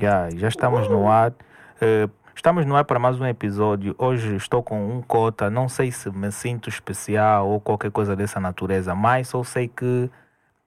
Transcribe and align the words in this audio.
Yeah, 0.00 0.30
já 0.36 0.48
estamos 0.48 0.88
no 0.88 1.10
ar. 1.10 1.32
Uh, 1.32 2.08
estamos 2.34 2.64
no 2.64 2.76
ar 2.76 2.84
para 2.84 3.00
mais 3.00 3.20
um 3.20 3.26
episódio. 3.26 3.96
Hoje 3.98 4.36
estou 4.36 4.62
com 4.62 4.96
um 4.96 5.02
cota. 5.02 5.50
Não 5.50 5.68
sei 5.68 5.90
se 5.90 6.08
me 6.10 6.30
sinto 6.30 6.68
especial 6.68 7.48
ou 7.48 7.60
qualquer 7.60 7.90
coisa 7.90 8.14
dessa 8.14 8.38
natureza, 8.38 8.94
mas 8.94 9.28
só 9.28 9.42
sei 9.42 9.66
que 9.66 10.08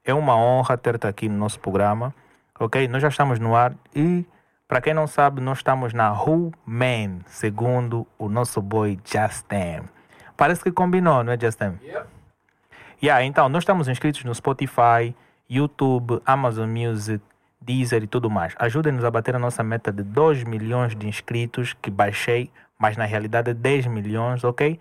é 0.04 0.14
uma 0.14 0.36
honra 0.36 0.78
ter-te 0.78 1.08
aqui 1.08 1.30
no 1.30 1.38
nosso 1.38 1.60
programa. 1.60 2.14
Ok? 2.60 2.88
Nós 2.90 3.02
já 3.02 3.08
estamos 3.08 3.40
no 3.40 3.56
ar 3.56 3.74
e, 3.96 4.26
para 4.68 4.82
quem 4.82 4.94
não 4.94 5.08
sabe, 5.08 5.42
nós 5.42 5.60
estamos 5.60 5.94
na 5.94 6.12
Who 6.12 6.52
Man, 6.66 7.20
segundo 7.26 8.06
o 8.20 8.28
nosso 8.28 8.62
boy 8.62 9.00
Justin. 9.06 9.84
Parece 10.36 10.62
que 10.62 10.72
combinou, 10.72 11.24
não 11.24 11.32
é, 11.32 11.40
Justin? 11.40 11.80
Yep. 11.84 12.21
Yeah, 13.04 13.26
então, 13.26 13.50
nós 13.50 13.64
estamos 13.64 13.88
inscritos 13.88 14.24
no 14.24 14.36
Spotify, 14.36 15.16
YouTube, 15.50 16.22
Amazon 16.24 16.70
Music, 16.70 17.24
Deezer 17.60 18.04
e 18.04 18.08
tudo 18.08 18.30
mais. 18.30 18.54
Ajudem-nos 18.60 19.04
a 19.04 19.10
bater 19.10 19.36
a 19.36 19.40
nossa 19.40 19.64
meta 19.64 19.92
de 19.92 20.04
2 20.04 20.44
milhões 20.44 20.96
de 20.96 21.08
inscritos, 21.08 21.74
que 21.74 21.90
baixei, 21.90 22.52
mas 22.78 22.96
na 22.98 23.06
realidade 23.06 23.50
é 23.50 23.54
10 23.56 23.88
milhões, 23.88 24.44
ok? 24.44 24.80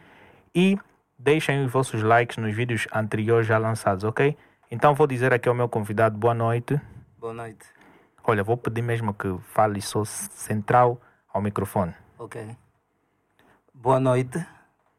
E 0.55 0.79
deixem 1.19 1.65
os 1.65 1.73
vossos 1.73 2.03
likes 2.03 2.37
nos 2.37 2.55
vídeos 2.55 2.87
anteriores 2.93 3.47
já 3.47 3.57
lançados, 3.57 4.05
ok? 4.05 4.37
Então 4.71 4.95
vou 4.95 5.07
dizer 5.07 5.33
aqui 5.33 5.49
ao 5.49 5.55
meu 5.55 5.67
convidado 5.67 6.19
boa 6.19 6.35
noite. 6.35 6.79
Boa 7.19 7.33
noite. 7.33 7.65
Olha, 8.23 8.45
vou 8.45 8.59
pedir 8.59 8.83
mesmo 8.83 9.15
que 9.15 9.35
fale 9.45 9.81
só 9.81 10.05
central 10.05 11.01
ao 11.33 11.41
microfone. 11.41 11.95
Ok. 12.19 12.55
Boa 13.73 13.99
noite, 13.99 14.45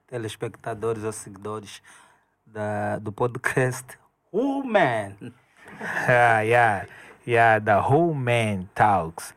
telespectadores 0.07 1.03
ou 1.03 1.11
seguidores 1.11 1.83
da, 2.51 2.99
do 2.99 3.11
podcast 3.11 3.97
Woman. 4.31 5.15
Ah, 6.07 6.41
yeah, 6.41 6.85
yeah, 7.25 7.57
da 7.57 7.79
Whole 7.79 8.13
Man 8.13 8.65
Talks. 8.75 9.33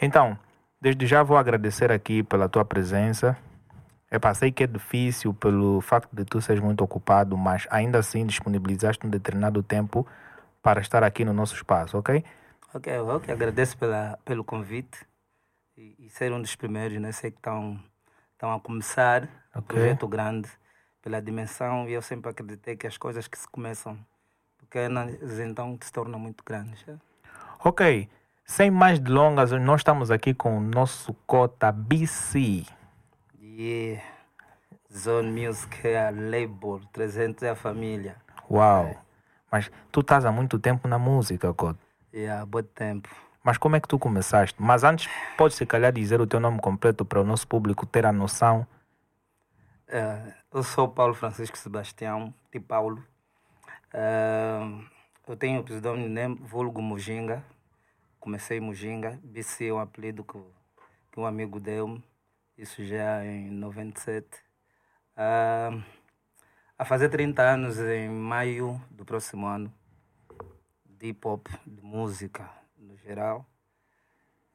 Então, 0.00 0.36
desde 0.80 1.06
já 1.06 1.22
vou 1.22 1.36
agradecer 1.36 1.92
aqui 1.92 2.22
pela 2.22 2.48
tua 2.48 2.64
presença. 2.64 3.36
Eu 4.10 4.18
passei 4.18 4.50
que 4.50 4.64
é 4.64 4.66
difícil 4.66 5.32
pelo 5.34 5.80
facto 5.80 6.08
de 6.16 6.24
tu 6.24 6.40
seres 6.40 6.62
muito 6.62 6.82
ocupado, 6.82 7.36
mas 7.36 7.68
ainda 7.70 7.98
assim 7.98 8.26
disponibilizaste 8.26 9.06
um 9.06 9.10
determinado 9.10 9.62
tempo 9.62 10.06
para 10.62 10.80
estar 10.80 11.04
aqui 11.04 11.24
no 11.24 11.32
nosso 11.32 11.54
espaço, 11.54 11.98
ok? 11.98 12.24
Ok, 12.74 12.92
eu 12.92 13.20
que 13.20 13.30
agradeço 13.30 13.76
pela, 13.76 14.18
pelo 14.24 14.42
convite 14.42 15.06
e, 15.76 15.94
e 16.06 16.10
ser 16.10 16.32
um 16.32 16.40
dos 16.40 16.56
primeiros, 16.56 16.98
né? 17.00 17.12
Sei 17.12 17.30
que 17.30 17.36
estão 17.36 17.78
a 18.40 18.58
começar 18.58 19.24
um 19.54 19.60
Ok. 19.60 19.76
projeto 19.76 20.08
grande 20.08 20.48
pela 21.06 21.22
dimensão 21.22 21.88
e 21.88 21.92
eu 21.92 22.02
sempre 22.02 22.32
acreditei 22.32 22.74
que 22.74 22.84
as 22.84 22.98
coisas 22.98 23.28
que 23.28 23.38
se 23.38 23.48
começam 23.48 23.96
pequenas 24.58 25.38
então 25.38 25.78
se 25.80 25.92
tornam 25.92 26.18
muito 26.18 26.42
grandes. 26.44 26.84
é? 26.88 26.96
Ok, 27.64 28.08
sem 28.44 28.72
mais 28.72 28.98
delongas, 28.98 29.52
nós 29.52 29.82
estamos 29.82 30.10
aqui 30.10 30.34
com 30.34 30.58
o 30.58 30.60
nosso 30.60 31.14
cota 31.24 31.70
BC. 31.70 32.64
E 33.40 34.00
Zone 34.92 35.46
Music 35.46 35.86
é 35.86 36.08
a 36.08 36.10
label, 36.10 36.80
300 36.92 37.44
é 37.44 37.50
a 37.50 37.54
família. 37.54 38.16
Uau! 38.50 38.92
Mas 39.48 39.70
tu 39.92 40.00
estás 40.00 40.24
há 40.24 40.32
muito 40.32 40.58
tempo 40.58 40.88
na 40.88 40.98
música, 40.98 41.54
Cota. 41.54 41.78
E 42.12 42.26
há 42.26 42.44
bom 42.44 42.64
tempo. 42.64 43.08
Mas 43.44 43.56
como 43.56 43.76
é 43.76 43.80
que 43.80 43.86
tu 43.86 43.96
começaste? 43.96 44.60
Mas 44.60 44.82
antes, 44.82 45.08
podes 45.38 45.56
se 45.56 45.64
calhar 45.64 45.92
dizer 45.92 46.20
o 46.20 46.26
teu 46.26 46.40
nome 46.40 46.58
completo 46.58 47.04
para 47.04 47.20
o 47.20 47.24
nosso 47.24 47.46
público 47.46 47.86
ter 47.86 48.04
a 48.04 48.12
noção. 48.12 48.66
É, 49.86 50.34
eu 50.56 50.62
sou 50.62 50.88
Paulo 50.88 51.12
Francisco 51.12 51.58
Sebastião, 51.58 52.32
de 52.50 52.58
Paulo. 52.58 53.04
É, 53.92 54.58
eu 55.28 55.36
tenho 55.36 55.60
o 55.60 55.62
pseudônimo 55.62 56.08
né, 56.08 56.28
vulgo 56.28 56.80
Mujinga. 56.80 57.44
Comecei 58.18 58.58
Mujinga. 58.58 59.20
BC 59.22 59.66
é 59.66 59.72
um 59.74 59.78
apelido 59.78 60.24
que, 60.24 60.38
que 61.12 61.20
um 61.20 61.26
amigo 61.26 61.60
deu-me. 61.60 62.02
Isso 62.56 62.82
já 62.86 63.22
em 63.22 63.50
97. 63.50 64.26
Ah, 65.14 65.78
a 66.78 66.86
fazer 66.86 67.10
30 67.10 67.42
anos 67.42 67.78
em 67.78 68.08
maio 68.08 68.80
do 68.90 69.04
próximo 69.04 69.46
ano. 69.46 69.70
De 70.86 71.08
hip 71.08 71.28
hop, 71.28 71.48
de 71.66 71.82
música 71.82 72.50
no 72.78 72.96
geral. 72.96 73.44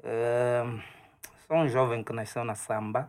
É, 0.02 0.64
sou 1.46 1.58
um 1.58 1.68
jovem 1.68 2.04
que 2.04 2.12
nasceu 2.12 2.44
na 2.44 2.56
samba 2.56 3.08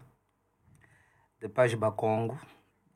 de 1.41 1.49
pais 1.49 1.73
Bacongo, 1.73 2.39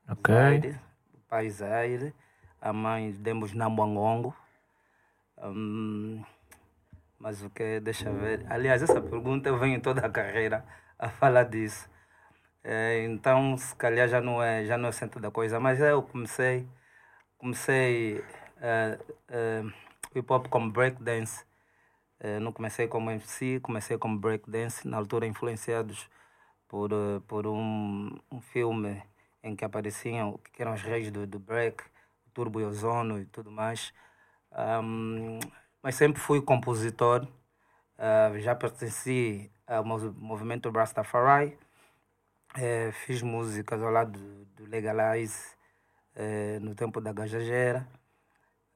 Ok? 0.08 0.34
Zaire, 0.34 0.80
o 1.12 1.18
pai 1.28 1.50
Zaire, 1.50 2.14
a 2.60 2.72
mãe 2.72 3.10
demos 3.12 3.52
Nambangongo. 3.52 4.34
Hum, 5.38 6.22
mas 7.18 7.42
o 7.42 7.50
que? 7.50 7.80
Deixa 7.80 8.10
ver. 8.12 8.46
Aliás, 8.48 8.82
essa 8.82 9.00
pergunta 9.00 9.48
eu 9.48 9.58
venho 9.58 9.80
toda 9.80 10.06
a 10.06 10.10
carreira 10.10 10.64
a 10.98 11.08
falar 11.08 11.44
disso. 11.44 11.88
É, 12.62 13.04
então, 13.04 13.56
se 13.56 13.74
calhar 13.76 14.08
já 14.08 14.20
não 14.20 14.42
é, 14.42 14.64
já 14.64 14.76
não 14.78 14.88
é 14.88 14.92
centro 14.92 15.20
da 15.20 15.30
coisa, 15.30 15.60
mas 15.60 15.80
eu 15.80 16.02
comecei, 16.02 16.66
comecei 17.38 18.24
é, 18.60 18.98
é, 19.28 19.62
hip 20.14 20.32
hop 20.32 20.48
como 20.48 20.70
breakdance. 20.70 21.44
É, 22.18 22.38
não 22.38 22.52
comecei 22.52 22.88
como 22.88 23.10
MC, 23.10 23.60
comecei 23.60 23.98
como 23.98 24.18
breakdance, 24.18 24.86
na 24.88 24.96
altura 24.96 25.26
influenciados 25.26 26.08
por, 26.68 26.90
eh, 26.92 27.20
por 27.28 27.46
um, 27.46 28.18
um 28.32 28.40
filme 28.40 29.02
em 29.46 29.56
que 29.56 29.64
apareciam, 29.64 30.38
que 30.52 30.62
eram 30.62 30.74
os 30.74 30.82
reis 30.82 31.10
do, 31.10 31.26
do 31.26 31.38
break, 31.38 31.82
o 32.26 32.30
Turbo 32.34 32.60
e 32.60 32.64
Ozono 32.64 33.18
e 33.20 33.26
tudo 33.26 33.50
mais. 33.50 33.92
Ahm, 34.52 35.40
mas 35.82 35.94
sempre 35.96 36.20
fui 36.20 36.42
compositor, 36.42 37.26
ah, 37.98 38.32
já 38.38 38.54
pertenci 38.54 39.50
ao 39.66 39.84
mov- 39.84 40.14
movimento 40.16 40.70
Rastafari, 40.70 41.58
eh, 42.56 42.90
fiz 42.92 43.22
músicas 43.22 43.82
ao 43.82 43.90
lado 43.90 44.18
do, 44.18 44.44
do 44.56 44.66
Legalize 44.66 45.56
eh, 46.14 46.58
no 46.60 46.74
tempo 46.74 47.00
da 47.00 47.12
Gajajera. 47.12 47.86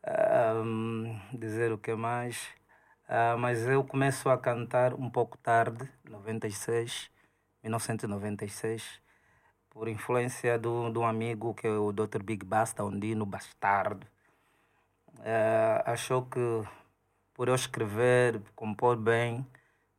Ahm, 0.05 1.19
dizer 1.39 1.73
o 1.73 1.79
que 1.79 1.95
mais? 1.95 2.39
Ah, 3.09 3.37
mas 3.39 3.63
eu 3.69 3.85
começo 3.85 4.29
a 4.31 4.39
cantar 4.39 4.95
um 4.95 5.11
pouco 5.11 5.37
tarde, 5.39 5.89
96, 6.05 7.11
1996, 7.63 9.01
por 9.71 9.89
influência 9.89 10.59
de 10.59 10.69
um 10.69 11.07
amigo 11.07 11.55
que 11.55 11.67
é 11.67 11.71
o 11.71 11.93
Dr. 11.93 12.23
Big 12.23 12.45
Basta, 12.45 12.85
Ondino 12.85 13.25
Bastardo. 13.27 14.07
Eh, 15.23 15.83
achou 15.87 16.23
que 16.27 16.41
por 17.35 17.49
eu 17.49 17.55
escrever, 17.55 18.41
compor 18.55 18.97
bem, 18.97 19.47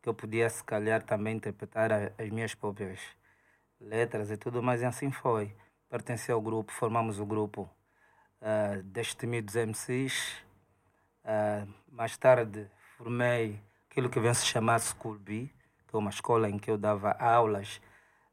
que 0.01 0.09
eu 0.09 0.13
podia 0.13 0.49
se 0.49 0.63
calhar 0.63 1.03
também 1.03 1.35
interpretar 1.37 1.91
a- 1.91 2.11
as 2.17 2.29
minhas 2.29 2.53
próprias 2.55 2.99
letras 3.79 4.29
e 4.31 4.37
tudo, 4.37 4.61
mas 4.63 4.83
assim 4.83 5.11
foi. 5.11 5.55
Pertenci 5.89 6.31
ao 6.31 6.41
grupo, 6.41 6.71
formamos 6.71 7.19
o 7.19 7.25
grupo 7.25 7.69
uh, 8.41 8.81
Destemidos 8.83 9.55
MCs. 9.55 10.43
Ah, 11.23 11.65
mais 11.91 12.17
tarde 12.17 12.67
formei 12.97 13.59
aquilo 13.89 14.09
que 14.09 14.19
vem 14.19 14.33
se 14.33 14.45
chamar 14.45 14.79
School 14.81 15.17
B, 15.19 15.49
que 15.87 15.95
é 15.95 15.99
uma 15.99 16.09
escola 16.09 16.49
em 16.49 16.57
que 16.59 16.71
eu 16.71 16.77
dava 16.77 17.11
aulas 17.13 17.81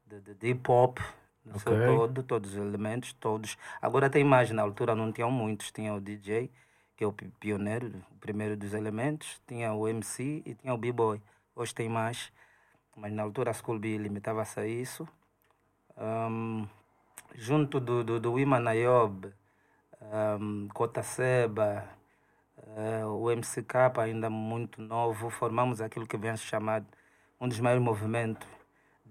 de, 0.05 0.19
de, 0.21 0.33
de 0.35 0.47
hip 0.49 0.71
hop, 0.71 0.99
no 1.49 1.57
seu 1.57 1.75
todo, 1.77 2.23
todos 2.23 2.51
os 2.53 2.57
elementos, 2.57 3.13
todos. 3.13 3.57
Agora 3.81 4.09
tem 4.09 4.23
mais, 4.23 4.51
na 4.51 4.61
altura 4.63 4.95
não 4.95 5.11
tinham 5.11 5.31
muitos, 5.31 5.71
tinha 5.71 5.93
o 5.93 6.01
DJ, 6.01 6.51
que 6.95 7.03
é 7.03 7.07
o 7.07 7.13
pi- 7.13 7.29
pioneiro, 7.39 8.03
o 8.11 8.15
primeiro 8.19 8.55
dos 8.57 8.73
elementos, 8.73 9.41
tinha 9.47 9.73
o 9.73 9.87
MC 9.87 10.43
e 10.45 10.55
tinha 10.55 10.73
o 10.73 10.77
B-Boy. 10.77 11.21
Hoje 11.55 11.73
tem 11.75 11.89
mais, 11.89 12.31
mas 12.95 13.11
na 13.13 13.23
altura 13.23 13.51
a 13.51 13.53
School 13.53 13.79
B 13.79 13.97
limitava-se 13.97 14.59
a 14.59 14.67
isso. 14.67 15.07
Ahm, 15.97 16.67
junto 17.35 17.79
do, 17.79 18.03
do, 18.03 18.19
do 18.19 18.39
Iman 18.39 18.67
Ayob, 18.69 19.33
um, 20.41 20.67
Cota 20.73 21.03
Seba, 21.03 21.87
eh, 22.77 23.05
o 23.05 23.29
MCK 23.31 24.01
ainda 24.01 24.29
muito 24.29 24.81
novo, 24.81 25.29
formamos 25.29 25.81
aquilo 25.81 26.07
que 26.07 26.17
vem 26.17 26.35
se 26.37 26.43
chamar 26.43 26.83
um 27.39 27.47
dos 27.47 27.59
maiores 27.59 27.83
movimentos 27.83 28.47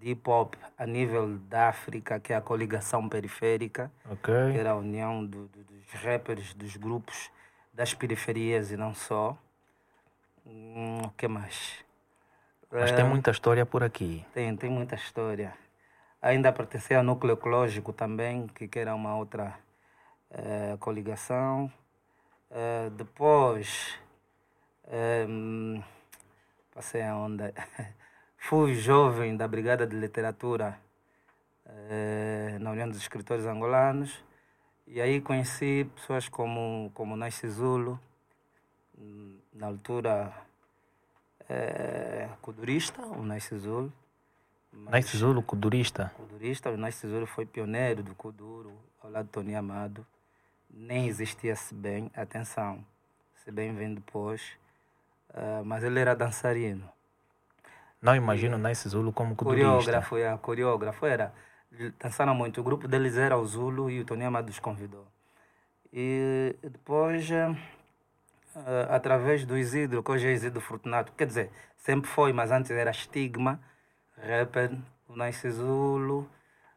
de 0.01 0.11
hip 0.11 0.29
hop 0.29 0.55
a 0.77 0.87
nível 0.87 1.39
da 1.39 1.69
África, 1.69 2.21
que 2.21 2.33
é 2.33 2.37
a 2.37 2.41
coligação 2.41 3.09
periférica, 3.09 3.91
Ok? 4.11 4.33
que 4.53 4.59
era 4.59 4.71
a 4.71 4.77
união 4.77 5.25
do- 5.25 5.49
do- 5.49 5.65
dos 5.65 5.93
rappers, 6.03 6.55
dos 6.55 6.77
grupos 6.77 7.31
das 7.73 7.95
periferias 7.95 8.71
e 8.71 8.77
não 8.77 8.95
só. 8.95 9.37
Hum, 10.47 11.03
O 11.05 11.11
que 11.11 11.29
mais? 11.29 11.85
Mas 12.71 12.91
Eh, 12.93 12.97
tem 12.97 13.05
muita 13.05 13.31
história 13.31 13.65
por 13.67 13.83
aqui. 13.83 14.25
tem, 14.33 14.55
tem 14.57 14.71
muita 14.71 14.95
história. 14.95 15.55
Ainda 16.21 16.53
pertencia 16.53 16.99
ao 16.99 17.05
núcleo 17.05 17.35
ecológico 17.35 17.93
também, 17.93 18.47
que, 18.49 18.69
que 18.69 18.79
era 18.79 18.95
uma 18.95 19.17
outra 19.17 19.59
eh, 20.31 20.77
coligação. 20.81 21.73
Eh, 22.51 22.91
depois, 22.91 23.99
eh, 24.85 25.27
hum, 25.29 25.83
passei 26.75 27.03
a 27.03 27.17
onda. 27.17 27.53
Fui 28.39 28.75
jovem 28.75 29.37
da 29.37 29.47
Brigada 29.47 29.87
de 29.87 29.95
Literatura 29.95 30.81
eh, 31.67 32.57
na 32.61 32.71
União 32.71 32.89
dos 32.89 32.99
Escritores 32.99 33.45
Angolanos. 33.45 34.25
E 34.87 35.01
aí 35.01 35.21
conheci 35.21 35.87
pessoas 35.95 36.29
como, 36.29 36.91
como 36.95 37.15
Nasce 37.15 37.47
Zulo, 37.47 38.01
na 39.53 39.67
altura, 39.67 40.33
é, 41.49 42.29
Kudurista, 42.41 43.03
o 43.03 43.25
Nice 43.25 43.57
Zulu. 43.59 43.93
Nice 44.73 45.17
Zulu, 45.17 45.43
Kudurista? 45.43 46.13
Kudurista, 46.17 46.71
o 46.71 46.77
Nice 46.77 47.07
Zulu 47.07 47.27
foi 47.27 47.45
pioneiro 47.45 48.03
do 48.03 48.15
Kuduro, 48.15 48.73
ao 49.03 49.11
lado 49.11 49.27
de 49.27 49.33
Tony 49.33 49.55
Amado. 49.55 50.07
Nem 50.71 51.07
existia 51.07 51.57
se 51.57 51.75
bem, 51.75 52.11
atenção, 52.15 52.85
se 53.45 53.51
bem 53.51 53.75
vem 53.75 53.95
depois, 53.95 54.57
uh, 55.31 55.65
mas 55.65 55.83
ele 55.83 55.99
era 55.99 56.15
dançarino. 56.15 56.89
Não 58.01 58.15
imagino 58.15 58.57
o 58.57 58.59
Nice 58.59 58.89
Zulu 58.89 59.13
como 59.13 59.35
Kudurista. 59.35 59.69
Coreógrafo, 59.69 60.17
é, 60.17 60.37
coreógrafo 60.39 61.07
era. 61.07 61.33
Dançaram 62.01 62.35
muito, 62.35 62.61
o 62.61 62.65
grupo 62.65 62.89
deles 62.89 63.17
era 63.17 63.37
o 63.37 63.45
Zulu 63.45 63.91
e 63.91 64.01
o 64.01 64.05
Tony 64.05 64.25
Amado 64.25 64.49
os 64.49 64.59
convidou. 64.59 65.07
E 65.93 66.57
depois 66.63 67.29
uh, 68.59 68.91
através 68.91 69.45
do 69.45 69.57
Isidro, 69.57 70.03
que 70.03 70.11
hoje 70.11 70.29
é 70.29 70.33
Isidro 70.33 70.61
Fortunato, 70.61 71.13
quer 71.13 71.27
dizer, 71.27 71.51
sempre 71.77 72.09
foi, 72.09 72.33
mas 72.33 72.51
antes 72.51 72.71
era 72.71 72.91
estigma, 72.91 73.61
rapper, 74.17 74.77
o 75.09 75.17
Nice 75.17 75.51
Zulu, 75.51 76.29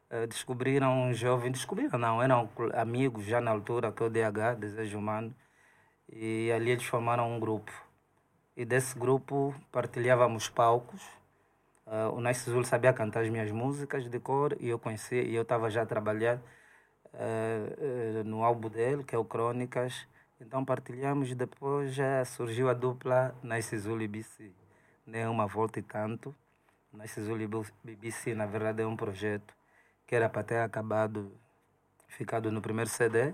uh, 0.09 0.27
descobriram 0.27 1.03
um 1.03 1.13
jovem, 1.13 1.51
descobriram 1.51 1.97
não, 1.97 2.21
eram 2.21 2.49
amigos 2.73 3.25
já 3.25 3.41
na 3.41 3.51
altura, 3.51 3.91
que 3.91 4.03
é 4.03 4.05
o 4.05 4.09
DH, 4.09 4.59
Desejo 4.59 4.97
Humano, 4.97 5.33
e 6.09 6.51
ali 6.51 6.71
eles 6.71 6.85
formaram 6.85 7.31
um 7.31 7.39
grupo. 7.39 7.71
E 8.61 8.65
desse 8.65 8.95
grupo 8.95 9.55
partilhávamos 9.71 10.47
palcos. 10.47 11.01
Uh, 11.87 12.15
o 12.15 12.21
Nice 12.21 12.47
Zulu 12.47 12.63
sabia 12.63 12.93
cantar 12.93 13.23
as 13.23 13.29
minhas 13.31 13.49
músicas 13.49 14.07
de 14.07 14.19
cor 14.19 14.55
e 14.59 14.69
eu 14.69 14.77
conhecia, 14.77 15.23
e 15.23 15.33
eu 15.33 15.41
estava 15.41 15.67
já 15.67 15.81
a 15.81 15.85
trabalhar 15.87 16.37
uh, 16.37 18.19
uh, 18.19 18.23
no 18.23 18.43
álbum 18.43 18.69
dele, 18.69 19.03
que 19.03 19.15
é 19.15 19.17
o 19.17 19.25
Crônicas, 19.25 20.07
então 20.39 20.63
partilhamos 20.63 21.31
e 21.31 21.33
depois 21.33 21.91
já 21.91 22.23
surgiu 22.23 22.69
a 22.69 22.75
dupla 22.75 23.33
Nice 23.41 23.75
Zulu 23.79 24.03
e 24.03 24.07
BC. 24.07 24.51
Nem 25.07 25.25
uma 25.25 25.47
volta 25.47 25.79
e 25.79 25.81
tanto. 25.81 26.35
Nice 26.93 27.19
Zulu 27.19 27.41
e 27.41 27.95
BC, 27.95 28.35
na 28.35 28.45
verdade, 28.45 28.83
é 28.83 28.85
um 28.85 28.95
projeto 28.95 29.55
que 30.05 30.15
era 30.15 30.29
para 30.29 30.43
ter 30.43 30.59
acabado, 30.59 31.31
ficado 32.07 32.51
no 32.51 32.61
primeiro 32.61 32.91
CD. 32.91 33.33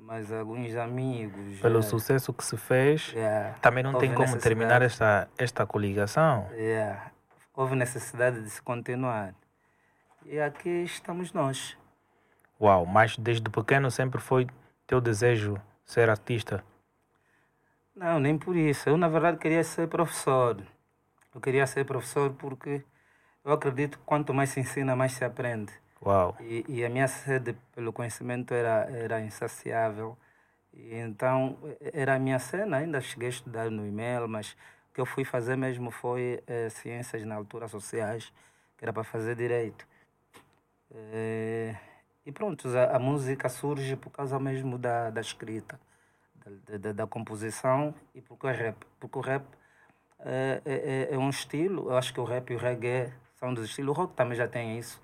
Mas 0.00 0.30
alguns 0.30 0.74
amigos. 0.76 1.60
Pelo 1.60 1.82
sucesso 1.82 2.32
que 2.32 2.44
se 2.44 2.56
fez, 2.56 3.12
yeah, 3.12 3.54
também 3.60 3.82
não 3.82 3.98
tem 3.98 4.14
como 4.14 4.38
terminar 4.38 4.82
esta, 4.82 5.28
esta 5.38 5.66
coligação. 5.66 6.46
Yeah, 6.52 7.10
houve 7.54 7.74
necessidade 7.74 8.42
de 8.42 8.50
se 8.50 8.60
continuar. 8.60 9.34
E 10.26 10.38
aqui 10.40 10.84
estamos 10.84 11.32
nós. 11.32 11.76
Uau, 12.60 12.86
mas 12.86 13.16
desde 13.16 13.48
pequeno 13.50 13.90
sempre 13.90 14.20
foi 14.20 14.46
teu 14.86 15.00
desejo 15.00 15.60
ser 15.84 16.08
artista? 16.08 16.64
Não, 17.94 18.18
nem 18.18 18.36
por 18.36 18.56
isso. 18.56 18.88
Eu, 18.88 18.96
na 18.96 19.08
verdade, 19.08 19.38
queria 19.38 19.62
ser 19.62 19.88
professor. 19.88 20.62
Eu 21.34 21.40
queria 21.40 21.66
ser 21.66 21.84
professor 21.84 22.32
porque 22.32 22.84
eu 23.44 23.52
acredito 23.52 23.98
que 23.98 24.04
quanto 24.04 24.32
mais 24.32 24.50
se 24.50 24.60
ensina, 24.60 24.96
mais 24.96 25.12
se 25.12 25.24
aprende. 25.24 25.72
Uau. 26.04 26.36
E, 26.40 26.64
e 26.68 26.84
a 26.84 26.90
minha 26.90 27.08
sede 27.08 27.56
pelo 27.74 27.92
conhecimento 27.92 28.52
era, 28.52 28.88
era 28.90 29.20
insaciável. 29.20 30.16
E 30.72 30.94
então, 30.96 31.56
era 31.80 32.14
a 32.14 32.18
minha 32.18 32.38
cena. 32.38 32.78
Ainda 32.78 33.00
cheguei 33.00 33.28
a 33.28 33.30
estudar 33.30 33.70
no 33.70 33.86
e-mail, 33.86 34.28
mas 34.28 34.52
o 34.90 34.94
que 34.94 35.00
eu 35.00 35.06
fui 35.06 35.24
fazer 35.24 35.56
mesmo 35.56 35.90
foi 35.90 36.42
eh, 36.46 36.68
ciências 36.70 37.24
na 37.24 37.34
altura 37.36 37.68
sociais, 37.68 38.32
que 38.76 38.84
era 38.84 38.92
para 38.92 39.04
fazer 39.04 39.34
direito. 39.36 39.86
Eh, 40.90 41.74
e 42.26 42.32
pronto, 42.32 42.68
a, 42.68 42.96
a, 42.96 42.98
música 42.98 43.48
surge 43.48 43.96
por 43.96 44.10
causa 44.10 44.38
mesmo 44.38 44.78
da, 44.78 45.10
da 45.10 45.20
escrita, 45.20 45.78
da, 46.66 46.78
da, 46.78 46.92
da 46.92 47.06
composição 47.06 47.94
e 48.14 48.20
porque 48.20 48.46
o 48.46 48.50
rap. 48.50 48.76
Porque 49.00 49.18
o 49.18 49.20
rap 49.20 49.44
é, 50.20 50.62
é, 50.64 51.14
é, 51.14 51.18
um 51.18 51.30
estilo, 51.30 51.90
eu 51.90 51.96
acho 51.96 52.12
que 52.14 52.20
o 52.20 52.24
rap 52.24 52.50
e 52.50 52.56
o 52.56 52.58
reggae 52.58 53.12
são 53.36 53.52
dos 53.52 53.66
estilos. 53.66 53.96
O 53.96 54.00
rock 54.00 54.14
também 54.14 54.36
já 54.36 54.48
tem 54.48 54.78
isso, 54.78 55.00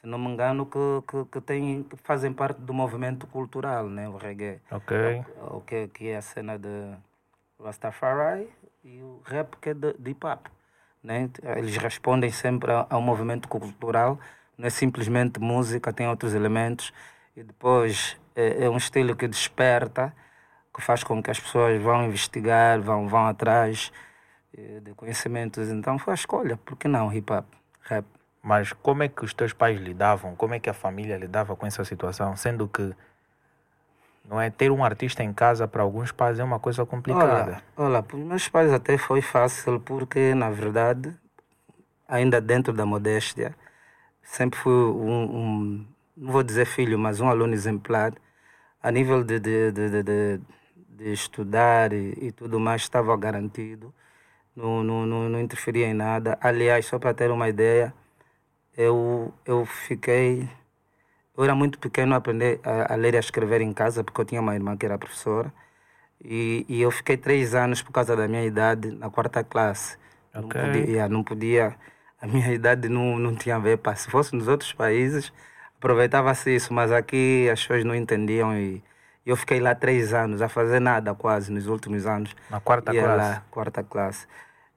se 0.00 0.06
não 0.06 0.18
me 0.18 0.28
engano, 0.28 0.66
que, 0.66 0.78
que, 1.06 1.24
que, 1.32 1.40
tem, 1.40 1.82
que 1.82 1.96
fazem 1.96 2.32
parte 2.32 2.60
do 2.60 2.72
movimento 2.72 3.26
cultural, 3.26 3.88
né? 3.88 4.08
o 4.08 4.16
reggae. 4.16 4.60
Ok. 4.70 5.24
O, 5.50 5.60
que, 5.60 5.88
que 5.88 6.08
é 6.08 6.16
a 6.16 6.22
cena 6.22 6.58
de 6.58 6.94
Rastafari 7.62 8.48
e 8.84 9.02
o 9.02 9.20
rap 9.24 9.56
que 9.60 9.70
é 9.70 9.74
de, 9.74 9.92
de 9.94 10.10
hip 10.10 10.26
hop. 10.26 10.46
Né? 11.02 11.30
Eles 11.56 11.76
respondem 11.76 12.30
sempre 12.30 12.70
ao 12.88 13.00
movimento 13.00 13.48
cultural 13.48 14.18
não 14.58 14.66
é 14.66 14.70
simplesmente 14.70 15.38
música, 15.38 15.92
tem 15.92 16.08
outros 16.08 16.34
elementos. 16.34 16.92
E 17.36 17.44
depois 17.44 18.16
é, 18.34 18.64
é 18.64 18.68
um 18.70 18.76
estilo 18.76 19.14
que 19.14 19.28
desperta, 19.28 20.12
que 20.74 20.82
faz 20.82 21.04
com 21.04 21.22
que 21.22 21.30
as 21.30 21.38
pessoas 21.38 21.80
vão 21.80 22.04
investigar, 22.04 22.80
vão, 22.80 23.08
vão 23.08 23.26
atrás 23.26 23.92
é, 24.52 24.80
de 24.80 24.92
conhecimentos. 24.94 25.68
Então 25.70 25.98
foi 25.98 26.12
a 26.12 26.16
escolha, 26.16 26.56
por 26.56 26.76
que 26.76 26.88
não 26.88 27.12
hip 27.12 27.32
hop, 27.32 27.46
rap? 27.82 28.04
Mas 28.42 28.72
como 28.72 29.02
é 29.02 29.08
que 29.08 29.24
os 29.24 29.34
teus 29.34 29.52
pais 29.52 29.78
lidavam? 29.80 30.34
Como 30.36 30.54
é 30.54 30.60
que 30.60 30.70
a 30.70 30.74
família 30.74 31.16
lidava 31.16 31.56
com 31.56 31.66
essa 31.66 31.84
situação? 31.84 32.36
Sendo 32.36 32.68
que 32.68 32.94
não 34.24 34.40
é 34.40 34.50
ter 34.50 34.70
um 34.70 34.84
artista 34.84 35.22
em 35.22 35.32
casa 35.32 35.66
para 35.66 35.82
alguns 35.82 36.12
pais 36.12 36.38
é 36.38 36.44
uma 36.44 36.58
coisa 36.58 36.84
complicada. 36.84 37.62
Olha, 37.76 38.02
para 38.02 38.16
os 38.16 38.24
meus 38.24 38.48
pais 38.48 38.72
até 38.72 38.98
foi 38.98 39.22
fácil 39.22 39.80
porque 39.80 40.34
na 40.34 40.50
verdade 40.50 41.14
ainda 42.06 42.40
dentro 42.40 42.72
da 42.72 42.86
modéstia 42.86 43.54
sempre 44.22 44.58
fui 44.58 44.72
um, 44.72 45.22
um, 45.22 45.86
não 46.16 46.32
vou 46.32 46.42
dizer 46.42 46.66
filho, 46.66 46.98
mas 46.98 47.20
um 47.20 47.28
aluno 47.28 47.54
exemplar. 47.54 48.12
A 48.82 48.90
nível 48.90 49.24
de, 49.24 49.40
de, 49.40 49.72
de, 49.72 50.02
de, 50.02 50.40
de 50.88 51.12
estudar 51.12 51.92
e, 51.92 52.16
e, 52.20 52.32
tudo 52.32 52.60
mais, 52.60 52.82
estava 52.82 53.16
garantido. 53.16 53.92
Não, 54.54 54.84
não, 54.84 55.06
não, 55.06 55.28
não 55.28 55.40
interferia 55.40 55.86
em 55.86 55.94
nada. 55.94 56.38
Aliás, 56.40 56.86
só 56.86 56.98
para 56.98 57.14
ter 57.14 57.30
uma 57.30 57.48
ideia, 57.48 57.92
eu, 58.78 59.34
eu 59.44 59.66
fiquei. 59.66 60.48
Eu 61.36 61.44
era 61.44 61.54
muito 61.54 61.78
pequeno 61.78 62.14
a 62.14 62.18
aprender 62.18 62.60
a, 62.64 62.94
a 62.94 62.96
ler 62.96 63.14
e 63.14 63.16
a 63.16 63.20
escrever 63.20 63.60
em 63.60 63.72
casa, 63.72 64.04
porque 64.04 64.20
eu 64.20 64.24
tinha 64.24 64.40
uma 64.40 64.54
irmã 64.54 64.76
que 64.76 64.86
era 64.86 64.96
professora. 64.96 65.52
E, 66.24 66.64
e 66.68 66.80
eu 66.80 66.90
fiquei 66.90 67.16
três 67.16 67.54
anos 67.54 67.82
por 67.82 67.92
causa 67.92 68.16
da 68.16 68.28
minha 68.28 68.44
idade 68.44 68.90
na 68.92 69.10
quarta 69.10 69.42
classe. 69.42 69.98
Okay. 70.34 70.62
Não 70.62 70.72
podia, 70.72 71.08
não 71.08 71.24
podia 71.24 71.76
a 72.20 72.26
minha 72.26 72.50
idade 72.54 72.88
não, 72.88 73.18
não 73.18 73.34
tinha 73.34 73.56
a 73.56 73.58
ver. 73.58 73.80
Se 73.96 74.10
fosse 74.10 74.34
nos 74.34 74.46
outros 74.48 74.72
países, 74.72 75.32
aproveitava-se 75.76 76.54
isso, 76.54 76.72
mas 76.72 76.92
aqui 76.92 77.48
as 77.50 77.60
pessoas 77.60 77.84
não 77.84 77.94
entendiam 77.94 78.56
e 78.56 78.82
eu 79.26 79.36
fiquei 79.36 79.60
lá 79.60 79.74
três 79.74 80.14
anos, 80.14 80.40
a 80.40 80.48
fazer 80.48 80.80
nada 80.80 81.14
quase 81.14 81.52
nos 81.52 81.66
últimos 81.66 82.06
anos. 82.06 82.34
Na 82.48 82.60
quarta 82.60 82.92
classe? 82.92 83.16
Lá, 83.16 83.42
quarta 83.50 83.82
classe. 83.82 84.26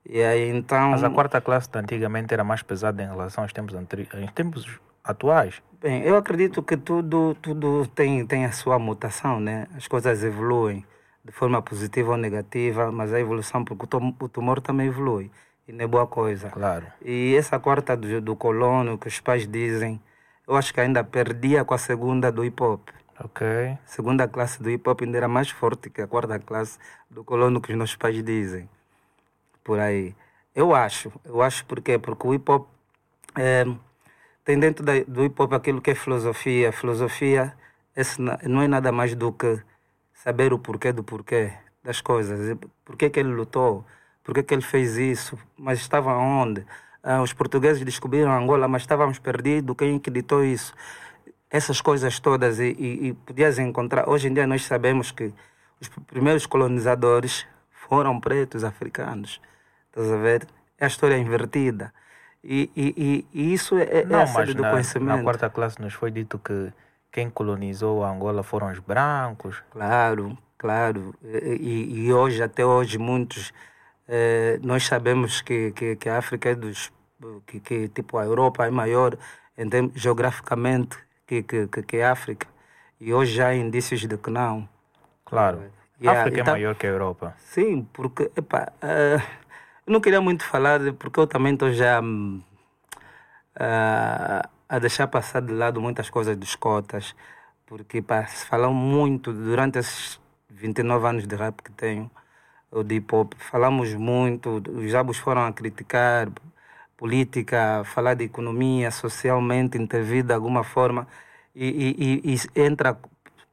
E 0.06 0.22
aí 0.22 0.50
então... 0.50 0.92
Mas 0.92 1.04
a 1.04 1.10
quarta 1.10 1.40
classe 1.40 1.70
de 1.70 1.78
antigamente 1.78 2.34
era 2.34 2.44
mais 2.44 2.62
pesada 2.62 3.02
em 3.04 3.08
relação 3.08 3.44
aos 3.44 3.54
tempos, 3.54 3.76
anteri... 3.76 4.08
em 4.14 4.28
tempos 4.28 4.68
atuais? 5.04 5.62
Bem, 5.82 6.04
eu 6.04 6.16
acredito 6.16 6.62
que 6.62 6.78
tudo, 6.78 7.36
tudo 7.42 7.88
tem, 7.88 8.26
tem 8.26 8.46
a 8.46 8.52
sua 8.52 8.78
mutação, 8.78 9.40
né? 9.40 9.68
As 9.76 9.88
coisas 9.88 10.24
evoluem 10.24 10.86
de 11.24 11.32
forma 11.32 11.62
positiva 11.62 12.12
ou 12.12 12.18
negativa, 12.18 12.92
mas 12.92 13.14
a 13.14 13.20
evolução, 13.20 13.64
porque 13.64 13.86
o 13.96 14.30
tumor 14.30 14.60
também 14.60 14.88
evolui 14.88 15.32
e 15.68 15.72
não 15.72 15.86
é 15.86 15.88
boa 15.88 16.08
coisa. 16.08 16.50
Claro. 16.50 16.86
E 17.04 17.36
essa 17.36 17.60
quarta 17.60 17.96
do, 17.96 18.22
do 18.22 18.36
colono 18.36 18.98
que 18.98 19.08
os 19.08 19.20
pais 19.20 19.48
dizem, 19.48 20.02
eu 20.48 20.56
acho 20.56 20.74
que 20.74 20.82
ainda 20.82 21.04
perdia 21.04 21.64
com 21.64 21.74
a 21.74 21.78
segunda 21.78 22.32
do 22.32 22.44
hip 22.44 22.62
hop. 22.62 22.90
Ok. 23.24 23.46
Segunda 23.86 24.28
classe 24.28 24.62
do 24.62 24.70
hip 24.70 24.88
hop 24.90 25.02
ainda 25.02 25.18
era 25.18 25.28
mais 25.28 25.50
forte 25.50 25.90
que 25.90 26.02
a 26.02 26.08
quarta 26.08 26.40
classe 26.40 26.80
do 27.10 27.24
colono 27.24 27.62
que 27.62 27.72
os 27.72 27.78
nossos 27.78 27.96
pais 27.96 28.22
dizem. 28.24 28.68
Por 29.64 29.80
aí. 29.80 30.16
Eu 30.56 30.76
acho. 30.76 31.12
Eu 31.26 31.42
acho 31.42 31.66
porque 31.66 31.98
Porque 32.00 32.28
o 32.28 32.34
hip 32.34 32.52
hop 32.52 32.68
é, 33.36 33.66
tem 34.44 34.60
dentro 34.60 34.86
da, 34.86 34.94
do 35.08 35.24
hip 35.24 35.42
hop 35.42 35.54
aquilo 35.54 35.82
que 35.82 35.92
é 35.92 35.96
filosofia. 35.96 36.72
Filosofia 36.72 37.54
esse 37.96 38.22
não 38.22 38.62
é 38.62 38.68
nada 38.68 38.92
mais 38.92 39.16
do 39.16 39.32
que 39.34 39.62
saber 40.14 40.54
o 40.54 40.60
porquê 40.60 40.94
do 40.94 41.04
porquê 41.04 41.52
das 41.84 42.00
coisas. 42.02 42.58
Por 42.86 42.96
que, 42.96 43.12
ele 43.20 43.30
lutou? 43.30 43.86
por 44.24 44.34
que, 44.34 44.54
ele 44.54 44.62
fez 44.62 44.98
isso, 44.98 45.38
mas 45.58 45.80
estava 45.80 46.14
onde? 46.16 46.66
Ah, 47.04 47.22
os 47.22 47.34
portugueses 47.34 47.84
descobriram 47.84 48.32
Angola, 48.32 48.68
mas 48.68 48.84
estávamos 48.84 49.20
perdidos, 49.20 49.76
quem 49.76 50.00
que 50.00 50.12
ditou 50.12 50.44
isso? 50.44 50.74
Essas 51.50 51.82
coisas 51.82 52.20
todas, 52.20 52.60
e, 52.60 52.76
e, 52.80 53.08
e 53.08 53.14
podias 53.14 53.60
encontrar. 53.60 54.08
Hoje 54.08 54.28
em 54.28 54.34
dia 54.34 54.48
nós 54.48 54.64
sabemos 54.64 55.12
que 55.12 55.34
os 55.82 55.90
primeiros 56.08 56.46
colonizadores 56.46 57.46
foram 57.72 58.20
pretos 58.20 58.64
africanos. 58.64 59.42
Estás 59.92 60.12
a 60.12 60.18
ver? 60.18 60.48
É 60.80 60.86
a 60.86 60.88
história 60.88 61.18
invertida. 61.18 61.94
E, 62.44 62.72
e, 62.76 63.26
e, 63.34 63.54
isso 63.54 63.78
é, 63.78 64.00
é 64.00 64.06
Não, 64.06 64.22
a 64.22 64.28
mas 64.28 64.56
do 64.56 64.62
na, 64.62 64.72
conhecimento. 64.72 65.18
Na 65.18 65.24
quarta 65.24 65.50
classe 65.50 65.80
nos 65.82 65.94
foi 65.94 66.10
dito 66.10 66.40
que 66.40 66.72
quem 67.12 67.30
colonizou 67.30 68.04
Angola 68.04 68.42
foram 68.42 68.72
os 68.72 68.80
brancos. 68.80 69.62
Claro, 69.70 70.38
claro. 70.58 71.14
E, 71.24 72.06
e 72.06 72.14
hoje, 72.14 72.42
até 72.42 72.66
hoje, 72.66 72.98
muitos 72.98 73.54
é, 74.08 74.60
nós 74.64 74.86
sabemos 74.86 75.42
que, 75.42 75.72
que, 75.72 75.96
que, 75.96 76.10
a 76.10 76.18
África 76.18 76.50
é 76.50 76.56
dos. 76.56 76.92
Que, 77.46 77.60
que 77.60 77.88
tipo 77.90 78.18
a 78.18 78.26
Europa 78.26 78.66
é 78.66 78.72
maior 78.72 79.18
termos, 79.70 79.94
geograficamente 79.96 80.98
que, 81.28 81.44
que, 81.44 81.68
que, 81.68 82.02
a 82.02 82.12
África. 82.12 82.48
E 83.00 83.14
hoje 83.14 83.34
já 83.34 83.48
há 83.48 83.56
indícios 83.56 84.02
de 84.02 84.18
que 84.18 84.30
não. 84.30 84.68
Claro. 85.24 85.62
Yeah, 86.02 86.22
África 86.22 86.38
é 86.38 86.42
então, 86.42 86.54
maior 86.56 86.76
que 86.76 86.88
a 86.88 86.90
Europa. 86.90 87.36
Sim, 87.38 87.88
porque, 87.94 88.32
epá, 88.36 88.74
uh, 88.84 89.22
eu 89.86 89.94
não 89.94 90.02
queria 90.02 90.22
muito 90.22 90.44
falar, 90.46 90.80
porque 90.94 91.20
eu 91.20 91.28
também 91.28 91.54
estou 91.54 91.72
já 91.74 92.02
uh, 92.02 92.04
a 94.70 94.80
deixar 94.80 95.08
passar 95.08 95.42
de 95.42 95.54
lado 95.54 95.82
muitas 95.82 96.10
coisas 96.10 96.36
dos 96.38 96.56
cotas, 96.56 97.16
porque 97.66 98.04
se 98.28 98.46
falam 98.46 98.74
muito 98.74 99.34
durante 99.34 99.80
esses 99.80 100.20
29 100.50 101.08
anos 101.08 101.28
de 101.28 101.36
rap 101.36 101.62
que 101.64 101.72
tenho, 101.72 102.10
ou 102.72 102.84
de 102.84 102.96
hip 102.96 103.14
hop, 103.16 103.34
falamos 103.38 103.94
muito, 103.94 104.62
os 104.70 104.96
abos 104.96 105.18
foram 105.18 105.46
a 105.46 105.54
criticar 105.54 106.30
política, 106.98 107.84
falar 107.86 108.14
de 108.16 108.24
economia, 108.26 108.92
socialmente 108.92 109.78
intervir 109.78 110.24
de 110.24 110.34
alguma 110.34 110.64
forma, 110.64 111.08
e, 111.56 112.22
e, 112.26 112.36
e 112.36 112.62
entra 112.62 112.98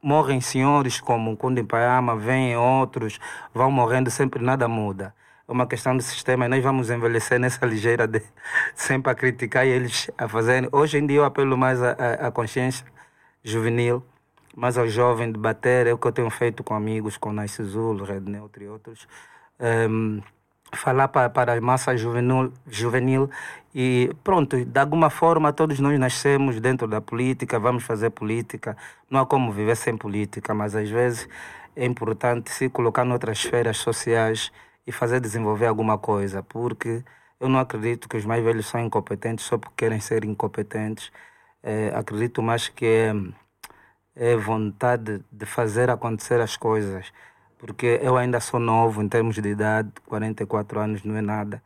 morrem 0.03 0.41
senhores 0.41 1.01
como 1.01 1.37
Kunde 1.37 1.63
Payama, 1.65 2.17
vêm 2.17 2.57
outros, 2.57 3.19
vão 3.53 3.71
morrendo, 3.71 4.11
sempre 4.11 4.43
nada 4.43 4.69
muda. 4.69 5.15
Uma 5.49 5.67
questão 5.67 5.97
do 5.97 6.03
sistema 6.03 6.45
e 6.45 6.49
nós 6.49 6.63
vamos 6.63 6.91
envelhecer 6.91 7.41
nessa 7.41 7.65
ligeira 7.65 8.07
de 8.07 8.21
sempre 8.77 9.11
a 9.11 9.15
criticar 9.15 9.67
e 9.67 9.71
eles 9.71 10.11
a 10.19 10.29
fazerem. 10.29 10.69
Hoje 10.71 10.99
em 10.99 11.07
dia 11.07 11.17
eu 11.17 11.25
apelo 11.25 11.57
mais 11.57 11.83
à 11.83 12.31
consciência 12.31 12.85
juvenil, 13.43 14.05
mais 14.55 14.77
ao 14.77 14.87
jovem 14.87 15.33
de 15.33 15.39
bater, 15.39 15.87
é 15.87 15.93
o 15.95 15.97
que 15.97 16.07
eu 16.07 16.13
tenho 16.13 16.29
feito 16.29 16.63
com 16.63 16.75
amigos, 16.75 17.17
com 17.17 17.33
Nice 17.33 17.65
Zul, 17.65 18.05
Red 18.05 18.21
Neutro 18.21 18.63
e 18.63 18.69
outros. 18.69 19.09
Um, 19.59 20.21
falar 20.71 21.09
para, 21.09 21.31
para 21.31 21.55
a 21.55 21.61
massa 21.63 21.97
juvenil, 21.97 22.53
juvenil 22.67 23.31
e 23.75 24.15
pronto, 24.23 24.63
de 24.63 24.79
alguma 24.79 25.09
forma 25.09 25.51
todos 25.51 25.81
nós 25.81 25.99
nascemos 25.99 26.61
dentro 26.61 26.87
da 26.87 27.01
política, 27.01 27.59
vamos 27.59 27.85
fazer 27.85 28.11
política, 28.11 28.77
não 29.09 29.21
há 29.21 29.25
como 29.25 29.51
viver 29.51 29.79
sem 29.79 29.97
política, 29.97 30.53
mas 30.53 30.77
às 30.77 30.91
vezes 30.91 31.27
é 31.75 31.87
importante 31.87 32.51
se 32.51 32.69
colocar 32.69 33.03
noutras 33.07 33.39
esferas 33.39 33.79
sociais 33.79 34.53
e 34.89 34.93
fazer 34.93 35.21
desenvolver 35.21 35.67
alguma 35.67 35.99
coisa, 35.99 36.43
porque 36.43 37.05
eu 37.41 37.49
não 37.49 37.61
acredito 37.61 38.09
que 38.09 38.17
os 38.17 38.25
mais 38.25 38.43
velhos 38.45 38.67
são 38.67 38.81
incompetentes 38.81 39.45
só 39.47 39.59
porque 39.59 39.75
querem 39.77 40.01
ser 40.01 40.25
incompetentes, 40.25 41.13
é, 41.63 41.93
acredito 41.95 42.43
mais 42.43 42.69
que 42.69 42.87
é, 42.87 43.13
é 44.17 44.37
vontade 44.37 45.23
de 45.31 45.47
fazer 45.47 45.91
acontecer 45.91 46.41
as 46.41 46.57
coisas 46.57 47.13
porque 47.59 47.99
eu 48.03 48.17
ainda 48.17 48.41
sou 48.41 48.61
novo 48.61 49.03
em 49.03 49.09
termos 49.09 49.35
de 49.37 49.49
idade, 49.49 49.91
44 50.07 50.81
anos 50.81 51.03
não 51.03 51.17
é 51.17 51.21
nada. 51.21 51.63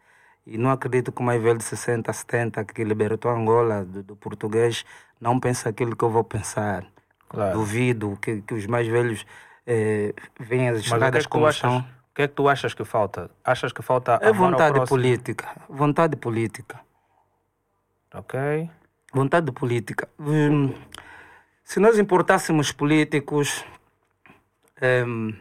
E 0.46 0.58
não 0.58 0.70
acredito 0.70 1.12
que 1.12 1.20
o 1.20 1.24
mais 1.24 1.40
velho 1.40 1.58
de 1.58 1.64
60, 1.64 2.12
70, 2.12 2.64
que 2.64 2.82
libertou 2.82 3.30
Angola 3.30 3.84
do, 3.84 4.02
do 4.02 4.16
português, 4.16 4.84
não 5.20 5.38
pensa 5.38 5.68
aquilo 5.68 5.94
que 5.94 6.02
eu 6.02 6.10
vou 6.10 6.24
pensar. 6.24 6.84
Claro. 7.28 7.58
Duvido 7.58 8.18
que, 8.20 8.40
que 8.40 8.54
os 8.54 8.66
mais 8.66 8.88
velhos 8.88 9.24
eh, 9.66 10.14
venham 10.40 10.74
as 10.74 10.80
estradas 10.80 11.24
é 11.24 11.28
como 11.28 11.48
estão. 11.48 11.84
O 12.12 12.14
que 12.14 12.23
é 12.23 12.28
que 12.28 12.35
tu 12.35 12.47
achas 12.47 12.75
que 12.75 12.85
falta? 12.85 13.31
Achas 13.42 13.73
que 13.73 13.81
falta 13.81 14.19
É 14.21 14.31
vontade 14.31 14.87
política. 14.87 15.49
Vontade 15.66 16.14
política. 16.14 16.78
Ok. 18.12 18.38
Vontade 19.14 19.50
política. 19.50 20.07
Hum, 20.19 20.75
se 21.64 21.81
nós 21.81 21.99
importássemos 21.99 22.71
políticos, 22.71 23.64
hum, 25.07 25.35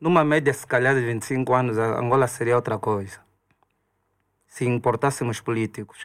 numa 0.00 0.24
média, 0.24 0.52
se 0.52 0.66
calhar, 0.66 0.92
de 0.92 1.02
25 1.02 1.54
anos, 1.54 1.78
a 1.78 2.00
Angola 2.00 2.26
seria 2.26 2.56
outra 2.56 2.78
coisa. 2.78 3.20
Se 4.48 4.64
importássemos 4.64 5.40
políticos. 5.40 6.04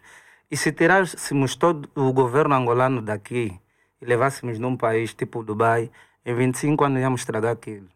E 0.51 0.55
se 0.55 0.71
tirássemos 0.71 1.55
todo 1.55 1.89
o 1.95 2.13
governo 2.13 2.53
angolano 2.53 3.01
daqui 3.01 3.59
e 3.99 4.05
levássemos 4.05 4.59
num 4.59 4.77
país 4.77 5.15
tipo 5.15 5.43
Dubai, 5.43 5.89
em 6.23 6.35
25 6.35 6.83
anos 6.83 7.01
íamos 7.01 7.21
estragar 7.21 7.53
aquilo. 7.53 7.92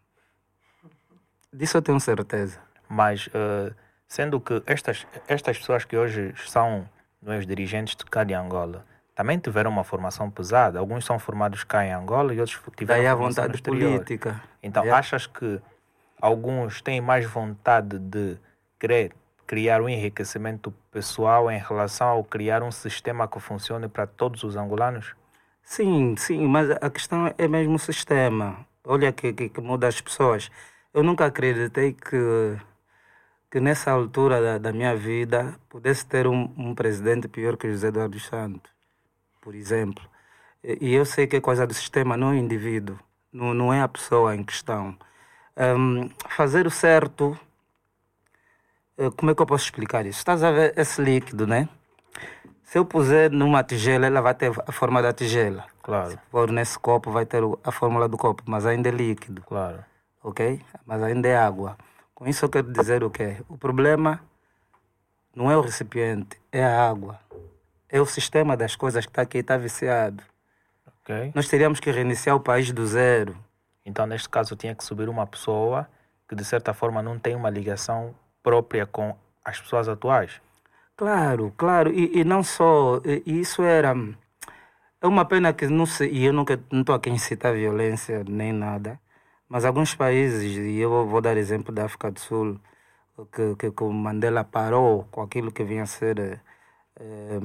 Disso 1.52 1.76
eu 1.76 1.82
tenho 1.82 2.00
certeza. 2.00 2.58
Mas, 2.88 3.26
uh, 3.28 3.74
sendo 4.06 4.40
que 4.40 4.62
estas, 4.66 5.06
estas 5.26 5.58
pessoas 5.58 5.84
que 5.84 5.96
hoje 5.96 6.34
são 6.46 6.88
os 7.22 7.46
dirigentes 7.46 7.96
de 7.96 8.04
cá 8.04 8.24
de 8.24 8.34
Angola, 8.34 8.84
também 9.14 9.38
tiveram 9.38 9.70
uma 9.70 9.82
formação 9.82 10.30
pesada. 10.30 10.78
Alguns 10.78 11.04
são 11.04 11.18
formados 11.18 11.64
cá 11.64 11.84
em 11.84 11.92
Angola 11.92 12.32
e 12.32 12.40
outros 12.40 12.60
tiveram 12.76 13.00
Daí 13.00 13.06
a 13.06 13.14
vontade 13.14 13.60
política. 13.60 14.40
Então, 14.62 14.84
é. 14.84 14.90
achas 14.90 15.26
que 15.26 15.60
alguns 16.20 16.80
têm 16.80 17.00
mais 17.00 17.26
vontade 17.26 17.98
de 17.98 18.36
querer 18.78 19.12
criar 19.46 19.80
um 19.80 19.88
enriquecimento 19.88 20.72
pessoal 20.92 21.50
em 21.50 21.58
relação 21.58 22.08
ao 22.08 22.22
criar 22.22 22.62
um 22.62 22.70
sistema 22.70 23.26
que 23.26 23.40
funcione 23.40 23.88
para 23.88 24.06
todos 24.06 24.44
os 24.44 24.56
angolanos? 24.56 25.14
Sim, 25.62 26.14
sim, 26.16 26.46
mas 26.46 26.70
a 26.70 26.90
questão 26.90 27.34
é 27.36 27.48
mesmo 27.48 27.74
o 27.74 27.78
sistema. 27.78 28.64
Olha 28.84 29.12
que, 29.12 29.32
que, 29.32 29.48
que 29.48 29.60
muda 29.60 29.88
as 29.88 30.00
pessoas. 30.00 30.50
Eu 30.98 31.04
nunca 31.04 31.26
acreditei 31.26 31.92
que, 31.92 32.58
que 33.48 33.60
nessa 33.60 33.92
altura 33.92 34.42
da, 34.42 34.58
da 34.58 34.72
minha 34.72 34.96
vida 34.96 35.54
pudesse 35.68 36.04
ter 36.04 36.26
um, 36.26 36.52
um 36.58 36.74
presidente 36.74 37.28
pior 37.28 37.56
que 37.56 37.70
José 37.70 37.86
Eduardo 37.86 38.18
Santos, 38.18 38.68
por 39.40 39.54
exemplo. 39.54 40.04
E, 40.60 40.88
e 40.88 40.94
eu 40.94 41.04
sei 41.04 41.28
que 41.28 41.36
é 41.36 41.40
coisa 41.40 41.64
do 41.64 41.72
sistema, 41.72 42.16
não 42.16 42.32
o 42.32 42.34
indivíduo, 42.34 42.98
não, 43.32 43.54
não 43.54 43.72
é 43.72 43.80
a 43.80 43.86
pessoa 43.86 44.34
em 44.34 44.42
questão 44.42 44.98
um, 45.56 46.10
fazer 46.28 46.66
o 46.66 46.70
certo. 46.70 47.38
Uh, 48.98 49.12
como 49.12 49.30
é 49.30 49.36
que 49.36 49.40
eu 49.40 49.46
posso 49.46 49.66
explicar 49.66 50.04
isso? 50.04 50.18
Estás 50.18 50.42
a 50.42 50.50
ver 50.50 50.76
esse 50.76 51.00
líquido, 51.00 51.46
né? 51.46 51.68
Se 52.64 52.76
eu 52.76 52.84
puser 52.84 53.30
numa 53.30 53.62
tigela, 53.62 54.04
ela 54.04 54.20
vai 54.20 54.34
ter 54.34 54.50
a 54.66 54.72
forma 54.72 55.00
da 55.00 55.12
tigela. 55.12 55.64
Claro. 55.80 56.10
Se 56.10 56.18
pôr 56.28 56.50
nesse 56.50 56.76
copo, 56.76 57.12
vai 57.12 57.24
ter 57.24 57.40
a 57.62 57.70
fórmula 57.70 58.08
do 58.08 58.18
copo, 58.18 58.42
mas 58.46 58.66
ainda 58.66 58.88
é 58.88 58.92
líquido. 58.92 59.42
Claro. 59.42 59.84
Ok? 60.22 60.60
Mas 60.84 61.02
ainda 61.02 61.28
é 61.28 61.36
água. 61.36 61.76
Com 62.14 62.26
isso 62.26 62.44
eu 62.44 62.48
quero 62.48 62.72
dizer 62.72 63.04
o 63.04 63.10
quê? 63.10 63.36
O 63.48 63.56
problema 63.56 64.20
não 65.34 65.50
é 65.50 65.56
o 65.56 65.60
recipiente, 65.60 66.36
é 66.50 66.64
a 66.64 66.88
água. 66.88 67.20
É 67.88 68.00
o 68.00 68.06
sistema 68.06 68.56
das 68.56 68.74
coisas 68.76 69.06
que 69.06 69.10
está 69.12 69.22
aqui, 69.22 69.38
está 69.38 69.56
viciado. 69.56 70.22
Okay. 71.02 71.32
Nós 71.34 71.48
teríamos 71.48 71.80
que 71.80 71.90
reiniciar 71.90 72.36
o 72.36 72.40
país 72.40 72.70
do 72.72 72.86
zero. 72.86 73.36
Então, 73.86 74.06
neste 74.06 74.28
caso, 74.28 74.56
tinha 74.56 74.74
que 74.74 74.84
subir 74.84 75.08
uma 75.08 75.26
pessoa 75.26 75.88
que, 76.28 76.34
de 76.34 76.44
certa 76.44 76.74
forma, 76.74 77.02
não 77.02 77.18
tem 77.18 77.34
uma 77.34 77.48
ligação 77.48 78.14
própria 78.42 78.84
com 78.84 79.16
as 79.42 79.60
pessoas 79.60 79.88
atuais. 79.88 80.40
Claro, 80.96 81.54
claro. 81.56 81.90
E, 81.90 82.18
e 82.18 82.24
não 82.24 82.42
só. 82.42 83.00
E 83.04 83.40
isso 83.40 83.62
era. 83.62 83.94
É 85.00 85.06
uma 85.06 85.24
pena 85.24 85.52
que 85.52 85.66
não 85.68 85.86
sei. 85.86 86.10
E 86.10 86.26
eu 86.26 86.32
nunca 86.32 86.60
não 86.70 86.80
estou 86.80 86.94
aqui 86.94 87.08
a 87.08 87.12
incitar 87.12 87.54
violência 87.54 88.24
nem 88.28 88.52
nada. 88.52 89.00
Mas 89.48 89.64
alguns 89.64 89.94
países, 89.94 90.42
e 90.56 90.78
eu 90.78 91.06
vou 91.06 91.20
dar 91.20 91.36
exemplo 91.36 91.72
da 91.74 91.84
África 91.86 92.10
do 92.10 92.20
Sul, 92.20 92.60
que, 93.32 93.56
que, 93.56 93.70
que 93.72 93.82
o 93.84 93.92
Mandela 93.92 94.44
parou 94.44 95.04
com 95.10 95.22
aquilo 95.22 95.52
que 95.52 95.64
vinha 95.64 95.82
a 95.84 95.86
ser 95.86 96.42
é, 96.96 97.38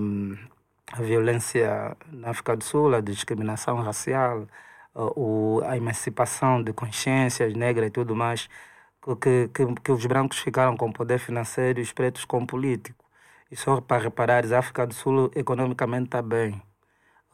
a 0.92 1.02
violência 1.02 1.98
na 2.08 2.30
África 2.32 2.56
do 2.56 2.64
Sul, 2.64 2.94
a 2.96 3.02
discriminação 3.02 3.82
racial, 3.82 4.48
o, 4.96 5.62
a 5.66 5.78
emancipação 5.78 6.62
de 6.64 6.74
consciências 6.74 7.54
negras 7.56 7.88
e 7.88 7.92
tudo 7.92 8.16
mais, 8.16 8.50
que, 9.22 9.50
que, 9.50 9.76
que 9.84 9.92
os 9.92 10.06
brancos 10.06 10.40
ficaram 10.40 10.78
com 10.78 10.92
poder 10.92 11.20
financeiro 11.20 11.80
e 11.80 11.84
os 11.84 11.92
pretos 11.94 12.26
com 12.26 12.46
político. 12.46 13.04
E 13.52 13.56
só 13.56 13.82
para 13.82 14.04
reparar, 14.04 14.46
a 14.54 14.60
África 14.60 14.86
do 14.88 14.94
Sul 14.94 15.32
economicamente 15.36 16.06
está 16.06 16.22
bem, 16.22 16.62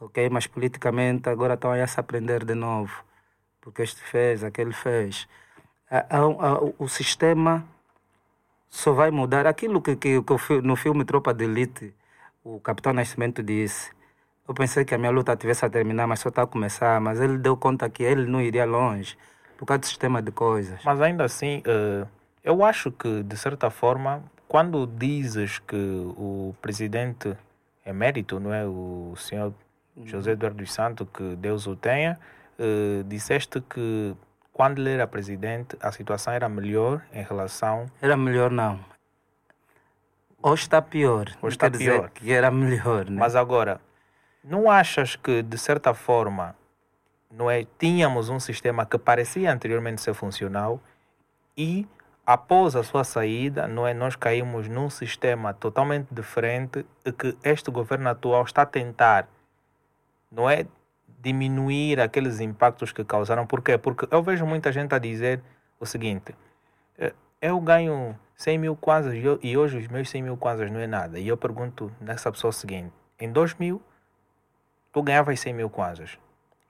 ok? 0.00 0.28
Mas 0.30 0.46
politicamente 0.46 1.28
agora 1.28 1.54
estão 1.54 1.72
a 1.72 1.86
se 1.86 2.00
aprender 2.00 2.44
de 2.44 2.54
novo, 2.54 2.92
porque 3.60 3.82
este 3.82 4.00
fez, 4.02 4.42
aquele 4.44 4.72
fez. 4.72 5.28
O 6.78 6.88
sistema 6.88 7.64
só 8.68 8.92
vai 8.92 9.10
mudar. 9.10 9.46
Aquilo 9.46 9.82
que, 9.82 9.96
que, 9.96 10.22
que 10.22 10.60
no 10.62 10.76
filme 10.76 11.04
Tropa 11.04 11.34
de 11.34 11.44
Elite, 11.44 11.94
o 12.44 12.60
Capitão 12.60 12.92
Nascimento 12.92 13.42
disse, 13.42 13.90
eu 14.48 14.54
pensei 14.54 14.84
que 14.84 14.94
a 14.94 14.98
minha 14.98 15.10
luta 15.10 15.36
tivesse 15.36 15.64
a 15.64 15.70
terminar, 15.70 16.06
mas 16.06 16.20
só 16.20 16.28
está 16.28 16.42
a 16.42 16.46
começar. 16.46 17.00
Mas 17.00 17.20
ele 17.20 17.38
deu 17.38 17.56
conta 17.56 17.88
que 17.88 18.02
ele 18.02 18.26
não 18.26 18.40
iria 18.40 18.64
longe 18.64 19.16
por 19.58 19.66
causa 19.66 19.80
do 19.80 19.86
sistema 19.86 20.22
de 20.22 20.30
coisas. 20.30 20.80
Mas 20.84 21.00
ainda 21.00 21.24
assim, 21.24 21.62
uh, 21.66 22.08
eu 22.42 22.64
acho 22.64 22.90
que, 22.90 23.22
de 23.22 23.36
certa 23.36 23.68
forma, 23.68 24.24
quando 24.48 24.86
dizes 24.86 25.58
que 25.58 25.76
o 25.76 26.54
presidente 26.62 27.36
emérito, 27.84 28.40
não 28.40 28.54
é? 28.54 28.64
O 28.64 29.14
senhor 29.16 29.52
José 30.04 30.32
Eduardo 30.32 30.58
dos 30.58 30.72
Santos, 30.72 31.06
que 31.12 31.36
Deus 31.36 31.66
o 31.66 31.76
tenha, 31.76 32.18
uh, 32.60 33.04
disseste 33.04 33.60
que 33.60 34.14
quando 34.52 34.78
ele 34.78 34.90
era 34.90 35.06
presidente 35.06 35.76
a 35.80 35.90
situação 35.90 36.32
era 36.32 36.48
melhor 36.48 37.02
em 37.12 37.22
relação. 37.22 37.86
Era 38.00 38.16
melhor, 38.16 38.50
não. 38.50 38.78
Hoje 40.42 40.62
está 40.62 40.80
pior. 40.80 41.28
Hoje 41.42 41.56
está 41.56 41.70
pior. 41.70 42.10
que 42.10 42.32
era 42.32 42.50
melhor, 42.50 43.08
né? 43.08 43.18
Mas 43.18 43.34
agora, 43.34 43.80
não 44.44 44.70
achas 44.70 45.16
que, 45.16 45.42
de 45.42 45.58
certa 45.58 45.92
forma, 45.92 46.54
não 47.30 47.50
é, 47.50 47.66
tínhamos 47.78 48.28
um 48.28 48.40
sistema 48.40 48.84
que 48.86 48.98
parecia 48.98 49.52
anteriormente 49.52 50.00
ser 50.00 50.14
funcional 50.14 50.80
e, 51.56 51.86
após 52.26 52.74
a 52.74 52.82
sua 52.82 53.04
saída, 53.04 53.68
não 53.68 53.86
é, 53.86 53.92
nós 53.94 54.16
caímos 54.16 54.68
num 54.68 54.88
sistema 54.88 55.52
totalmente 55.52 56.08
diferente 56.10 56.86
e 57.04 57.12
que 57.12 57.36
este 57.44 57.70
governo 57.70 58.08
atual 58.08 58.42
está 58.44 58.62
a 58.62 58.66
tentar, 58.66 59.28
não 60.30 60.48
é, 60.48 60.66
diminuir 61.22 62.00
aqueles 62.00 62.40
impactos 62.40 62.92
que 62.92 63.04
causaram. 63.04 63.46
Por 63.46 63.62
quê? 63.62 63.78
Porque 63.78 64.06
eu 64.10 64.22
vejo 64.22 64.46
muita 64.46 64.72
gente 64.72 64.94
a 64.94 64.98
dizer 64.98 65.40
o 65.78 65.86
seguinte: 65.86 66.34
eh, 66.98 67.12
eu 67.40 67.60
ganho 67.60 68.18
100 68.36 68.58
mil 68.58 68.76
kwanzas 68.76 69.14
e, 69.42 69.56
hoje 69.56 69.78
os 69.78 69.88
meus 69.88 70.08
100 70.08 70.22
mil 70.22 70.36
kwanzas 70.36 70.70
não 70.70 70.80
é 70.80 70.86
nada. 70.86 71.18
E 71.18 71.28
eu 71.28 71.36
pergunto 71.36 71.92
nessa 72.00 72.30
pessoa 72.32 72.50
o 72.50 72.52
seguinte: 72.52 72.92
em 73.18 73.30
2000, 73.30 73.80
tu 74.92 75.02
ganhavas 75.02 75.38
100 75.40 75.52
mil 75.54 75.70
kwanzas. 75.70 76.18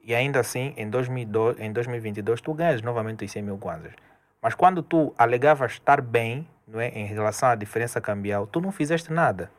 E 0.03 0.15
ainda 0.15 0.41
assim, 0.41 0.73
em, 0.77 0.89
2002, 0.89 1.61
em 1.61 1.73
2022, 1.73 2.41
tu 2.41 2.55
ganhas 2.55 2.83
novamente 2.83 3.25
os 3.25 3.31
100 3.31 3.43
mil 3.43 3.59
kwanzas. 3.59 3.93
Mas 4.41 4.55
quando 4.55 4.83
tu 4.83 5.15
alegavas 5.19 5.73
estar 5.73 6.01
bem 6.01 6.49
não 6.67 6.81
é, 6.81 6.89
em 6.89 7.05
relação 7.05 7.49
à 7.51 7.55
diferença 7.55 8.01
cambial, 8.01 8.47
tu 8.47 8.61
não 8.61 8.73
fizeste 8.73 9.13
nada. 9.13 9.51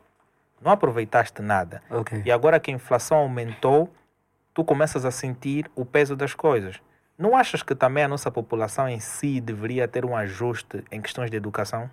Não 0.60 0.72
aproveitaste 0.72 1.42
nada. 1.42 1.82
Ok. 1.90 2.22
E 2.24 2.32
agora 2.32 2.58
que 2.58 2.70
a 2.70 2.74
inflação 2.74 3.18
aumentou, 3.18 3.92
tu 4.54 4.64
começas 4.64 5.04
a 5.04 5.10
sentir 5.10 5.70
o 5.74 5.84
peso 5.84 6.14
das 6.16 6.34
coisas. 6.34 6.80
Não 7.18 7.36
achas 7.36 7.62
que 7.62 7.74
também 7.74 8.04
a 8.04 8.08
nossa 8.08 8.30
população 8.30 8.88
em 8.88 8.98
si 8.98 9.40
deveria 9.40 9.86
ter 9.86 10.04
um 10.04 10.16
ajuste 10.16 10.82
em 10.90 11.00
questões 11.00 11.30
de 11.30 11.36
educação? 11.36 11.90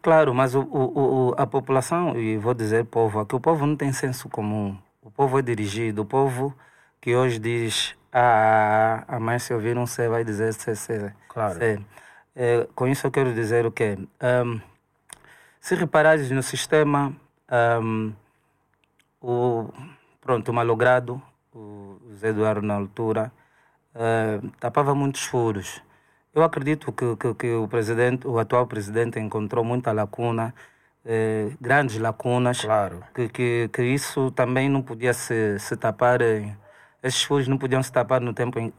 Claro, 0.00 0.34
mas 0.34 0.54
o, 0.54 0.62
o, 0.62 1.28
o, 1.30 1.34
a 1.36 1.46
população, 1.46 2.16
e 2.16 2.36
vou 2.36 2.54
dizer 2.54 2.84
povo, 2.86 3.20
aqui 3.20 3.36
o 3.36 3.40
povo 3.40 3.66
não 3.66 3.76
tem 3.76 3.92
senso 3.92 4.28
comum. 4.28 4.76
O 5.00 5.10
povo 5.10 5.38
é 5.38 5.42
dirigido. 5.42 6.02
O 6.02 6.04
povo 6.04 6.56
que 7.00 7.14
hoje 7.14 7.38
diz 7.38 7.94
A, 8.12 9.04
A, 9.06 9.20
mas 9.20 9.44
se 9.44 9.54
ouvir 9.54 9.76
um 9.76 9.86
C 9.86 10.08
vai 10.08 10.24
dizer 10.24 10.54
C, 10.54 10.74
C. 10.74 11.12
Claro. 11.28 11.54
C. 11.54 11.80
É, 12.34 12.66
com 12.74 12.88
isso 12.88 13.06
eu 13.06 13.10
quero 13.10 13.34
dizer 13.34 13.66
o 13.66 13.70
quê? 13.70 13.98
Um, 14.44 14.60
se 15.60 15.74
reparares 15.74 16.30
no 16.30 16.42
sistema, 16.42 17.14
um, 17.80 18.12
o, 19.20 19.68
pronto, 20.20 20.48
o 20.48 20.54
malogrado, 20.54 21.22
o 21.54 21.98
Zé 22.16 22.28
Eduardo 22.28 22.62
na 22.62 22.74
altura, 22.74 23.32
uh, 23.94 24.48
tapava 24.60 24.94
muitos 24.94 25.22
furos. 25.24 25.82
Eu 26.34 26.42
acredito 26.42 26.90
que, 26.92 27.16
que, 27.16 27.34
que, 27.34 27.52
o 27.52 27.68
presidente, 27.68 28.26
o 28.26 28.38
atual 28.38 28.66
presidente 28.66 29.20
encontrou 29.20 29.62
muita 29.62 29.92
lacuna, 29.92 30.54
eh, 31.04 31.50
grandes 31.60 31.98
lacunas, 31.98 32.62
Claro. 32.62 33.04
que, 33.14 33.28
que, 33.28 33.68
que 33.70 33.82
isso 33.82 34.30
também 34.30 34.68
não 34.68 34.80
podia 34.82 35.12
se, 35.12 35.58
se 35.58 35.76
tapar, 35.76 36.22
eh, 36.22 36.56
esses 37.02 37.22
furos 37.22 37.48
não 37.48 37.58
podiam 37.58 37.82
se 37.82 37.92
tapar 37.92 38.20
no 38.22 38.32
tempo, 38.32 38.58
em, 38.58 38.72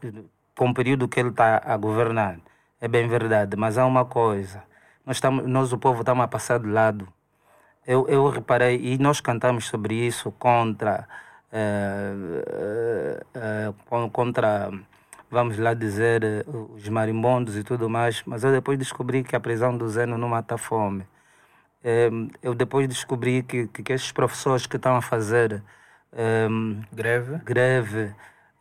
com 0.56 0.70
o 0.70 0.74
período 0.74 1.06
que 1.06 1.20
ele 1.20 1.28
está 1.28 1.62
a 1.64 1.76
governar. 1.76 2.38
É 2.80 2.88
bem 2.88 3.06
verdade, 3.06 3.56
mas 3.56 3.78
há 3.78 3.86
uma 3.86 4.04
coisa, 4.04 4.62
nós, 5.06 5.16
estamos, 5.18 5.46
nós 5.46 5.72
o 5.72 5.78
povo 5.78 6.00
estamos 6.00 6.24
a 6.24 6.28
passar 6.28 6.58
de 6.58 6.68
lado. 6.68 7.06
Eu, 7.86 8.08
eu 8.08 8.28
reparei, 8.30 8.80
e 8.82 8.98
nós 8.98 9.20
cantamos 9.20 9.66
sobre 9.66 9.94
isso 9.94 10.32
contra, 10.32 11.06
contra 14.12 14.70
vamos 15.30 15.58
lá 15.58 15.74
dizer, 15.74 16.22
eh, 16.24 16.44
os 16.46 16.88
marimbondos 16.88 17.56
e 17.56 17.64
tudo 17.64 17.88
mais, 17.90 18.22
mas 18.24 18.44
eu 18.44 18.52
depois 18.52 18.78
descobri 18.78 19.24
que 19.24 19.34
a 19.34 19.40
prisão 19.40 19.76
do 19.76 19.88
Zeno 19.88 20.16
não 20.18 20.28
mata 20.28 20.56
fome. 20.58 21.04
Eh, 21.84 22.10
Eu 22.42 22.54
depois 22.54 22.88
descobri 22.88 23.42
que, 23.42 23.68
que, 23.68 23.82
que 23.82 23.92
esses 23.92 24.12
professores 24.12 24.66
que 24.66 24.76
estão 24.76 24.96
a 24.96 25.02
fazer 25.02 25.62
eh, 26.12 26.48
Greve? 26.92 27.38
greve 27.44 28.14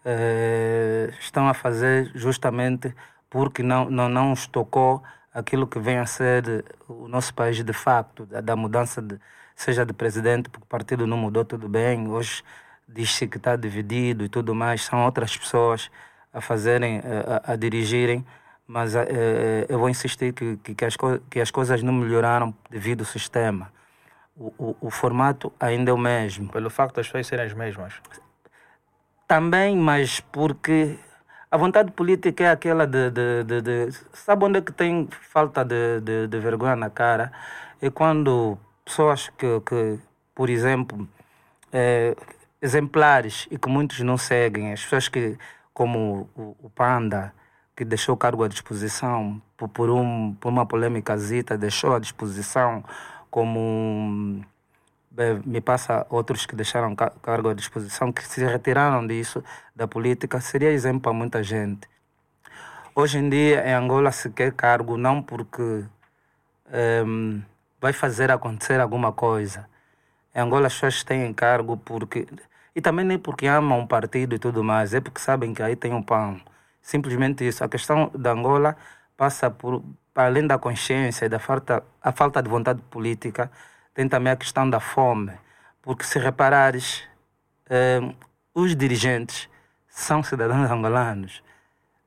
eh, 0.05 1.11
estão 1.19 1.47
a 1.49 1.53
fazer 1.53 2.11
justamente 2.15 2.93
porque 3.29 3.63
não, 3.63 3.89
não, 3.89 4.09
não 4.09 4.31
os 4.33 4.47
tocou 4.47 5.03
aquilo 5.33 5.67
que 5.67 5.79
vem 5.79 5.97
a 5.99 6.05
ser 6.05 6.65
o 6.87 7.07
nosso 7.07 7.33
país 7.33 7.63
de 7.63 7.73
facto, 7.73 8.25
da, 8.25 8.41
da 8.41 8.55
mudança, 8.55 9.01
de, 9.01 9.19
seja 9.55 9.85
de 9.85 9.93
presidente, 9.93 10.49
porque 10.49 10.65
o 10.65 10.67
partido 10.67 11.07
não 11.07 11.17
mudou 11.17 11.45
tudo 11.45 11.67
bem, 11.69 12.07
hoje 12.09 12.43
diz-se 12.87 13.27
que 13.27 13.37
está 13.37 13.55
dividido 13.55 14.23
e 14.23 14.29
tudo 14.29 14.53
mais, 14.53 14.83
são 14.83 15.03
outras 15.05 15.35
pessoas 15.35 15.89
a 16.33 16.41
fazerem, 16.41 17.01
a, 17.45 17.53
a 17.53 17.55
dirigirem, 17.55 18.25
mas 18.65 18.95
eh, 18.95 19.05
eh, 19.09 19.65
eu 19.69 19.77
vou 19.77 19.89
insistir 19.89 20.33
que, 20.33 20.57
que, 20.57 20.85
as, 20.85 20.95
que 21.29 21.39
as 21.39 21.51
coisas 21.51 21.83
não 21.83 21.93
melhoraram 21.93 22.53
devido 22.69 23.01
ao 23.01 23.05
sistema. 23.05 23.71
O, 24.35 24.53
o, 24.57 24.75
o 24.81 24.89
formato 24.89 25.53
ainda 25.59 25.91
é 25.91 25.93
o 25.93 25.97
mesmo. 25.97 26.49
Pelo 26.49 26.69
facto 26.69 26.95
das 26.95 27.07
pessoas 27.07 27.27
serem 27.27 27.45
as 27.45 27.53
mesmas. 27.53 27.93
Também, 29.27 29.75
mas 29.77 30.19
porque 30.19 30.97
a 31.51 31.57
vontade 31.57 31.91
política 31.91 32.45
é 32.45 32.49
aquela 32.49 32.87
de. 32.87 33.11
de, 33.11 33.43
de, 33.43 33.61
de 33.61 33.91
sabe 34.13 34.45
onde 34.45 34.59
é 34.59 34.61
que 34.61 34.71
tem 34.71 35.07
falta 35.21 35.63
de, 35.63 36.01
de, 36.01 36.27
de 36.27 36.39
vergonha 36.39 36.75
na 36.75 36.89
cara? 36.89 37.31
É 37.81 37.91
quando 37.91 38.57
pessoas 38.83 39.29
que, 39.37 39.59
que 39.61 39.99
por 40.33 40.49
exemplo, 40.49 41.07
eh, 41.71 42.15
exemplares 42.63 43.47
e 43.51 43.57
que 43.59 43.69
muitos 43.69 43.99
não 44.01 44.17
seguem, 44.17 44.73
as 44.73 44.81
pessoas 44.83 45.09
que, 45.09 45.37
como 45.73 46.29
o, 46.35 46.69
Panda, 46.69 47.33
que 47.75 47.85
deixou 47.85 48.15
o 48.15 48.17
cargo 48.17 48.43
à 48.43 48.47
disposição 48.47 49.41
por, 49.57 49.89
um, 49.89 50.33
por 50.35 50.49
uma 50.49 50.65
polêmica 50.65 51.17
zita, 51.17 51.57
deixou 51.57 51.95
à 51.95 51.99
disposição 51.99 52.83
como 53.29 54.41
bem, 55.11 55.41
me 55.45 55.61
passa 55.61 56.05
outros 56.09 56.45
que 56.45 56.55
deixaram 56.55 56.95
ca- 56.95 57.11
cargo 57.21 57.49
à 57.49 57.53
disposição, 57.53 58.11
que 58.13 58.23
se 58.25 58.45
retiraram 58.45 59.05
disso, 59.05 59.43
da 59.75 59.87
política, 59.87 60.39
seria 60.41 60.71
exemplo 60.71 61.01
para 61.01 61.13
muita 61.13 61.43
gente. 61.43 61.87
Hoje 62.95 63.17
em 63.17 63.29
dia, 63.29 63.67
em 63.67 63.73
Angola, 63.73 64.11
se 64.11 64.29
quer 64.29 64.53
cargo 64.53 64.97
não 64.97 65.21
porque 65.21 65.85
ehm, 66.71 67.41
vai 67.81 67.93
fazer 67.93 68.31
acontecer 68.31 68.79
alguma 68.79 69.11
coisa. 69.11 69.67
Em 70.35 70.41
Angola, 70.41 70.67
as 70.67 70.73
pessoas 70.75 71.03
têm 71.03 71.33
cargo 71.33 71.77
porque. 71.77 72.27
E 72.75 72.81
também 72.81 73.05
nem 73.05 73.19
porque 73.19 73.47
amam 73.47 73.79
um 73.81 73.87
partido 73.87 74.35
e 74.35 74.39
tudo 74.39 74.63
mais, 74.63 74.93
é 74.93 75.01
porque 75.01 75.19
sabem 75.19 75.53
que 75.53 75.61
aí 75.61 75.75
tem 75.75 75.93
um 75.93 76.01
pão. 76.01 76.39
Simplesmente 76.81 77.47
isso. 77.47 77.63
A 77.63 77.69
questão 77.69 78.11
da 78.15 78.31
Angola 78.31 78.75
passa 79.15 79.49
por, 79.49 79.83
além 80.15 80.45
da 80.47 80.57
consciência 80.57 81.25
e 81.25 81.29
da 81.29 81.39
falta, 81.39 81.83
a 82.01 82.11
falta 82.11 82.41
de 82.41 82.49
vontade 82.49 82.81
política, 82.89 83.51
tem 83.93 84.09
também 84.09 84.33
a 84.33 84.35
questão 84.35 84.69
da 84.69 84.79
fome. 84.79 85.33
Porque 85.81 86.03
se 86.03 86.17
reparares, 86.19 87.03
eh, 87.69 88.01
os 88.53 88.75
dirigentes 88.75 89.49
são 89.87 90.23
cidadãos 90.23 90.69
angolanos. 90.69 91.43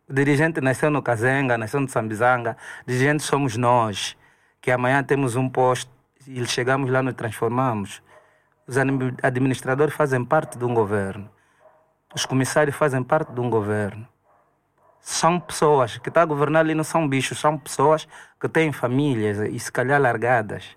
O 0.08 0.12
dirigente 0.12 0.60
nasceu 0.60 0.90
no 0.90 1.02
Kazenga, 1.02 1.58
nasceu 1.58 1.80
no 1.80 1.88
Sambizanga. 1.88 2.56
Dirigentes 2.86 3.26
somos 3.26 3.56
nós, 3.56 4.16
que 4.60 4.70
amanhã 4.70 5.02
temos 5.02 5.36
um 5.36 5.48
posto 5.48 5.90
e 6.26 6.44
chegamos 6.46 6.90
lá 6.90 7.02
nos 7.02 7.14
transformamos. 7.14 8.02
Os 8.66 8.76
admi- 8.76 9.14
administradores 9.22 9.94
fazem 9.94 10.24
parte 10.24 10.58
de 10.58 10.64
um 10.64 10.74
governo. 10.74 11.30
Os 12.14 12.26
comissários 12.26 12.74
fazem 12.74 13.02
parte 13.02 13.32
de 13.32 13.40
um 13.40 13.48
governo. 13.48 14.06
São 15.00 15.38
pessoas 15.38 15.98
que 15.98 16.08
estão 16.08 16.22
a 16.22 16.26
governar 16.26 16.60
ali, 16.60 16.74
não 16.74 16.82
são 16.82 17.08
bichos, 17.08 17.38
são 17.38 17.56
pessoas 17.56 18.08
que 18.40 18.48
têm 18.48 18.72
famílias 18.72 19.38
e 19.38 19.58
se 19.58 19.70
calhar 19.70 20.00
largadas. 20.00 20.76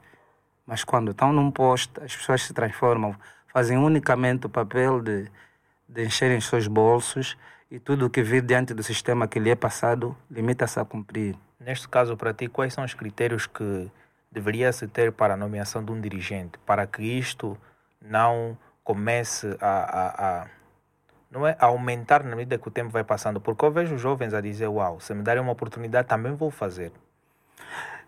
Mas 0.67 0.83
quando 0.83 1.11
estão 1.11 1.33
num 1.33 1.49
posto, 1.49 2.03
as 2.03 2.15
pessoas 2.15 2.43
se 2.43 2.53
transformam, 2.53 3.15
fazem 3.47 3.77
unicamente 3.77 4.45
o 4.45 4.49
papel 4.49 5.01
de, 5.01 5.27
de 5.87 6.05
encherem 6.05 6.39
seus 6.39 6.67
bolsos 6.67 7.35
e 7.71 7.79
tudo 7.79 8.05
o 8.05 8.09
que 8.09 8.21
vir 8.21 8.43
diante 8.43 8.71
do 8.71 8.83
sistema 8.83 9.27
que 9.27 9.39
lhe 9.39 9.49
é 9.49 9.55
passado 9.55 10.15
limita-se 10.29 10.79
a 10.79 10.85
cumprir. 10.85 11.35
Neste 11.59 11.89
caso, 11.89 12.15
para 12.15 12.33
ti, 12.33 12.47
quais 12.47 12.73
são 12.73 12.83
os 12.83 12.93
critérios 12.93 13.47
que 13.47 13.89
deveria 14.31 14.71
se 14.71 14.87
ter 14.87 15.11
para 15.11 15.33
a 15.33 15.37
nomeação 15.37 15.83
de 15.83 15.91
um 15.91 15.99
dirigente, 15.99 16.59
para 16.67 16.85
que 16.85 17.01
isto 17.01 17.57
não 18.01 18.57
comece 18.83 19.57
a, 19.61 19.67
a, 19.69 20.41
a- 20.43 20.47
não 21.31 21.47
é, 21.47 21.55
aumentar 21.59 22.23
na 22.23 22.35
medida 22.35 22.57
que 22.59 22.67
o 22.67 22.71
tempo 22.71 22.89
vai 22.91 23.03
passando? 23.03 23.41
Porque 23.41 23.65
eu 23.65 23.71
vejo 23.71 23.97
jovens 23.97 24.33
a 24.33 24.41
dizer, 24.41 24.67
uau, 24.67 24.99
se 24.99 25.13
me 25.13 25.23
darem 25.23 25.41
uma 25.43 25.51
oportunidade, 25.53 26.07
também 26.07 26.33
vou 26.35 26.51
fazer. 26.51 26.91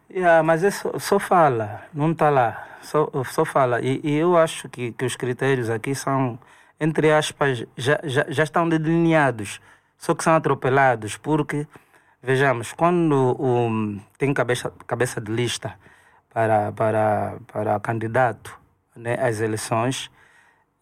Yeah, 0.10 0.43
mas 0.43 0.63
é 0.63 0.71
só, 0.71 0.97
só 0.99 1.19
fala, 1.19 1.84
não 1.93 2.12
está 2.12 2.30
lá, 2.30 2.67
só, 2.82 3.10
só 3.32 3.45
fala. 3.45 3.80
E, 3.82 4.01
e 4.04 4.15
eu 4.17 4.38
acho 4.38 4.67
que, 4.69 4.91
que 4.91 5.06
os 5.06 5.15
critérios 5.15 5.69
aqui 5.69 5.95
são, 5.95 6.38
entre 6.80 7.12
aspas, 7.12 7.63
já, 7.77 7.99
já, 8.04 8.25
já 8.27 8.43
estão 8.43 8.67
delineados, 8.67 9.62
só 9.97 10.13
que 10.13 10.23
são 10.23 10.36
atropelados, 10.36 11.15
porque, 11.17 11.65
vejamos, 12.21 12.73
quando 12.73 13.36
o, 13.39 13.99
tem 14.17 14.34
cabeça, 14.34 14.71
cabeça 14.88 15.21
de 15.21 15.32
lista 15.32 15.75
para, 16.34 16.71
para, 16.73 17.38
para 17.51 17.80
candidato 17.82 18.60
né, 18.95 19.15
às 19.19 19.39
eleições, 19.39 20.12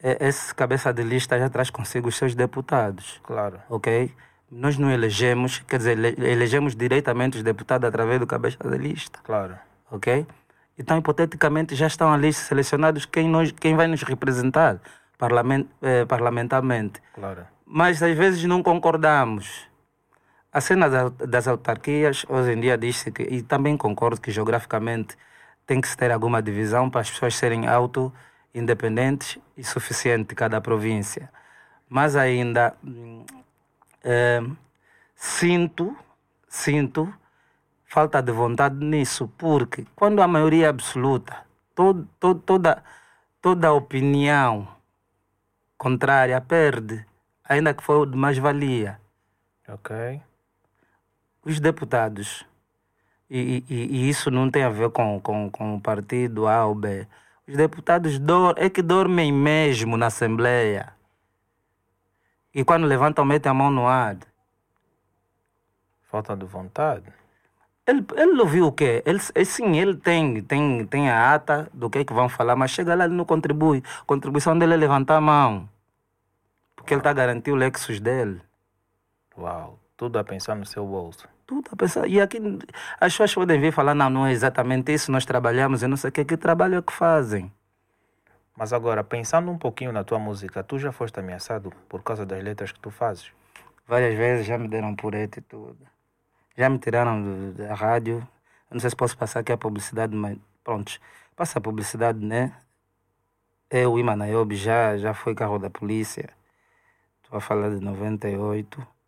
eh, 0.01 0.17
esse 0.27 0.53
cabeça 0.55 0.93
de 0.93 1.03
lista 1.03 1.37
já 1.37 1.49
traz 1.49 1.69
consigo 1.69 2.07
os 2.09 2.15
seus 2.15 2.33
deputados 2.35 3.19
Claro. 3.23 3.59
ok? 3.69 4.11
Nós 4.51 4.77
não 4.77 4.89
elegemos, 4.89 5.59
quer 5.59 5.77
dizer, 5.77 5.97
ele- 5.97 6.27
elegemos 6.27 6.75
diretamente 6.75 7.37
os 7.37 7.43
deputados 7.43 7.87
através 7.87 8.19
do 8.19 8.25
cabeça 8.25 8.57
de 8.67 8.77
lista, 8.77 9.19
Claro. 9.23 9.55
ok? 9.91 10.25
Então, 10.77 10.97
hipoteticamente, 10.97 11.75
já 11.75 11.85
estão 11.87 12.11
ali 12.11 12.31
selecionados 12.33 13.05
quem, 13.05 13.27
nós, 13.29 13.51
quem 13.51 13.75
vai 13.75 13.85
nos 13.85 14.01
representar 14.01 14.79
parlament, 15.17 15.65
eh, 15.81 16.05
parlamentarmente. 16.05 17.01
Claro. 17.13 17.45
Mas 17.65 18.01
às 18.01 18.17
vezes 18.17 18.43
não 18.45 18.63
concordamos. 18.63 19.67
A 20.51 20.59
cena 20.61 20.89
da- 20.89 21.09
das 21.27 21.47
autarquias, 21.47 22.25
hoje 22.27 22.53
em 22.53 22.59
dia 22.61 22.75
diz-se 22.77 23.11
que, 23.11 23.21
e 23.23 23.43
também 23.43 23.77
concordo 23.77 24.19
que 24.19 24.31
geograficamente 24.31 25.15
tem 25.69 25.79
que 25.79 25.87
se 25.87 25.95
ter 25.95 26.11
alguma 26.11 26.41
divisão 26.41 26.89
para 26.89 27.01
as 27.01 27.11
pessoas 27.11 27.35
serem 27.35 27.67
auto-independentes 27.67 29.37
e 29.55 29.63
suficiente 29.63 30.33
cada 30.33 30.59
província. 30.59 31.31
Mas 31.87 32.15
ainda 32.15 32.75
eh, 34.03 34.41
sinto, 35.13 35.95
sinto 36.47 37.13
falta 37.85 38.19
de 38.19 38.31
vontade 38.31 38.83
nisso, 38.83 39.31
porque 39.37 39.85
quando 39.95 40.23
a 40.23 40.27
maioria 40.27 40.65
é 40.65 40.69
absoluta, 40.69 41.45
todo, 41.75 42.09
todo, 42.19 42.39
toda, 42.39 42.83
toda 43.39 43.71
opinião 43.71 44.67
contrária 45.77 46.41
perde, 46.41 47.05
ainda 47.43 47.75
que 47.75 47.83
for 47.83 48.07
de 48.07 48.17
mais-valia. 48.17 48.99
Ok. 49.67 50.19
Os 51.45 51.59
deputados, 51.59 52.43
e, 53.29 53.63
e, 53.69 53.75
e, 53.75 54.09
isso 54.09 54.31
não 54.31 54.49
tem 54.49 54.63
a 54.63 54.69
ver 54.69 54.89
com, 54.89 55.19
com, 55.21 55.49
com 55.51 55.75
o 55.75 55.81
partido 55.81 56.47
A 56.47 56.65
ou 56.65 56.73
B, 56.73 57.07
os 57.47 57.55
deputados 57.55 58.17
dor, 58.17 58.55
é 58.57 58.69
que 58.69 58.81
dormem 58.81 59.31
mesmo 59.31 59.97
na 59.97 60.07
Assembleia. 60.07 60.93
E 62.53 62.63
quando 62.63 62.87
levantam, 62.87 63.23
metem 63.25 63.49
a 63.49 63.53
mão 63.53 63.69
no 63.69 63.87
ar. 63.87 64.17
Falta 66.03 66.35
de 66.35 66.45
vontade. 66.45 67.05
Ele, 67.85 68.05
ele 68.15 68.39
ouviu 68.39 68.67
o 68.67 68.71
quê? 68.71 69.03
Ele, 69.05 69.19
sim, 69.45 69.79
ele 69.79 69.95
tem, 69.95 70.43
tem, 70.43 70.85
tem 70.85 71.09
a 71.09 71.33
ata 71.33 71.67
do 71.73 71.89
que 71.89 71.99
é 71.99 72.05
que 72.05 72.13
vão 72.13 72.29
falar, 72.29 72.55
mas 72.55 72.69
chega 72.69 72.93
lá 72.93 73.05
e 73.05 73.09
não 73.09 73.25
contribui. 73.25 73.83
A 74.01 74.05
contribuição 74.05 74.57
dele 74.57 74.75
é 74.75 74.77
levantar 74.77 75.17
a 75.17 75.21
mão. 75.21 75.67
Porque 76.75 76.93
ele 76.93 76.99
está 76.99 77.09
a 77.09 77.13
garantir 77.13 77.51
o 77.51 77.55
Lexus 77.55 77.99
dele. 77.99 78.41
Uau, 79.35 79.79
tudo 79.97 80.19
a 80.19 80.23
pensar 80.23 80.55
no 80.55 80.65
seu 80.65 80.85
bolso. 80.85 81.27
Tudo 81.49 81.67
a 81.71 81.75
pensar. 81.75 82.07
E 82.07 82.21
aqui 82.21 82.37
as 83.01 83.11
pessoas 83.11 83.33
podem 83.33 83.59
vir 83.59 83.73
falar, 83.73 83.95
não, 83.95 84.07
não 84.07 84.27
é 84.27 84.31
exatamente 84.31 84.93
isso, 84.93 85.11
nós 85.11 85.25
trabalhamos, 85.25 85.81
eu 85.81 85.89
não 85.89 85.97
sei 85.97 86.11
o 86.11 86.13
que, 86.13 86.23
que 86.23 86.37
trabalho 86.37 86.77
é 86.77 86.81
que 86.83 86.93
fazem. 86.93 87.51
Mas 88.55 88.71
agora, 88.71 89.03
pensando 89.03 89.49
um 89.49 89.57
pouquinho 89.57 89.91
na 89.91 90.03
tua 90.03 90.19
música, 90.19 90.63
tu 90.63 90.77
já 90.77 90.91
foste 90.91 91.19
ameaçado 91.19 91.73
por 91.89 92.03
causa 92.03 92.23
das 92.23 92.43
letras 92.43 92.71
que 92.71 92.79
tu 92.79 92.91
fazes? 92.91 93.31
Várias 93.87 94.15
vezes 94.15 94.45
já 94.45 94.59
me 94.59 94.67
deram 94.67 94.95
por 94.95 95.15
e 95.15 95.27
tudo. 95.27 95.75
Já 96.55 96.69
me 96.69 96.77
tiraram 96.77 97.51
da 97.53 97.73
rádio. 97.73 98.17
Eu 98.69 98.75
não 98.75 98.79
sei 98.79 98.91
se 98.91 98.95
posso 98.95 99.17
passar 99.17 99.39
aqui 99.39 99.51
a 99.51 99.57
publicidade, 99.57 100.15
mas 100.15 100.37
pronto. 100.63 100.99
Passa 101.35 101.57
a 101.57 101.61
publicidade, 101.63 102.23
né? 102.23 102.53
Eu 103.71 103.97
e 103.97 104.03
Manaiobi 104.03 104.55
já, 104.55 104.95
já 104.97 105.15
foi 105.15 105.33
carro 105.33 105.57
da 105.57 105.71
polícia. 105.71 106.29
Estou 107.23 107.39
a 107.39 107.41
falar 107.41 107.71
de 107.71 107.83
98. 107.83 108.98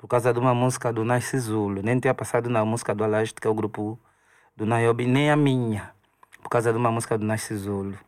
Por 0.00 0.08
causa 0.08 0.32
de 0.32 0.38
uma 0.38 0.54
música 0.54 0.90
do 0.90 1.04
Nasce 1.04 1.38
Zulu. 1.38 1.82
Nem 1.82 2.00
tinha 2.00 2.14
passado 2.14 2.48
na 2.48 2.64
música 2.64 2.94
do 2.94 3.04
Alaste, 3.04 3.38
que 3.38 3.46
é 3.46 3.50
o 3.50 3.54
grupo 3.54 3.98
do 4.56 4.64
Naiobi, 4.64 5.06
nem 5.06 5.30
a 5.30 5.36
minha. 5.36 5.92
Por 6.42 6.48
causa 6.48 6.72
de 6.72 6.78
uma 6.78 6.90
música 6.90 7.18
do 7.18 7.24
Nasce 7.24 7.54
Zulu, 7.54 7.98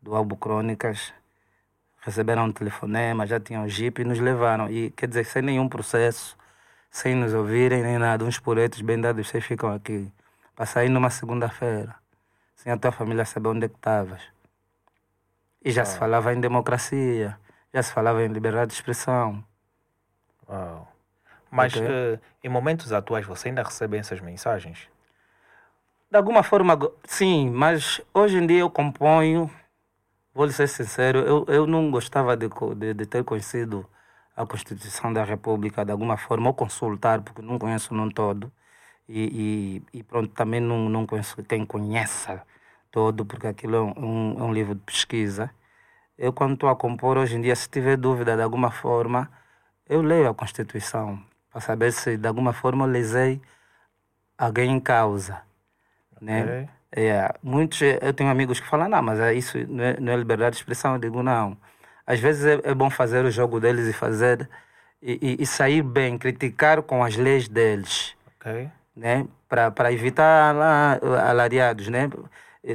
do 0.00 0.14
álbum 0.14 0.36
Crônicas. 0.36 1.12
Receberam 2.02 2.44
um 2.44 2.52
telefonema, 2.52 3.26
já 3.26 3.40
tinham 3.40 3.68
jeep 3.68 4.00
e 4.00 4.04
nos 4.04 4.20
levaram. 4.20 4.70
E 4.70 4.90
quer 4.92 5.08
dizer, 5.08 5.24
sem 5.24 5.42
nenhum 5.42 5.68
processo 5.68 6.38
sem 6.90 7.14
nos 7.14 7.32
ouvirem 7.32 7.82
nem 7.82 7.98
nada, 7.98 8.24
uns 8.24 8.38
por 8.38 8.58
outros, 8.58 8.82
bem 8.82 9.00
dados, 9.00 9.28
vocês 9.28 9.44
ficam 9.44 9.72
aqui. 9.72 10.12
Para 10.56 10.66
sair 10.66 10.88
numa 10.88 11.08
segunda-feira, 11.08 11.94
sem 12.56 12.72
a 12.72 12.76
tua 12.76 12.92
família 12.92 13.24
saber 13.24 13.48
onde 13.48 13.66
é 13.66 13.68
que 13.68 13.76
estavas. 13.76 14.20
E 15.64 15.70
já 15.70 15.84
se 15.84 15.96
falava 15.96 16.34
em 16.34 16.40
democracia, 16.40 17.38
já 17.72 17.82
se 17.82 17.92
falava 17.92 18.22
em 18.24 18.28
liberdade 18.28 18.70
de 18.70 18.74
expressão. 18.74 19.44
Uau. 20.48 20.89
Mas 21.50 21.74
okay. 21.74 21.86
uh, 21.86 22.20
em 22.44 22.48
momentos 22.48 22.92
atuais 22.92 23.26
você 23.26 23.48
ainda 23.48 23.62
recebe 23.62 23.96
essas 23.96 24.20
mensagens? 24.20 24.88
De 26.10 26.16
alguma 26.16 26.42
forma, 26.42 26.78
sim, 27.04 27.50
mas 27.50 28.00
hoje 28.12 28.38
em 28.38 28.46
dia 28.46 28.60
eu 28.60 28.70
componho, 28.70 29.50
vou 30.34 30.44
lhe 30.44 30.52
ser 30.52 30.68
sincero, 30.68 31.20
eu, 31.20 31.44
eu 31.48 31.66
não 31.66 31.90
gostava 31.90 32.36
de, 32.36 32.48
de, 32.76 32.94
de 32.94 33.06
ter 33.06 33.22
conhecido 33.22 33.86
a 34.36 34.46
Constituição 34.46 35.12
da 35.12 35.22
República 35.22 35.84
de 35.84 35.92
alguma 35.92 36.16
forma, 36.16 36.48
ou 36.48 36.54
consultar, 36.54 37.20
porque 37.20 37.42
não 37.42 37.58
conheço 37.58 37.94
num 37.94 38.08
todo, 38.08 38.50
e, 39.08 39.82
e, 39.92 39.98
e, 39.98 40.02
pronto, 40.02 40.28
também 40.34 40.60
não, 40.60 40.88
não 40.88 41.06
conheço 41.06 41.42
quem 41.44 41.64
conheça 41.66 42.42
todo, 42.90 43.24
porque 43.24 43.46
aquilo 43.46 43.76
é 43.76 43.80
um, 43.80 44.36
é 44.38 44.42
um 44.42 44.52
livro 44.52 44.74
de 44.74 44.80
pesquisa. 44.80 45.50
Eu, 46.18 46.32
quando 46.32 46.54
estou 46.54 46.68
a 46.68 46.76
compor 46.76 47.18
hoje 47.18 47.36
em 47.36 47.40
dia, 47.40 47.54
se 47.56 47.68
tiver 47.68 47.96
dúvida 47.96 48.36
de 48.36 48.42
alguma 48.42 48.70
forma, 48.70 49.30
eu 49.88 50.02
leio 50.02 50.28
a 50.28 50.34
Constituição, 50.34 51.20
para 51.50 51.60
saber 51.60 51.92
se 51.92 52.16
de 52.16 52.28
alguma 52.28 52.52
forma 52.52 52.84
eu 52.84 52.90
lesei 52.90 53.40
alguém 54.38 54.70
em 54.70 54.80
causa. 54.80 55.42
Né? 56.20 56.42
Okay. 56.42 56.68
É, 56.92 57.34
muitos, 57.42 57.80
eu 57.82 58.12
tenho 58.12 58.30
amigos 58.30 58.58
que 58.58 58.68
falam, 58.68 58.88
não, 58.88 59.02
mas 59.02 59.20
é 59.20 59.32
isso 59.32 59.58
não 59.68 59.84
é, 59.84 60.00
não 60.00 60.12
é 60.12 60.16
liberdade 60.16 60.56
de 60.56 60.62
expressão. 60.62 60.94
Eu 60.94 61.00
digo, 61.00 61.22
não 61.22 61.56
às 62.10 62.18
vezes 62.18 62.44
é, 62.44 62.70
é 62.70 62.74
bom 62.74 62.90
fazer 62.90 63.24
o 63.24 63.30
jogo 63.30 63.60
deles 63.60 63.86
e 63.86 63.92
fazer 63.92 64.48
e, 65.00 65.36
e, 65.38 65.42
e, 65.42 65.46
sair 65.46 65.80
bem, 65.80 66.18
criticar 66.18 66.82
com 66.82 67.04
as 67.04 67.16
leis 67.16 67.46
deles. 67.46 68.16
Okay. 68.36 68.68
Né? 68.96 69.26
Para 69.48 69.92
evitar 69.92 70.54
alariados. 71.28 71.86
Né? 71.88 72.10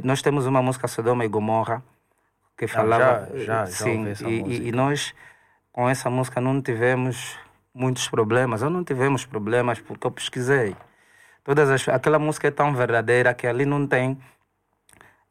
Nós 0.02 0.22
temos 0.22 0.46
uma 0.46 0.62
música 0.62 0.88
Sodoma 0.88 1.24
e 1.24 1.28
Gomorra 1.28 1.82
que 2.56 2.66
falava. 2.66 3.28
Ah, 3.30 3.36
já, 3.36 3.44
já, 3.44 3.66
sim, 3.66 4.14
já 4.14 4.26
e, 4.26 4.68
e, 4.68 4.72
nós 4.72 5.14
com 5.70 5.86
essa 5.86 6.08
música 6.08 6.40
não 6.40 6.62
tivemos 6.62 7.38
muitos 7.76 8.08
problemas. 8.08 8.62
Ou 8.62 8.70
não 8.70 8.82
tivemos 8.82 9.26
problemas 9.26 9.78
porque 9.78 10.06
eu 10.06 10.10
pesquisei. 10.10 10.74
Todas 11.44 11.70
as, 11.70 11.86
aquela 11.88 12.18
música 12.18 12.48
é 12.48 12.50
tão 12.50 12.74
verdadeira 12.74 13.32
que 13.34 13.46
ali 13.46 13.64
não 13.64 13.86
tem 13.86 14.18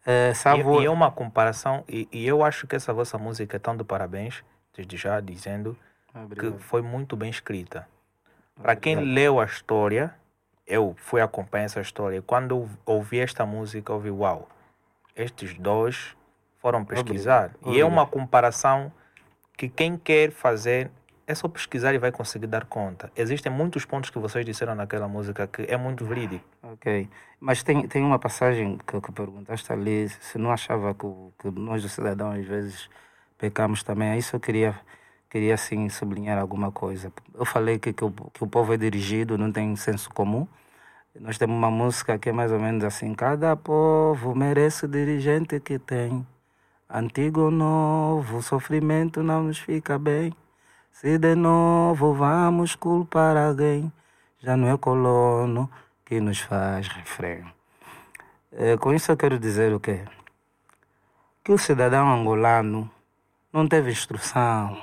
é, 0.05 0.31
e, 0.55 0.81
e, 0.81 0.85
é 0.85 0.89
uma 0.89 1.09
comparação, 1.09 1.83
e, 1.89 2.07
e, 2.11 2.27
eu 2.27 2.43
acho 2.43 2.67
que 2.67 2.75
essa 2.75 2.93
vossa 2.93 3.17
música 3.17 3.55
é 3.55 3.59
tão 3.59 3.75
de 3.75 3.83
parabéns, 3.83 4.43
desde 4.75 4.95
já 4.97 5.19
dizendo 5.19 5.75
Obrigado. 6.13 6.53
que 6.53 6.63
foi 6.63 6.83
muito 6.83 7.15
bem 7.15 7.31
escrita. 7.31 7.87
Para 8.61 8.75
quem 8.75 8.95
leu 8.95 9.39
a 9.39 9.45
história, 9.45 10.13
eu 10.67 10.95
fui 10.97 11.21
acompanhar 11.21 11.65
essa 11.65 11.81
história. 11.81 12.21
Quando 12.21 12.69
ouvi 12.85 13.19
esta 13.19 13.47
música, 13.47 13.91
ouvi, 13.91 14.11
uau, 14.11 14.47
estes 15.15 15.55
dois 15.55 16.15
foram 16.59 16.85
pesquisar. 16.85 17.55
Obrigado. 17.55 17.75
E 17.75 17.81
é 17.81 17.85
uma 17.85 18.05
comparação 18.05 18.91
que 19.57 19.67
quem 19.67 19.97
quer 19.97 20.31
fazer 20.31 20.91
é 21.27 21.33
só 21.33 21.47
pesquisar 21.47 21.93
e 21.93 21.97
vai 21.97 22.11
conseguir 22.11 22.47
dar 22.47 22.65
conta. 22.65 23.11
Existem 23.15 23.51
muitos 23.51 23.83
pontos 23.85 24.09
que 24.09 24.19
vocês 24.19 24.45
disseram 24.45 24.75
naquela 24.75 25.07
música 25.07 25.47
que 25.47 25.63
é 25.63 25.75
muito 25.75 26.05
verídico. 26.05 26.45
Ok. 26.61 27.09
Mas 27.39 27.63
tem, 27.63 27.87
tem 27.87 28.03
uma 28.03 28.19
passagem 28.19 28.77
que, 28.85 29.01
que 29.01 29.11
perguntaste 29.11 29.71
ali, 29.71 30.09
se 30.09 30.37
não 30.37 30.51
achava 30.51 30.93
que, 30.93 31.07
que 31.39 31.49
nós, 31.51 31.83
os 31.83 31.91
cidadãos, 31.91 32.39
às 32.39 32.45
vezes 32.45 32.89
pecamos 33.37 33.81
também. 33.83 34.09
É 34.09 34.17
isso 34.17 34.35
eu 34.35 34.39
queria, 34.39 34.79
queria 35.29 35.55
assim, 35.55 35.89
sublinhar 35.89 36.37
alguma 36.37 36.71
coisa. 36.71 37.11
Eu 37.33 37.45
falei 37.45 37.79
que, 37.79 37.91
que, 37.91 38.05
o, 38.05 38.11
que 38.11 38.43
o 38.43 38.47
povo 38.47 38.73
é 38.73 38.77
dirigido, 38.77 39.37
não 39.37 39.51
tem 39.51 39.75
senso 39.75 40.09
comum. 40.11 40.47
Nós 41.19 41.37
temos 41.37 41.55
uma 41.55 41.71
música 41.71 42.19
que 42.19 42.29
é 42.29 42.31
mais 42.31 42.51
ou 42.51 42.59
menos 42.59 42.83
assim: 42.83 43.13
Cada 43.13 43.55
povo 43.55 44.35
merece 44.35 44.85
o 44.85 44.87
dirigente 44.87 45.59
que 45.59 45.79
tem. 45.79 46.25
Antigo 46.89 47.41
ou 47.41 47.51
novo, 47.51 48.41
sofrimento 48.43 49.23
não 49.23 49.43
nos 49.43 49.57
fica 49.57 49.97
bem. 49.97 50.33
Se 50.95 51.17
de 51.17 51.35
novo 51.35 52.13
vamos 52.13 52.73
culpar 52.73 53.35
alguém, 53.35 53.91
já 54.39 54.55
não 54.55 54.69
é 54.69 54.77
colono 54.77 55.69
que 56.05 56.21
nos 56.21 56.39
faz 56.39 56.87
refrão. 56.87 57.51
É, 58.53 58.77
com 58.77 58.93
isso 58.93 59.11
eu 59.11 59.17
quero 59.17 59.37
dizer 59.37 59.73
o 59.73 59.79
quê? 59.79 60.05
Que 61.43 61.51
o 61.51 61.57
cidadão 61.57 62.07
angolano 62.07 62.89
não 63.51 63.67
teve 63.67 63.91
instrução. 63.91 64.81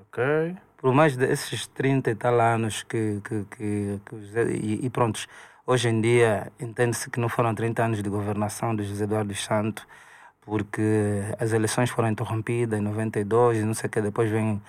Ok. 0.00 0.56
Por 0.76 0.94
mais 0.94 1.16
desses 1.16 1.66
30 1.66 2.12
e 2.12 2.14
tal 2.14 2.40
anos 2.40 2.84
que. 2.84 3.20
que, 3.24 3.44
que, 3.50 4.00
que 4.06 4.40
e, 4.52 4.86
e 4.86 4.90
pronto, 4.90 5.26
hoje 5.66 5.88
em 5.88 6.00
dia 6.00 6.52
entende-se 6.60 7.10
que 7.10 7.18
não 7.18 7.28
foram 7.28 7.52
30 7.52 7.82
anos 7.82 8.00
de 8.00 8.08
governação 8.08 8.76
de 8.76 8.84
José 8.84 9.02
Eduardo 9.02 9.34
Santos, 9.34 9.84
porque 10.40 11.20
as 11.36 11.52
eleições 11.52 11.90
foram 11.90 12.08
interrompidas 12.08 12.78
em 12.78 12.82
92 12.82 13.58
e 13.58 13.62
não 13.64 13.74
sei 13.74 13.88
o 13.88 13.90
que, 13.90 14.00
depois 14.00 14.30
vem 14.30 14.62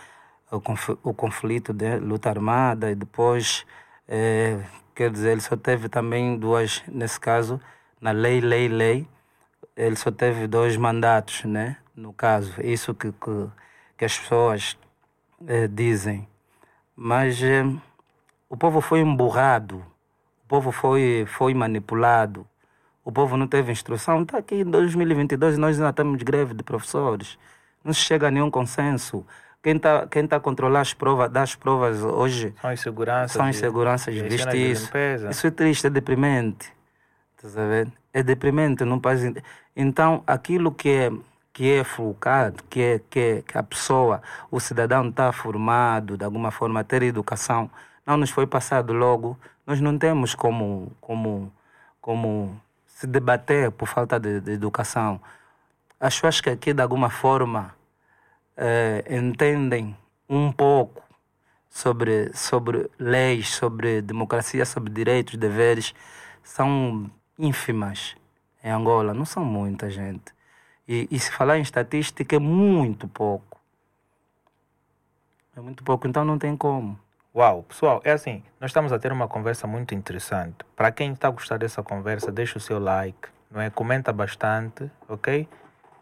o, 0.52 1.14
conflito 1.14 1.74
de 1.74 1.98
luta 2.00 2.30
armada 2.30 2.92
e 2.92 2.96
depois, 2.96 3.66
é, 4.08 4.60
quer 4.96 5.12
dizer, 5.12 5.32
ele 5.32 5.42
só 5.42 5.56
teve 5.56 5.88
também 5.90 6.38
duas, 6.38 6.84
nesse 6.88 7.20
caso, 7.20 7.62
na 8.02 8.12
lei, 8.12 8.42
lei, 8.42 8.68
lei, 8.68 9.08
ele 9.76 9.96
só 9.96 10.12
teve 10.12 10.48
dois 10.48 10.76
mandatos, 10.76 11.44
né? 11.46 11.78
No 11.96 12.14
caso, 12.14 12.54
isso 12.62 12.94
que, 12.94 13.12
que, 13.12 13.48
que 13.98 14.06
as 14.06 14.18
pessoas 14.18 14.78
é, 15.48 15.68
dizem. 15.68 16.28
Mas 16.96 17.42
é, 17.42 17.64
o 18.50 18.58
povo 18.58 18.82
foi 18.82 19.02
emburrado, 19.02 19.78
o 20.46 20.48
povo 20.48 20.72
foi, 20.72 21.26
foi 21.28 21.54
manipulado, 21.54 22.46
o 23.06 23.12
povo 23.12 23.38
não 23.38 23.48
teve 23.48 23.72
instrução. 23.72 24.24
Está 24.24 24.38
aqui 24.40 24.56
em 24.56 24.66
2022 24.66 25.58
nós 25.58 25.80
ainda 25.80 26.18
de 26.18 26.26
greve 26.26 26.54
de 26.54 26.64
professores, 26.64 27.38
não 27.84 27.94
se 27.94 28.02
chega 28.02 28.28
a 28.28 28.32
nenhum 28.32 28.52
consenso. 28.52 29.26
Quem 29.62 29.76
está 29.76 30.08
quem 30.08 30.26
tá 30.26 30.38
a 30.38 30.40
controlar 30.40 30.82
as 30.82 30.94
provas, 30.94 31.30
das 31.30 31.56
provas 31.56 32.02
hoje 32.02 32.54
são 32.62 32.72
inseguranças. 32.72 33.32
São 33.32 33.50
inseguranças, 33.50 34.14
de, 34.14 34.22
viste 34.24 34.58
isso. 34.58 34.92
Isso 35.30 35.48
é 35.48 35.52
triste, 35.52 35.88
é 35.88 35.90
deprimente. 35.90 36.72
Tá 37.42 37.50
sabendo? 37.50 37.92
É 38.14 38.24
deprimente 38.24 38.86
no 38.86 39.00
país. 39.02 39.22
Então, 39.76 40.24
aquilo 40.26 40.72
que 40.72 40.90
é 40.90 41.12
que 41.52 41.74
é 41.74 41.84
focado, 41.84 42.64
que 42.70 42.82
é, 42.82 43.02
que 43.10 43.20
é 43.20 43.42
que 43.42 43.58
a 43.58 43.64
pessoa, 43.64 44.22
o 44.50 44.62
cidadão 44.62 45.10
está 45.10 45.30
formado 45.34 46.16
de 46.16 46.24
alguma 46.24 46.52
forma, 46.52 46.84
ter 46.86 47.04
educação, 47.04 47.70
não 48.06 48.16
nos 48.16 48.30
foi 48.30 48.48
passado 48.48 48.94
logo. 48.94 49.38
nós 49.68 49.82
não 49.82 49.98
temos 49.98 50.34
como, 50.34 50.90
como, 51.02 51.52
como 52.00 52.62
se 52.88 53.06
debater 53.06 53.72
por 53.72 53.90
falta 53.90 54.18
de, 54.18 54.40
de 54.40 54.52
educação. 54.54 55.20
As 56.00 56.16
pessoas 56.16 56.40
que 56.40 56.50
aqui, 56.50 56.74
de 56.74 56.82
alguma 56.82 57.10
forma, 57.10 57.76
eh, 58.62 59.06
entendem 59.10 59.96
um 60.28 60.52
pouco 60.52 61.02
sobre, 61.70 62.32
sobre 62.34 62.90
leis, 63.00 63.56
sobre 63.56 64.02
democracia, 64.02 64.66
sobre 64.66 64.92
direitos, 64.92 65.36
deveres, 65.36 65.96
são 66.44 67.10
ínfimas 67.38 68.18
em 68.62 68.70
Angola. 68.70 69.14
Não 69.14 69.24
são 69.24 69.46
muita 69.46 69.90
gente. 69.90 70.34
E, 70.86 71.08
e 71.10 71.18
se 71.18 71.32
falar 71.32 71.58
em 71.58 71.62
estatística, 71.62 72.36
é 72.36 72.40
muito 72.40 73.08
pouco. 73.08 73.58
É 75.56 75.62
muito 75.62 75.84
pouco, 75.84 76.06
então 76.06 76.26
não 76.26 76.38
tem 76.38 76.58
como. 76.58 77.00
Uau, 77.34 77.64
pessoal, 77.64 78.02
é 78.04 78.12
assim, 78.12 78.44
nós 78.60 78.72
estamos 78.72 78.92
a 78.92 79.00
ter 79.00 79.12
uma 79.12 79.28
conversa 79.28 79.68
muito 79.68 79.96
interessante. 79.96 80.58
Para 80.76 80.92
quem 80.92 81.14
está 81.14 81.30
a 81.30 81.32
gostar 81.32 81.58
dessa 81.58 81.82
conversa, 81.82 82.32
deixa 82.32 82.58
o 82.58 82.62
seu 82.62 82.80
like, 82.80 83.30
não 83.50 83.62
é? 83.62 83.70
Comenta 83.70 84.12
bastante, 84.12 84.92
ok? 85.08 85.48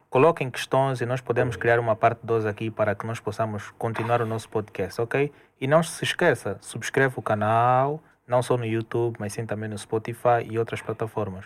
Coloquem 0.10 0.50
questões 0.50 1.02
e 1.02 1.06
nós 1.06 1.20
podemos 1.20 1.58
criar 1.58 1.80
uma 1.80 1.94
parte 1.96 2.22
2 2.24 2.46
aqui 2.46 2.72
para 2.72 2.96
que 2.96 3.06
nós 3.06 3.20
possamos 3.20 3.72
continuar 3.72 4.22
o 4.22 4.26
nosso 4.26 4.48
podcast, 4.48 5.02
ok? 5.02 5.34
E 5.60 5.68
não 5.68 5.84
se 5.84 6.02
esqueça, 6.04 6.58
subscreve 6.62 7.16
o 7.18 7.22
canal, 7.22 8.02
não 8.26 8.42
só 8.42 8.56
no 8.56 8.66
YouTube, 8.66 9.18
mas 9.20 9.34
sim 9.34 9.46
também 9.46 9.70
no 9.70 9.78
Spotify 9.78 10.46
e 10.50 10.58
outras 10.58 10.82
plataformas. 10.82 11.46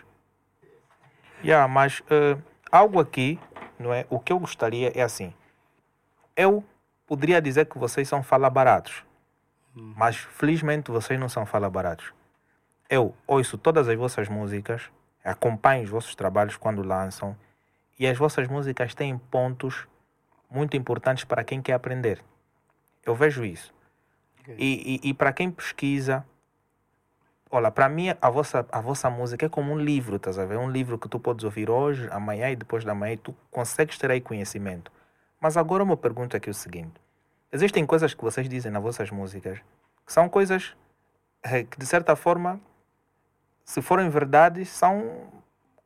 Yeah, 1.43 1.67
mas 1.67 2.01
uh, 2.01 2.39
algo 2.71 2.99
aqui, 2.99 3.39
não 3.79 3.91
é? 3.91 4.05
O 4.11 4.19
que 4.19 4.31
eu 4.31 4.37
gostaria 4.37 4.91
é 4.95 5.01
assim. 5.01 5.33
Eu 6.37 6.63
poderia 7.07 7.41
dizer 7.41 7.65
que 7.65 7.79
vocês 7.79 8.07
são 8.07 8.21
fala 8.21 8.47
baratos, 8.47 9.03
mas 9.73 10.17
felizmente 10.17 10.91
vocês 10.91 11.19
não 11.19 11.27
são 11.27 11.47
fala 11.47 11.67
baratos. 11.67 12.13
Eu 12.87 13.15
ouço 13.25 13.57
todas 13.57 13.89
as 13.89 13.97
vossas 13.97 14.29
músicas, 14.29 14.83
acompanho 15.23 15.83
os 15.83 15.89
vossos 15.89 16.13
trabalhos 16.13 16.57
quando 16.57 16.83
lançam 16.83 17.35
e 18.01 18.07
as 18.07 18.17
vossas 18.17 18.47
músicas 18.47 18.95
têm 18.95 19.15
pontos 19.15 19.87
muito 20.49 20.75
importantes 20.75 21.23
para 21.23 21.43
quem 21.43 21.61
quer 21.61 21.73
aprender. 21.73 22.19
Eu 23.05 23.13
vejo 23.13 23.45
isso. 23.45 23.71
Okay. 24.39 24.55
E, 24.57 24.99
e, 25.03 25.09
e 25.09 25.13
para 25.13 25.31
quem 25.31 25.51
pesquisa, 25.51 26.25
olha, 27.51 27.69
para 27.69 27.87
mim 27.87 28.07
a 28.19 28.29
vossa, 28.31 28.65
a 28.71 28.81
vossa 28.81 29.07
música 29.07 29.45
é 29.45 29.49
como 29.49 29.71
um 29.71 29.77
livro, 29.77 30.15
estás 30.15 30.39
a 30.39 30.45
ver? 30.45 30.57
Um 30.57 30.71
livro 30.71 30.97
que 30.97 31.07
tu 31.07 31.19
podes 31.19 31.45
ouvir 31.45 31.69
hoje, 31.69 32.09
amanhã 32.09 32.49
e 32.49 32.55
depois 32.55 32.83
da 32.83 32.95
manhã 32.95 33.13
e 33.13 33.17
tu 33.17 33.35
consegues 33.51 33.99
ter 33.99 34.09
aí 34.09 34.19
conhecimento. 34.19 34.91
Mas 35.39 35.55
agora 35.55 35.83
uma 35.83 35.95
pergunta 35.95 36.37
aqui 36.37 36.49
é 36.49 36.51
o 36.51 36.55
seguinte. 36.55 36.99
Existem 37.51 37.85
coisas 37.85 38.15
que 38.15 38.23
vocês 38.23 38.49
dizem 38.49 38.71
nas 38.71 38.81
vossas 38.81 39.11
músicas 39.11 39.59
que 40.03 40.11
são 40.11 40.27
coisas 40.27 40.75
é, 41.43 41.63
que, 41.65 41.77
de 41.77 41.85
certa 41.85 42.15
forma, 42.15 42.59
se 43.63 43.79
forem 43.79 44.09
verdades, 44.09 44.69
são 44.69 45.29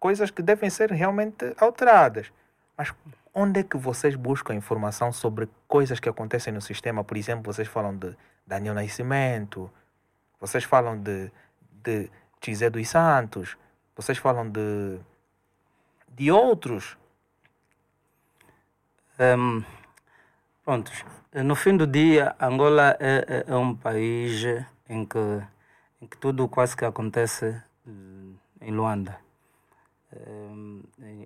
coisas 0.05 0.29
que 0.29 0.43
devem 0.43 0.69
ser 0.69 0.91
realmente 0.91 1.55
alteradas. 1.57 2.31
Mas 2.77 2.93
onde 3.33 3.61
é 3.61 3.63
que 3.63 3.75
vocês 3.75 4.15
buscam 4.15 4.53
informação 4.53 5.11
sobre 5.11 5.49
coisas 5.67 5.99
que 5.99 6.07
acontecem 6.07 6.53
no 6.53 6.61
sistema? 6.61 7.03
Por 7.03 7.17
exemplo, 7.17 7.51
vocês 7.51 7.67
falam 7.67 7.97
de 7.97 8.15
Daniel 8.45 8.75
Nascimento, 8.75 9.67
vocês 10.39 10.63
falam 10.63 11.01
de, 11.01 11.31
de 11.83 12.07
Tizé 12.39 12.69
dos 12.69 12.87
Santos, 12.87 13.57
vocês 13.95 14.19
falam 14.19 14.47
de, 14.47 14.99
de 16.09 16.31
outros. 16.31 16.95
Um, 19.19 19.63
prontos. 20.63 21.03
No 21.33 21.55
fim 21.55 21.75
do 21.75 21.87
dia, 21.87 22.35
Angola 22.39 22.95
é, 22.99 23.25
é, 23.27 23.45
é, 23.47 23.55
um 23.55 23.73
país 23.73 24.43
em 24.87 25.03
que, 25.03 25.41
em 25.99 26.05
que 26.05 26.17
tudo 26.17 26.47
quase 26.47 26.77
que 26.77 26.85
acontece 26.85 27.59
em 28.61 28.69
Luanda. 28.69 29.24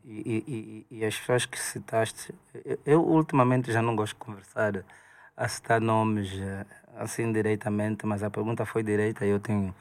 E, 0.03 0.85
e, 0.85 0.87
e, 0.89 1.05
as 1.05 1.17
pessoas 1.17 1.45
que 1.45 1.59
citaste, 1.59 2.33
eu 2.85 3.01
ultimamente 3.01 3.71
já 3.71 3.81
não 3.81 3.95
gosto 3.95 4.13
de 4.13 4.19
conversar 4.19 4.83
a 5.37 5.47
citar 5.47 5.79
nomes 5.79 6.31
eh, 6.33 6.65
assim 6.97 7.31
diretamente, 7.31 8.05
mas 8.05 8.23
a 8.23 8.29
pergunta 8.29 8.65
foi 8.65 8.83
direita 8.83 9.25
e 9.25 9.29
eu 9.29 9.39
tenho 9.39 9.73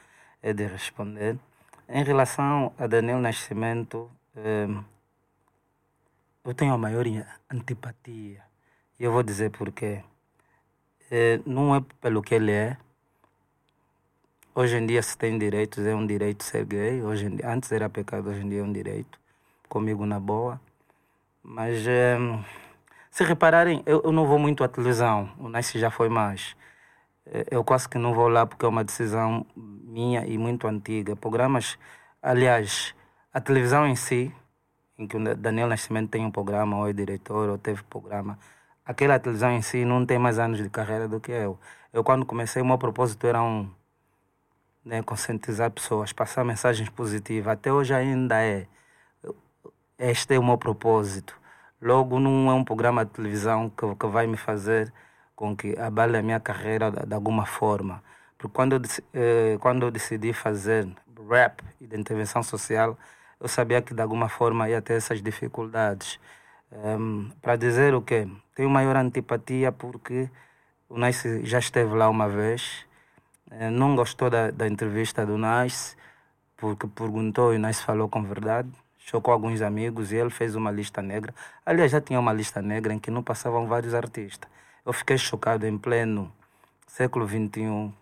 é 0.42 0.52
de 0.52 0.66
responder. 0.66 1.38
Em 1.88 2.04
relação 2.04 2.72
a 2.78 2.86
Daniel 2.86 3.18
Nascimento, 3.18 4.10
eu 6.44 6.54
tenho 6.54 6.74
a 6.74 6.78
maior 6.78 7.04
antipatia. 7.50 8.42
E 8.98 9.04
eu 9.04 9.12
vou 9.12 9.22
dizer 9.22 9.50
porquê. 9.50 10.02
É, 11.10 11.40
não 11.46 11.74
é 11.74 11.82
pelo 12.00 12.22
que 12.22 12.34
ele 12.34 12.52
é, 12.52 12.76
Hoje 14.60 14.76
em 14.76 14.84
dia 14.86 15.00
se 15.00 15.16
tem 15.16 15.38
direitos, 15.38 15.86
é 15.86 15.94
um 15.94 16.04
direito 16.04 16.42
ser 16.42 16.64
gay. 16.64 17.00
Hoje 17.00 17.30
dia, 17.30 17.48
antes 17.48 17.70
era 17.70 17.88
pecado, 17.88 18.28
hoje 18.28 18.40
em 18.44 18.48
dia 18.48 18.58
é 18.58 18.62
um 18.64 18.72
direito. 18.72 19.16
Comigo 19.68 20.04
na 20.04 20.18
boa. 20.18 20.60
Mas 21.44 21.86
é, 21.86 22.18
se 23.08 23.22
repararem, 23.22 23.84
eu, 23.86 24.02
eu, 24.02 24.10
não 24.10 24.26
vou 24.26 24.36
muito 24.36 24.64
à 24.64 24.68
televisão. 24.68 25.30
O 25.38 25.48
Nice 25.48 25.78
já 25.78 25.92
foi 25.92 26.08
mais. 26.08 26.56
É, 27.24 27.46
eu 27.52 27.62
quase 27.62 27.88
que 27.88 27.98
não 27.98 28.12
vou 28.12 28.26
lá 28.26 28.46
porque 28.46 28.64
é 28.64 28.68
uma 28.68 28.82
decisão 28.82 29.46
minha 29.56 30.26
e 30.26 30.36
muito 30.36 30.66
antiga. 30.66 31.14
Programas, 31.14 31.78
aliás, 32.20 32.96
a 33.32 33.40
televisão 33.40 33.86
em 33.86 33.94
si, 33.94 34.34
em 34.98 35.06
que 35.06 35.16
o 35.16 35.36
Daniel 35.36 35.68
Nascimento 35.68 36.10
tem 36.10 36.26
um 36.26 36.32
programa, 36.32 36.78
ou 36.78 36.88
é 36.88 36.92
diretor, 36.92 37.48
ou 37.48 37.58
teve 37.58 37.84
programa, 37.84 38.36
aquela 38.84 39.20
televisão 39.20 39.52
em 39.52 39.62
si 39.62 39.84
não 39.84 40.04
tem 40.04 40.18
mais 40.18 40.36
anos 40.36 40.58
de 40.58 40.68
carreira 40.68 41.06
do 41.06 41.20
que 41.20 41.30
eu. 41.30 41.60
Eu, 41.92 42.02
quando 42.02 42.26
comecei, 42.26 42.60
o 42.60 42.66
meu 42.66 42.76
propósito 42.76 43.24
era 43.24 43.40
um 43.40 43.70
né, 44.88 45.02
conscientizar 45.02 45.70
pessoas, 45.70 46.12
passar 46.12 46.44
mensagens 46.44 46.88
positivas. 46.88 47.52
Até 47.52 47.72
hoje 47.72 47.94
ainda 47.94 48.42
é. 48.42 48.66
Este 49.98 50.34
é 50.34 50.38
o 50.38 50.42
meu 50.44 50.56
propósito. 50.58 51.38
Logo, 51.80 52.18
não 52.20 52.50
é 52.50 52.54
um 52.54 52.64
programa 52.64 53.04
de 53.04 53.12
televisão 53.12 53.70
que, 53.70 53.94
que 53.96 54.06
vai 54.06 54.26
me 54.26 54.36
fazer 54.36 54.92
com 55.36 55.56
que 55.56 55.78
abale 55.78 56.16
a 56.16 56.22
minha 56.22 56.40
carreira 56.40 56.90
de, 56.90 57.06
de 57.06 57.14
alguma 57.14 57.46
forma. 57.46 58.02
Porque 58.38 58.54
quando 58.54 58.74
eu, 58.76 58.82
eh, 59.14 59.58
quando 59.60 59.86
eu 59.86 59.90
decidi 59.90 60.32
fazer 60.32 60.88
rap 61.28 61.62
e 61.80 61.86
de 61.86 61.96
intervenção 61.98 62.42
social, 62.42 62.98
eu 63.40 63.48
sabia 63.48 63.82
que 63.82 63.94
de 63.94 64.02
alguma 64.02 64.28
forma 64.28 64.68
ia 64.68 64.80
ter 64.82 64.94
essas 64.94 65.22
dificuldades. 65.22 66.18
Um, 66.72 67.28
ehm, 67.28 67.30
para 67.42 67.56
dizer 67.56 67.94
o 67.94 68.02
quê? 68.02 68.28
Tenho 68.54 68.70
maior 68.70 68.96
antipatia 68.96 69.72
porque 69.72 70.30
o 70.88 70.98
Nice 70.98 71.44
já 71.44 71.58
esteve 71.58 71.94
lá 71.94 72.08
uma 72.08 72.28
vez 72.28 72.87
não 73.72 73.96
gostou 73.96 74.30
da, 74.30 74.50
da 74.50 74.66
entrevista 74.66 75.24
do 75.24 75.36
Nice, 75.38 75.96
porque 76.56 76.86
perguntou 76.86 77.52
e 77.52 77.56
o 77.56 77.58
Nice 77.58 77.82
falou 77.82 78.08
com 78.08 78.22
verdade. 78.22 78.68
Chocou 78.98 79.32
alguns 79.32 79.62
amigos 79.62 80.12
e 80.12 80.16
ele 80.16 80.30
fez 80.30 80.54
uma 80.54 80.70
lista 80.70 81.00
negra. 81.00 81.34
Aliás, 81.64 81.90
já 81.90 82.00
tinha 82.00 82.20
uma 82.20 82.32
lista 82.32 82.60
negra 82.60 82.92
em 82.92 82.98
que 82.98 83.10
não 83.10 83.22
passavam 83.22 83.66
vários 83.66 83.94
artistas. 83.94 84.50
Eu 84.84 84.92
fiquei 84.92 85.16
chocado 85.16 85.66
em 85.66 85.78
pleno 85.78 86.30
século 86.86 87.26
XXI, 87.26 87.92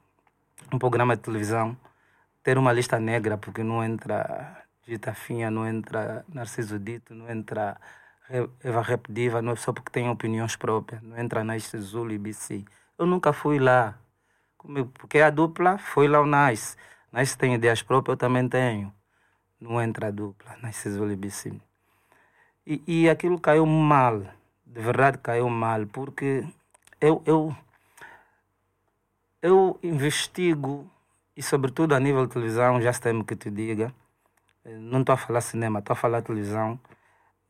um 0.73 0.79
programa 0.79 1.17
de 1.17 1.23
televisão, 1.23 1.77
ter 2.43 2.59
uma 2.59 2.73
lista 2.73 2.99
negra, 2.99 3.37
porque 3.37 3.63
não 3.63 3.85
entra 3.85 4.65
Gita 4.87 5.13
Finha, 5.15 5.51
não 5.51 5.67
entra 5.67 6.25
Narciso 6.33 6.79
Dito, 6.79 7.15
não 7.15 7.29
entra 7.29 7.77
Eva 8.63 8.83
Repdiva, 8.83 9.43
não 9.43 9.53
é 9.53 9.57
só 9.57 9.73
porque 9.73 9.91
tem 9.91 10.09
opiniões 10.09 10.57
próprias, 10.57 11.03
não 11.03 11.19
entra 11.19 11.45
Nice 11.45 11.77
Zulu 11.79 12.13
e 12.13 12.19
BC. 12.19 12.65
Eu 12.99 13.07
nunca 13.07 13.33
fui 13.33 13.59
lá 13.59 13.99
porque 14.94 15.20
a 15.20 15.31
dupla 15.31 15.79
foi 15.79 16.09
lá 16.09 16.20
o 16.20 16.26
Nice. 16.26 16.76
Nice 17.12 17.37
tem 17.37 17.55
ideias 17.55 17.83
próprias, 17.83 18.14
eu 18.14 18.18
também 18.18 18.48
tenho. 18.48 18.92
Não 19.61 19.81
entra 19.81 20.09
a 20.09 20.11
dupla, 20.11 20.57
Nice 20.62 20.90
Zolibicim. 20.90 21.61
E, 22.66 22.83
e 22.87 23.09
aquilo 23.09 23.40
caiu 23.40 23.64
mal, 23.64 24.22
de 24.66 24.81
verdade 24.81 25.18
caiu 25.18 25.48
mal, 25.48 25.87
porque 25.87 26.44
eu, 27.00 27.22
eu, 27.24 27.57
eu 29.40 29.79
investigo, 29.85 30.90
e 31.37 31.42
sobretudo 31.42 31.94
a 31.94 32.00
nível 32.00 32.26
de 32.26 32.33
televisão, 32.33 32.81
já 32.81 32.92
tem 32.92 33.22
que 33.22 33.37
te 33.37 33.50
diga, 33.50 33.94
não 34.64 35.00
estou 35.00 35.12
a 35.12 35.16
falar 35.16 35.42
cinema, 35.42 35.79
estou 35.79 35.94
a 35.94 35.96
falar 35.96 36.22
televisão. 36.22 36.79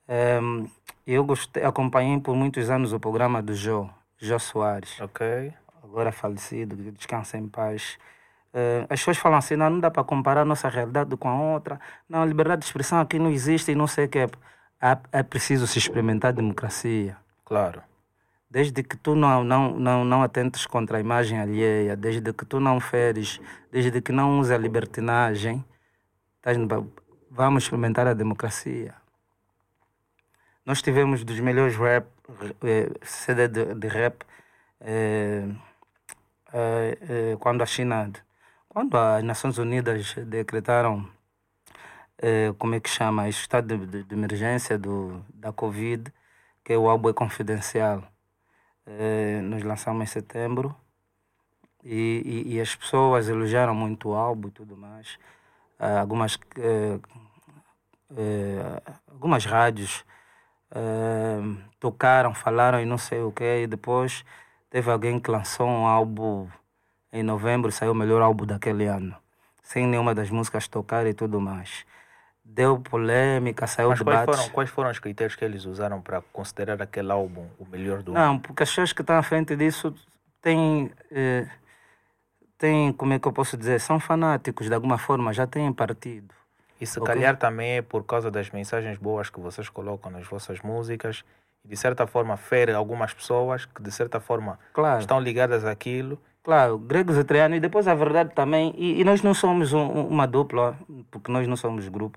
Um, 0.07 0.69
eu 1.07 1.25
gostei, 1.25 1.65
acompanhei 1.65 2.21
por 2.21 2.37
muitos 2.37 2.69
anos 2.69 2.93
o 2.93 3.01
programa 3.01 3.43
do 3.43 3.55
Jô, 3.55 3.89
Jô 4.19 4.39
Soares. 4.39 5.01
Ok 5.01 5.55
agora 5.97 6.13
falecido, 6.13 6.77
que 6.77 6.91
descansa 6.91 7.39
em 7.39 7.49
paz. 7.49 7.99
Uh, 8.53 8.85
as 8.91 9.01
pessoas 9.01 9.17
falam 9.17 9.39
assim, 9.39 9.57
não, 9.57 9.71
não 9.71 9.81
dá 9.81 9.91
para 9.91 10.05
comparar 10.05 10.43
a 10.43 10.45
nossa 10.45 10.69
realidade 10.69 11.17
com 11.17 11.29
a 11.29 11.55
outra. 11.55 11.81
Não, 12.07 12.21
a 12.21 12.27
liberdade 12.27 12.61
de 12.61 12.67
expressão 12.67 13.01
aqui 13.01 13.19
não 13.19 13.31
existe 13.31 13.73
e 13.73 13.75
não 13.75 13.87
sei 13.87 14.05
o 14.05 14.09
que. 14.09 14.19
É, 14.19 14.29
é 15.11 15.23
preciso 15.23 15.67
se 15.67 15.79
experimentar 15.79 16.29
a 16.29 16.33
democracia. 16.33 17.17
Claro. 17.47 17.83
Desde 18.51 18.83
que 18.83 18.97
tu 18.97 19.15
não, 19.15 19.43
não, 19.43 19.79
não, 19.79 20.05
não 20.05 20.23
atentes 20.23 20.67
contra 20.67 20.99
a 20.99 21.01
imagem 21.01 21.41
alheia, 21.41 21.97
desde 21.97 22.31
que 22.33 22.45
tu 22.45 22.61
não 22.61 22.79
feres, 22.79 23.41
desde 23.73 24.01
que 24.03 24.13
não 24.13 24.39
uses 24.39 24.53
a 24.53 24.59
libertinagem, 24.59 25.65
vamos 27.31 27.65
experimentar 27.65 28.07
a 28.07 28.13
democracia. 28.13 28.95
Nós 30.65 30.83
tivemos 30.83 31.25
dos 31.25 31.41
melhores 31.41 31.77
rap, 31.77 32.07
eh, 32.63 32.91
CD 33.03 33.49
de, 33.49 33.75
de 33.75 33.89
rap, 33.89 34.25
eh, 34.81 35.49
quando 37.41 37.63
a 37.63 37.67
China 37.67 38.11
quando 38.77 38.95
as 38.99 39.25
Nações 39.25 39.57
Unidas 39.57 40.15
decretaram, 40.27 41.09
eh, 42.19 42.53
como 42.59 42.75
é 42.75 42.81
que 42.81 42.91
chama, 42.91 43.27
estado 43.27 43.79
de, 43.79 43.87
de, 43.87 44.03
de, 44.03 44.15
emergência 44.15 44.79
do, 44.79 45.25
da 45.33 45.51
Covid, 45.51 46.13
que 46.63 46.77
o 46.77 46.87
álbum 46.87 47.09
é 47.09 47.15
confidencial, 47.15 48.05
eh, 48.87 49.41
nós 49.43 49.63
lançamos 49.63 50.03
em 50.03 50.07
setembro 50.07 50.77
e, 51.83 52.45
e, 52.47 52.57
e, 52.57 52.61
as 52.61 52.77
pessoas 52.77 53.31
elogiaram 53.31 53.75
muito 53.75 54.11
o 54.11 54.15
álbum 54.15 54.49
e 54.49 54.51
tudo 54.51 54.77
mais. 54.77 55.19
Algumas, 55.79 56.39
algumas 59.11 59.47
rádios 59.47 60.05
tocaram, 61.81 62.35
falaram 62.35 62.79
e 62.81 62.85
não 62.85 62.99
sei 62.99 63.21
o 63.23 63.33
que. 63.33 63.63
E 63.63 63.67
depois 63.67 64.23
teve 64.71 64.91
alguém 64.91 65.19
que 65.19 65.31
lançou 65.31 65.67
um 65.67 65.87
álbum 65.87 66.49
em 67.13 67.23
novembro, 67.23 67.73
saiu 67.73 67.93
o 67.93 67.95
melhor 67.95 68.23
álbum 68.23 68.45
daquele 68.45 68.87
ano, 68.87 69.17
sem 69.63 69.87
nenhuma 69.87 70.15
das 70.15 70.31
músicas 70.31 70.69
tocar 70.69 71.07
e 71.07 71.15
tudo 71.15 71.41
mais. 71.41 71.85
Deu 72.45 72.79
polêmica, 72.79 73.67
saiu 73.67 73.89
Mas 73.89 73.99
debate. 73.99 74.27
Quais 74.27 74.39
foram, 74.39 74.53
quais 74.53 74.71
foram 74.71 74.91
os 74.91 74.99
critérios 74.99 75.35
que 75.35 75.45
eles 75.45 75.65
usaram 75.65 76.01
para 76.01 76.23
considerar 76.33 76.81
aquele 76.81 77.11
álbum 77.11 77.47
o 77.59 77.67
melhor 77.67 78.03
do 78.03 78.13
não, 78.13 78.21
ano? 78.21 78.33
Não, 78.35 78.39
porque 78.39 78.63
as 78.63 78.69
pessoas 78.69 78.93
que 78.93 79.01
estão 79.01 79.17
à 79.17 79.23
frente 79.23 79.57
disso 79.57 79.93
têm. 80.41 80.93
Eh, 81.11 81.47
tem, 82.59 82.93
como 82.93 83.13
é 83.13 83.19
que 83.19 83.27
eu 83.27 83.33
posso 83.33 83.57
dizer, 83.57 83.81
são 83.81 83.99
fanáticos 84.01 84.69
de 84.69 84.75
alguma 84.75 84.97
forma, 84.97 85.33
já 85.33 85.47
têm 85.47 85.73
partido. 85.73 86.35
E 86.81 86.87
se 86.87 87.01
okay? 87.01 87.15
calhar 87.15 87.37
também 87.37 87.79
é 87.79 87.83
por 87.83 88.05
causa 88.05 88.31
das 88.31 88.51
mensagens 88.51 88.99
boas 88.99 89.31
que 89.31 89.41
vocês 89.41 89.69
colocam 89.69 90.11
nas 90.11 90.27
vossas 90.27 90.61
músicas 90.61 91.25
de 91.69 91.77
certa 91.77 92.07
forma 92.07 92.37
fere 92.37 92.73
algumas 92.73 93.13
pessoas 93.13 93.65
que 93.65 93.83
de 93.83 93.91
certa 93.91 94.21
forma 94.21 94.59
claro. 94.73 95.01
estão 95.01 95.21
ligadas 95.21 95.65
àquilo. 95.65 96.19
Claro, 96.43 96.79
gregos 96.79 97.17
e 97.17 97.25
trianos, 97.25 97.57
e 97.59 97.61
depois 97.61 97.89
a 97.89 97.95
verdade 97.95 98.33
também, 98.33 98.73
e, 98.77 99.01
e 99.01 99.05
nós 99.05 99.21
não 99.21 99.35
somos 99.35 99.73
um, 99.73 99.85
uma 100.07 100.27
dupla, 100.27 100.79
porque 101.11 101.31
nós 101.33 101.47
não 101.49 101.57
somos 101.57 101.89
grupo, 101.89 102.17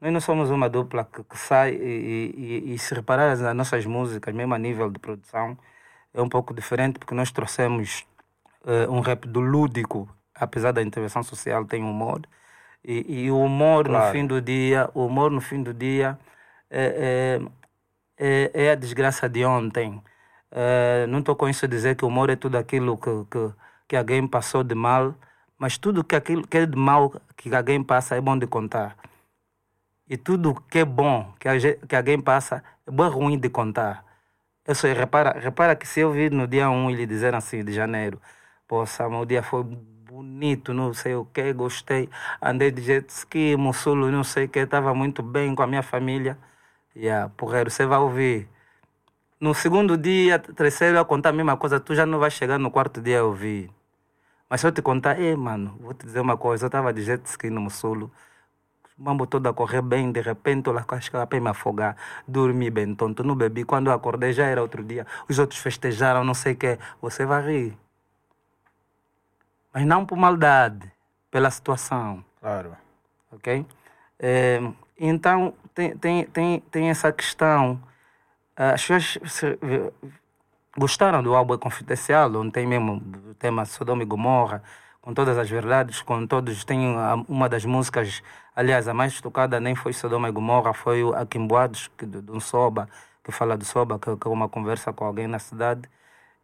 nós 0.00 0.12
não 0.12 0.20
somos 0.20 0.50
uma 0.50 0.68
dupla 0.68 1.04
que, 1.04 1.24
que 1.24 1.38
sai 1.38 1.70
e, 1.70 2.34
e, 2.66 2.74
e, 2.74 2.78
se 2.78 2.94
reparar 2.94 3.36
nas 3.36 3.56
nossas 3.56 3.86
músicas, 3.86 4.34
mesmo 4.34 4.54
a 4.54 4.58
nível 4.58 4.90
de 4.90 4.98
produção, 4.98 5.56
é 6.12 6.20
um 6.20 6.28
pouco 6.28 6.52
diferente, 6.52 6.98
porque 6.98 7.14
nós 7.14 7.30
trouxemos 7.30 8.06
uh, 8.64 8.92
um 8.92 9.00
rap 9.00 9.26
do 9.26 9.40
lúdico, 9.40 10.08
apesar 10.34 10.72
da 10.72 10.82
intervenção 10.82 11.22
social, 11.22 11.64
tem 11.64 11.82
humor. 11.82 12.20
E, 12.84 13.24
e 13.24 13.30
o 13.30 13.38
humor 13.38 13.86
claro. 13.86 14.06
no 14.06 14.12
fim 14.12 14.26
do 14.26 14.40
dia, 14.40 14.90
o 14.94 15.06
humor 15.06 15.30
no 15.30 15.40
fim 15.40 15.62
do 15.62 15.72
dia 15.72 16.18
é, 16.70 17.38
é, 17.40 17.50
é, 18.20 18.50
é 18.54 18.70
a 18.72 18.74
desgraça 18.74 19.28
de 19.28 19.44
ontem. 19.44 20.02
Uh, 20.52 21.06
não 21.08 21.20
estou 21.20 21.36
com 21.36 21.48
isso 21.48 21.64
a 21.64 21.68
dizer 21.68 21.96
que 21.96 22.04
o 22.04 22.08
humor 22.08 22.30
é 22.30 22.36
tudo 22.36 22.56
aquilo 22.58 22.98
que, 22.98 23.10
que, 23.30 23.52
que 23.88 23.96
alguém 23.96 24.26
passou 24.28 24.62
de 24.64 24.74
mal, 24.74 25.14
mas 25.58 25.78
tudo 25.78 26.04
que, 26.04 26.16
aquilo, 26.16 26.46
que 26.46 26.58
é 26.58 26.66
de 26.66 26.76
mal 26.76 27.12
que 27.36 27.54
alguém 27.54 27.82
passa 27.82 28.16
é 28.16 28.20
bom 28.20 28.38
de 28.38 28.46
contar. 28.46 28.96
E 30.08 30.16
tudo 30.16 30.54
que 30.70 30.80
é 30.80 30.84
bom 30.84 31.32
que, 31.38 31.48
a, 31.48 31.54
que 31.88 31.96
alguém 31.96 32.20
passa 32.20 32.62
é 32.86 32.90
bom 32.90 33.08
ruim 33.08 33.38
de 33.38 33.48
contar. 33.48 34.04
Eu 34.66 34.74
sei, 34.74 34.92
repara, 34.92 35.38
repara 35.38 35.74
que 35.76 35.86
se 35.86 36.00
eu 36.00 36.12
vir 36.12 36.32
no 36.32 36.46
dia 36.46 36.70
1 36.70 36.90
ele 36.90 37.06
dizer 37.06 37.34
assim, 37.34 37.64
de 37.64 37.72
janeiro, 37.72 38.20
Poxa, 38.70 39.08
o 39.08 39.26
dia 39.26 39.42
foi 39.42 39.64
bonito, 39.64 40.72
não 40.72 40.94
sei 40.94 41.14
o 41.16 41.24
que, 41.24 41.52
gostei. 41.52 42.08
Andei 42.40 42.70
de 42.70 42.82
jet 42.82 43.08
ski, 43.10 43.56
Mussulo, 43.56 44.10
não 44.12 44.22
sei 44.22 44.44
o 44.46 44.48
que, 44.48 44.60
estava 44.60 44.94
muito 44.94 45.24
bem 45.24 45.54
com 45.56 45.62
a 45.64 45.66
minha 45.66 45.82
família. 45.82 46.38
Yeah, 46.96 47.30
porreiro, 47.36 47.70
você 47.70 47.86
vai 47.86 47.98
ouvir. 47.98 48.48
No 49.40 49.54
segundo 49.54 49.96
dia, 49.96 50.38
terceiro, 50.38 50.98
eu 50.98 51.04
contar 51.04 51.30
a 51.30 51.32
mesma 51.32 51.56
coisa, 51.56 51.80
tu 51.80 51.94
já 51.94 52.06
não 52.06 52.18
vai 52.18 52.30
chegar 52.30 52.58
no 52.58 52.70
quarto 52.70 53.00
dia 53.00 53.20
a 53.20 53.24
ouvir. 53.24 53.70
Mas 54.48 54.60
se 54.60 54.66
eu 54.66 54.72
te 54.72 54.82
contar, 54.82 55.20
ei, 55.20 55.36
mano, 55.36 55.76
vou 55.80 55.94
te 55.94 56.06
dizer 56.06 56.20
uma 56.20 56.36
coisa, 56.36 56.66
eu 56.66 56.68
estava 56.68 56.92
de 56.92 57.02
jet 57.02 57.24
ski 57.26 57.50
no 57.50 57.60
Mussulo, 57.60 58.10
o 58.98 59.02
mambo 59.04 59.26
todo 59.26 59.48
a 59.48 59.54
correr 59.54 59.82
bem, 59.82 60.12
de 60.12 60.20
repente 60.20 60.68
eu 60.68 60.78
acho 60.78 61.10
que 61.10 61.16
eu 61.16 61.26
para 61.26 61.40
me 61.40 61.48
afogar, 61.50 61.96
dormi 62.28 62.70
bem 62.70 62.94
tonto, 62.94 63.24
não 63.24 63.36
bebi, 63.36 63.64
quando 63.64 63.88
eu 63.88 63.94
acordei 63.94 64.32
já 64.32 64.46
era 64.46 64.62
outro 64.62 64.84
dia, 64.84 65.06
os 65.28 65.38
outros 65.38 65.60
festejaram, 65.60 66.24
não 66.24 66.34
sei 66.34 66.54
o 66.54 66.56
que, 66.56 66.78
você 67.02 67.26
vai 67.26 67.42
rir 67.46 67.78
mas 69.72 69.86
não 69.86 70.04
por 70.04 70.16
maldade, 70.16 70.90
pela 71.30 71.50
situação. 71.50 72.24
Claro. 72.40 72.76
Ok? 73.32 73.64
É, 74.18 74.60
então, 75.00 75.54
tem, 75.74 75.96
tem, 75.96 76.24
tem, 76.26 76.60
tem 76.70 76.90
essa 76.90 77.10
questão. 77.10 77.80
As 78.54 78.86
pessoas 78.86 79.18
gostaram 80.76 81.22
do 81.22 81.34
álbum 81.34 81.56
Confidencial, 81.56 82.30
onde 82.36 82.52
tem 82.52 82.66
mesmo 82.66 83.02
o 83.30 83.34
tema 83.34 83.64
Sodoma 83.64 84.02
e 84.02 84.06
Gomorra, 84.06 84.62
com 85.00 85.14
todas 85.14 85.38
as 85.38 85.48
verdades, 85.48 86.02
com 86.02 86.26
todos. 86.26 86.64
Tem 86.64 86.78
uma 87.28 87.48
das 87.48 87.64
músicas, 87.64 88.22
aliás, 88.54 88.86
a 88.88 88.94
mais 88.94 89.18
tocada 89.20 89.58
nem 89.58 89.74
foi 89.74 89.92
Sodoma 89.94 90.28
e 90.28 90.32
Gomorra, 90.32 90.74
foi 90.74 91.02
o 91.02 91.14
Aquimboados, 91.14 91.90
de 91.98 92.30
um 92.30 92.40
Soba, 92.40 92.88
que 93.24 93.32
fala 93.32 93.56
do 93.56 93.64
Soba, 93.64 93.98
que, 93.98 94.10
é 94.10 94.28
uma 94.28 94.48
conversa 94.48 94.92
com 94.92 95.04
alguém 95.04 95.26
na 95.26 95.38
cidade. 95.38 95.88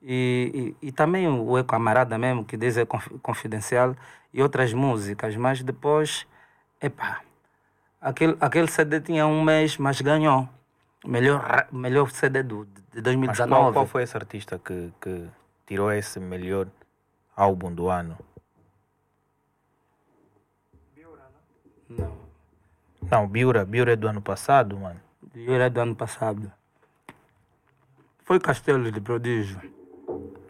E, 0.02 0.74
e, 0.82 0.88
e, 0.88 0.92
também 0.92 1.28
o 1.28 1.64
Camarada 1.64 2.16
mesmo, 2.18 2.44
que 2.44 2.56
diz 2.56 2.76
é 2.76 2.86
confidencial, 2.86 3.96
e 4.32 4.42
outras 4.42 4.72
músicas, 4.72 5.34
mas 5.36 5.62
depois, 5.62 6.26
epá, 6.80 7.20
aquele, 8.00 8.36
aquele 8.40 8.68
CD 8.68 9.00
tinha 9.00 9.26
um 9.26 9.42
mês, 9.42 9.76
mas 9.76 10.00
ganhou. 10.00 10.48
Melhor, 11.04 11.68
melhor 11.70 12.10
CD 12.10 12.42
do, 12.42 12.66
de 12.92 13.00
2019. 13.00 13.26
Mas 13.26 13.48
qual, 13.48 13.72
qual 13.72 13.86
foi 13.86 14.02
esse 14.02 14.16
artista 14.16 14.58
que, 14.58 14.92
que 15.00 15.28
tirou 15.66 15.92
esse 15.92 16.18
melhor 16.18 16.66
álbum 17.36 17.72
do 17.72 17.88
ano? 17.88 18.16
Não. 21.88 22.26
Não, 23.10 23.28
Biura, 23.28 23.64
Biura 23.64 23.92
é 23.92 23.96
do 23.96 24.08
ano 24.08 24.20
passado, 24.20 24.76
mano. 24.76 25.00
Biura 25.32 25.66
é 25.66 25.70
do 25.70 25.80
ano 25.80 25.94
passado. 25.94 26.52
Foi 28.24 28.40
Castelo 28.40 28.90
de 28.90 29.00
Prodígio. 29.00 29.60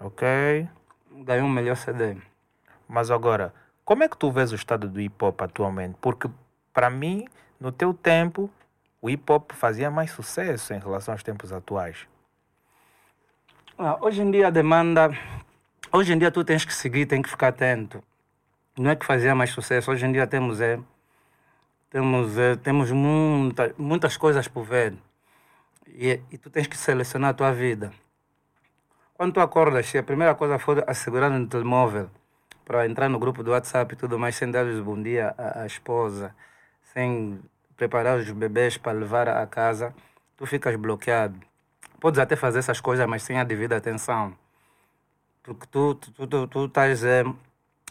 Ok. 0.01 0.67
Ganhou 1.13 1.47
um 1.47 1.51
melhor 1.51 1.77
CD. 1.77 2.17
Mas 2.89 3.11
agora, 3.11 3.53
como 3.85 4.03
é 4.03 4.09
que 4.09 4.17
tu 4.17 4.31
vês 4.31 4.53
o 4.53 4.55
estado 4.55 4.89
do 4.89 5.01
hip 5.01 5.23
hop 5.23 5.43
atualmente? 5.43 5.97
Porque, 6.01 6.31
para 6.77 6.91
mim, 6.91 7.27
no 7.59 7.73
teu 7.73 7.95
tempo, 7.95 8.51
o 9.01 9.09
hip 9.09 9.33
hop 9.33 9.53
fazia 9.53 9.91
mais 9.91 10.11
sucesso 10.11 10.75
em 10.75 10.79
relação 10.79 11.15
aos 11.15 11.23
tempos 11.23 11.51
atuais. 11.51 12.07
Ah, 13.79 13.97
hoje 14.03 14.21
em 14.21 14.31
dia 14.31 14.49
a 14.49 14.51
demanda. 14.51 15.09
Hoje 15.91 16.13
em 16.13 16.19
dia 16.19 16.31
tu 16.31 16.45
tens 16.45 16.67
que 16.67 16.75
seguir, 16.75 17.07
tens 17.07 17.23
que 17.23 17.31
ficar 17.31 17.49
atento. 17.49 18.05
Não 18.77 18.91
é 18.91 18.95
que 18.95 19.07
fazia 19.07 19.35
mais 19.35 19.49
sucesso. 19.53 19.91
Hoje 19.91 20.05
em 20.05 20.13
dia 20.13 20.27
temos 20.27 20.61
é, 20.61 20.79
temos 21.89 22.37
é, 22.37 22.57
temos 22.57 22.93
muita, 22.93 23.75
muitas 23.79 24.19
coisas 24.19 24.47
por 24.47 24.65
ver. 24.65 24.93
E, 25.89 26.21
e 26.31 26.37
tu 26.37 26.51
tens 26.51 26.67
que 26.67 26.77
selecionar 26.77 27.31
a 27.31 27.35
tua 27.35 27.53
vida. 27.55 27.91
Quando 29.15 29.33
tu 29.33 29.41
acordas, 29.41 29.87
se 29.87 29.97
a 29.97 30.03
primeira 30.03 30.35
coisa 30.35 30.59
for 30.59 30.85
assegurar 30.87 31.31
no 31.31 31.47
telemóvel 31.47 32.11
para 32.67 32.87
entrar 32.87 33.09
no 33.09 33.19
grupo 33.19 33.43
do 33.43 33.53
WhatsApp 33.53 33.95
e 33.95 33.97
tudo 33.97 34.19
mais, 34.19 34.37
sem 34.37 34.51
dar 34.51 34.67
os 34.67 34.79
bom 34.81 35.03
dia 35.03 35.35
à, 35.39 35.63
à 35.63 35.67
esposa, 35.67 36.35
sem 36.97 37.39
preparar 37.77 38.17
os 38.17 38.31
bebês 38.31 38.79
para 38.79 38.99
levar 38.99 39.29
à 39.29 39.47
casa, 39.47 39.95
tu 40.35 40.47
ficas 40.47 40.75
bloqueado. 40.77 41.39
Podes 42.01 42.19
até 42.19 42.35
fazer 42.37 42.61
essas 42.61 42.81
coisas, 42.81 43.07
mas 43.07 43.23
sem 43.23 43.39
a 43.39 43.45
devida 43.45 43.77
atenção. 43.77 44.35
Porque 45.43 45.67
tu, 45.67 45.95
tu, 45.95 46.27
tu, 46.27 46.47
tu 46.47 46.65
estás 46.65 47.05
é, 47.05 47.23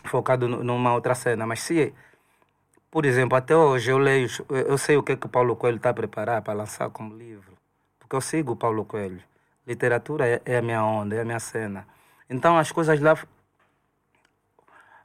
focado 0.06 0.48
numa 0.48 0.92
outra 0.92 1.14
cena. 1.14 1.46
Mas 1.46 1.60
se, 1.62 1.94
por 2.90 3.06
exemplo, 3.06 3.38
até 3.38 3.56
hoje 3.56 3.92
eu 3.92 4.00
leio, 4.00 4.28
eu 4.50 4.78
sei 4.78 4.98
o 4.98 5.04
que, 5.04 5.12
é 5.12 5.16
que 5.16 5.28
Paulo 5.28 5.56
Coelho 5.56 5.78
está 5.78 5.92
a 5.92 5.94
preparar 5.94 6.42
para 6.42 6.56
lançar 6.56 6.90
como 6.90 7.16
livro. 7.16 7.54
Porque 8.00 8.16
eu 8.16 8.22
sigo 8.22 8.54
o 8.54 8.56
Paulo 8.56 8.86
Coelho. 8.86 9.22
Literatura 9.68 10.28
é, 10.28 10.42
é 10.46 10.58
a 10.58 10.62
minha 10.64 10.84
onda, 10.84 11.16
é 11.16 11.22
a 11.22 11.26
minha 11.26 11.40
cena. 11.40 11.88
Então 12.28 12.58
as 12.58 12.72
coisas 12.72 13.00
lá 13.00 13.16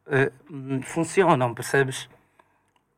é, 0.06 0.32
funcionam, 0.84 1.52
percebes? 1.52 2.08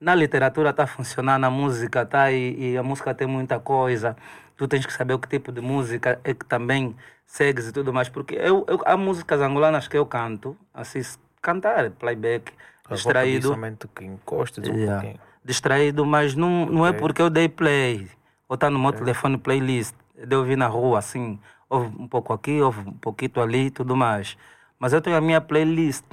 Na 0.02 0.16
literatura 0.16 0.70
está 0.70 0.82
a 0.82 0.86
funcionar, 0.88 1.38
na 1.38 1.48
música 1.48 2.02
está 2.02 2.32
e, 2.32 2.72
e, 2.72 2.76
a 2.76 2.82
música 2.82 3.14
tem 3.14 3.28
muita 3.28 3.60
coisa. 3.60 4.16
Tu 4.56 4.66
tens 4.66 4.84
que 4.84 4.92
saber 4.92 5.14
o 5.14 5.18
que 5.18 5.28
tipo 5.28 5.52
de 5.52 5.60
música 5.60 6.18
é 6.24 6.34
que 6.34 6.44
também 6.44 6.96
segues 7.24 7.68
e 7.68 7.72
tudo 7.72 7.92
mais. 7.92 8.08
Porque 8.08 8.34
eu, 8.34 8.64
eu, 8.66 8.80
há 8.84 8.96
músicas 8.96 9.40
angolanas 9.40 9.86
que 9.86 9.96
eu 9.96 10.04
canto, 10.04 10.56
assim, 10.74 11.00
cantar, 11.40 11.92
playback, 11.92 12.52
a 12.90 12.94
distraído. 12.94 13.56
que 13.94 14.04
encostes 14.04 14.68
um 14.68 14.74
yeah. 14.74 15.00
pouquinho. 15.00 15.20
Distraído, 15.44 16.04
mas 16.04 16.34
não, 16.34 16.66
não 16.66 16.84
é 16.84 16.90
okay. 16.90 16.98
é 16.98 17.00
porque 17.00 17.22
eu 17.22 17.30
dei 17.30 17.48
play. 17.48 18.10
Ou 18.48 18.54
está 18.54 18.68
no 18.68 18.80
meu 18.80 18.88
okay. 18.88 19.02
telefone 19.02 19.38
playlist 19.38 19.94
de 20.26 20.34
ouvir 20.34 20.56
na 20.56 20.66
rua, 20.66 20.98
assim, 20.98 21.38
ouve 21.70 21.86
um 21.96 22.08
pouco 22.08 22.32
aqui, 22.32 22.60
ouve 22.60 22.80
um 22.80 22.92
pouquinho 22.92 23.40
ali 23.40 23.66
e 23.66 23.70
tudo 23.70 23.96
mais. 23.96 24.36
Mas 24.80 24.92
eu 24.92 25.00
tenho 25.00 25.16
a 25.16 25.20
minha 25.20 25.40
playlist. 25.40 26.04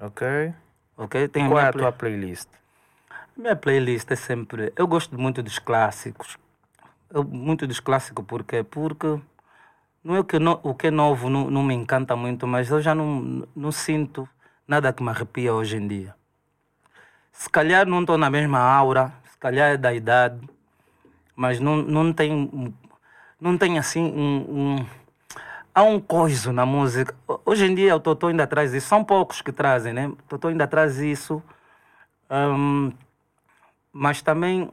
Ok. 0.00 0.52
Ok? 0.96 1.28
Tenho 1.28 1.50
Qual 1.50 1.58
a 1.58 1.62
é 1.62 1.68
a 1.68 1.72
play... 1.72 1.84
tua 1.84 1.92
playlist? 1.92 2.48
Minha 3.38 3.54
playlist 3.54 4.10
é 4.10 4.16
sempre. 4.16 4.72
Eu 4.74 4.88
gosto 4.88 5.16
muito 5.16 5.44
dos 5.44 5.60
clássicos. 5.60 6.36
Eu, 7.08 7.22
muito 7.22 7.68
dos 7.68 7.78
clássicos, 7.78 8.24
por 8.26 8.42
quê? 8.42 8.64
Porque 8.64 9.20
não 10.02 10.16
é 10.16 10.20
o 10.20 10.24
que, 10.24 10.40
no, 10.40 10.58
o 10.64 10.74
que 10.74 10.88
é 10.88 10.90
novo 10.90 11.30
não, 11.30 11.48
não 11.48 11.62
me 11.62 11.72
encanta 11.72 12.16
muito, 12.16 12.48
mas 12.48 12.68
eu 12.68 12.80
já 12.82 12.96
não, 12.96 13.46
não 13.54 13.70
sinto 13.70 14.28
nada 14.66 14.92
que 14.92 15.04
me 15.04 15.10
arrepia 15.10 15.54
hoje 15.54 15.76
em 15.76 15.86
dia. 15.86 16.14
se 17.32 17.48
calhar 17.48 17.86
não 17.86 18.00
estou 18.00 18.18
na 18.18 18.28
mesma 18.30 18.58
aura, 18.58 19.12
se 19.30 19.38
calhar 19.38 19.70
é 19.72 19.76
da 19.76 19.94
idade, 19.94 20.40
mas 21.36 21.60
não, 21.60 21.76
não 21.76 22.12
tem 22.12 22.74
não 23.40 23.56
tem 23.56 23.78
assim 23.78 24.02
um, 24.02 24.78
um 24.80 24.86
há 25.74 25.82
um 25.84 26.00
coiso 26.00 26.52
na 26.52 26.66
música. 26.66 27.14
Hoje 27.44 27.66
em 27.66 27.74
dia 27.74 27.94
o 27.96 28.00
Totó 28.00 28.28
ainda 28.28 28.46
traz 28.46 28.74
isso, 28.74 28.88
são 28.88 29.04
poucos 29.04 29.42
que 29.42 29.52
trazem, 29.52 29.92
né? 29.92 30.08
O 30.08 30.16
Totó 30.28 30.48
ainda 30.48 30.66
traz 30.66 30.98
isso, 30.98 31.42
um, 32.30 32.92
mas 34.00 34.22
também 34.22 34.70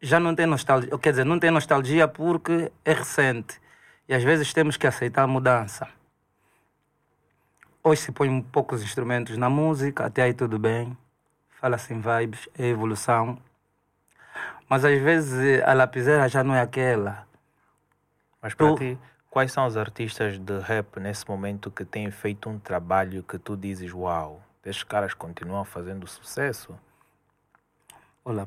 já 0.00 0.18
não 0.18 0.34
tem 0.34 0.46
nostalgia, 0.46 0.98
quer 0.98 1.10
dizer, 1.10 1.24
não 1.24 1.38
tem 1.38 1.50
nostalgia 1.50 2.08
porque 2.08 2.72
é 2.82 2.94
recente 2.94 3.60
e 4.08 4.14
às 4.14 4.24
vezes 4.24 4.50
temos 4.54 4.78
que 4.78 4.86
aceitar 4.86 5.24
a 5.24 5.26
mudança. 5.26 5.86
Hoje 7.84 8.00
se 8.00 8.12
põe 8.12 8.40
poucos 8.40 8.82
instrumentos 8.82 9.36
na 9.36 9.50
música, 9.50 10.06
até 10.06 10.22
aí 10.22 10.32
tudo 10.32 10.58
bem, 10.58 10.96
fala-se 11.60 11.92
em 11.92 12.00
vibes, 12.00 12.48
é 12.58 12.68
evolução, 12.68 13.38
mas 14.70 14.82
às 14.82 14.98
vezes 14.98 15.62
a 15.62 15.74
lapiseira 15.74 16.26
já 16.30 16.42
não 16.42 16.54
é 16.54 16.62
aquela. 16.62 17.28
Mas 18.40 18.54
para 18.54 18.68
tu... 18.68 18.76
ti, 18.76 18.98
quais 19.28 19.52
são 19.52 19.66
os 19.66 19.76
artistas 19.76 20.38
de 20.38 20.58
rap 20.60 20.98
nesse 20.98 21.28
momento 21.28 21.70
que 21.70 21.84
têm 21.84 22.10
feito 22.10 22.48
um 22.48 22.58
trabalho 22.58 23.22
que 23.22 23.38
tu 23.38 23.54
dizes, 23.54 23.92
uau, 23.92 24.42
estes 24.64 24.82
caras 24.82 25.12
continuam 25.12 25.62
fazendo 25.62 26.06
sucesso? 26.06 26.74
Olha, 28.28 28.44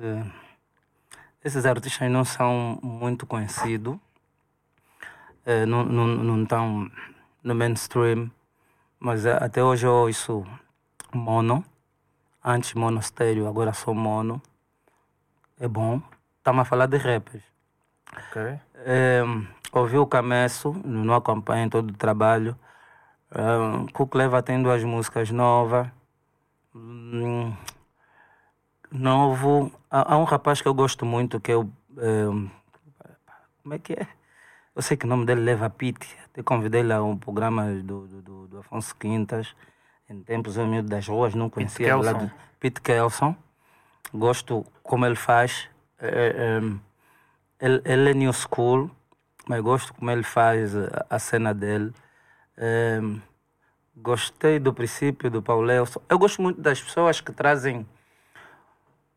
uh, 0.00 0.32
esses 1.44 1.64
artistas 1.64 2.10
não 2.10 2.24
são 2.24 2.80
muito 2.82 3.24
conhecidos, 3.24 3.94
uh, 3.94 5.66
não, 5.68 5.84
não, 5.84 6.06
não 6.08 6.42
estão 6.42 6.90
no 7.44 7.54
mainstream, 7.54 8.28
mas 8.98 9.24
uh, 9.24 9.38
até 9.40 9.62
hoje 9.62 9.86
eu 9.86 9.92
ouço 9.92 10.44
mono 11.14 11.64
Antes 12.44 12.74
monastério, 12.74 13.46
agora 13.46 13.72
sou 13.72 13.94
mono. 13.94 14.42
É 15.60 15.68
bom. 15.68 16.02
Estamos 16.38 16.62
a 16.62 16.64
falar 16.64 16.86
de 16.86 16.96
rappers. 16.96 17.44
Ok. 18.12 18.60
É, 18.84 19.22
ouvi 19.72 19.96
o 19.96 20.06
Cameço, 20.06 20.72
não 20.84 21.14
acompanho 21.14 21.70
todo 21.70 21.90
o 21.90 21.96
trabalho. 21.96 22.58
É, 23.30 23.92
Cucleva 23.92 24.42
tem 24.42 24.60
duas 24.60 24.82
músicas 24.82 25.30
novas. 25.30 25.88
Hum, 26.72 27.52
novo. 28.98 29.72
Há, 29.90 30.14
há, 30.14 30.18
um 30.18 30.24
rapaz 30.24 30.60
que 30.60 30.68
eu 30.68 30.74
gosto 30.74 31.04
muito, 31.04 31.40
que 31.40 31.52
é 31.52 31.56
o. 31.56 31.68
É, 31.98 32.24
como 33.62 33.74
é 33.74 33.78
que 33.78 33.92
é? 33.94 34.06
Eu 34.74 34.82
sei 34.82 34.96
que 34.96 35.06
o 35.06 35.08
nome 35.08 35.24
dele 35.24 35.40
leva 35.40 35.70
Pete. 35.70 36.06
Até 36.26 36.42
convidei 36.42 36.82
lá 36.82 37.02
um 37.02 37.16
programa 37.16 37.72
do, 37.82 38.06
do, 38.06 38.46
do 38.46 38.58
Afonso 38.58 38.94
Quintas 38.96 39.54
em 40.08 40.22
tempos 40.22 40.56
humildes 40.56 40.88
das 40.88 41.08
ruas, 41.08 41.34
não 41.34 41.50
conhecia 41.50 41.86
Pete 41.86 42.04
Kelson. 42.04 42.30
Pete 42.60 42.80
Kelson. 42.80 43.36
Gosto 44.14 44.64
como 44.82 45.04
ele 45.04 45.16
faz. 45.16 45.68
É, 45.98 46.60
é, 46.60 47.64
ele, 47.64 47.82
ele, 47.84 48.10
é 48.10 48.14
new 48.14 48.32
school, 48.32 48.90
mas 49.48 49.60
gosto 49.60 49.92
como 49.94 50.10
ele 50.10 50.22
faz 50.22 50.76
a, 50.76 51.06
a 51.10 51.18
cena 51.18 51.52
dele. 51.52 51.92
É, 52.56 53.00
gostei 53.96 54.58
do 54.58 54.72
princípio 54.72 55.30
do 55.30 55.42
Paulelson. 55.42 56.00
Eu 56.08 56.18
gosto 56.18 56.40
muito 56.40 56.60
das 56.60 56.80
pessoas 56.80 57.20
que 57.20 57.32
trazem 57.32 57.86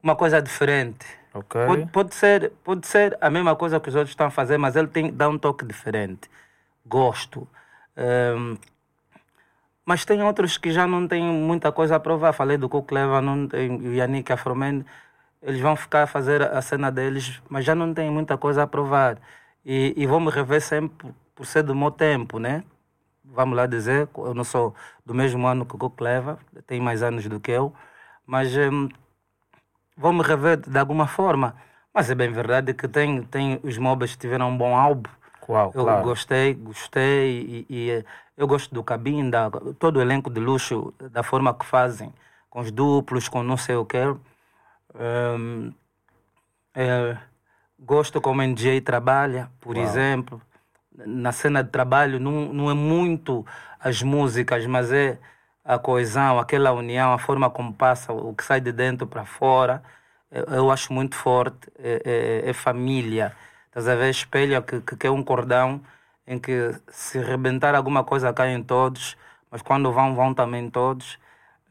uma 0.01 0.15
coisa 0.15 0.41
diferente. 0.41 1.05
Okay. 1.33 1.65
Pode, 1.65 1.85
pode, 1.87 2.15
ser, 2.15 2.51
pode 2.63 2.87
ser 2.87 3.17
a 3.21 3.29
mesma 3.29 3.55
coisa 3.55 3.79
que 3.79 3.89
os 3.89 3.95
outros 3.95 4.11
estão 4.11 4.27
a 4.27 4.31
fazer, 4.31 4.57
mas 4.57 4.75
ele 4.75 4.87
tem, 4.87 5.11
dá 5.11 5.29
um 5.29 5.37
toque 5.37 5.65
diferente. 5.65 6.29
Gosto. 6.85 7.47
Um, 7.97 8.57
mas 9.85 10.05
tem 10.05 10.21
outros 10.23 10.57
que 10.57 10.71
já 10.71 10.87
não 10.87 11.07
têm 11.07 11.23
muita 11.23 11.71
coisa 11.71 11.95
a 11.95 11.99
provar. 11.99 12.33
Falei 12.33 12.57
do 12.57 12.69
Kukleva, 12.69 13.21
não 13.21 13.47
tem 13.47 13.71
o 13.71 13.93
Yannick 13.93 14.31
Afroman. 14.31 14.85
Eles 15.41 15.59
vão 15.61 15.75
ficar 15.75 16.03
a 16.03 16.07
fazer 16.07 16.41
a 16.41 16.61
cena 16.61 16.91
deles, 16.91 17.41
mas 17.49 17.65
já 17.65 17.73
não 17.73 17.93
têm 17.93 18.09
muita 18.11 18.37
coisa 18.37 18.63
a 18.63 18.67
provar. 18.67 19.17
E, 19.65 19.93
e 19.95 20.05
vou 20.05 20.19
me 20.19 20.29
rever 20.29 20.61
sempre 20.61 21.13
por 21.35 21.45
ser 21.45 21.63
do 21.63 21.75
meu 21.75 21.91
tempo, 21.91 22.39
né? 22.39 22.63
Vamos 23.23 23.55
lá 23.55 23.65
dizer, 23.65 24.09
eu 24.17 24.33
não 24.33 24.43
sou 24.43 24.75
do 25.05 25.13
mesmo 25.13 25.47
ano 25.47 25.65
que 25.65 25.75
o 25.75 25.77
Kukleva, 25.77 26.39
tem 26.67 26.81
mais 26.81 27.03
anos 27.03 27.25
do 27.27 27.39
que 27.39 27.51
eu, 27.51 27.73
mas 28.25 28.55
hum, 28.57 28.89
vou 29.99 30.13
me 30.13 30.23
rever 30.23 30.57
de 30.57 30.79
alguma 30.79 31.05
forma. 31.07 31.55
Mas 31.93 32.09
é 32.09 32.15
bem 32.15 32.31
verdade 32.31 32.73
que 32.73 32.87
tem, 32.87 33.21
tem 33.23 33.59
os 33.61 33.77
que 34.11 34.17
tiveram 34.17 34.49
um 34.49 34.57
bom 34.57 34.75
álbum. 34.75 35.09
Uau, 35.47 35.71
eu 35.73 35.83
claro. 35.83 36.03
gostei, 36.03 36.53
gostei 36.53 37.65
e, 37.69 37.89
e 37.89 38.05
eu 38.37 38.47
gosto 38.47 38.73
do 38.73 38.83
Cabinda, 38.83 39.51
todo 39.77 39.97
o 39.97 40.01
elenco 40.01 40.29
de 40.29 40.39
luxo, 40.39 40.93
da 41.11 41.23
forma 41.23 41.53
que 41.53 41.65
fazem, 41.65 42.13
com 42.49 42.61
os 42.61 42.71
duplos, 42.71 43.27
com 43.27 43.43
não 43.43 43.57
sei 43.57 43.75
o 43.75 43.85
que. 43.85 43.97
Um, 44.95 45.73
é, 46.73 47.17
gosto 47.77 48.21
como 48.21 48.41
o 48.41 48.53
DJ 48.53 48.79
trabalha, 48.81 49.51
por 49.59 49.75
Uau. 49.75 49.85
exemplo. 49.85 50.41
Na 50.91 51.31
cena 51.31 51.63
de 51.63 51.69
trabalho 51.69 52.19
não, 52.19 52.53
não 52.53 52.69
é 52.69 52.73
muito 52.73 53.45
as 53.79 54.01
músicas, 54.01 54.65
mas 54.65 54.91
é 54.91 55.17
a 55.69 55.77
coesão, 55.77 56.39
aquela 56.39 56.71
união, 56.71 57.13
a 57.13 57.19
forma 57.19 57.47
como 57.49 57.71
passa, 57.73 58.11
o 58.11 58.33
que 58.33 58.43
sai 58.43 58.59
de 58.59 58.71
dentro 58.71 59.05
para 59.07 59.23
fora. 59.23 59.83
Eu, 60.31 60.71
acho 60.71 60.91
muito 60.93 61.15
forte. 61.15 61.71
É, 61.77 62.41
é, 62.45 62.49
é 62.49 62.53
família. 62.53 63.35
Estás 63.67 63.87
a 63.87 63.95
ver? 63.95 64.13
Que, 64.65 64.81
que, 64.97 65.07
é 65.07 65.11
um 65.11 65.23
cordão 65.23 65.81
em 66.27 66.39
que 66.39 66.73
se 66.89 67.19
rebentar 67.19 67.75
alguma 67.75 68.03
coisa 68.03 68.33
caem 68.33 68.63
todos, 68.63 69.17
mas 69.51 69.61
quando 69.61 69.91
vão, 69.91 70.15
vão 70.15 70.33
também 70.33 70.69
todos. 70.71 71.19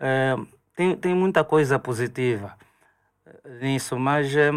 É, 0.01 0.36
tem, 0.76 0.96
tem 0.96 1.14
muita 1.14 1.44
coisa 1.44 1.78
positiva 1.78 2.57
nisso, 3.61 3.99
mas 3.99 4.34
é, 4.36 4.51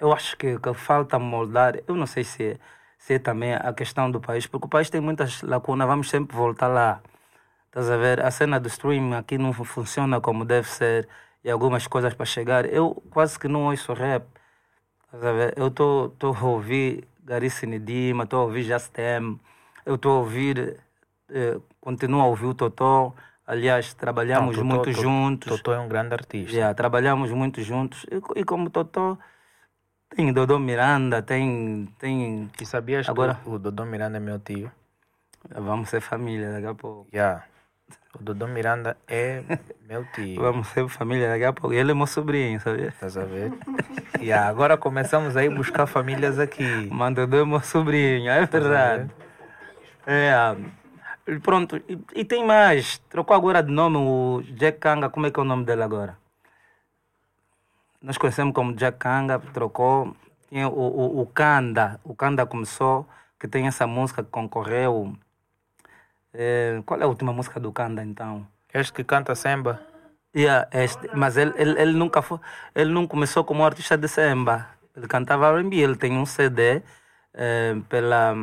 eu 0.00 0.12
acho 0.12 0.36
que, 0.36 0.58
que 0.58 0.74
falta 0.74 1.18
moldar. 1.18 1.76
Eu 1.88 1.96
não 1.96 2.06
sei 2.06 2.24
se, 2.24 2.60
se 2.98 3.14
é 3.14 3.18
também 3.18 3.54
a 3.54 3.72
questão 3.72 4.10
do 4.10 4.20
país, 4.20 4.46
porque 4.46 4.66
o 4.66 4.70
país 4.70 4.90
tem 4.90 5.00
muitas 5.00 5.42
lacunas, 5.42 5.88
vamos 5.88 6.10
sempre 6.10 6.36
voltar 6.36 6.68
lá. 6.68 7.02
Estás 7.72 7.88
a 7.88 7.96
ver? 7.96 8.20
A 8.20 8.30
cena 8.30 8.60
do 8.60 8.68
streaming 8.68 9.14
aqui 9.14 9.38
não 9.38 9.50
funciona 9.54 10.20
como 10.20 10.44
deve 10.44 10.68
ser 10.68 11.08
e 11.42 11.50
algumas 11.50 11.86
coisas 11.86 12.12
para 12.12 12.26
chegar. 12.26 12.66
Eu 12.66 13.02
quase 13.08 13.38
que 13.38 13.48
não 13.48 13.64
ouço 13.64 13.94
rap. 13.94 14.26
Estás 15.06 15.24
a 15.24 15.32
ver? 15.32 15.54
Eu 15.56 15.68
estou 15.68 16.14
a 16.22 16.44
ouvir 16.44 17.08
Gary 17.24 17.48
Sinidima, 17.48 18.24
estou 18.24 18.40
a 18.40 18.44
ouvir 18.44 18.64
Jastem, 18.64 19.40
eu 19.86 19.94
estou 19.94 20.12
a 20.12 20.18
ouvir, 20.18 20.80
eh, 21.30 21.58
continuo 21.80 22.20
a 22.20 22.26
ouvir 22.26 22.44
o 22.44 22.54
Totó. 22.54 23.14
Aliás, 23.46 23.94
trabalhamos 23.94 24.54
Não, 24.54 24.64
Totó, 24.64 24.74
muito 24.74 24.90
Totó, 24.90 25.00
juntos. 25.00 25.56
Totó 25.56 25.72
é 25.72 25.78
um 25.80 25.88
grande 25.88 26.12
artista. 26.12 26.54
Yeah, 26.54 26.74
trabalhamos 26.74 27.30
muito 27.30 27.62
juntos. 27.62 28.04
E, 28.10 28.40
e 28.40 28.44
como 28.44 28.68
Totó, 28.68 29.16
tem 30.14 30.30
Dodô 30.30 30.58
Miranda, 30.58 31.22
tem. 31.22 31.88
tem 31.98 32.50
e 32.60 32.66
sabias 32.66 33.08
Agora, 33.08 33.36
que 33.36 33.48
o 33.48 33.58
Dodô 33.58 33.86
Miranda 33.86 34.18
é 34.18 34.20
meu 34.20 34.38
tio? 34.38 34.70
Vamos 35.48 35.88
ser 35.88 36.02
família 36.02 36.52
daqui 36.52 36.66
a 36.66 36.74
pouco. 36.74 37.08
Yeah. 37.10 37.50
O 38.18 38.22
Dodô 38.22 38.46
Miranda 38.46 38.96
é 39.08 39.42
meu 39.88 40.04
tio. 40.12 40.40
Vamos 40.40 40.68
ser 40.68 40.86
família 40.88 41.28
daqui 41.28 41.44
a 41.44 41.52
pouco. 41.52 41.74
Ele 41.74 41.92
é 41.92 41.94
meu 41.94 42.06
sobrinho, 42.06 42.60
sabia? 42.60 42.88
Estás 42.88 43.16
a 43.16 43.24
ver? 43.24 43.52
e 44.20 44.26
yeah, 44.26 44.48
agora 44.48 44.76
começamos 44.76 45.36
a 45.36 45.44
ir 45.44 45.54
buscar 45.54 45.86
famílias 45.86 46.38
aqui. 46.38 46.88
Mas 46.90 47.14
Dodô 47.14 47.38
é 47.38 47.44
meu 47.44 47.60
sobrinho, 47.60 48.30
é 48.30 48.44
verdade. 48.44 49.10
É, 50.06 50.56
pronto. 51.42 51.76
E, 51.88 51.98
e, 52.14 52.24
tem 52.24 52.44
mais. 52.44 52.98
Trocou 53.08 53.36
agora 53.36 53.62
de 53.62 53.72
nome 53.72 53.96
o 53.96 54.42
Jack 54.56 54.78
Kanga. 54.78 55.08
Como 55.08 55.26
é 55.26 55.30
que 55.30 55.38
é 55.38 55.42
o 55.42 55.46
nome 55.46 55.64
dele 55.64 55.82
agora? 55.82 56.18
Nós 58.00 58.18
conhecemos 58.18 58.52
como 58.52 58.74
Jack 58.74 58.98
Kanga, 58.98 59.38
trocou. 59.38 60.14
Tinha 60.48 60.68
o, 60.68 60.72
o, 60.72 61.20
o 61.22 61.26
Kanda. 61.26 61.98
O 62.04 62.14
Kanda 62.14 62.44
começou, 62.44 63.08
que 63.38 63.48
tem 63.48 63.66
essa 63.66 63.86
música 63.86 64.22
que 64.22 64.30
concorreu 64.30 65.16
é, 66.34 66.82
qual 66.86 67.00
é 67.00 67.04
a 67.04 67.06
última 67.06 67.32
música 67.32 67.60
do 67.60 67.72
Kanda 67.72 68.02
então? 68.02 68.46
Este 68.72 68.92
que 68.92 69.04
canta 69.04 69.34
samba? 69.34 69.80
Yeah, 70.34 70.66
este, 70.72 71.10
mas 71.14 71.36
ele, 71.36 71.52
ele, 71.56 71.78
ele 71.78 71.92
nunca 71.92 72.22
foi, 72.22 72.38
ele 72.74 72.90
não 72.90 73.06
começou 73.06 73.44
como 73.44 73.64
artista 73.64 73.98
de 73.98 74.08
samba. 74.08 74.66
Ele 74.96 75.06
cantava 75.06 75.48
R&B, 75.48 75.76
ele 75.76 75.96
tem 75.96 76.16
um 76.16 76.24
CD 76.24 76.82
é, 77.34 77.76
pela 77.88 78.34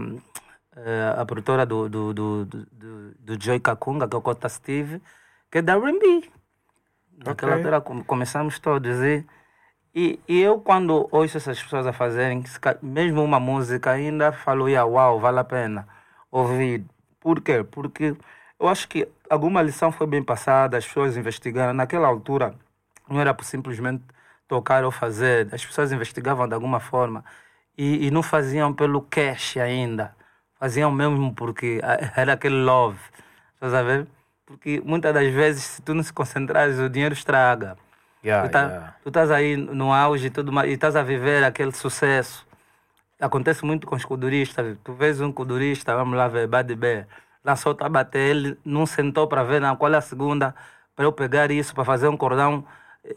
é, 0.76 1.16
a 1.18 1.26
produtora 1.26 1.66
do, 1.66 1.90
do, 1.90 2.14
do, 2.14 2.46
do, 2.46 3.12
do 3.20 3.44
Joy 3.44 3.60
Kakunga, 3.60 4.08
que 4.08 4.16
é 4.16 4.20
o 4.20 4.22
Cota 4.22 4.48
Steve, 4.48 5.02
que 5.52 5.58
é 5.58 5.62
da 5.64 5.74
R&B. 5.74 6.30
Naquela 7.26 7.56
okay. 7.56 7.72
altura 7.72 8.04
começamos 8.04 8.60
todos 8.60 9.02
e, 9.02 9.26
e, 9.94 10.20
e 10.28 10.40
eu 10.40 10.60
quando 10.60 11.10
ouço 11.12 11.38
essas 11.38 11.62
pessoas 11.62 11.88
a 11.88 11.92
fazerem, 11.92 12.44
mesmo 12.84 13.24
uma 13.24 13.40
música 13.40 13.92
ainda 13.92 14.32
falo, 14.32 14.70
yeah, 14.70 14.90
uau, 14.90 15.20
vale 15.20 15.40
a 15.40 15.44
pena 15.44 15.88
ouvir 16.32 16.86
por 17.20 17.42
quê? 17.42 17.64
Porque 17.64 18.16
eu 18.60 18.68
acho 18.68 18.88
que 18.88 19.08
alguma 19.30 19.62
lição 19.62 19.92
foi 19.92 20.08
bem 20.08 20.24
passada, 20.24 20.78
as 20.78 20.86
pessoas 20.86 21.18
investigaram. 21.18 21.74
Naquela 21.74 22.08
altura, 22.08 22.56
não 23.10 23.20
era 23.20 23.34
por 23.34 23.46
simplesmente 23.46 24.04
tocar 24.48 24.84
ou 24.84 24.92
fazer, 24.92 25.48
as 25.54 25.66
pessoas 25.66 25.92
investigavam 25.92 26.48
de 26.48 26.54
alguma 26.54 26.80
forma 26.80 27.24
e, 27.78 28.08
e 28.08 28.12
não 28.12 28.24
faziam 28.24 28.74
pelo 28.74 29.02
cash 29.02 29.58
ainda. 29.58 30.16
Faziam 30.60 30.92
mesmo 30.92 31.34
porque 31.34 31.80
era 32.16 32.34
aquele 32.34 32.62
love. 32.64 33.00
Estás 33.56 33.74
a 33.74 33.84
ver? 33.84 34.08
porque 34.50 34.82
muitas 34.84 35.14
das 35.14 35.32
vezes, 35.32 35.64
se 35.64 35.82
tu 35.84 35.94
não 35.94 36.02
se 36.02 36.12
concentrares, 36.12 36.80
o 36.80 36.90
dinheiro 36.90 37.14
estraga. 37.14 37.78
Yeah, 38.26 38.48
tu, 38.48 38.52
tá, 38.52 38.62
yeah. 38.64 38.96
tu 39.04 39.10
estás 39.10 39.30
aí 39.30 39.56
no 39.56 39.94
auge 39.94 40.26
e 40.26 40.30
tudo 40.32 40.52
mais, 40.52 40.68
e 40.72 40.74
estás 40.74 40.96
a 40.96 41.04
viver 41.04 41.44
aquele 41.44 41.72
sucesso. 41.72 42.48
Acontece 43.20 43.66
muito 43.66 43.86
com 43.86 43.96
os 43.96 44.06
kuduristas. 44.06 44.78
Tu 44.84 44.94
vês 44.94 45.20
um 45.20 45.32
kudurista, 45.32 45.96
vamos 45.96 46.18
lá 46.18 46.28
ver, 46.28 46.48
Bad 46.48 46.74
Bear, 46.76 47.08
lançou 47.44 47.78
o 47.80 47.90
bater, 47.90 48.36
ele 48.36 48.58
não 48.64 48.86
sentou 48.86 49.28
para 49.28 49.44
ver 49.44 49.60
não, 49.60 49.76
qual 49.76 49.94
é 49.94 49.98
a 49.98 50.02
segunda, 50.02 50.56
para 50.96 51.06
eu 51.06 51.12
pegar 51.12 51.52
isso, 51.52 51.74
para 51.74 51.84
fazer 51.84 52.08
um 52.08 52.18
cordão 52.18 52.64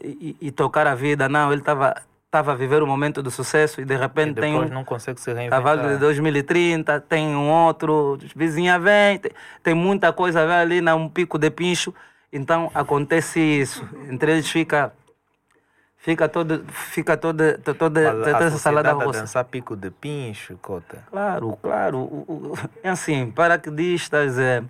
e, 0.03 0.37
e, 0.41 0.47
e 0.47 0.51
tocar 0.51 0.87
a 0.87 0.95
vida. 0.95 1.29
Não, 1.29 1.51
ele 1.51 1.61
estava 1.61 1.95
estava 2.33 2.53
a 2.53 2.55
viver 2.55 2.81
o 2.81 2.87
momento 2.87 3.21
do 3.21 3.29
sucesso 3.29 3.79
e 3.79 3.85
de 3.85 3.95
repente 3.95 4.39
E 4.39 4.41
tem 4.41 4.55
um 4.55 4.65
não 4.67 4.83
consegue 4.83 5.21
se 5.21 5.31
reinventar. 5.31 5.61
cavalo 5.61 5.87
de 5.87 5.97
2030, 5.97 6.99
tem 7.01 7.27
um 7.35 7.47
outro, 7.51 8.17
vizinha 8.35 8.79
vem, 8.79 9.19
tem, 9.19 9.31
tem 9.61 9.73
muita 9.75 10.11
coisa 10.11 10.43
ali, 10.59 10.81
num 10.81 11.07
pico 11.07 11.37
de 11.37 11.51
pincho. 11.51 11.93
Então 12.31 12.71
acontece 12.73 13.39
isso. 13.39 13.87
Entre 14.09 14.31
eles 14.31 14.49
fica 14.49 14.91
fica 16.03 16.27
todo 16.29 16.63
fica 16.69 17.15
toda 17.17 17.57
toda 17.57 17.73
toda, 17.73 18.11
toda 18.11 18.29
essa 18.45 18.57
salada 18.59 18.89
sociedade 18.89 19.01
a 19.01 19.05
roça. 19.05 19.19
dançar 19.21 19.45
pico 19.45 19.75
de 19.75 19.89
pincho, 19.89 20.57
cota. 20.61 21.03
Claro, 21.09 21.57
claro. 21.61 21.97
O- 21.99 22.25
o- 22.27 22.53
É 22.83 22.89
assim, 22.89 23.31
paraquedistas, 23.31 24.37
é, 24.37 24.61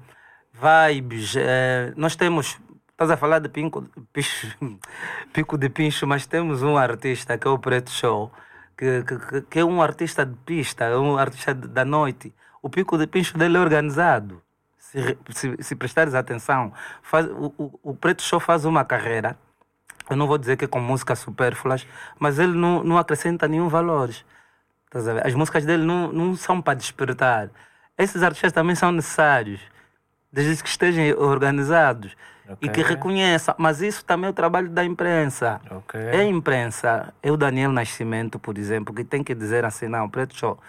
vibes. 0.53 1.36
é, 1.36 1.91
nós 1.97 2.15
temos. 2.15 2.57
Estás 2.91 3.09
a 3.09 3.17
falar 3.17 3.39
de 3.39 3.49
pinco, 3.49 3.84
picho, 4.13 4.55
pico 5.34 5.57
de 5.57 5.67
pincho, 5.67 6.05
mas 6.05 6.27
temos 6.27 6.61
um 6.61 6.77
artista 6.77 7.38
que 7.38 7.47
é 7.47 7.49
o 7.49 7.57
Preto 7.57 7.89
Show, 7.89 8.31
que, 8.77 9.03
que, 9.03 9.41
que- 9.49 9.59
é 9.59 9.65
um 9.65 9.81
artista 9.81 10.23
de 10.25 10.36
pista, 10.45 10.86
é 10.86 10.95
um 10.97 11.17
artista 11.17 11.53
da 11.55 11.84
noite. 11.84 12.31
O 12.61 12.69
pico 12.69 12.97
de 12.97 13.07
pincho 13.07 13.36
dele 13.38 13.57
é 13.57 13.59
organizado. 13.59 14.41
Se, 14.77 15.17
se, 15.31 15.55
se 15.59 15.75
prestares 15.75 16.13
atenção, 16.13 16.71
faz, 17.01 17.25
o, 17.25 17.51
o, 17.57 17.79
o 17.91 17.95
Preto 17.95 18.21
Show 18.21 18.39
faz 18.39 18.63
uma 18.63 18.86
carreira. 18.86 19.36
Eu 20.10 20.16
não 20.16 20.28
vou 20.28 20.38
dizer 20.38 20.58
que 20.58 20.66
é 20.66 20.68
com 20.68 20.80
músicas 20.80 21.20
supérfluas, 21.20 21.88
mas 22.20 22.39
ele 22.39 22.54
não, 22.54 22.84
não 22.84 22.97
acrescenta 22.97 23.47
nenhum 23.47 23.68
valor. 23.68 24.10
As 25.24 25.34
músicas 25.34 25.66
dele 25.66 25.84
não, 25.84 26.12
não 26.12 26.36
são 26.36 26.62
para 26.62 26.76
despertar. 26.76 27.49
Esses 27.97 28.22
artistas 28.22 28.51
também 28.51 28.76
são 28.76 28.91
necessários, 28.91 29.62
desde 30.32 30.62
que 30.62 30.70
estejam 30.70 31.20
organizados 31.20 32.16
e 32.62 32.70
que 32.70 32.82
reconheçam. 32.82 33.56
Mas 33.58 33.82
isso 33.82 34.04
também 34.06 34.28
é 34.28 34.30
o 34.30 34.34
trabalho 34.34 34.70
da 34.70 34.84
imprensa. 34.84 35.62
Ok. 35.70 35.99
É 35.99 36.18
a 36.18 36.26
imprensa, 36.26 37.14
é 37.22 37.32
o 37.32 37.38
Daniel 37.38 37.72
Nascimento, 37.72 38.38
por 38.38 38.58
exemplo, 38.58 38.93
que 38.93 39.04
tem 39.04 39.24
que 39.24 39.34
dizer 39.34 39.66
assim: 39.66 39.88
não, 39.88 40.10
Preto 40.10 40.36
Show, 40.36 40.60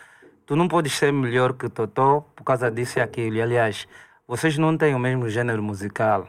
tu 0.47 0.57
não 0.57 0.69
podes 0.69 0.93
ser 0.95 1.13
melhor 1.13 1.53
que 1.55 1.69
Totó 1.69 2.27
por 2.35 2.45
causa 2.45 2.71
disso 2.71 2.99
e 2.99 3.03
aquilo. 3.03 3.37
E, 3.37 3.43
aliás, 3.43 3.89
vocês 4.27 4.57
não 4.57 4.77
têm 4.77 4.95
o 4.95 4.99
mesmo 4.99 5.29
gênero 5.29 5.63
musical, 5.63 6.29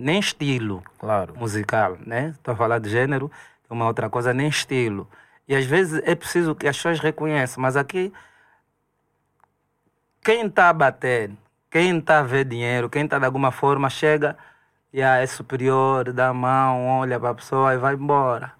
nem 0.00 0.18
estilo 0.18 0.82
Claro. 0.98 1.34
musical, 1.36 1.98
né? 2.06 2.30
Estou 2.30 2.54
a 2.54 2.56
falar 2.56 2.78
de 2.78 2.88
gênero, 2.88 3.30
é 3.68 3.72
uma 3.72 3.86
outra 3.86 4.08
coisa, 4.08 4.32
nem 4.32 4.48
estilo. 4.48 5.08
E 5.46 5.54
às 5.54 5.64
vezes 5.66 6.00
é 6.04 6.14
preciso 6.14 6.54
que 6.54 6.66
as 6.66 6.76
pessoas 6.76 7.00
reconheçam, 7.00 7.60
mas 7.62 7.76
aqui 7.76 8.12
quem 10.22 10.46
está 10.46 10.68
a 10.68 10.72
bater, 10.72 11.30
quem 11.70 11.98
está 11.98 12.20
a 12.20 12.22
ver 12.22 12.44
dinheiro, 12.44 12.88
quem 12.88 13.04
está 13.04 13.18
de 13.18 13.24
alguma 13.26 13.50
forma 13.50 13.90
chega 13.90 14.36
e 14.92 15.02
ah, 15.02 15.18
é 15.18 15.26
superior, 15.26 16.12
dá 16.12 16.28
a 16.28 16.34
mão, 16.34 16.86
olha 17.00 17.18
para 17.20 17.30
a 17.30 17.34
pessoa 17.34 17.74
e 17.74 17.78
vai 17.78 17.94
embora. 17.94 18.52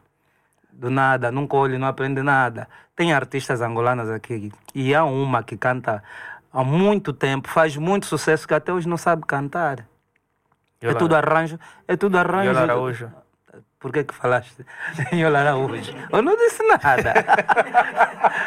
Do 0.73 0.91
nada, 0.91 1.31
nunca 1.31 1.57
olha, 1.57 1.79
não 1.79 1.89
aprende 1.89 2.23
nada. 2.23 2.69
Tem 2.95 3.13
artistas 3.13 3.61
angolanas 3.61 4.09
aqui 4.11 4.53
e 4.75 4.95
há 4.95 5.05
uma 5.05 5.43
que 5.43 5.57
canta 5.57 6.03
há 6.53 6.65
muito 6.65 7.13
tempo, 7.13 7.49
faz 7.49 7.77
muito 7.77 8.07
sucesso 8.07 8.47
que 8.47 8.55
até 8.55 8.73
hoje 8.73 8.89
não 8.89 8.97
sabe 8.97 9.25
cantar. 9.27 9.87
É 10.81 10.87
Yola- 10.87 10.99
tudo 10.99 11.15
arranjo, 11.15 11.59
é 11.87 11.97
tudo 11.97 12.17
arranjo. 12.19 12.51
Yola 12.51 12.61
Araújo. 12.63 13.13
Por 13.79 13.93
que 13.93 14.05
que 14.05 14.15
falaste 14.15 14.65
Yola 15.13 15.41
Araújo? 15.41 15.93
Eu 16.13 16.23
não 16.23 16.37
disse 16.37 16.63
nada. 16.67 17.15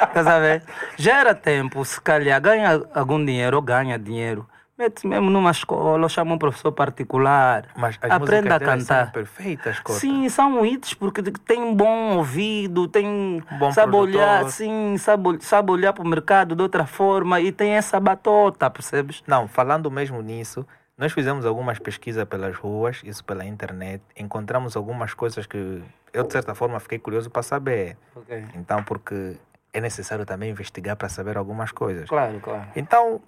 Estás 0.07 0.27
a 0.27 0.39
ver? 0.39 0.63
Já 0.97 1.19
era 1.19 1.35
tempo, 1.35 1.83
se 1.85 1.99
calhar, 2.01 2.39
ganha 2.41 2.81
algum 2.93 3.23
dinheiro 3.23 3.57
ou 3.57 3.61
ganha 3.61 3.97
dinheiro. 3.97 4.47
Mete 4.77 5.05
mesmo 5.05 5.29
numa 5.29 5.51
escola, 5.51 6.09
chama 6.09 6.33
um 6.33 6.37
professor 6.39 6.71
particular. 6.71 7.65
Mas 7.75 7.97
as 8.01 8.09
Aprenda 8.11 8.55
a 8.55 8.59
cantar. 8.59 9.03
são 9.05 9.11
perfeitas, 9.11 9.79
cota. 9.79 9.99
Sim, 9.99 10.27
são 10.29 10.65
hits 10.65 10.95
porque 10.95 11.21
tem 11.21 11.61
um 11.61 11.75
bom 11.75 12.17
ouvido, 12.17 12.87
tem 12.87 13.43
Bom 13.59 13.71
sabe 13.71 13.95
olhar, 13.95 14.39
produtor. 14.39 14.51
sim, 14.51 14.95
sabe, 14.97 15.37
sabe 15.41 15.71
olhar 15.71 15.93
para 15.93 16.03
o 16.03 16.07
mercado 16.07 16.55
de 16.55 16.61
outra 16.63 16.87
forma 16.87 17.39
e 17.39 17.51
tem 17.51 17.73
essa 17.73 17.99
batota, 17.99 18.67
percebes? 18.69 19.23
Não, 19.27 19.47
falando 19.47 19.91
mesmo 19.91 20.19
nisso, 20.23 20.65
nós 20.97 21.11
fizemos 21.11 21.45
algumas 21.45 21.79
pesquisas 21.79 22.23
pelas 22.25 22.55
ruas, 22.55 23.01
isso 23.03 23.23
pela 23.23 23.45
internet, 23.45 24.03
encontramos 24.15 24.75
algumas 24.75 25.13
coisas 25.13 25.45
que 25.45 25.83
eu, 26.13 26.23
de 26.23 26.31
certa 26.31 26.53
forma, 26.53 26.79
fiquei 26.79 26.99
curioso 26.99 27.29
para 27.29 27.41
saber. 27.41 27.97
Ok. 28.15 28.45
Então, 28.53 28.83
porque 28.83 29.37
é 29.73 29.81
necessário 29.81 30.25
também 30.25 30.51
investigar 30.51 30.95
para 30.95 31.09
saber 31.09 31.37
algumas 31.37 31.71
coisas. 31.71 32.07
Claro, 32.07 32.39
claro. 32.39 32.67
Então, 32.75 33.21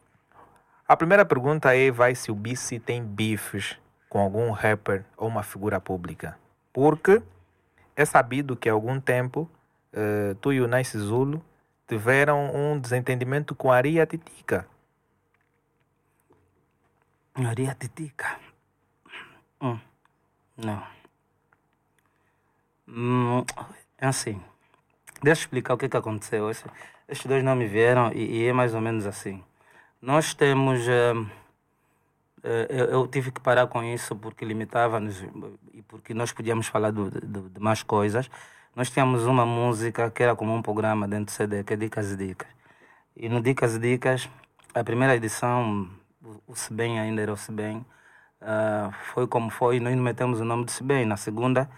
a 0.87 0.95
primeira 0.95 1.25
pergunta 1.25 1.75
é 1.75 1.89
vai 1.89 2.13
se 2.13 2.31
o 2.31 2.35
BC 2.35 2.79
tem 2.79 3.03
bifes 3.03 3.77
com 4.07 4.19
algum 4.19 4.51
rapper 4.51 5.03
ou 5.17 5.27
uma 5.27 5.41
figura 5.41 5.81
pública. 5.81 6.37
Porque 6.71 7.21
é 7.95 8.05
sabido 8.05 8.55
que 8.55 8.69
há 8.69 8.73
algum 8.73 8.99
tempo 8.99 9.49
eh, 9.91 10.35
tu 10.39 10.53
e 10.53 10.61
o 10.61 10.67
Nice 10.67 10.97
Zulu 10.97 11.43
tiveram 11.87 12.53
um 12.53 12.79
desentendimento 12.79 13.55
com 13.55 13.71
a 13.71 13.77
Aria 13.77 14.05
Titica. 14.05 14.67
Maria 17.37 17.75
Titica. 17.75 18.39
Hum, 19.61 19.79
não. 20.57 20.83
Hum, 22.87 23.43
é 23.97 24.07
assim. 24.07 24.41
Deixa 25.23 25.41
eu 25.41 25.45
explicar 25.45 25.73
o 25.73 25.77
que, 25.77 25.89
que 25.89 25.97
aconteceu. 25.97 26.49
Esse- 26.49 26.65
estes 27.07 27.27
dois 27.27 27.43
não 27.43 27.55
me 27.55 27.67
vieram 27.67 28.11
e, 28.13 28.43
e 28.43 28.47
é 28.47 28.53
mais 28.53 28.73
ou 28.75 28.81
menos 28.81 29.05
assim. 29.05 29.43
Nós 30.01 30.33
temos. 30.33 30.81
hum, 30.87 31.27
eh, 32.43 32.67
eu, 32.69 32.85
eu 32.85 33.07
tive 33.07 33.31
que 33.31 33.39
parar 33.41 33.67
com 33.67 33.83
isso 33.83 34.15
porque 34.15 34.45
limitava-nos 34.45 35.21
e 35.73 35.81
porque 35.83 36.13
nós 36.13 36.31
podíamos 36.31 36.67
falar 36.67 36.91
do- 36.91 37.09
do- 37.11 37.49
de 37.49 37.59
mais 37.59 37.83
coisas. 37.83 38.29
Nós 38.75 38.89
tínhamos 38.89 39.25
uma 39.25 39.45
música 39.45 40.11
que 40.11 40.21
era 40.23 40.35
como 40.35 40.53
um 40.53 40.61
programa 40.61 41.07
dentro 41.07 41.25
do 41.25 41.31
CD, 41.31 41.63
que 41.63 41.73
é 41.73 41.77
Dicas 41.77 42.11
e 42.11 42.17
Dicas. 42.17 42.47
E 43.17 43.29
no 43.29 43.41
Dicas 43.41 43.75
e 43.75 43.79
Dicas, 43.79 44.29
a 44.73 44.83
primeira 44.83 45.15
edição, 45.15 45.89
o- 46.47 46.55
Sibem 46.55 46.99
ainda 46.99 47.21
era 47.21 47.33
o 47.33 47.37
Sibem, 47.37 47.85
ah, 48.41 48.91
foi 49.13 49.27
como 49.27 49.49
foi, 49.49 49.79
nós 49.79 49.95
metemos 49.95 50.39
o 50.41 50.45
nome 50.45 50.65
do 50.65 50.71
Sibem. 50.71 51.05
Na 51.05 51.17
segunda, 51.17 51.69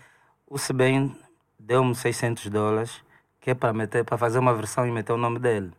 o 0.48 0.58
Sibem 0.58 1.16
deu-me 1.60 1.96
600 1.96 2.48
dólares, 2.50 3.04
que 3.42 3.52
é 3.52 3.56
para 3.56 3.74
meter, 3.74 4.04
para 4.06 4.18
fazer 4.18 4.40
uma 4.40 4.54
versão 4.54 4.88
e 4.88 4.92
meter 4.92 5.14
o 5.14 5.18
nome 5.18 5.40
dele. 5.40 5.72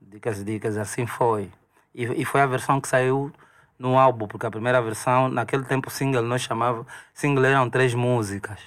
Dicas 0.00 0.40
e 0.40 0.44
Dicas, 0.44 0.76
assim 0.76 1.06
foi. 1.06 1.50
E, 1.94 2.04
e 2.22 2.24
foi 2.24 2.40
a 2.40 2.46
versão 2.46 2.80
que 2.80 2.88
saiu 2.88 3.32
no 3.78 3.98
álbum, 3.98 4.26
porque 4.28 4.46
a 4.46 4.50
primeira 4.50 4.80
versão, 4.82 5.28
naquele 5.28 5.64
tempo, 5.64 5.90
single, 5.90 6.22
nós 6.22 6.42
chamava, 6.42 6.86
single 7.14 7.44
eram 7.44 7.68
três 7.70 7.94
músicas. 7.94 8.60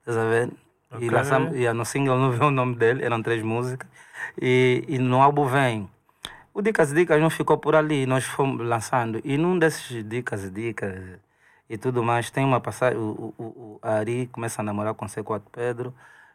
Estás 0.00 0.16
a 0.18 0.24
ver? 0.24 0.50
E, 0.94 1.08
Ok. 1.08 1.10
lançamos, 1.10 1.54
e 1.56 1.72
no 1.72 1.84
single 1.84 2.18
não 2.18 2.30
veio 2.32 2.46
o 2.46 2.50
nome 2.50 2.76
dele, 2.76 3.04
eram 3.04 3.22
três 3.22 3.42
músicas. 3.42 3.88
E, 4.40 4.84
e 4.88 4.98
no 4.98 5.22
álbum 5.22 5.46
vem. 5.46 5.88
O 6.52 6.60
Dicas 6.62 6.90
e 6.92 6.94
Dicas 6.94 7.20
não 7.20 7.30
ficou 7.30 7.58
por 7.58 7.76
ali, 7.76 8.06
nós 8.06 8.24
fomos 8.24 8.66
lançando. 8.66 9.20
E 9.24 9.36
num 9.38 9.58
desses 9.58 10.06
Dicas 10.08 10.44
e 10.44 10.50
Dicas 10.50 11.20
e 11.68 11.78
tudo 11.78 12.02
mais, 12.02 12.30
tem 12.30 12.44
uma 12.44 12.60
passagem. 12.60 12.98
O, 12.98 13.32
o, 13.38 13.44
o 13.44 13.78
Ari 13.82 14.26
começa 14.32 14.60
a 14.60 14.64
namorar 14.64 14.94
com 14.94 15.04
o 15.04 15.08
C4 15.08 15.42
Pedro. 15.52 15.94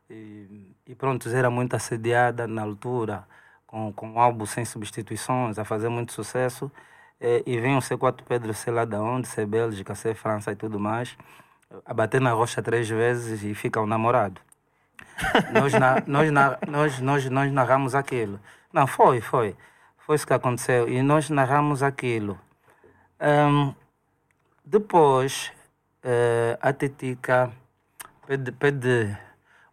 E, 0.09 0.74
e 0.88 0.95
pronto, 0.95 1.28
era 1.30 1.49
muito 1.49 1.76
assediada 1.76 2.47
na 2.47 2.61
altura, 2.61 3.28
com, 3.68 3.91
com 3.91 4.11
um 4.11 4.20
álbum 4.20 4.45
sem 4.45 4.63
substituições, 4.63 5.59
a 5.59 5.66
fazer 5.66 5.89
muito 5.89 6.13
sucesso. 6.13 6.72
E, 7.20 7.43
e 7.45 7.59
vem 7.59 7.76
o 7.76 7.80
C4 7.80 8.24
Pedro, 8.28 8.53
sei 8.53 8.74
lá 8.74 8.86
de 8.86 8.95
onde, 8.95 9.28
ser 9.28 9.45
Bélgica, 9.45 9.95
ser 9.95 10.16
França 10.16 10.51
e 10.51 10.55
tudo 10.55 10.80
mais, 10.80 11.18
a 11.86 11.93
bater 11.93 12.22
na 12.22 12.32
rocha 12.32 12.61
três 12.61 12.88
vezes 12.89 13.43
e 13.43 13.53
fica 13.53 13.82
o 13.82 13.86
namorado. 13.88 14.39
nós, 15.53 15.74
na, 15.74 16.03
nós, 16.07 16.32
na, 16.32 16.57
nós, 16.68 16.99
nós, 17.01 17.30
nós 17.30 17.51
narramos 17.51 17.95
aquilo. 17.95 18.39
Não, 18.72 18.88
foi, 18.88 19.22
foi. 19.22 19.55
Foi 20.06 20.16
isso 20.16 20.28
que 20.28 20.34
aconteceu. 20.34 20.88
E 20.88 21.01
nós 21.01 21.30
narramos 21.30 21.82
aquilo. 21.82 22.39
Ahm, 23.20 23.74
depois, 24.64 25.51
eh, 26.03 26.58
a 26.62 26.72
Titica 26.72 27.51
pede, 28.28 28.51
pede 28.51 29.18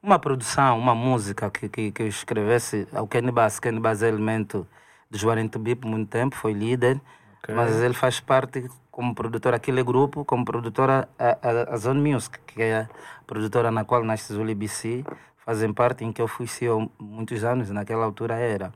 uma 0.03 0.19
produção, 0.19 0.79
uma 0.79 0.95
música 0.95 1.51
que, 1.51 1.69
que, 1.69 1.93
que 1.93 2.03
eu 2.03 2.07
escrevesse 2.07 2.89
ao 2.95 3.07
Kenny 3.07 3.31
Bass. 3.31 3.61
Kenny 3.61 3.79
Bass 3.79 4.03
é 4.03 4.09
elemento 4.09 4.67
do 5.11 5.19
Juarem 5.19 5.49
Tubi 5.49 5.75
por 5.75 5.89
muito 5.89 6.09
tempo, 6.09 6.35
foi 6.35 6.55
líder, 6.55 6.99
Ok. 7.43 7.55
mas 7.55 7.77
ele 7.83 7.95
faz 7.95 8.19
parte 8.19 8.69
como 8.91 9.15
produtor, 9.15 9.53
aquele 9.55 9.83
grupo, 9.83 10.25
como 10.25 10.45
produtora 10.45 11.09
a, 11.19 11.39
a, 11.43 11.75
a 11.75 11.77
Zone 11.77 12.01
Music, 12.13 12.39
que 12.47 12.63
é 12.63 12.81
a 12.81 12.89
produtora 13.27 13.71
na 13.71 13.85
qual 13.85 14.03
nasce 14.03 14.33
Zuli 14.33 14.55
BC, 14.55 15.05
fazem 15.45 15.73
parte 15.75 16.05
em 16.05 16.13
que 16.13 16.23
eu 16.23 16.29
fui 16.29 16.47
CEO 16.47 16.91
muitos 16.99 17.45
anos, 17.45 17.69
naquela 17.71 18.05
altura 18.05 18.37
era. 18.37 18.73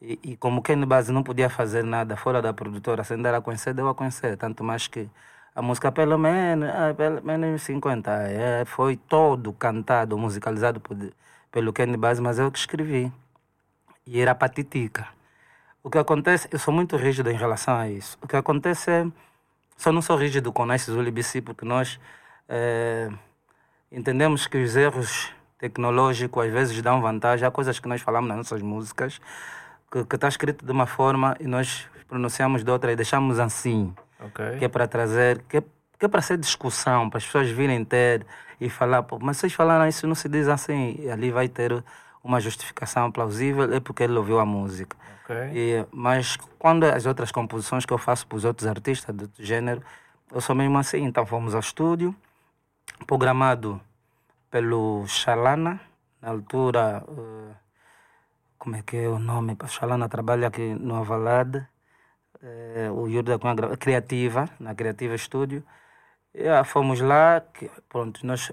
E, 0.00 0.18
e 0.22 0.36
como 0.36 0.62
Kenny 0.62 0.86
Base 0.86 1.12
não 1.12 1.22
podia 1.22 1.50
fazer 1.50 1.84
nada 1.84 2.16
fora 2.16 2.40
da 2.40 2.52
produtora, 2.52 3.04
sem 3.04 3.20
dar 3.20 3.34
a 3.34 3.40
conhecer, 3.40 3.74
deu 3.74 3.88
a 3.88 3.94
conhecer. 3.94 4.36
Tanto 4.36 4.64
mais 4.64 4.86
que 4.88 5.08
a 5.54 5.60
música, 5.62 5.92
pelo 5.92 6.16
menos, 6.18 6.68
ah, 6.70 6.94
pelo 6.94 7.22
menos 7.22 7.62
50, 7.62 8.10
é, 8.10 8.64
foi 8.64 8.96
todo 8.96 9.52
cantado, 9.52 10.16
musicalizado 10.16 10.80
por, 10.80 10.96
pelo 11.50 11.72
Kenny 11.72 11.96
Base, 11.96 12.20
mas 12.22 12.38
eu 12.38 12.50
que 12.50 12.58
escrevi. 12.58 13.12
E 14.06 14.20
era 14.20 14.34
patitica. 14.34 15.08
O 15.82 15.90
que 15.90 15.98
acontece, 15.98 16.48
eu 16.52 16.58
sou 16.58 16.72
muito 16.74 16.96
rígido 16.96 17.30
em 17.30 17.36
relação 17.36 17.76
a 17.76 17.88
isso. 17.88 18.18
O 18.22 18.28
que 18.28 18.36
acontece 18.36 18.90
é, 18.90 19.06
só 19.76 19.92
não 19.92 20.02
sou 20.02 20.16
rígido 20.16 20.52
com 20.52 20.66
Zulu 20.78 21.12
BC, 21.12 21.42
porque 21.42 21.64
nós 21.64 22.00
é, 22.48 23.10
entendemos 23.92 24.46
que 24.46 24.58
os 24.58 24.76
erros 24.76 25.32
tecnológicos 25.58 26.46
às 26.46 26.52
vezes 26.52 26.82
dão 26.82 27.00
vantagem. 27.00 27.46
Há 27.46 27.50
coisas 27.50 27.78
que 27.78 27.88
nós 27.88 28.00
falamos 28.02 28.28
nas 28.28 28.36
nossas 28.38 28.62
músicas 28.62 29.20
que 29.90 30.14
está 30.14 30.28
escrito 30.28 30.64
de 30.64 30.70
uma 30.70 30.86
forma 30.86 31.36
e 31.40 31.46
nós 31.46 31.86
pronunciamos 32.08 32.62
de 32.62 32.70
outra 32.70 32.92
e 32.92 32.96
deixamos 32.96 33.38
assim. 33.38 33.92
Okay. 34.26 34.58
Que 34.58 34.64
é 34.64 34.68
para 34.68 34.86
trazer, 34.86 35.42
que 35.48 35.58
é, 35.58 35.62
que 35.98 36.06
é 36.06 36.08
para 36.08 36.22
ser 36.22 36.38
discussão, 36.38 37.08
para 37.08 37.18
as 37.18 37.24
pessoas 37.24 37.50
virem 37.50 37.84
ter 37.84 38.24
e 38.60 38.68
falar, 38.68 39.04
mas 39.20 39.38
vocês 39.38 39.52
falaram 39.52 39.86
isso, 39.88 40.06
não 40.06 40.14
se 40.14 40.28
diz 40.28 40.46
assim, 40.46 40.96
e 41.00 41.10
ali 41.10 41.30
vai 41.30 41.48
ter 41.48 41.82
uma 42.22 42.38
justificação 42.38 43.10
plausível, 43.10 43.72
é 43.72 43.80
porque 43.80 44.02
ele 44.02 44.12
ouviu 44.12 44.38
a 44.38 44.44
música. 44.44 44.96
Okay. 45.24 45.50
E, 45.54 45.86
mas 45.90 46.36
quando 46.58 46.84
as 46.84 47.06
outras 47.06 47.32
composições 47.32 47.86
que 47.86 47.92
eu 47.92 47.98
faço 47.98 48.26
para 48.26 48.36
os 48.36 48.44
outros 48.44 48.68
artistas 48.68 49.14
do 49.14 49.30
gênero, 49.38 49.82
eu 50.32 50.40
sou 50.40 50.54
mesmo 50.54 50.76
assim. 50.76 51.04
Então 51.04 51.24
fomos 51.24 51.54
ao 51.54 51.60
estúdio, 51.60 52.14
programado 53.06 53.80
pelo 54.50 55.06
Xalana, 55.06 55.80
na 56.20 56.30
altura. 56.30 57.02
Uh, 57.08 57.54
como 58.60 58.76
é 58.76 58.82
que 58.82 58.96
é 58.98 59.08
o 59.08 59.18
nome? 59.18 59.56
Xalana 59.66 60.06
trabalha 60.08 60.48
aqui 60.48 60.74
no 60.74 60.96
Avalade. 60.96 61.66
É, 62.42 62.90
o 62.90 63.08
Yuri 63.08 63.28
da 63.28 63.38
Cunha 63.38 63.76
Criativa, 63.76 64.48
na 64.60 64.74
Criativa 64.74 65.14
Estúdio. 65.14 65.64
Ah, 66.34 66.62
fomos 66.64 67.00
lá, 67.00 67.40
que, 67.40 67.70
pronto, 67.88 68.24
nós, 68.26 68.52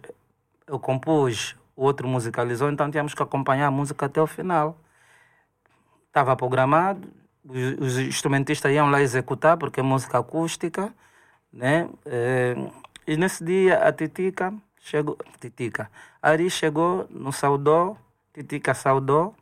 eu 0.65 0.79
compus, 0.79 1.55
o 1.75 1.83
outro 1.83 2.07
musicalizou, 2.07 2.71
então 2.71 2.89
tínhamos 2.89 3.13
que 3.13 3.21
acompanhar 3.21 3.67
a 3.67 3.71
música 3.71 4.05
até 4.05 4.21
o 4.21 4.27
final. 4.27 4.77
Estava 6.07 6.35
programado, 6.37 7.07
os, 7.45 7.79
os, 7.79 7.99
instrumentistas 7.99 8.71
iam 8.73 8.89
lá 8.89 9.01
executar, 9.01 9.57
porque 9.57 9.81
é 9.81 9.83
música 9.83 10.19
acústica, 10.19 10.93
né? 11.51 11.89
É, 12.05 12.55
e 13.05 13.17
nesse 13.17 13.43
dia 13.43 13.79
a 13.79 13.91
Titica 13.93 14.53
chegou, 14.79 15.17
Titica, 15.39 15.91
Ari 16.21 16.49
chegou 16.49 17.07
no 17.09 17.31
saudou, 17.31 17.97
Titica 18.33 18.73
saudou, 18.73 19.35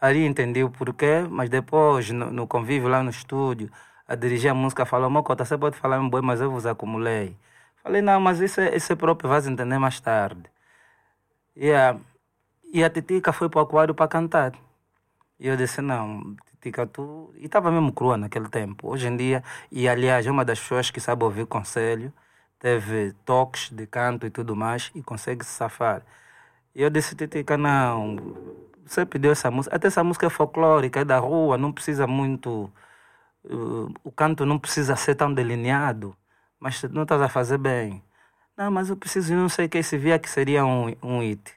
Ali 0.00 0.24
entendi 0.26 0.64
o 0.64 0.70
porquê, 0.70 1.26
mas 1.28 1.50
depois, 1.50 2.10
no, 2.10 2.30
no, 2.30 2.46
convívio 2.46 2.88
lá 2.88 3.02
no 3.02 3.10
estúdio, 3.10 3.70
a 4.08 4.14
dirigir 4.14 4.50
a 4.50 4.54
música 4.54 4.86
falou: 4.86 5.10
Mocota, 5.10 5.44
você 5.44 5.58
pode 5.58 5.76
falar 5.76 6.00
um 6.00 6.08
boi, 6.08 6.22
mas 6.22 6.40
eu 6.40 6.50
vos 6.50 6.64
acumulei. 6.66 7.36
Falei: 7.82 8.00
Não, 8.02 8.20
mas 8.20 8.40
isso 8.40 8.60
é, 8.60 8.74
isso 8.76 8.92
é 8.92 8.96
próprio, 8.96 9.28
vais 9.28 9.46
entender 9.46 9.78
mais 9.78 10.00
tarde. 10.00 10.44
E 11.56 11.70
a, 11.72 11.96
e 12.72 12.82
a 12.84 12.90
Titica 12.90 13.32
foi 13.32 13.48
para 13.48 13.60
o 13.60 13.62
aquário 13.62 13.94
para 13.94 14.08
cantar. 14.08 14.52
E 15.38 15.48
eu 15.48 15.56
disse: 15.56 15.80
Não, 15.82 16.36
Titica, 16.46 16.86
tu. 16.86 17.32
E 17.36 17.46
estava 17.46 17.70
mesmo 17.70 17.92
crua 17.92 18.16
naquele 18.16 18.48
tempo. 18.48 18.88
Hoje 18.88 19.08
em 19.08 19.16
dia, 19.16 19.44
e 19.70 19.88
aliás, 19.88 20.26
é 20.26 20.30
uma 20.30 20.44
das 20.44 20.60
pessoas 20.60 20.90
que 20.90 21.00
sabe 21.00 21.24
ouvir 21.24 21.46
conselho, 21.46 22.12
teve 22.58 23.12
toques 23.24 23.70
de 23.70 23.86
canto 23.86 24.26
e 24.26 24.30
tudo 24.30 24.56
mais, 24.56 24.90
e 24.94 25.02
consegue 25.02 25.44
se 25.44 25.52
safar. 25.52 26.02
E 26.74 26.82
eu 26.82 26.90
disse: 26.90 27.14
Titica, 27.16 27.56
não 27.58 28.16
você 28.90 29.06
pediu 29.06 29.30
essa 29.30 29.50
música. 29.50 29.74
Até 29.74 29.86
essa 29.86 30.02
música 30.02 30.26
é 30.26 30.30
folclórica, 30.30 31.00
é 31.00 31.04
da 31.04 31.18
rua, 31.18 31.56
não 31.56 31.72
precisa 31.72 32.06
muito. 32.06 32.70
Uh, 33.44 33.92
o 34.02 34.10
canto 34.10 34.44
não 34.44 34.58
precisa 34.58 34.96
ser 34.96 35.14
tão 35.14 35.32
delineado, 35.32 36.16
mas 36.58 36.82
não 36.84 37.04
estás 37.04 37.22
a 37.22 37.28
fazer 37.28 37.58
bem. 37.58 38.02
Não, 38.56 38.70
mas 38.70 38.90
eu 38.90 38.96
preciso, 38.96 39.32
não 39.34 39.48
sei 39.48 39.66
o 39.66 39.68
que, 39.68 39.82
se 39.82 39.96
via 39.96 40.18
que 40.18 40.28
seria 40.28 40.64
um, 40.66 40.94
um 41.02 41.20
hit. 41.20 41.54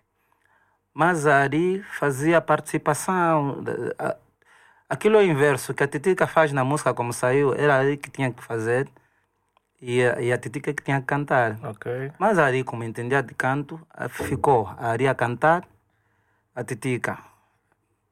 Mas 0.93 1.25
Ari 1.25 1.84
fazia 1.97 2.39
participação. 2.39 3.63
Aquilo 4.88 5.17
é 5.17 5.19
o 5.19 5.23
inverso, 5.23 5.73
que 5.73 5.84
a 5.84 5.88
Titica 5.88 6.27
faz 6.27 6.53
na 6.53 6.63
música 6.63 6.93
como 6.93 7.11
saiu, 7.11 7.53
era 7.55 7.77
Ari 7.79 7.97
que 7.97 8.11
tinha 8.11 8.31
que 8.31 8.43
fazer 8.43 8.88
e 9.81 10.03
a, 10.03 10.21
e 10.21 10.31
a 10.31 10.38
Titica 10.38 10.71
que 10.71 10.84
tinha 10.84 11.01
que 11.01 11.07
cantar. 11.07 11.57
Okay. 11.71 12.11
Mas 12.19 12.38
Ari, 12.38 12.63
como 12.63 12.84
entendia 12.84 13.23
de 13.23 13.34
canto, 13.34 13.81
ficou 14.09 14.67
a 14.77 14.91
Ari 14.91 15.07
a 15.07 15.15
cantar 15.15 15.67
a 16.55 16.63
Titica. 16.63 17.17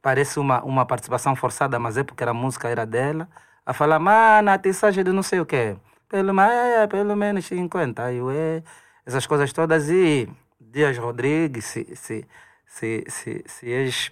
Parece 0.01 0.39
uma, 0.39 0.63
uma 0.63 0.85
participação 0.85 1.35
forçada, 1.35 1.77
mas 1.77 1.97
é 1.97 2.03
porque 2.03 2.23
a 2.23 2.33
música 2.33 2.67
era 2.67 2.85
dela. 2.85 3.27
A 3.65 3.73
falar, 3.73 3.99
mano, 3.99 4.49
a 4.49 4.57
tissagem 4.57 5.03
de 5.03 5.11
não 5.11 5.21
sei 5.21 5.39
o 5.39 5.45
quê. 5.45 5.77
Pelo, 6.09 6.39
é, 6.41 6.87
pelo 6.87 7.15
menos 7.15 7.45
50. 7.45 8.03
Aí, 8.03 8.21
ué, 8.21 8.63
essas 9.05 9.27
coisas 9.27 9.53
todas. 9.53 9.89
E 9.89 10.27
Dias 10.59 10.97
Rodrigues, 10.97 11.65
se, 11.65 11.95
se, 11.95 12.27
se, 12.65 13.05
se, 13.07 13.43
se 13.45 13.71
és 13.71 14.11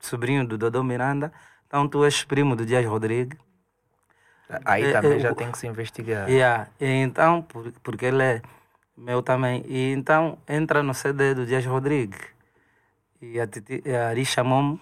sobrinho 0.00 0.46
do 0.46 0.56
Dodô 0.56 0.82
Miranda, 0.82 1.32
então 1.66 1.88
tu 1.88 2.04
és 2.04 2.24
primo 2.24 2.56
do 2.56 2.64
Dias 2.64 2.84
Rodrigues. 2.86 3.38
Aí 4.64 4.84
é, 4.84 4.92
também 4.92 5.14
é, 5.14 5.18
já 5.18 5.34
tem 5.34 5.50
que 5.50 5.58
se 5.58 5.66
investigar. 5.66 6.28
Yeah. 6.28 6.68
E 6.80 6.86
então, 6.86 7.42
por, 7.42 7.72
porque 7.82 8.06
ele 8.06 8.22
é 8.22 8.42
meu 8.96 9.22
também. 9.22 9.64
E 9.66 9.92
então 9.92 10.38
entra 10.48 10.82
no 10.82 10.94
CD 10.94 11.34
do 11.34 11.44
Dias 11.44 11.66
Rodrigues. 11.66 12.35
E 13.20 13.40
a, 13.40 13.46
titi, 13.46 13.82
a 13.90 14.08
Ari 14.08 14.24
chamou-me, 14.24 14.80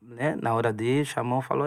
né, 0.00 0.36
na 0.40 0.54
hora 0.54 0.72
de 0.72 0.84
ir, 0.84 1.04
chamou, 1.04 1.40
falou, 1.40 1.66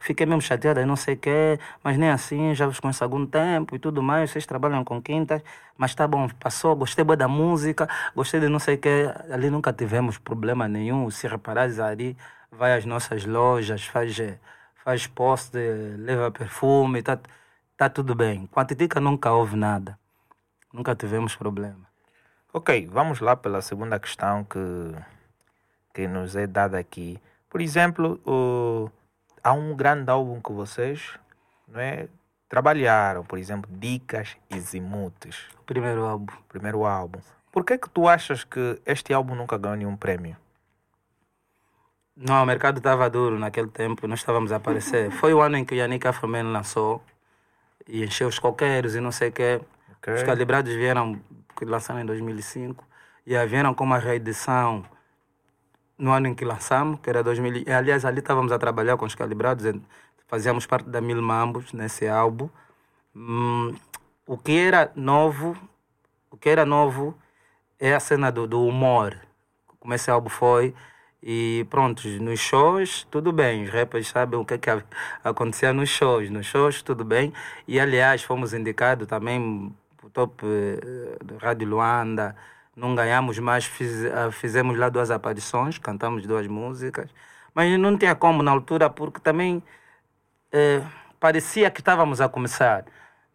fiquei 0.00 0.26
mesmo 0.26 0.40
chateada, 0.40 0.84
não 0.86 0.96
sei 0.96 1.14
o 1.14 1.18
quê, 1.18 1.58
mas 1.82 1.98
nem 1.98 2.10
assim, 2.10 2.54
já 2.54 2.66
vos 2.66 2.80
conheço 2.80 3.02
há 3.02 3.06
algum 3.06 3.26
tempo 3.26 3.74
e 3.76 3.78
tudo 3.78 4.02
mais, 4.02 4.30
vocês 4.30 4.46
trabalham 4.46 4.84
com 4.84 5.02
quintas, 5.02 5.42
mas 5.76 5.94
tá 5.94 6.06
bom, 6.06 6.28
passou, 6.40 6.74
gostei 6.76 7.04
da 7.04 7.28
música, 7.28 7.88
gostei 8.14 8.40
de 8.40 8.48
não 8.48 8.58
sei 8.58 8.76
o 8.76 8.78
quê, 8.78 9.12
ali 9.30 9.50
nunca 9.50 9.72
tivemos 9.72 10.18
problema 10.18 10.68
nenhum, 10.68 11.10
se 11.10 11.26
reparares, 11.28 11.78
a 11.78 11.86
Ari 11.86 12.16
vai 12.50 12.76
às 12.76 12.84
nossas 12.84 13.24
lojas, 13.24 13.84
faz, 13.86 14.16
faz 14.84 15.06
post, 15.06 15.56
leva 15.98 16.30
perfume, 16.30 17.02
tá, 17.02 17.18
tá 17.76 17.88
tudo 17.90 18.14
bem. 18.14 18.46
Com 18.46 18.60
a 18.60 18.64
Titica 18.64 19.00
nunca 19.00 19.32
houve 19.32 19.56
nada, 19.56 19.98
nunca 20.72 20.94
tivemos 20.94 21.34
problema. 21.36 21.83
Ok, 22.56 22.86
vamos 22.86 23.18
lá 23.18 23.34
pela 23.34 23.60
segunda 23.60 23.98
questão 23.98 24.44
que, 24.44 24.94
que 25.92 26.06
nos 26.06 26.36
é 26.36 26.46
dada 26.46 26.78
aqui. 26.78 27.20
Por 27.50 27.60
exemplo, 27.60 28.20
uh, 28.24 28.88
há 29.42 29.52
um 29.52 29.74
grande 29.74 30.08
álbum 30.08 30.40
que 30.40 30.52
vocês 30.52 31.18
não 31.66 31.80
é, 31.80 32.06
trabalharam, 32.48 33.24
por 33.24 33.40
exemplo, 33.40 33.68
Dicas 33.72 34.36
e 34.48 34.60
Zimutes. 34.60 35.48
Primeiro 35.66 36.04
álbum. 36.04 36.32
Primeiro 36.48 36.86
álbum. 36.86 37.18
Por 37.50 37.64
que 37.64 37.76
que 37.76 37.90
tu 37.90 38.06
achas 38.06 38.44
que 38.44 38.80
este 38.86 39.12
álbum 39.12 39.34
nunca 39.34 39.58
ganhou 39.58 39.76
nenhum 39.76 39.96
prêmio? 39.96 40.36
Não, 42.16 42.40
o 42.40 42.46
mercado 42.46 42.78
estava 42.78 43.10
duro 43.10 43.36
naquele 43.36 43.66
tempo, 43.66 44.06
nós 44.06 44.20
estávamos 44.20 44.52
a 44.52 44.56
aparecer. 44.58 45.10
Foi 45.18 45.34
o 45.34 45.40
ano 45.40 45.56
em 45.56 45.64
que 45.64 45.74
o 45.74 45.76
Yannick 45.76 46.06
Afroman 46.06 46.52
lançou 46.52 47.02
e 47.88 48.04
encheu 48.04 48.28
os 48.28 48.38
coqueiros 48.38 48.94
e 48.94 49.00
não 49.00 49.10
sei 49.10 49.30
o 49.30 49.32
quê. 49.32 49.60
Okay. 49.98 50.14
Os 50.14 50.22
calibrados 50.22 50.72
vieram 50.72 51.20
que 51.54 51.64
lançaram 51.64 52.00
em 52.00 52.06
2005, 52.06 52.84
e 53.26 53.46
vieram 53.46 53.74
com 53.74 53.84
uma 53.84 53.98
reedição 53.98 54.84
no 55.98 56.12
ano 56.12 56.28
em 56.28 56.34
que 56.34 56.44
lançamos, 56.44 57.00
que 57.00 57.08
era 57.08 57.22
2000. 57.22 57.64
Aliás, 57.74 58.04
ali 58.04 58.18
estávamos 58.18 58.52
a 58.52 58.58
trabalhar 58.58 58.96
com 58.96 59.06
os 59.06 59.14
calibrados, 59.14 59.64
fazíamos 60.26 60.66
parte 60.66 60.88
da 60.88 61.00
Mil 61.00 61.20
Mambos 61.22 61.72
nesse 61.72 62.06
álbum. 62.08 62.48
Hum, 63.14 63.74
o 64.26 64.36
que 64.36 64.58
era 64.58 64.90
novo, 64.96 65.56
o 66.30 66.36
que 66.36 66.48
era 66.48 66.64
novo 66.66 67.16
é 67.78 67.94
a 67.94 68.00
cena 68.00 68.30
do, 68.30 68.46
do 68.46 68.64
humor, 68.66 69.16
como 69.78 69.94
esse 69.94 70.10
álbum 70.10 70.28
foi. 70.28 70.74
E 71.22 71.66
pronto, 71.70 72.06
nos 72.20 72.38
shows, 72.38 73.06
tudo 73.10 73.32
bem. 73.32 73.64
Os 73.64 73.70
rappers 73.70 74.08
sabem 74.08 74.38
o 74.38 74.44
que, 74.44 74.54
é 74.54 74.58
que 74.58 74.70
acontecia 75.22 75.72
nos 75.72 75.88
shows. 75.88 76.28
Nos 76.28 76.46
shows, 76.46 76.82
tudo 76.82 77.02
bem. 77.02 77.32
E 77.66 77.80
aliás, 77.80 78.22
fomos 78.22 78.52
indicados 78.52 79.06
também 79.08 79.74
top 80.10 80.44
eh, 80.44 81.16
do 81.24 81.36
Rádio 81.36 81.68
Luanda. 81.68 82.36
Não 82.76 82.94
ganhamos 82.94 83.38
mais, 83.38 83.64
fiz, 83.64 84.04
ah, 84.06 84.30
fizemos 84.32 84.76
lá 84.78 84.88
duas 84.88 85.10
aparições, 85.10 85.78
cantamos 85.78 86.26
duas 86.26 86.46
músicas. 86.46 87.10
Mas 87.54 87.78
não 87.78 87.96
tinha 87.96 88.14
como 88.14 88.42
na 88.42 88.50
altura, 88.50 88.90
porque 88.90 89.20
também 89.20 89.62
eh, 90.52 90.82
parecia 91.20 91.70
que 91.70 91.80
estávamos 91.80 92.20
a 92.20 92.28
começar. 92.28 92.84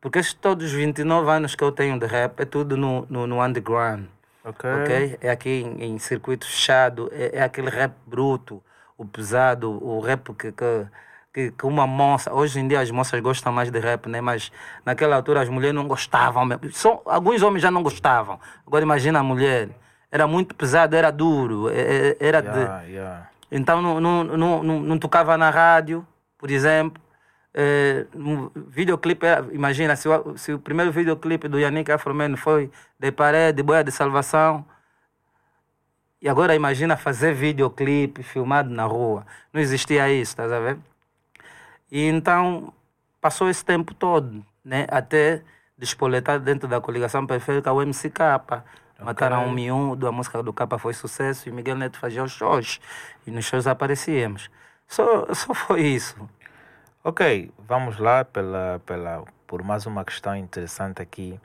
Porque 0.02 0.20
estes 0.20 0.34
todos 0.34 0.68
os 0.68 0.72
29 0.72 1.30
anos 1.30 1.56
que 1.56 1.64
eu 1.64 1.72
tenho 1.72 2.00
de 2.00 2.06
rap 2.06 2.40
é 2.40 2.46
tudo 2.46 2.78
no, 2.78 3.06
no, 3.10 3.28
no 3.28 3.44
underground. 3.44 4.06
Okay. 4.44 4.72
ok. 4.72 5.18
É 5.22 5.30
aqui 5.30 5.50
em, 5.50 5.84
em 5.84 6.00
circuito 6.00 6.46
fechado, 6.46 7.10
é, 7.12 7.38
é, 7.38 7.42
aquele 7.42 7.70
rap 7.70 7.94
bruto, 8.08 8.64
o 8.98 9.06
pesado, 9.06 9.72
o 9.84 10.00
rap 10.00 10.34
que, 10.34 10.52
que 10.52 10.88
que, 11.34 11.52
que 11.52 11.66
uma 11.66 11.86
moça, 11.86 12.34
hoje 12.34 12.60
em 12.60 12.68
dia 12.68 12.80
as 12.80 12.92
moças 12.92 13.20
gostam 13.22 13.52
mais 13.52 13.70
de 13.70 13.80
rap, 13.80 14.08
né? 14.08 14.22
Mas 14.22 14.52
naquela 14.86 15.16
altura 15.16 15.42
as 15.42 15.50
mulheres 15.50 15.76
não 15.76 15.88
gostavam. 15.88 16.48
Só, 16.72 17.02
alguns 17.06 17.42
homens 17.42 17.62
já 17.62 17.72
não 17.72 17.84
gostavam. 17.84 18.40
Agora 18.66 18.84
imagina 18.84 19.20
a 19.20 19.24
mulher. 19.24 19.70
Era 20.12 20.26
muito 20.26 20.56
pesado, 20.56 20.96
era 20.96 21.12
duro, 21.12 21.70
era 21.70 22.40
yeah, 22.40 22.80
de... 22.80 22.92
Yeah. 22.92 23.30
Então 23.52 23.82
não, 23.82 24.00
não, 24.00 24.24
não, 24.24 24.64
não, 24.64 24.80
não 24.80 24.98
tocava 24.98 25.38
na 25.38 25.50
rádio, 25.50 26.06
por 26.38 26.50
exemplo. 26.50 27.02
É, 27.54 28.06
um 28.16 28.50
videoclipe, 28.68 29.26
imagina, 29.52 29.96
se 29.96 30.08
o, 30.08 30.38
se 30.38 30.54
o 30.54 30.60
primeiro 30.60 30.92
videoclipe 30.92 31.48
do 31.48 31.60
Yannick 31.60 31.92
Afroman 31.92 32.36
foi 32.36 32.72
de 33.00 33.12
parede, 33.12 33.64
boia 33.64 33.84
de 33.84 33.92
salvação, 33.92 34.64
e 36.22 36.30
agora 36.30 36.54
imagina 36.54 36.98
fazer 36.98 37.34
videoclipe 37.34 38.24
filmado 38.24 38.70
na 38.70 38.84
rua. 38.84 39.26
Não 39.54 39.62
existia 39.62 40.10
isso, 40.12 40.32
estás 40.32 40.52
a 40.52 40.60
ver? 40.60 40.78
E 41.92 42.06
então 42.06 42.74
passou 43.22 43.50
esse 43.50 43.64
tempo 43.64 43.94
todo, 43.94 44.46
né? 44.64 44.86
Até 44.90 45.44
despoletar 45.78 46.40
dentro 46.40 46.68
da 46.68 46.82
coligação 46.82 47.26
periférica 47.26 47.72
o 47.72 47.82
MCK. 47.82 48.36
Okay. 48.36 49.06
Mataram 49.06 49.46
um 49.46 49.52
miúdo, 49.52 50.08
a 50.08 50.12
música 50.12 50.44
do 50.44 50.52
Capa 50.52 50.78
foi 50.78 50.94
sucesso 50.94 51.48
e 51.48 51.52
Miguel 51.52 51.78
Neto 51.78 51.98
fazia 51.98 52.24
os 52.24 52.32
shows. 52.32 52.80
E 53.26 53.32
nos 53.32 53.46
shows 53.46 53.66
aparecíamos. 53.66 54.50
Só, 54.88 55.34
só 55.34 55.54
foi 55.54 55.82
isso. 55.84 56.18
Ok, 57.02 57.50
vamos 57.58 57.98
lá 57.98 58.26
pela, 58.26 58.82
pela, 58.86 59.24
por 59.48 59.64
mais 59.64 59.86
uma 59.86 60.04
questão 60.04 60.36
interessante 60.36 61.02
aqui. 61.02 61.40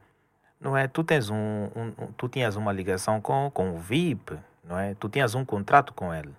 Não 0.61 0.77
é? 0.77 0.89
Tu, 0.89 1.05
tens 1.05 1.31
um, 1.31 1.69
um, 1.77 1.93
tu 2.17 2.29
tinhas 2.29 2.57
uma 2.57 2.73
ligação 2.73 3.21
com, 3.21 3.51
com 3.53 3.71
o 3.71 3.79
VIP, 3.79 4.37
não 4.65 4.79
é? 4.79 4.95
Tu 4.95 5.09
tinhas 5.09 5.35
um 5.35 5.45
contrato 5.45 5.93
com 5.93 6.13
ele. 6.13 6.35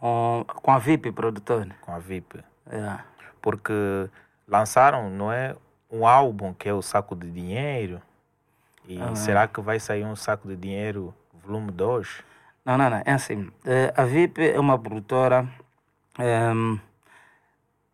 Com, 0.00 0.44
com 0.46 0.72
a 0.72 0.78
VIP, 0.78 1.12
produtor. 1.12 1.68
Com 1.82 1.92
a 1.92 1.98
VIP. 1.98 2.42
É. 2.66 2.98
Porque 3.42 4.08
lançaram, 4.48 5.10
não 5.10 5.30
é? 5.30 5.54
Um 5.90 6.06
álbum 6.06 6.54
que 6.54 6.68
é 6.68 6.72
o 6.72 6.80
Saco 6.80 7.14
de 7.14 7.30
Dinheiro. 7.30 8.00
E 8.88 9.00
ah, 9.00 9.14
será 9.14 9.46
que 9.46 9.60
vai 9.60 9.78
sair 9.78 10.04
um 10.04 10.16
Saco 10.16 10.48
de 10.48 10.56
Dinheiro 10.56 11.14
volume 11.44 11.70
2? 11.70 12.24
Não, 12.64 12.78
não, 12.78 12.88
não. 12.88 13.02
É 13.04 13.12
assim. 13.12 13.50
É, 13.64 13.92
a 13.94 14.04
VIP 14.04 14.48
é 14.48 14.58
uma 14.58 14.78
produtora. 14.78 15.46
É, 16.18 16.50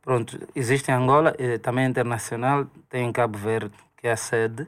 pronto, 0.00 0.38
existe 0.54 0.90
em 0.90 0.94
Angola, 0.94 1.34
e 1.38 1.58
também 1.58 1.86
internacional, 1.86 2.66
tem 2.88 3.08
em 3.08 3.12
Cabo 3.12 3.36
Verde, 3.36 3.74
que 3.96 4.06
é 4.06 4.12
a 4.12 4.16
sede. 4.16 4.66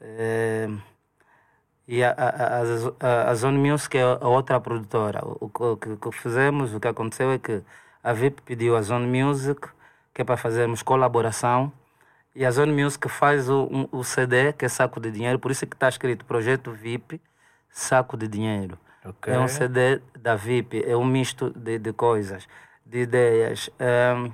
É, 0.00 0.68
e 1.86 2.02
a, 2.02 2.10
a, 2.12 2.60
a, 3.00 3.30
a 3.30 3.34
Zone 3.34 3.58
Music 3.58 3.96
é 3.96 4.02
a 4.02 4.28
outra 4.28 4.58
produtora. 4.58 5.20
O, 5.24 5.50
o, 5.52 5.76
que, 5.76 5.96
que 5.96 6.12
fizemos, 6.12 6.74
o 6.74 6.80
que 6.80 6.88
aconteceu 6.88 7.30
é 7.30 7.38
que 7.38 7.62
a 8.02 8.12
VIP 8.12 8.42
pediu 8.42 8.76
a 8.76 8.82
Zone 8.82 9.06
Music, 9.06 9.68
que 10.12 10.22
é 10.22 10.24
para 10.24 10.36
fazermos 10.36 10.82
colaboração, 10.82 11.72
e 12.34 12.44
a 12.44 12.50
Zone 12.50 12.72
Music 12.72 13.08
faz 13.08 13.48
o, 13.48 13.64
um, 13.70 13.88
o 13.92 14.02
CD, 14.02 14.52
que 14.52 14.64
é 14.64 14.68
Saco 14.68 14.98
de 14.98 15.10
Dinheiro, 15.10 15.38
por 15.38 15.50
isso 15.50 15.66
que 15.66 15.76
está 15.76 15.88
escrito 15.88 16.24
Projeto 16.24 16.72
VIP, 16.72 17.20
Saco 17.70 18.16
de 18.16 18.26
Dinheiro. 18.26 18.78
Okay. 19.04 19.34
É 19.34 19.38
um 19.38 19.46
CD 19.46 20.00
da 20.18 20.34
VIP, 20.34 20.82
é 20.86 20.96
um 20.96 21.04
misto 21.04 21.50
de, 21.50 21.78
de 21.78 21.92
coisas, 21.92 22.48
de 22.84 23.02
ideias. 23.02 23.68
Um, 23.78 24.32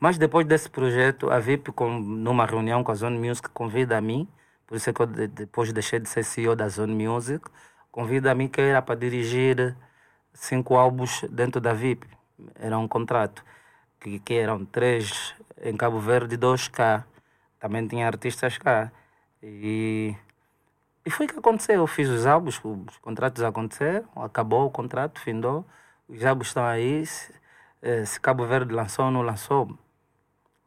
mas 0.00 0.18
depois 0.18 0.44
desse 0.46 0.68
projeto, 0.68 1.30
a 1.30 1.38
VIP, 1.38 1.70
com, 1.70 1.98
numa 1.98 2.44
reunião 2.44 2.82
com 2.82 2.90
a 2.90 2.94
Zone 2.94 3.18
Music, 3.18 3.48
convida 3.50 3.96
a 3.96 4.00
mim 4.00 4.28
por 4.68 4.76
isso 4.76 4.90
é 4.90 4.92
que 4.92 5.00
eu 5.00 5.06
depois 5.06 5.72
deixei 5.72 5.98
de 5.98 6.08
ser 6.10 6.22
CEO 6.22 6.54
da 6.54 6.68
Zone 6.68 7.08
Music. 7.08 7.48
Convida 7.90 8.30
a 8.30 8.34
mim 8.34 8.48
que 8.48 8.60
era 8.60 8.82
para 8.82 8.94
dirigir 8.94 9.74
cinco 10.34 10.76
álbuns 10.76 11.22
dentro 11.30 11.58
da 11.58 11.72
VIP. 11.72 12.06
Era 12.54 12.78
um 12.78 12.86
contrato. 12.86 13.42
Que, 13.98 14.18
que 14.20 14.34
eram 14.34 14.66
três 14.66 15.34
em 15.62 15.74
Cabo 15.74 15.98
Verde 15.98 16.34
e 16.34 16.36
dois 16.36 16.68
cá. 16.68 17.06
Também 17.58 17.88
tinha 17.88 18.06
artistas 18.06 18.58
cá. 18.58 18.92
E, 19.42 20.14
e 21.04 21.10
foi 21.10 21.24
o 21.24 21.28
que 21.30 21.38
aconteceu. 21.38 21.76
Eu 21.76 21.86
fiz 21.86 22.08
os 22.10 22.26
álbuns, 22.26 22.60
os 22.62 22.98
contratos 22.98 23.42
aconteceram, 23.42 24.06
acabou 24.16 24.66
o 24.66 24.70
contrato, 24.70 25.18
findou. 25.18 25.64
Os 26.06 26.22
álbuns 26.26 26.48
estão 26.48 26.64
aí. 26.64 27.06
Se, 27.06 27.32
eh, 27.82 28.04
se 28.04 28.20
Cabo 28.20 28.46
Verde 28.46 28.74
lançou 28.74 29.06
ou 29.06 29.10
não 29.10 29.22
lançou, 29.22 29.78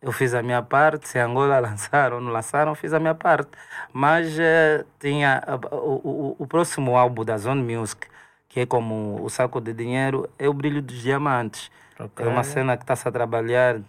eu 0.01 0.11
fiz 0.11 0.33
a 0.33 0.41
minha 0.41 0.61
parte, 0.63 1.07
se 1.07 1.19
Angola 1.19 1.59
lançaram 1.61 2.17
ou 2.17 2.21
não 2.21 2.31
lançaram, 2.31 2.73
fiz 2.73 2.93
a 2.93 2.99
minha 2.99 3.13
parte. 3.13 3.51
Mas 3.93 4.27
uh, 4.37 4.85
tinha 4.99 5.43
o, 5.71 5.77
o, 5.77 6.35
o, 6.39 6.47
próximo 6.47 6.97
álbum 6.97 7.23
da 7.23 7.37
Zone 7.37 7.61
Music, 7.61 8.07
que 8.49 8.61
é 8.61 8.65
como 8.65 9.23
o 9.23 9.29
saco 9.29 9.61
de 9.61 9.73
dinheiro, 9.73 10.27
é 10.39 10.49
o 10.49 10.53
Brilho 10.53 10.81
dos 10.81 11.01
Diamantes. 11.01 11.71
Okay. 11.99 12.25
É 12.25 12.29
uma 12.29 12.43
cena 12.43 12.75
que 12.75 12.83
está-se 12.83 13.07
a 13.07 13.11
trabalhar 13.11 13.79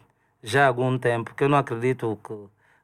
já 0.43 0.65
há 0.65 0.69
algum 0.69 0.99
tempo, 0.99 1.35
que 1.35 1.45
eu 1.45 1.49
não 1.49 1.57
acredito 1.57 2.19
que, 2.23 2.35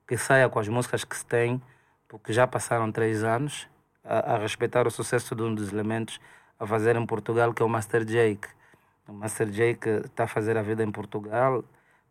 que 0.09 0.17
saia 0.17 0.49
com 0.49 0.59
as 0.59 0.69
músicas 0.69 1.05
que 1.05 1.17
se 1.17 1.27
tem, 1.27 1.61
porque 2.09 2.33
já 2.33 2.47
passaram 2.47 2.91
três 2.91 3.23
anos 3.23 3.69
a, 4.03 4.35
a 4.35 4.39
respeitar 4.39 4.87
o 4.87 4.91
sucesso 4.91 5.35
de 5.35 5.43
um 5.43 5.55
dos 5.55 5.71
elementos 5.73 6.19
a 6.59 6.67
fazer 6.67 6.97
em 6.97 7.05
Portugal, 7.05 7.53
que 7.53 7.63
é 7.63 7.67
o 7.67 7.69
Master 7.69 8.05
Jake. 8.05 8.49
O 9.07 9.13
Master 9.13 9.49
Jake 9.49 9.89
está 10.07 10.25
a 10.25 10.27
fazer 10.27 10.57
a 10.57 10.63
vida 10.63 10.83
em 10.83 10.91
Portugal 10.91 11.63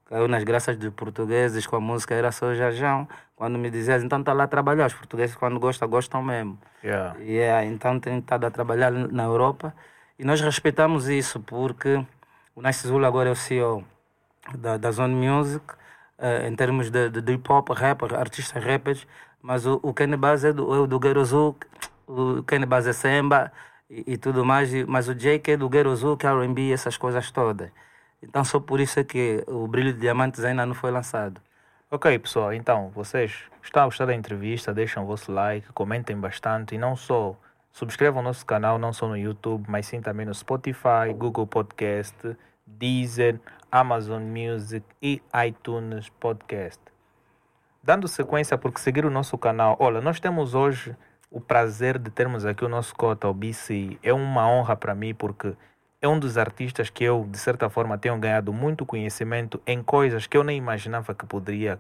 caiu 0.08 0.28
nas 0.28 0.44
graças 0.44 0.78
dos 0.78 0.94
portugueses 0.94 1.68
com 1.68 1.76
a 1.76 1.80
música 1.80 2.16
era 2.16 2.32
só 2.32 2.54
Jajão. 2.54 3.08
Quando 3.36 3.58
me 3.60 3.70
dizias, 3.70 4.04
então 4.04 4.20
está 4.20 4.34
lá 4.34 4.46
a 4.46 4.48
trabalhar. 4.48 4.88
Os 4.88 4.94
portugueses, 4.94 5.36
quando 5.36 5.60
gostam, 5.60 5.88
gostam 5.88 6.24
mesmo. 6.24 6.58
Yeah. 6.84 7.16
Yeah, 7.20 7.66
então 7.66 8.00
tem 8.00 8.18
estado 8.18 8.46
a 8.46 8.52
trabalhar 8.52 8.92
na 8.92 9.24
Europa. 9.24 9.74
E 10.18 10.26
nós 10.26 10.42
respeitamos 10.42 11.08
isso, 11.08 11.40
porque 11.40 12.04
o 12.56 12.62
Nice 12.62 12.88
Zulu 12.88 13.06
agora 13.06 13.30
é 13.30 13.32
o 13.32 13.36
CEO 13.36 13.84
da, 14.58 14.78
da 14.78 14.92
Zone 14.92 15.14
Music, 15.14 15.64
uh, 16.18 16.48
em 16.48 16.56
termos 16.56 16.90
de, 16.90 17.10
de, 17.10 17.22
de 17.22 17.34
hip 17.34 17.52
hop, 17.52 17.70
rapper, 17.70 18.16
artistas 18.16 18.64
rappers. 18.64 19.06
Mas 19.42 19.66
o, 19.68 19.80
o 19.84 19.94
Kenny 19.94 20.18
Baz 20.18 20.44
é 20.44 20.52
do, 20.52 20.86
é 20.86 20.88
do 20.88 21.00
Guerozu, 21.00 21.56
o 22.08 22.42
Kenny 22.44 22.66
Baz 22.66 22.88
é 22.88 22.94
Semba 22.94 23.52
e, 23.90 24.14
e, 24.14 24.18
tudo 24.18 24.44
mais. 24.44 24.74
Mas 24.86 25.08
o 25.08 25.14
Jake 25.14 25.52
é 25.52 25.58
do 25.58 25.70
Guerozu, 25.70 26.18
que 26.18 26.26
é 26.26 26.32
RB, 26.32 26.72
essas 26.72 26.98
coisas 26.98 27.30
todas. 27.30 27.70
Então 28.22 28.44
só 28.44 28.60
por 28.60 28.80
isso 28.80 29.00
é 29.00 29.04
que 29.04 29.44
o 29.48 29.68
Brilho 29.68 29.94
de 29.94 30.00
Diamantes 30.00 30.44
ainda 30.44 30.66
não 30.66 30.74
foi 30.74 30.92
lançado. 30.92 31.42
Ok, 31.90 32.20
pessoal, 32.20 32.54
então 32.54 32.90
vocês 32.90 33.44
estão 33.64 33.84
a 33.84 33.86
gostar 33.86 34.06
da 34.06 34.14
entrevista, 34.14 34.74
deixem 34.74 35.02
o 35.02 35.06
vosso 35.06 35.32
like, 35.32 35.72
comentem 35.74 36.18
bastante 36.18 36.76
e 36.76 36.78
não 36.78 36.96
só 36.96 37.36
subscrevam 37.72 38.22
o 38.22 38.24
nosso 38.24 38.46
canal, 38.46 38.78
não 38.78 38.92
só 38.92 39.08
no 39.08 39.16
YouTube, 39.16 39.66
mas 39.70 39.86
sim 39.86 40.02
também 40.02 40.26
no 40.26 40.34
Spotify, 40.34 41.14
Google 41.16 41.48
Podcast, 41.48 42.36
Deezer, 42.66 43.40
Amazon 43.72 44.24
Music 44.24 44.86
e 45.02 45.22
iTunes 45.48 46.10
Podcast. 46.10 46.82
Dando 47.82 48.08
sequência, 48.08 48.58
porque 48.58 48.80
seguir 48.80 49.06
o 49.06 49.10
nosso 49.10 49.38
canal, 49.38 49.78
olha, 49.80 50.02
nós 50.02 50.20
temos 50.20 50.54
hoje 50.54 50.94
o 51.32 51.40
prazer 51.40 51.98
de 51.98 52.10
termos 52.10 52.46
aqui 52.46 52.66
o 52.66 52.70
nosso 52.70 52.96
cota, 52.96 53.28
o 53.28 53.34
BC. 53.34 53.98
É 54.04 54.12
uma 54.12 54.50
honra 54.50 54.76
para 54.76 54.96
mim, 54.96 55.14
porque 55.14 55.54
é 56.02 56.08
um 56.08 56.20
dos 56.20 56.38
artistas 56.38 56.90
que 56.90 57.04
eu, 57.04 57.28
de 57.30 57.38
certa 57.38 57.70
forma, 57.70 57.98
tenho 57.98 58.18
ganhado 58.18 58.54
muito 58.54 58.86
conhecimento 58.86 59.62
em 59.66 59.82
coisas 59.82 60.28
que 60.28 60.38
eu 60.38 60.44
nem 60.44 60.58
imaginava 60.58 61.14
que 61.14 61.26
poderia 61.26 61.80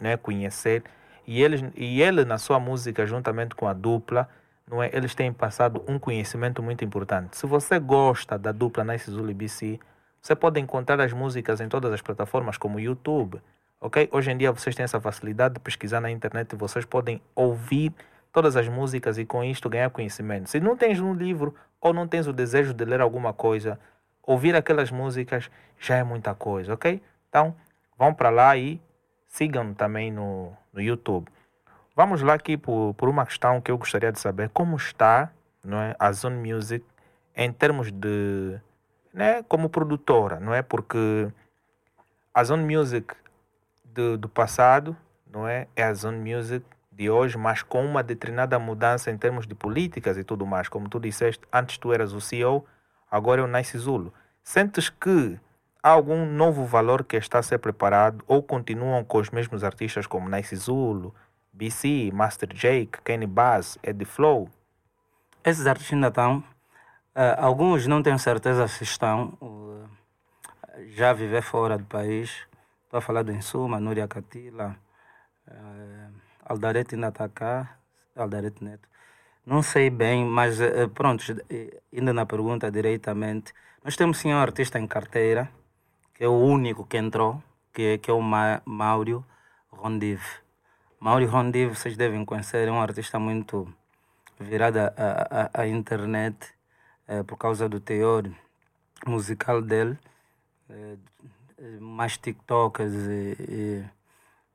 né, 0.00 0.16
conhecer. 0.16 0.82
E, 1.26 1.42
eles, 1.42 1.62
e 1.76 2.00
ele, 2.00 2.24
na 2.24 2.38
sua 2.38 2.58
música, 2.58 3.06
juntamente 3.06 3.54
com 3.54 3.68
a 3.68 3.72
dupla, 3.72 4.28
não 4.66 4.82
é, 4.82 4.88
eles 4.92 5.14
têm 5.14 5.32
passado 5.32 5.82
um 5.86 5.98
conhecimento 5.98 6.62
muito 6.62 6.84
importante. 6.84 7.36
Se 7.36 7.46
você 7.46 7.78
gosta 7.78 8.38
da 8.38 8.52
dupla 8.52 8.84
Nice 8.84 9.10
Zulu 9.10 9.34
BC, 9.34 9.78
você 10.22 10.34
pode 10.34 10.60
encontrar 10.60 11.00
as 11.00 11.12
músicas 11.12 11.60
em 11.60 11.68
todas 11.68 11.92
as 11.92 12.00
plataformas, 12.00 12.56
como 12.56 12.78
YouTube. 12.80 13.40
ok? 13.80 14.08
Hoje 14.12 14.30
em 14.30 14.36
dia 14.36 14.52
vocês 14.52 14.74
têm 14.74 14.84
essa 14.84 15.00
facilidade 15.00 15.54
de 15.54 15.60
pesquisar 15.60 16.00
na 16.00 16.10
internet 16.10 16.52
e 16.52 16.56
vocês 16.56 16.84
podem 16.84 17.20
ouvir 17.34 17.92
todas 18.32 18.56
as 18.56 18.68
músicas 18.68 19.18
e 19.18 19.24
com 19.24 19.42
isto 19.42 19.68
ganhar 19.68 19.90
conhecimento. 19.90 20.48
Se 20.48 20.60
não 20.60 20.76
tens 20.76 21.00
um 21.00 21.14
livro 21.14 21.54
ou 21.80 21.92
não 21.92 22.06
tens 22.06 22.26
o 22.26 22.32
desejo 22.32 22.72
de 22.72 22.84
ler 22.84 23.00
alguma 23.00 23.32
coisa, 23.32 23.78
ouvir 24.22 24.54
aquelas 24.54 24.90
músicas 24.90 25.50
já 25.78 25.96
é 25.96 26.04
muita 26.04 26.34
coisa, 26.34 26.74
ok? 26.74 27.02
Então, 27.28 27.54
vão 27.98 28.12
para 28.14 28.30
lá 28.30 28.56
e 28.56 28.80
sigam 29.26 29.74
também 29.74 30.12
no, 30.12 30.52
no 30.72 30.80
YouTube. 30.80 31.28
Vamos 31.96 32.22
lá 32.22 32.34
aqui 32.34 32.56
por, 32.56 32.94
por 32.94 33.08
uma 33.08 33.26
questão 33.26 33.60
que 33.60 33.70
eu 33.70 33.78
gostaria 33.78 34.12
de 34.12 34.20
saber. 34.20 34.50
Como 34.50 34.76
está 34.76 35.30
não 35.64 35.78
é, 35.78 35.94
a 35.98 36.10
Zone 36.12 36.52
Music 36.52 36.84
em 37.34 37.52
termos 37.52 37.90
de... 37.92 38.58
Né, 39.12 39.42
como 39.44 39.68
produtora, 39.68 40.38
não 40.38 40.54
é? 40.54 40.62
Porque 40.62 41.28
a 42.32 42.44
Zone 42.44 42.76
Music 42.76 43.12
do, 43.84 44.16
do 44.16 44.28
passado 44.28 44.96
não 45.26 45.48
é, 45.48 45.66
é 45.74 45.82
a 45.82 45.92
Zone 45.92 46.32
Music 46.32 46.64
de 47.00 47.08
hoje, 47.08 47.38
mas 47.38 47.62
com 47.62 47.82
uma 47.82 48.02
determinada 48.02 48.58
mudança 48.58 49.10
em 49.10 49.16
termos 49.16 49.46
de 49.46 49.54
políticas 49.54 50.18
e 50.18 50.22
tudo 50.22 50.44
mais. 50.44 50.68
Como 50.68 50.86
tu 50.86 51.00
disseste, 51.00 51.42
antes 51.50 51.78
tu 51.78 51.94
eras 51.94 52.12
o 52.12 52.20
CEO, 52.20 52.66
agora 53.10 53.40
é 53.40 53.44
o 53.44 53.46
Nice 53.46 53.78
Zulu. 53.78 54.12
Sentes 54.44 54.90
que 54.90 55.40
há 55.82 55.88
algum 55.88 56.26
novo 56.26 56.66
valor 56.66 57.02
que 57.02 57.16
está 57.16 57.38
a 57.38 57.42
ser 57.42 57.56
preparado 57.56 58.22
ou 58.26 58.42
continuam 58.42 59.02
com 59.02 59.16
os 59.16 59.30
mesmos 59.30 59.64
artistas 59.64 60.06
como 60.06 60.28
Nice 60.28 60.54
Zulu, 60.54 61.14
BC, 61.50 62.10
Master 62.12 62.52
Jake, 62.52 63.00
Kenny 63.02 63.26
Bass, 63.26 63.78
Eddie 63.82 64.04
Flow? 64.04 64.50
Esses 65.42 65.66
artistas 65.66 65.94
ainda 65.94 66.08
estão. 66.08 66.40
Uh, 67.16 67.34
alguns 67.38 67.86
não 67.86 68.02
tenho 68.02 68.18
certeza 68.18 68.68
se 68.68 68.84
estão. 68.84 69.38
Uh, 69.40 69.88
já 70.90 71.14
viver 71.14 71.40
fora 71.40 71.78
do 71.78 71.84
país. 71.84 72.46
Estou 72.84 72.98
a 72.98 73.00
falar 73.00 73.22
do 73.22 73.32
Insuma, 73.32 73.80
Núria 73.80 74.06
Catila. 74.06 74.76
Uh, 75.48 75.99
Aldarete 76.50 76.96
ainda 76.96 77.10
está 77.10 77.28
cá, 77.28 77.78
Aldarete 78.16 78.64
Neto. 78.64 78.88
Não 79.46 79.62
sei 79.62 79.88
bem, 79.88 80.24
mas 80.24 80.60
eh, 80.60 80.88
pronto, 80.88 81.22
eh, 81.48 81.80
indo 81.92 82.12
na 82.12 82.26
pergunta 82.26 82.68
diretamente, 82.72 83.54
nós 83.84 83.94
temos 83.96 84.18
sim 84.18 84.32
um 84.32 84.38
artista 84.38 84.76
em 84.80 84.86
carteira, 84.86 85.48
que 86.12 86.24
é 86.24 86.28
o 86.28 86.32
único 86.32 86.84
que 86.84 86.96
entrou, 86.96 87.40
que, 87.72 87.98
que 87.98 88.10
é 88.10 88.14
o 88.14 88.20
Ma 88.20 88.60
Mauro 88.64 89.24
Rondive. 89.70 90.26
Mauro 90.98 91.24
Rondive, 91.26 91.76
vocês 91.76 91.96
devem 91.96 92.24
conhecer, 92.24 92.66
é 92.66 92.72
um 92.72 92.80
artista 92.82 93.20
muito 93.20 93.72
virado 94.40 94.78
à, 95.54 95.68
internet 95.68 96.36
é, 97.06 97.22
por 97.22 97.36
causa 97.36 97.68
do 97.68 97.78
teor 97.78 98.28
musical 99.06 99.62
dele. 99.62 99.96
É, 100.68 100.96
mais 101.78 102.16
TikTokers 102.18 102.92
e, 102.92 103.36
e, 103.38 103.84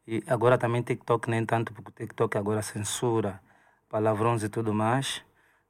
e, 0.07 0.23
agora 0.27 0.57
também 0.57 0.81
TikTok 0.81 1.29
nem 1.29 1.45
tanto, 1.45 1.73
porque 1.73 1.91
TikTok 1.91 2.37
agora 2.37 2.61
censura 2.61 3.41
palavrões 3.89 4.43
e 4.43 4.49
tudo 4.49 4.73
mais. 4.73 5.23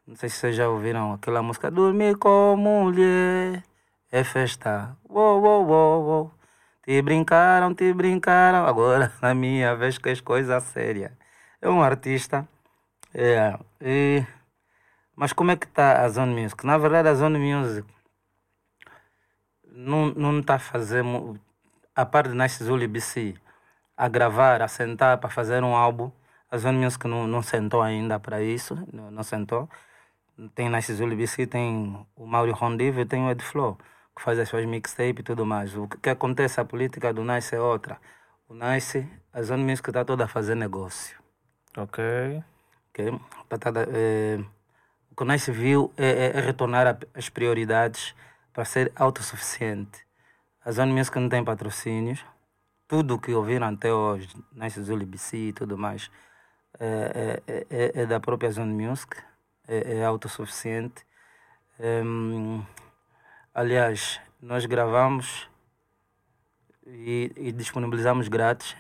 Não 0.08 0.16
sei 0.16 0.30
se 0.30 0.38
vocês 0.38 0.56
já 0.56 0.70
ouviram 0.70 1.14
aquela 1.14 1.42
música 1.42 1.72
Dormir 1.72 2.18
com 2.18 2.56
mulher 2.58 3.64
é 4.12 4.24
festa. 4.24 4.96
Uou, 5.10 5.42
uou, 5.42 5.66
uou, 5.68 6.04
uou. 6.04 6.32
Te 6.84 7.02
brincaram, 7.02 7.74
te 7.74 7.94
brincaram. 7.94 8.66
Agora, 8.66 9.12
na 9.22 9.34
minha 9.34 9.76
vez, 9.76 9.98
que 9.98 10.10
é 10.10 10.16
coisa 10.22 10.60
séria. 10.60 11.18
É 11.62 11.70
um 11.70 11.82
artista. 11.82 12.48
É, 13.14 13.58
e, 13.82 14.26
mas 15.16 15.34
como 15.34 15.52
é 15.52 15.56
que 15.58 15.66
está 15.66 16.04
a 16.04 16.10
Zone 16.10 16.42
Music? 16.42 16.66
Na 16.66 16.78
verdade, 16.78 17.10
a 17.10 17.14
Zone 17.16 17.40
Music 17.40 17.88
não, 19.66 20.08
não 20.12 20.40
está 20.40 20.60
fazendo, 20.60 21.40
a 21.96 22.06
parte 22.06 22.30
de 22.30 22.38
Nice 22.38 22.64
Zulu 22.64 22.88
a 23.98 24.08
gravar, 24.08 24.62
a 24.62 24.68
sentar 24.68 25.18
para 25.18 25.30
fazer 25.30 25.64
um 25.64 25.76
álbum. 25.76 26.12
A 26.50 26.58
Zone 26.58 26.78
Music 26.78 27.08
não, 27.08 27.28
não 27.28 27.42
sentou 27.42 27.82
ainda 27.82 28.20
para 28.20 28.42
isso, 28.42 28.78
não, 28.92 29.12
não 29.12 29.24
sentou. 29.24 29.70
Tem 30.54 30.70
Nice 30.70 30.94
BC, 30.94 31.48
tem 31.48 32.06
o 32.16 32.26
Mauro 32.26 32.54
Rondive 32.54 33.02
e 33.02 33.06
tem 33.06 33.24
o 33.24 33.32
Ed 33.32 33.44
Flow 33.44 33.78
que 34.16 34.22
faz 34.22 34.40
as 34.40 34.48
suas 34.48 34.66
mixtapes 34.66 35.20
e 35.20 35.24
tudo 35.24 35.46
mais. 35.46 35.76
O 35.76 35.88
que 35.88 36.10
acontece, 36.10 36.60
a 36.60 36.66
política 36.66 37.14
do 37.14 37.24
Nice 37.24 37.54
é 37.54 37.60
outra. 37.60 38.00
O 38.48 38.54
Nice, 38.54 39.08
a 39.34 39.42
Zona 39.44 39.64
Music 39.64 39.90
está 39.90 40.06
toda 40.06 40.24
a 40.24 40.28
fazer 40.28 40.56
negócio. 40.56 41.18
Ok. 41.76 42.04
okay? 42.90 43.10
É, 43.94 44.40
o 45.12 45.16
que 45.16 45.24
o 45.24 45.26
Nice 45.26 45.52
viu 45.52 45.92
é, 45.98 46.06
é, 46.08 46.38
é 46.38 46.40
retornar 46.40 46.98
as 47.14 47.28
prioridades 47.30 48.16
para 48.54 48.64
ser 48.64 48.92
autossuficiente. 48.96 50.06
A 50.64 50.72
Zona 50.72 50.94
Music 50.94 51.20
não 51.20 51.28
tem 51.28 51.44
patrocínios. 51.44 52.26
Tudo 52.88 53.20
que 53.20 53.34
ouviram 53.34 53.68
até 53.68 53.94
hoje, 53.94 54.30
Nice 54.54 54.82
Zuli 54.82 55.06
BC 55.06 55.38
e 55.38 55.54
tudo 55.54 55.78
mais, 55.78 56.10
é, 56.80 57.42
é, 57.48 57.68
é, 57.70 58.02
é 58.02 58.06
da 58.06 58.20
própria 58.20 58.52
Zone 58.52 58.74
Music. 58.74 59.18
É, 59.68 59.98
é 59.98 60.06
autossuficiente. 60.06 61.04
Um, 61.80 62.64
Aliás, 63.58 64.20
nós 64.42 64.66
gravamos 64.66 65.48
e, 66.86 67.32
e 67.38 67.54
disponibilizamos 67.54 68.28
grátis 68.28 68.76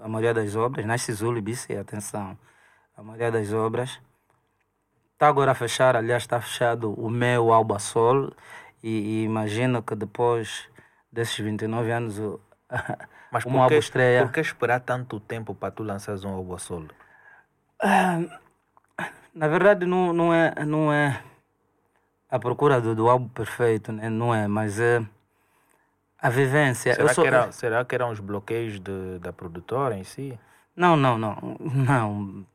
a 0.00 0.08
maioria 0.08 0.32
das 0.32 0.56
obras, 0.56 0.86
Nasce 0.86 1.12
Zulu 1.12 1.44
e 1.68 1.76
atenção, 1.76 2.34
a 2.96 3.02
maioria 3.02 3.30
das 3.30 3.52
obras. 3.52 4.00
Está 5.12 5.28
agora 5.28 5.50
a 5.50 5.54
fechar, 5.54 5.94
aliás, 5.94 6.22
está 6.22 6.40
fechado 6.40 6.94
o 6.94 7.10
meu 7.10 7.52
Alba 7.52 7.78
Sol 7.78 8.32
e, 8.82 8.88
e 8.88 9.24
imagino 9.24 9.82
que 9.82 9.94
depois 9.94 10.70
desses 11.12 11.36
29 11.36 11.92
anos 11.92 12.16
Mas 13.34 13.44
uma 13.44 13.64
álbum 13.64 13.74
estreia. 13.74 14.22
Por 14.22 14.32
que 14.32 14.40
esperar 14.40 14.78
tanto 14.78 15.18
tempo 15.18 15.56
para 15.56 15.72
tu 15.72 15.82
lançares 15.82 16.22
um 16.24 16.32
Alba 16.32 16.56
Sol? 16.56 16.84
Ah, 17.82 18.20
na 19.34 19.48
verdade, 19.48 19.84
não, 19.84 20.12
não 20.12 20.32
é. 20.32 20.64
Não 20.64 20.92
é 20.92 21.20
a 22.30 22.38
procura 22.38 22.80
do, 22.80 22.94
do 22.94 23.08
álbum 23.08 23.28
perfeito, 23.28 23.92
né? 23.92 24.08
não 24.08 24.32
é? 24.32 24.46
Mas 24.46 24.78
é 24.78 25.04
a 26.20 26.30
vivência. 26.30 26.94
Será, 26.94 27.12
sou... 27.12 27.22
que, 27.22 27.28
era, 27.28 27.52
será 27.52 27.84
que 27.84 27.94
eram 27.94 28.10
os 28.10 28.20
bloqueios 28.20 28.78
de, 28.78 29.18
da 29.18 29.32
produtora 29.32 29.96
em 29.96 30.04
si? 30.04 30.38
Não, 30.76 30.96
não, 30.96 31.18
não. 31.18 31.36
Não. 31.60 32.46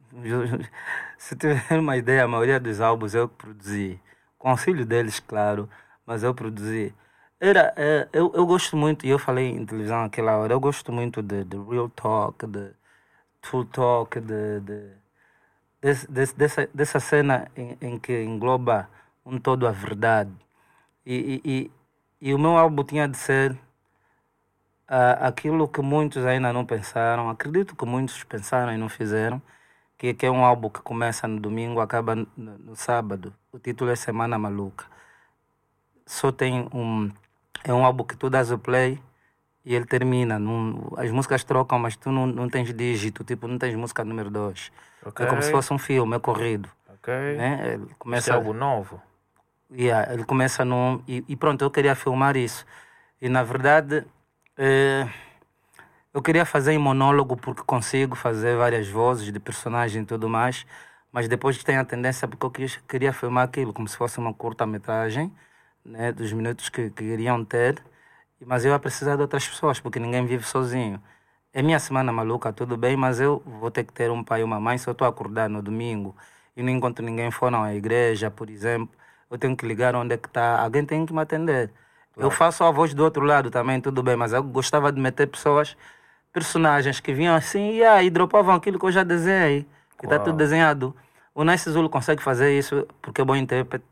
Se 1.17 1.35
tiver 1.35 1.77
uma 1.77 1.97
ideia, 1.97 2.23
a 2.23 2.27
maioria 2.27 2.59
dos 2.59 2.79
álbuns 2.79 3.13
eu 3.13 3.27
produzi. 3.27 3.99
Com 4.37 4.49
auxílio 4.49 4.85
deles, 4.85 5.19
claro, 5.19 5.69
mas 6.05 6.23
eu 6.23 6.33
produzi. 6.33 6.95
Era, 7.39 7.73
é, 7.77 8.07
eu, 8.11 8.31
eu 8.35 8.45
gosto 8.45 8.75
muito, 8.75 9.05
e 9.05 9.09
eu 9.09 9.17
falei 9.19 9.47
em 9.49 9.65
televisão 9.65 10.01
naquela 10.03 10.37
hora, 10.37 10.53
eu 10.53 10.59
gosto 10.59 10.91
muito 10.91 11.21
de, 11.21 11.43
de 11.45 11.57
real 11.57 11.89
talk, 11.89 12.45
de 12.45 12.71
true 13.41 13.65
talk, 13.67 14.19
de, 14.19 14.59
de, 14.61 14.95
de, 15.81 16.33
dessa, 16.35 16.67
dessa 16.73 16.99
cena 16.99 17.49
em, 17.55 17.77
em 17.81 17.99
que 17.99 18.23
engloba 18.23 18.89
um 19.25 19.39
todo 19.39 19.67
a 19.67 19.71
verdade. 19.71 20.31
E, 21.05 21.41
e, 21.45 21.71
e, 22.21 22.29
e 22.29 22.33
o 22.33 22.39
meu 22.39 22.57
álbum 22.57 22.83
tinha 22.83 23.07
de 23.07 23.17
ser 23.17 23.53
uh, 24.89 25.17
aquilo 25.21 25.67
que 25.67 25.81
muitos 25.81 26.25
ainda 26.25 26.51
não 26.53 26.65
pensaram, 26.65 27.29
acredito 27.29 27.75
que 27.75 27.85
muitos 27.85 28.23
pensaram 28.23 28.73
e 28.73 28.77
não 28.77 28.89
fizeram, 28.89 29.41
que, 29.97 30.13
que 30.13 30.25
é 30.25 30.31
um 30.31 30.43
álbum 30.45 30.69
que 30.69 30.81
começa 30.81 31.27
no 31.27 31.39
domingo, 31.39 31.79
acaba 31.81 32.15
no, 32.15 32.27
no 32.35 32.75
sábado. 32.75 33.33
O 33.51 33.59
título 33.59 33.91
é 33.91 33.95
Semana 33.95 34.37
Maluca. 34.39 34.85
Só 36.05 36.31
tem 36.31 36.67
um. 36.73 37.11
É 37.63 37.73
um 37.73 37.85
álbum 37.85 38.03
que 38.03 38.15
tu 38.15 38.29
dás 38.29 38.51
o 38.51 38.57
play 38.57 39.01
e 39.65 39.75
ele 39.75 39.85
termina. 39.85 40.39
Num, 40.39 40.91
as 40.97 41.11
músicas 41.11 41.43
trocam, 41.43 41.79
mas 41.79 41.95
tu 41.95 42.11
não, 42.11 42.25
não 42.25 42.49
tens 42.49 42.73
dígito, 42.73 43.23
tipo, 43.23 43.47
não 43.47 43.57
tens 43.57 43.75
música 43.75 44.03
número 44.03 44.29
2. 44.29 44.71
Okay. 45.05 45.25
É 45.25 45.29
como 45.29 45.41
se 45.41 45.51
fosse 45.51 45.73
um 45.73 45.77
filme, 45.77 46.15
é 46.15 46.19
corrido. 46.19 46.69
Ok. 46.93 47.13
Né? 47.13 47.73
Ele 47.73 47.87
começa, 47.97 48.31
é 48.31 48.33
algo 48.33 48.53
novo. 48.53 49.01
Yeah, 49.71 50.11
ele 50.13 50.23
começa 50.23 50.65
no. 50.65 51.01
E, 51.07 51.23
e, 51.27 51.35
pronto, 51.35 51.63
eu 51.63 51.69
queria 51.69 51.95
filmar 51.95 52.35
isso. 52.35 52.65
E 53.21 53.29
na 53.29 53.43
verdade, 53.43 54.05
eh, 54.57 55.07
eu 56.13 56.21
queria 56.21 56.45
fazer 56.45 56.71
em 56.71 56.77
monólogo 56.77 57.37
porque 57.37 57.61
consigo 57.63 58.15
fazer 58.15 58.57
várias 58.57 58.89
vozes 58.89 59.31
de 59.31 59.39
personagem 59.39 60.01
e 60.01 60.05
tudo 60.05 60.27
mais. 60.27 60.65
Mas 61.11 61.27
depois 61.27 61.63
tem 61.63 61.77
a 61.77 61.85
tendência 61.85 62.27
porque 62.27 62.63
eu 62.63 62.69
queria 62.87 63.13
filmar 63.13 63.45
aquilo 63.45 63.73
como 63.73 63.87
se 63.87 63.97
fosse 63.97 64.19
uma 64.19 64.33
curta-metragem, 64.33 65.31
né, 65.89 66.11
dos 66.11 66.31
minutos 66.31 66.69
que, 66.69 66.89
que 66.89 67.03
iriam 67.03 67.43
ter. 67.43 67.81
Mas 68.45 68.63
eu 68.63 68.71
ia 68.71 68.79
precisar 68.79 69.15
de 69.15 69.21
outras 69.21 69.47
pessoas 69.47 69.79
porque 69.79 69.99
ninguém 69.99 70.25
vive 70.25 70.45
sozinho. 70.45 71.01
É 71.53 71.61
minha 71.61 71.79
semana 71.79 72.11
maluca, 72.11 72.53
tudo 72.53 72.77
bem, 72.77 72.95
mas 72.95 73.19
eu 73.19 73.41
vou 73.45 73.71
ter 73.71 73.83
que 73.83 73.91
ter 73.91 74.11
um 74.11 74.23
pai 74.23 74.41
e 74.41 74.43
uma 74.43 74.59
mãe 74.59 74.77
se 74.77 74.87
eu 74.87 74.93
estou 74.93 75.05
a 75.05 75.09
acordar 75.09 75.49
no 75.49 75.61
domingo 75.61 76.15
e 76.55 76.63
não 76.63 76.69
encontro 76.69 77.03
ninguém 77.03 77.31
fora 77.31 77.61
à 77.63 77.75
igreja, 77.75 78.31
por 78.31 78.49
exemplo 78.49 78.99
eu 79.29 79.37
tenho 79.37 79.55
que 79.55 79.65
ligar 79.65 79.95
onde 79.95 80.15
é 80.15 80.17
que 80.17 80.27
está, 80.27 80.59
alguém 80.59 80.85
tem 80.85 81.05
que 81.05 81.13
me 81.13 81.21
atender. 81.21 81.69
Claro. 82.13 82.27
Eu 82.27 82.31
faço 82.31 82.63
a 82.63 82.71
voz 82.71 82.93
do 82.93 83.03
outro 83.03 83.23
lado 83.23 83.51
também, 83.51 83.79
tudo 83.79 84.01
bem, 84.01 84.15
mas 84.15 84.33
eu 84.33 84.41
gostava 84.41 84.91
de 84.91 84.99
meter 84.99 85.27
pessoas, 85.27 85.77
personagens 86.33 86.99
que 86.99 87.13
vinham 87.13 87.35
assim 87.35 87.79
e, 87.79 87.83
e 87.83 88.09
dropavam 88.09 88.55
aquilo 88.55 88.79
que 88.79 88.85
eu 88.85 88.91
já 88.91 89.03
desenhei, 89.03 89.65
que 89.97 90.05
está 90.05 90.17
tudo 90.17 90.35
desenhado. 90.35 90.95
O 91.35 91.43
Nice 91.43 91.69
Zulu 91.69 91.89
consegue 91.89 92.21
fazer 92.21 92.57
isso 92.57 92.87
porque 93.01 93.21
é 93.21 93.23
bom 93.23 93.35
intérprete, 93.35 93.85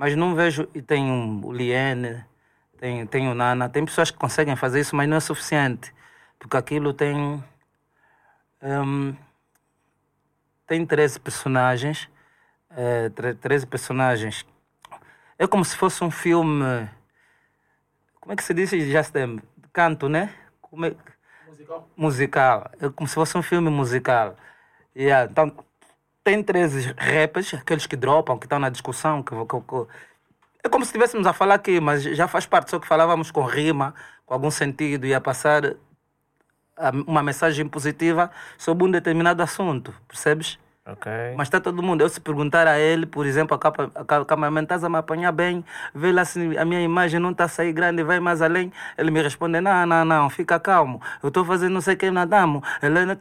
mas 0.00 0.16
não 0.16 0.34
vejo, 0.34 0.66
e 0.74 0.80
tem 0.80 1.10
o 1.44 1.52
Liene, 1.52 2.24
tem, 2.78 3.06
tem 3.06 3.28
o 3.28 3.34
Nana, 3.34 3.68
tem 3.68 3.84
pessoas 3.84 4.10
que 4.10 4.16
conseguem 4.16 4.56
fazer 4.56 4.80
isso, 4.80 4.96
mas 4.96 5.06
não 5.06 5.18
é 5.18 5.20
suficiente, 5.20 5.92
porque 6.38 6.56
aquilo 6.56 6.94
tem. 6.94 7.44
Um, 8.62 9.14
tem 10.66 10.86
13 10.86 11.20
personagens, 11.20 12.08
é, 12.70 13.10
eh, 13.14 13.34
13 13.34 13.66
personagens 13.66 14.46
é 15.38 15.46
como 15.46 15.66
se 15.66 15.76
fosse 15.76 16.02
um 16.02 16.10
filme. 16.10 16.88
Como 18.22 18.32
é 18.32 18.36
que 18.36 18.42
se 18.42 18.54
diz, 18.54 18.70
Justin? 18.70 19.38
Canto, 19.70 20.08
né? 20.08 20.34
Como 20.62 20.86
é... 20.86 20.96
Musical. 21.46 21.90
Musical. 21.94 22.70
É 22.80 22.88
como 22.88 23.06
se 23.06 23.14
fosse 23.14 23.36
um 23.36 23.42
filme 23.42 23.68
musical. 23.68 24.34
Yeah. 24.96 25.30
Então, 25.30 25.54
tem 26.22 26.42
três 26.42 26.86
rappers, 26.96 27.54
aqueles 27.54 27.86
que 27.86 27.96
dropam, 27.96 28.38
que 28.38 28.46
estão 28.46 28.58
na 28.58 28.68
discussão. 28.68 29.22
Que, 29.22 29.34
que, 29.34 29.60
que, 29.60 29.86
é 30.62 30.68
como 30.68 30.84
se 30.84 30.90
estivéssemos 30.90 31.26
a 31.26 31.32
falar 31.32 31.54
aqui, 31.54 31.80
mas 31.80 32.02
já 32.02 32.28
faz 32.28 32.46
parte, 32.46 32.70
só 32.70 32.78
que 32.78 32.86
falávamos 32.86 33.30
com 33.30 33.42
rima, 33.44 33.94
com 34.26 34.34
algum 34.34 34.50
sentido, 34.50 35.06
e 35.06 35.14
a 35.14 35.20
passar 35.20 35.76
uma 37.06 37.22
mensagem 37.22 37.66
positiva 37.68 38.30
sobre 38.56 38.84
um 38.84 38.90
determinado 38.90 39.42
assunto, 39.42 39.94
percebes? 40.08 40.58
Okay. 40.86 41.34
Mas 41.36 41.48
está 41.48 41.60
todo 41.60 41.82
mundo. 41.82 42.00
Eu 42.00 42.08
se 42.08 42.20
perguntar 42.20 42.66
a 42.66 42.78
ele, 42.78 43.06
por 43.06 43.26
exemplo, 43.26 43.58
a, 43.60 44.24
cameraman, 44.24 44.62
estás 44.62 44.82
a 44.82 44.88
me 44.88 44.96
apanhar 44.96 45.30
bem? 45.30 45.64
Vê 45.94 46.10
lá 46.10 46.24
se 46.24 46.56
a 46.56 46.64
minha 46.64 46.80
imagem 46.80 47.20
não 47.20 47.30
está 47.30 47.44
a 47.44 47.48
sair 47.48 47.72
grande, 47.72 48.02
vai 48.02 48.18
mais 48.18 48.42
além. 48.42 48.72
Ele 48.96 49.10
me 49.10 49.22
responde, 49.22 49.60
não, 49.60 49.86
não, 49.86 50.04
não, 50.04 50.30
fica 50.30 50.58
calmo. 50.58 51.00
Eu 51.22 51.28
estou 51.28 51.44
fazendo 51.44 51.74
não 51.74 51.80
sei 51.80 51.96
quem 51.96 52.10
nadamos. 52.10 52.62
Ele 52.82 53.16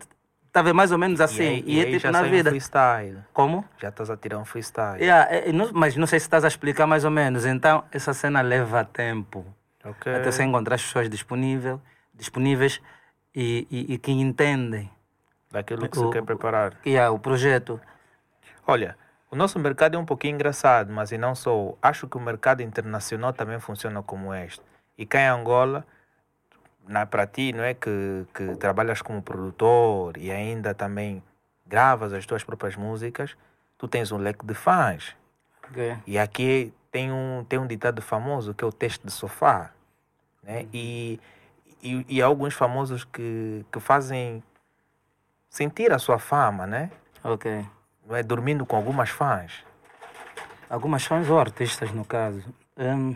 está 0.49 0.61
vendo 0.61 0.75
mais 0.75 0.91
ou 0.91 0.97
menos 0.97 1.21
assim. 1.21 1.43
E, 1.43 1.47
aí, 1.47 1.63
e, 1.65 1.75
e 1.75 1.79
é 1.79 1.99
tipo 1.99 2.11
na 2.11 2.23
vida. 2.23 2.49
Um 2.49 2.53
freestyle. 2.53 3.19
Como? 3.31 3.63
Já 3.77 3.89
estás 3.89 4.09
a 4.09 4.17
tirar 4.17 4.39
um 4.39 4.45
freestyle. 4.45 5.01
Yeah, 5.01 5.33
é, 5.33 5.51
não, 5.51 5.69
mas 5.73 5.95
não 5.95 6.05
sei 6.05 6.19
se 6.19 6.25
estás 6.25 6.43
a 6.43 6.47
explicar 6.47 6.85
mais 6.85 7.05
ou 7.05 7.11
menos. 7.11 7.45
Então, 7.45 7.83
essa 7.91 8.13
cena 8.13 8.41
leva 8.41 8.83
tempo. 8.83 9.45
Okay. 9.83 10.15
Até 10.15 10.31
você 10.31 10.43
encontrar 10.43 10.75
as 10.75 10.83
pessoas 10.83 11.09
disponível, 11.09 11.81
disponíveis 12.13 12.81
e, 13.33 13.65
e, 13.71 13.93
e 13.93 13.97
que 13.97 14.11
entendem 14.11 14.91
daquilo 15.49 15.87
que 15.87 15.97
o, 15.97 16.01
você 16.03 16.13
quer 16.13 16.23
preparar. 16.23 16.73
Yeah, 16.85 17.11
o 17.11 17.19
projeto. 17.19 17.79
Olha, 18.67 18.97
O 19.31 19.35
nosso 19.35 19.59
mercado 19.59 19.95
é 19.95 19.97
um 19.97 20.05
pouquinho 20.05 20.33
engraçado, 20.33 20.91
mas 20.91 21.11
e 21.11 21.17
não 21.17 21.35
só. 21.35 21.75
Acho 21.81 22.07
que 22.07 22.17
o 22.17 22.19
mercado 22.19 22.61
internacional 22.61 23.31
também 23.31 23.59
funciona 23.59 24.01
como 24.01 24.33
este. 24.33 24.61
E 24.97 25.05
cá 25.05 25.19
em 25.19 25.27
Angola, 25.27 25.85
na, 26.89 27.05
para 27.05 27.27
ti, 27.27 27.53
não 27.53 27.63
é 27.63 27.75
que, 27.75 28.25
que 28.33 28.55
trabalhas 28.55 28.99
como 29.01 29.21
produtor 29.21 30.17
e 30.17 30.31
ainda 30.31 30.73
também 30.73 31.23
gravas 31.65 32.11
as 32.11 32.25
tuas 32.25 32.43
próprias 32.43 32.75
músicas, 32.75 33.37
tu 33.77 33.87
tens 33.87 34.11
um 34.11 34.17
leque 34.17 34.43
de 34.43 34.55
fãs. 34.55 35.15
Ok. 35.69 35.97
E 36.07 36.17
aqui 36.17 36.73
tem 36.91 37.11
um, 37.11 37.45
tem 37.47 37.59
um 37.59 37.67
ditado 37.67 38.01
famoso 38.01 38.55
que 38.55 38.63
é 38.63 38.67
o 38.67 38.71
teste 38.71 39.05
de 39.05 39.13
sofá. 39.13 39.69
Né? 40.41 40.61
Uhum. 40.61 40.69
E, 40.73 41.19
e, 41.83 42.05
e 42.09 42.21
há 42.23 42.25
alguns 42.25 42.55
famosos 42.55 43.03
que, 43.03 43.63
que 43.71 43.79
fazem 43.79 44.43
sentir 45.47 45.93
a 45.93 45.99
sua 45.99 46.17
fama, 46.17 46.65
né? 46.65 46.89
Ok. 47.23 47.63
Não 48.07 48.15
é? 48.15 48.23
Dormindo 48.23 48.65
com 48.65 48.75
algumas 48.75 49.11
fãs. 49.11 49.63
Algumas 50.67 51.05
fãs 51.05 51.29
ou 51.29 51.39
artistas, 51.39 51.91
no 51.91 52.03
caso. 52.03 52.43
Hum, 52.75 53.15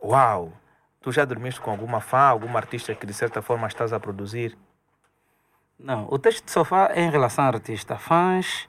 Uau! 0.00 0.52
Tu 1.00 1.12
já 1.12 1.24
dormiste 1.24 1.60
com 1.60 1.70
alguma 1.70 2.00
fã, 2.00 2.18
alguma 2.18 2.58
artista 2.58 2.94
que 2.94 3.06
de 3.06 3.14
certa 3.14 3.40
forma 3.42 3.66
estás 3.68 3.92
a 3.92 4.00
produzir? 4.00 4.56
não, 5.78 6.08
o 6.10 6.18
texto 6.18 6.44
de 6.44 6.50
sofá 6.50 6.90
é 6.92 7.02
em 7.02 7.10
relação 7.10 7.44
ao 7.44 7.52
artista. 7.54 7.96
Fãs. 7.96 8.68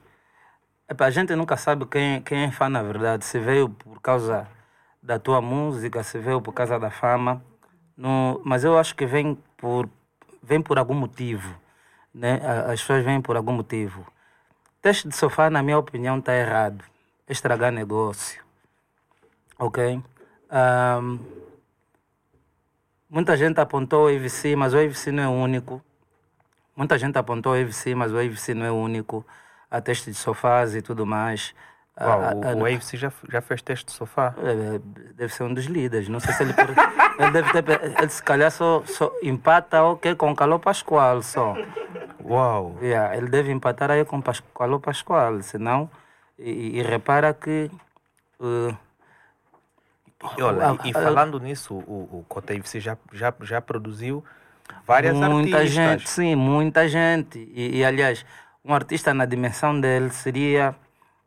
Epá, 0.88 1.05
a 1.05 1.09
gente 1.11 1.36
nunca 1.36 1.57
sabe 1.57 1.86
quem, 1.88 2.21
quem 2.21 2.43
é 2.43 2.51
fã 2.51 2.69
na 2.69 2.84
verdade. 2.84 3.25
Se 3.25 3.39
veio 3.39 3.69
por 3.69 3.99
causa 4.01 4.47
da 5.01 5.17
tua 5.19 5.41
música, 5.41 6.03
se 6.03 6.19
veio 6.19 6.39
por 6.41 6.53
causa 6.53 6.80
da 6.80 6.91
fama. 6.91 7.43
No, 7.97 8.41
mas 8.45 8.63
eu 8.63 8.77
acho 8.77 8.95
que 8.95 9.05
vem 9.05 9.36
por, 9.57 9.89
vem 10.41 10.61
por 10.61 10.77
algum 10.77 10.93
motivo. 10.93 11.55
Né? 12.13 12.39
A- 12.43 12.71
As 12.73 12.82
pessoas 12.82 13.03
vêm 13.03 13.21
por 13.21 13.36
algum 13.36 13.53
motivo. 13.53 14.05
Teste 14.82 15.07
de 15.07 15.15
sofá, 15.15 15.49
na 15.49 15.63
minha 15.63 15.77
opinião, 15.77 16.19
está 16.19 16.36
errado. 16.36 16.84
Estragar 17.27 17.71
negócio. 17.71 18.43
Ok? 19.57 20.01
Ahm, 20.49 21.19
muita 23.10 23.36
gente 23.36 23.60
apontou 23.60 24.05
o 24.05 24.07
AVC, 24.07 24.55
mas 24.55 24.74
o 24.74 24.78
AVC 24.78 25.12
não 25.12 25.24
é 25.24 25.28
o 25.28 25.32
único. 25.32 25.82
Muita 26.76 26.97
gente 26.97 27.18
apontou 27.18 27.53
o 27.53 27.55
AVC, 27.60 27.93
mas 27.95 28.12
o 28.14 28.18
AVC 28.18 28.53
não 28.53 28.66
é 28.66 28.72
o 28.72 28.76
único. 28.76 29.26
Há 29.70 29.82
teste 29.82 30.10
de 30.12 30.18
sofás 30.18 30.76
e 30.76 30.82
tudo 30.82 31.05
mais. 31.05 31.53
Uau, 31.99 32.22
ah, 32.22 32.34
o, 32.34 32.47
ah, 32.47 32.55
o 32.55 32.66
AFC 32.66 32.95
já, 32.95 33.12
já 33.30 33.41
fez 33.41 33.62
teste 33.62 33.88
de 33.88 33.91
sofá. 33.91 34.34
é, 34.38 34.80
Deve 35.16 35.34
ser 35.34 35.43
um 35.43 35.53
dos 35.53 35.66
líderes. 35.66 36.07
Não 36.07 36.20
sei 36.22 36.34
se 36.34 36.43
ele. 36.43 36.53
ele 37.20 37.32
deve 37.32 37.62
ter. 37.62 37.82
Ele 37.99 38.10
se 38.10 38.24
calhar 38.24 38.49
só, 38.51 38.82
só 38.86 39.12
empata 39.22 39.84
o 39.84 39.97
que 39.97 40.16
com 40.16 40.34
Calor 40.34 40.60
Pascoal 40.60 41.22
só. 41.22 41.55
Uau! 42.24 42.78
Yeah, 42.82 43.18
ele 43.18 43.28
deve 43.28 43.51
empatar 43.51 43.91
aí 43.91 44.05
com 44.05 44.22
Pas- 44.22 44.41
Calor 44.57 44.80
Pascoal, 44.80 45.41
senão. 45.41 45.89
E, 46.38 46.80
e 46.80 46.82
repara 46.84 47.34
que. 47.34 47.70
E, 48.39 48.76
olha, 50.41 50.78
e, 50.84 50.89
e 50.89 50.93
falando 50.93 51.39
nisso, 51.39 51.74
o, 51.76 52.20
o 52.20 52.26
Cota 52.28 52.53
AFC 52.53 52.80
já, 52.80 52.97
já, 53.13 53.34
já 53.41 53.61
produziu 53.61 54.24
várias 54.86 55.15
muita 55.17 55.57
artistas. 55.57 55.72
gente, 55.74 56.09
sim, 56.09 56.36
muita 56.36 56.88
gente. 56.88 57.39
E, 57.53 57.78
e, 57.78 57.86
aliás, 57.86 58.26
um 58.63 58.74
artista 58.74 59.13
na 59.13 59.26
dimensão 59.26 59.80
dele 59.80 60.09
seria 60.09 60.76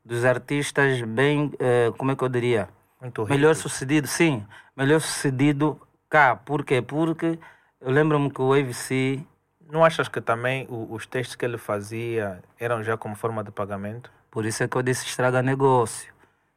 dos 0.04 0.24
artistas 0.24 1.00
bem, 1.02 1.52
eh, 1.58 1.92
como 1.96 2.10
é 2.10 2.16
que 2.16 2.22
eu 2.24 2.28
diria? 2.28 2.68
Muito 3.00 3.24
Melhor 3.26 3.54
sucedido, 3.54 4.06
sim. 4.06 4.44
Melhor 4.76 5.00
sucedido 5.00 5.80
cá. 6.10 6.36
Por 6.36 6.64
quê? 6.64 6.82
Porque 6.82 7.38
eu 7.80 7.90
lembro-me 7.90 8.30
que 8.30 8.40
o 8.42 8.52
AVC, 8.52 9.24
Não 9.70 9.82
achas 9.84 10.06
que 10.08 10.20
também 10.20 10.66
o- 10.68 10.92
os 10.92 11.06
testes 11.06 11.34
que 11.34 11.44
ele 11.44 11.56
fazia 11.56 12.42
eram 12.60 12.82
já 12.82 12.96
como 12.96 13.14
forma 13.16 13.42
de 13.42 13.50
pagamento? 13.50 14.10
por 14.30 14.44
isso 14.46 14.62
é 14.62 14.68
que 14.68 14.76
eu 14.76 14.82
disse 14.82 15.06
estraga 15.06 15.40
negócio. 15.42 16.12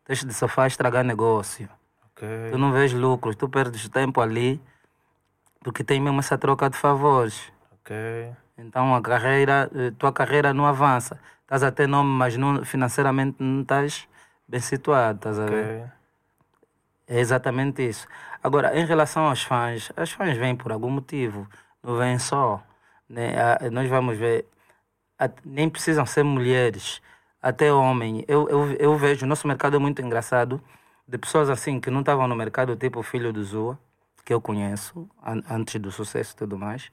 Teste 0.05 0.25
de 0.25 0.33
sofá 0.33 0.65
estragar 0.67 1.03
negócio. 1.03 1.67
Ok. 2.15 2.27
Tu 2.51 2.57
não 2.57 2.71
vês 2.71 2.93
lucros, 2.93 3.35
tu 3.35 3.49
perdes 3.49 3.89
tempo 3.89 4.21
ali, 4.21 4.61
porque 5.61 5.83
tem 5.83 5.99
mesmo 5.99 6.19
essa 6.19 6.37
troca 6.37 6.69
de 6.69 6.77
favores. 6.77 7.51
Ok. 7.73 7.95
Então 8.57 8.95
a 8.95 9.01
carreira, 9.01 9.69
eh, 9.75 9.91
tua 9.97 10.13
carreira 10.13 10.53
não 10.53 10.65
avança. 10.65 11.19
Estás 11.41 11.61
a 11.61 11.71
ter 11.71 11.87
nome, 11.87 12.09
mas 12.09 12.37
não, 12.37 12.63
financeiramente 12.63 13.35
não 13.39 13.61
estás 13.61 14.07
bem 14.47 14.61
situado, 14.61 15.17
estás 15.17 15.39
a 15.39 15.45
ver? 15.45 15.91
É 17.07 17.19
exatamente 17.19 17.87
isso. 17.87 18.07
Agora, 18.41 18.77
em 18.79 18.85
relação 18.85 19.25
aos 19.27 19.43
fãs, 19.43 19.91
as 19.95 20.11
fãs 20.11 20.37
vêm 20.37 20.55
por 20.55 20.71
algum 20.71 20.89
motivo, 20.89 21.47
não 21.83 21.97
vêm 21.97 22.17
só. 22.17 22.63
Né? 23.09 23.33
Nós 23.71 23.89
vamos 23.89 24.17
ver, 24.17 24.47
nem 25.43 25.69
precisam 25.69 26.05
ser 26.05 26.23
mulheres, 26.23 27.01
até 27.41 27.71
homem. 27.71 28.23
Eu, 28.27 28.49
eu, 28.49 28.71
eu 28.73 28.97
vejo, 28.97 29.25
o 29.25 29.29
nosso 29.29 29.47
mercado 29.47 29.75
é 29.75 29.79
muito 29.79 30.01
engraçado, 30.01 30.61
de 31.07 31.17
pessoas 31.17 31.49
assim 31.49 31.79
que 31.79 31.89
não 31.91 31.99
estavam 32.01 32.27
no 32.27 32.35
mercado, 32.35 32.75
tipo 32.75 32.99
o 32.99 33.03
filho 33.03 33.31
do 33.31 33.43
Zua, 33.43 33.79
que 34.23 34.33
eu 34.33 34.41
conheço, 34.41 35.07
an- 35.23 35.43
antes 35.49 35.79
do 35.79 35.91
sucesso 35.91 36.33
e 36.33 36.37
tudo 36.37 36.57
mais. 36.57 36.91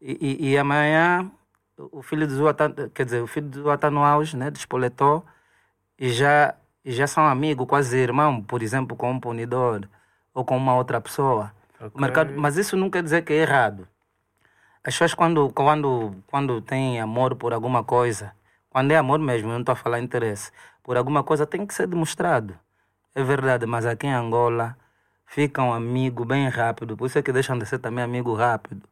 E, 0.00 0.38
e, 0.48 0.50
e 0.50 0.58
amanhã, 0.58 1.30
o 1.76 2.02
filho 2.02 2.26
do 2.26 2.34
Zua, 2.34 2.54
tá, 2.54 2.70
quer 2.94 3.04
dizer, 3.04 3.22
o 3.22 3.26
filho 3.26 3.48
do 3.48 3.62
Zua 3.62 3.74
está 3.74 3.90
no 3.90 4.04
auge, 4.04 4.36
né? 4.36 4.50
Despoletou 4.50 5.24
e 5.98 6.10
já, 6.10 6.54
e 6.84 6.92
já 6.92 7.06
são 7.06 7.26
amigos, 7.26 7.66
quase 7.66 7.96
irmão, 7.98 8.42
por 8.42 8.62
exemplo, 8.62 8.96
com 8.96 9.10
um 9.10 9.20
punidor 9.20 9.88
ou 10.34 10.44
com 10.44 10.56
uma 10.56 10.74
outra 10.74 11.00
pessoa. 11.00 11.52
O 11.80 11.86
Ok. 11.86 12.00
mercado, 12.00 12.32
mas 12.36 12.56
isso 12.56 12.76
não 12.76 12.90
quer 12.90 13.02
dizer 13.02 13.22
que 13.24 13.32
é 13.32 13.36
errado. 13.42 13.88
As 14.82 14.94
pessoas, 14.94 15.14
quando, 15.14 15.50
quando, 15.50 16.14
quando 16.26 16.60
têm 16.62 17.00
amor 17.00 17.34
por 17.36 17.52
alguma 17.52 17.84
coisa, 17.84 18.32
quando 18.70 18.92
é 18.92 18.96
amor 18.96 19.18
mesmo, 19.18 19.48
eu 19.48 19.52
não 19.54 19.60
estou 19.60 19.72
a 19.74 19.76
falar 19.76 20.00
interesse, 20.00 20.50
por 20.82 20.96
alguma 20.96 21.22
coisa 21.22 21.46
tem 21.46 21.66
que 21.66 21.74
ser 21.74 21.86
demonstrado. 21.86 22.58
É 23.14 23.22
verdade, 23.24 23.66
mas 23.66 23.84
aqui 23.86 24.06
em 24.06 24.14
Angola 24.14 24.76
ficam 25.26 25.72
amigos 25.72 26.26
bem 26.26 26.48
rápido, 26.48 26.96
por 26.96 27.06
isso 27.06 27.18
é 27.18 27.22
que 27.22 27.32
deixam 27.32 27.58
de 27.58 27.66
ser 27.66 27.78
também 27.78 28.04
amigo 28.04 28.34
rápido. 28.34 28.88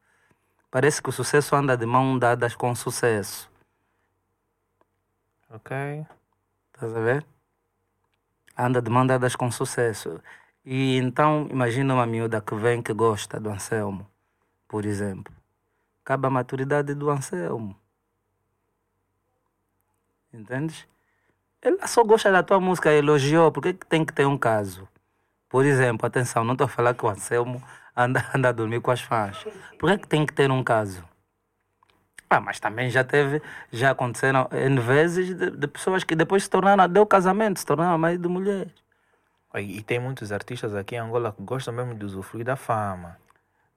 Parece 0.70 1.00
que 1.02 1.08
o 1.08 1.12
sucesso 1.12 1.54
anda 1.56 1.76
de 1.76 1.86
mão 1.86 2.18
dadas 2.18 2.54
com 2.54 2.74
sucesso. 2.74 3.50
Ok. 5.50 6.06
Estás 6.74 6.96
a 6.96 7.00
ver? 7.00 7.26
Anda 8.56 8.82
de 8.82 8.90
mão 8.90 9.06
dadas 9.06 9.34
com 9.34 9.50
sucesso. 9.50 10.20
E 10.64 10.96
então, 10.98 11.48
imagina 11.50 11.94
uma 11.94 12.06
miúda 12.06 12.40
que 12.40 12.54
vem 12.54 12.82
que 12.82 12.92
gosta 12.92 13.40
do 13.40 13.48
Anselmo, 13.48 14.06
por 14.68 14.84
exemplo. 14.84 15.32
Acaba 16.04 16.28
a 16.28 16.30
maturidade 16.30 16.94
do 16.94 17.08
Anselmo. 17.08 17.74
Entendes? 20.32 20.86
Ela 21.60 21.86
só 21.86 22.04
gosta 22.04 22.30
da 22.30 22.42
tua 22.42 22.60
música, 22.60 22.92
elogiou. 22.92 23.50
Por 23.50 23.62
que, 23.62 23.72
tem 23.72 24.04
que 24.04 24.12
ter 24.12 24.26
um 24.26 24.38
caso? 24.38 24.88
Por 25.48 25.64
exemplo, 25.64 26.06
atenção, 26.06 26.44
não 26.44 26.52
estou 26.52 26.66
a 26.66 26.68
falar 26.68 26.94
que 26.94 27.04
o 27.04 27.08
Anselmo 27.08 27.62
anda, 27.96 28.24
anda 28.34 28.48
a 28.50 28.52
dormir 28.52 28.80
com 28.80 28.90
as 28.90 29.00
fãs. 29.00 29.44
Por 29.78 29.98
que, 29.98 30.06
tem 30.06 30.24
que 30.26 30.32
ter 30.32 30.50
um 30.50 30.62
caso? 30.62 31.04
Ah, 32.30 32.40
mas 32.40 32.60
também 32.60 32.90
já 32.90 33.02
teve, 33.02 33.40
já 33.72 33.90
aconteceram 33.90 34.48
N 34.52 34.78
vezes 34.80 35.34
de, 35.34 35.50
de 35.50 35.66
pessoas 35.66 36.04
que 36.04 36.14
depois 36.14 36.42
se 36.42 36.50
tornaram, 36.50 36.86
deu 36.86 37.06
casamento, 37.06 37.58
se 37.58 37.64
tornaram 37.64 37.96
marido 37.96 38.22
de 38.22 38.28
mulher. 38.28 38.68
E, 39.54 39.78
e 39.78 39.82
tem 39.82 39.98
muitos 39.98 40.30
artistas 40.30 40.74
aqui 40.74 40.94
em 40.94 40.98
Angola 40.98 41.32
que 41.32 41.42
gostam 41.42 41.72
mesmo 41.72 41.94
de 41.94 42.04
usufruir 42.04 42.44
da 42.44 42.54
fama. 42.54 43.16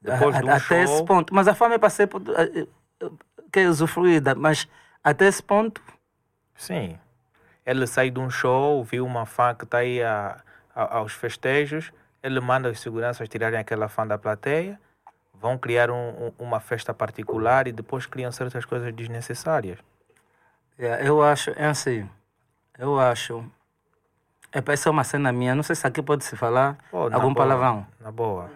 Depois 0.01 0.35
A- 0.35 0.39
de 0.41 0.45
um 0.45 0.49
até 0.49 0.59
show, 0.59 0.83
esse 0.83 1.03
ponto. 1.05 1.33
Mas 1.33 1.47
a 1.47 1.55
fama 1.55 1.75
é 1.75 1.77
para 1.77 1.89
ser 1.89 2.07
por- 2.07 2.21
eh, 2.37 2.67
eh, 2.99 3.09
que 3.53 3.59
é 3.61 3.69
usufruída, 3.69 4.35
mas 4.35 4.67
até 5.01 5.27
esse 5.27 5.41
ponto, 5.41 5.81
sim. 6.53 6.99
Ele 7.65 7.85
sai 7.87 8.09
de 8.09 8.19
um 8.19 8.29
show, 8.29 8.83
viu 8.83 9.05
uma 9.05 9.25
fã 9.25 9.53
que 9.53 9.63
está 9.65 9.79
aí 9.79 10.01
a, 10.01 10.41
a- 10.75 10.97
aos 10.97 11.13
festejos, 11.13 11.91
ele 12.23 12.39
manda 12.39 12.69
os 12.69 12.79
seguranças 12.79 13.27
tirarem 13.29 13.59
aquela 13.59 13.87
fã 13.87 14.05
da 14.05 14.17
plateia, 14.17 14.79
vão 15.33 15.57
criar 15.57 15.89
um- 15.91 16.27
um- 16.27 16.33
uma 16.39 16.59
festa 16.59 16.93
particular 16.93 17.67
e 17.67 17.71
depois 17.71 18.05
criam 18.05 18.31
certas 18.31 18.65
coisas 18.65 18.93
desnecessárias. 18.93 19.79
é, 20.77 21.07
eu 21.07 21.21
acho, 21.21 21.51
é 21.51 21.67
assim, 21.67 22.09
eu 22.77 22.99
acho. 22.99 23.45
É 24.51 24.59
para 24.61 24.73
essa 24.73 24.89
é 24.89 24.91
uma 24.91 25.03
cena 25.03 25.31
minha, 25.31 25.55
não 25.55 25.63
sei 25.63 25.75
se 25.75 25.85
aqui 25.87 26.01
pode 26.01 26.23
se 26.25 26.35
falar 26.35 26.77
na 27.09 27.15
algum 27.17 27.33
boa, 27.33 27.35
palavrão. 27.47 27.87
Na 27.99 28.11
boa. 28.11 28.49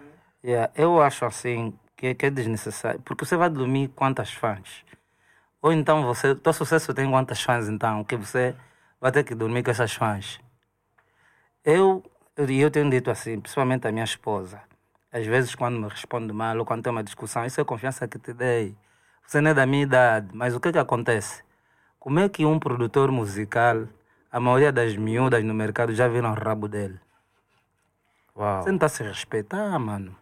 Yeah, 0.44 0.70
eu 0.74 1.00
acho 1.00 1.24
assim 1.24 1.72
que, 1.96 2.14
que 2.14 2.26
é 2.26 2.30
desnecessário, 2.30 3.00
porque 3.00 3.24
você 3.24 3.36
vai 3.36 3.48
dormir 3.48 3.88
quantas 3.88 4.30
fãs? 4.32 4.84
Ou 5.62 5.72
então 5.72 6.02
você, 6.04 6.34
teu 6.34 6.52
sucesso 6.52 6.92
tem 6.92 7.10
quantas 7.10 7.40
fãs 7.42 7.68
então, 7.68 8.04
que 8.04 8.16
você 8.16 8.54
vai 9.00 9.12
ter 9.12 9.24
que 9.24 9.34
dormir 9.34 9.62
com 9.62 9.70
essas 9.70 9.92
fãs? 9.92 10.40
Eu, 11.64 12.02
eu, 12.36 12.48
eu 12.48 12.70
tenho 12.70 12.88
dito 12.90 13.10
assim, 13.10 13.40
principalmente 13.40 13.86
a 13.86 13.92
minha 13.92 14.04
esposa, 14.04 14.60
às 15.12 15.26
vezes 15.26 15.54
quando 15.54 15.78
me 15.78 15.88
responde 15.88 16.32
mal 16.32 16.58
ou 16.58 16.64
quando 16.64 16.82
tem 16.82 16.92
uma 16.92 17.02
discussão, 17.02 17.44
isso 17.44 17.60
é 17.60 17.64
confiança 17.64 18.06
que 18.06 18.18
te 18.18 18.32
dei. 18.32 18.76
Você 19.26 19.40
não 19.40 19.50
é 19.50 19.54
da 19.54 19.66
minha 19.66 19.82
idade, 19.82 20.28
mas 20.32 20.54
o 20.54 20.60
que 20.60 20.70
que 20.70 20.78
acontece? 20.78 21.42
Como 21.98 22.20
é 22.20 22.28
que 22.28 22.44
um 22.46 22.58
produtor 22.58 23.10
musical, 23.10 23.88
a 24.30 24.38
maioria 24.38 24.70
das 24.70 24.96
miúdas 24.96 25.42
no 25.42 25.54
mercado 25.54 25.92
já 25.94 26.06
viram 26.06 26.30
o 26.30 26.34
rabo 26.34 26.68
dele? 26.68 27.00
Uau. 28.36 28.62
Você 28.62 28.68
não 28.68 28.76
está 28.76 28.86
a 28.86 28.88
se 28.88 29.02
respeitar, 29.02 29.78
mano. 29.78 30.16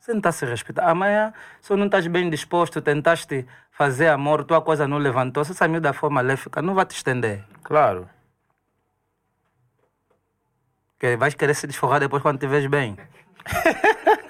Você 0.00 0.12
não 0.12 0.18
está 0.18 0.32
se 0.32 0.46
respeitar. 0.46 0.88
Amanhã, 0.88 1.32
se 1.60 1.76
não 1.76 1.84
estás 1.84 2.06
bem 2.06 2.30
disposto, 2.30 2.80
tentaste 2.80 3.46
fazer 3.70 4.08
amor, 4.08 4.44
tua 4.44 4.62
coisa 4.62 4.88
não 4.88 4.96
levantou, 4.96 5.44
se 5.44 5.52
essa 5.52 5.68
miúda 5.68 5.92
for 5.92 6.10
maléfica, 6.10 6.62
não 6.62 6.74
vai 6.74 6.86
te 6.86 6.96
estender. 6.96 7.44
Claro. 7.62 8.08
Que 10.98 11.16
vais 11.16 11.34
querer 11.34 11.54
se 11.54 11.66
desforrar 11.66 12.00
depois 12.00 12.22
quando 12.22 12.38
te 12.38 12.46
vês 12.46 12.66
bem. 12.66 12.96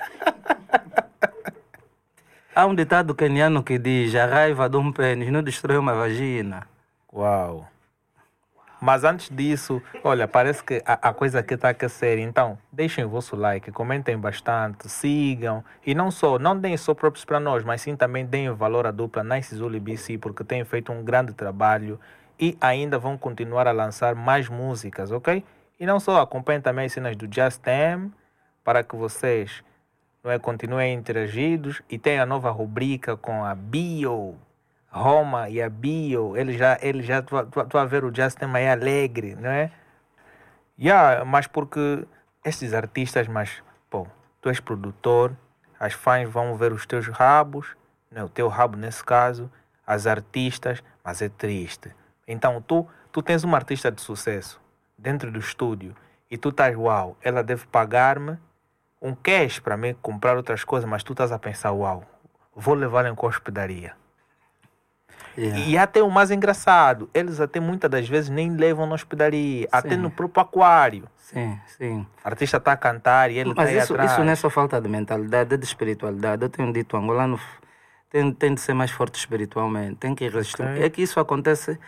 Há 2.54 2.66
um 2.66 2.74
ditado 2.74 3.14
keniano 3.14 3.62
que 3.62 3.78
diz: 3.78 4.14
a 4.16 4.26
raiva 4.26 4.68
de 4.68 4.76
um 4.76 4.92
pênis 4.92 5.30
não 5.30 5.42
destrói 5.42 5.78
uma 5.78 5.94
vagina. 5.94 6.66
Uau. 7.12 7.68
Mas 8.80 9.04
antes 9.04 9.28
disso, 9.28 9.82
olha, 10.02 10.26
parece 10.26 10.64
que 10.64 10.82
a, 10.86 11.10
a 11.10 11.12
coisa 11.12 11.40
aqui 11.40 11.54
está 11.54 11.68
a 11.68 11.70
aquecer. 11.72 12.18
Então, 12.18 12.58
deixem 12.72 13.04
o 13.04 13.08
vosso 13.08 13.36
like, 13.36 13.70
comentem 13.70 14.16
bastante, 14.16 14.88
sigam. 14.88 15.62
E 15.84 15.94
não 15.94 16.10
só, 16.10 16.38
não 16.38 16.58
deem 16.58 16.76
só 16.76 16.94
próprios 16.94 17.24
para 17.24 17.38
nós, 17.38 17.62
mas 17.62 17.82
sim 17.82 17.94
também 17.94 18.24
deem 18.24 18.50
valor 18.50 18.86
à 18.86 18.90
dupla 18.90 19.22
Nice 19.22 19.54
Zulu 19.54 19.76
e 19.76 19.80
BC, 19.80 20.18
porque 20.18 20.42
têm 20.42 20.64
feito 20.64 20.90
um 20.90 21.04
grande 21.04 21.34
trabalho 21.34 22.00
e 22.38 22.56
ainda 22.58 22.98
vão 22.98 23.18
continuar 23.18 23.68
a 23.68 23.72
lançar 23.72 24.14
mais 24.14 24.48
músicas, 24.48 25.12
ok? 25.12 25.44
E 25.78 25.84
não 25.84 26.00
só, 26.00 26.20
acompanhem 26.20 26.62
também 26.62 26.86
as 26.86 26.92
cenas 26.92 27.16
do 27.16 27.28
Just 27.30 27.60
Them, 27.60 28.10
para 28.64 28.82
que 28.82 28.96
vocês 28.96 29.62
não 30.22 30.30
é, 30.30 30.38
continuem 30.38 30.94
interagidos. 30.94 31.82
E 31.88 31.98
tem 31.98 32.18
a 32.18 32.26
nova 32.26 32.50
rubrica 32.50 33.16
com 33.16 33.44
a 33.44 33.54
Bio. 33.54 34.36
Roma 34.90 35.48
e 35.48 35.62
a 35.62 35.68
Bio, 35.70 36.36
ele 36.36 36.58
já, 36.58 36.76
ele 36.82 37.02
já, 37.02 37.22
tu, 37.22 37.36
tu, 37.46 37.64
tu 37.64 37.78
a 37.78 37.84
ver 37.84 38.04
o 38.04 38.14
Justin 38.14 38.46
aí 38.52 38.68
alegre, 38.68 39.36
não 39.36 39.48
é? 39.48 39.70
Yeah, 40.78 41.24
mas 41.24 41.46
porque 41.46 42.06
estes 42.44 42.74
artistas, 42.74 43.28
mas, 43.28 43.62
pô, 43.88 44.06
tu 44.40 44.48
és 44.48 44.58
produtor, 44.58 45.36
as 45.78 45.92
fãs 45.92 46.28
vão 46.28 46.56
ver 46.56 46.72
os 46.72 46.86
teus 46.86 47.06
rabos, 47.06 47.76
né, 48.10 48.24
o 48.24 48.28
teu 48.28 48.48
rabo 48.48 48.76
nesse 48.76 49.04
caso, 49.04 49.50
as 49.86 50.06
artistas, 50.06 50.82
mas 51.04 51.22
é 51.22 51.28
triste. 51.28 51.94
Então 52.26 52.60
tu, 52.60 52.86
tu 53.12 53.22
tens 53.22 53.44
uma 53.44 53.56
artista 53.56 53.92
de 53.92 54.00
sucesso 54.00 54.60
dentro 54.98 55.30
do 55.30 55.38
estúdio 55.38 55.94
e 56.30 56.36
tu 56.36 56.48
estás, 56.48 56.76
uau, 56.76 57.16
ela 57.22 57.42
deve 57.42 57.66
pagar-me 57.66 58.38
um 59.00 59.14
cash 59.14 59.58
para 59.60 59.76
mim 59.76 59.94
comprar 60.02 60.36
outras 60.36 60.64
coisas, 60.64 60.88
mas 60.88 61.02
tu 61.02 61.12
estás 61.12 61.30
a 61.30 61.38
pensar, 61.38 61.72
uau, 61.72 62.04
vou 62.54 62.74
levar 62.74 63.06
em 63.06 63.14
hospedaria. 63.16 63.99
Yeah. 65.36 65.58
E 65.66 65.78
até 65.78 66.02
o 66.02 66.10
mais 66.10 66.30
engraçado, 66.30 67.08
eles 67.14 67.40
até 67.40 67.60
muitas 67.60 67.90
das 67.90 68.08
vezes 68.08 68.30
nem 68.30 68.50
levam 68.56 68.86
na 68.86 68.94
hospedaria, 68.94 69.62
sim. 69.62 69.68
até 69.70 69.96
no 69.96 70.10
próprio 70.10 70.42
aquário. 70.42 71.08
Sim, 71.18 71.58
sim. 71.78 72.06
O 72.24 72.28
artista 72.28 72.56
está 72.56 72.72
a 72.72 72.76
cantar 72.76 73.30
e 73.30 73.38
ele 73.38 73.50
está 73.50 73.70
isso, 73.70 73.92
atrás. 73.92 74.12
isso 74.12 74.24
não 74.24 74.32
é 74.32 74.34
só 74.34 74.50
falta 74.50 74.80
de 74.80 74.88
mentalidade, 74.88 75.54
é 75.54 75.56
de 75.56 75.64
espiritualidade. 75.64 76.42
Eu 76.42 76.48
tenho 76.48 76.72
dito, 76.72 76.96
o 76.96 76.98
angolano 76.98 77.38
tem, 78.10 78.32
tem 78.32 78.54
de 78.54 78.60
ser 78.60 78.74
mais 78.74 78.90
forte 78.90 79.18
espiritualmente, 79.18 79.96
tem 79.96 80.14
que 80.14 80.28
resistir. 80.28 80.62
Okay. 80.62 80.82
É 80.82 80.90
que 80.90 81.02
isso 81.02 81.20
acontece, 81.20 81.78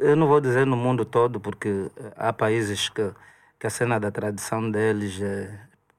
eu 0.00 0.16
não 0.16 0.26
vou 0.26 0.40
dizer 0.40 0.66
no 0.66 0.76
mundo 0.76 1.04
todo, 1.04 1.38
porque 1.38 1.90
há 2.16 2.32
países 2.32 2.88
que, 2.88 3.12
que 3.58 3.66
a 3.66 3.70
cena 3.70 4.00
da 4.00 4.10
tradição 4.10 4.68
deles, 4.68 5.20
é, 5.22 5.48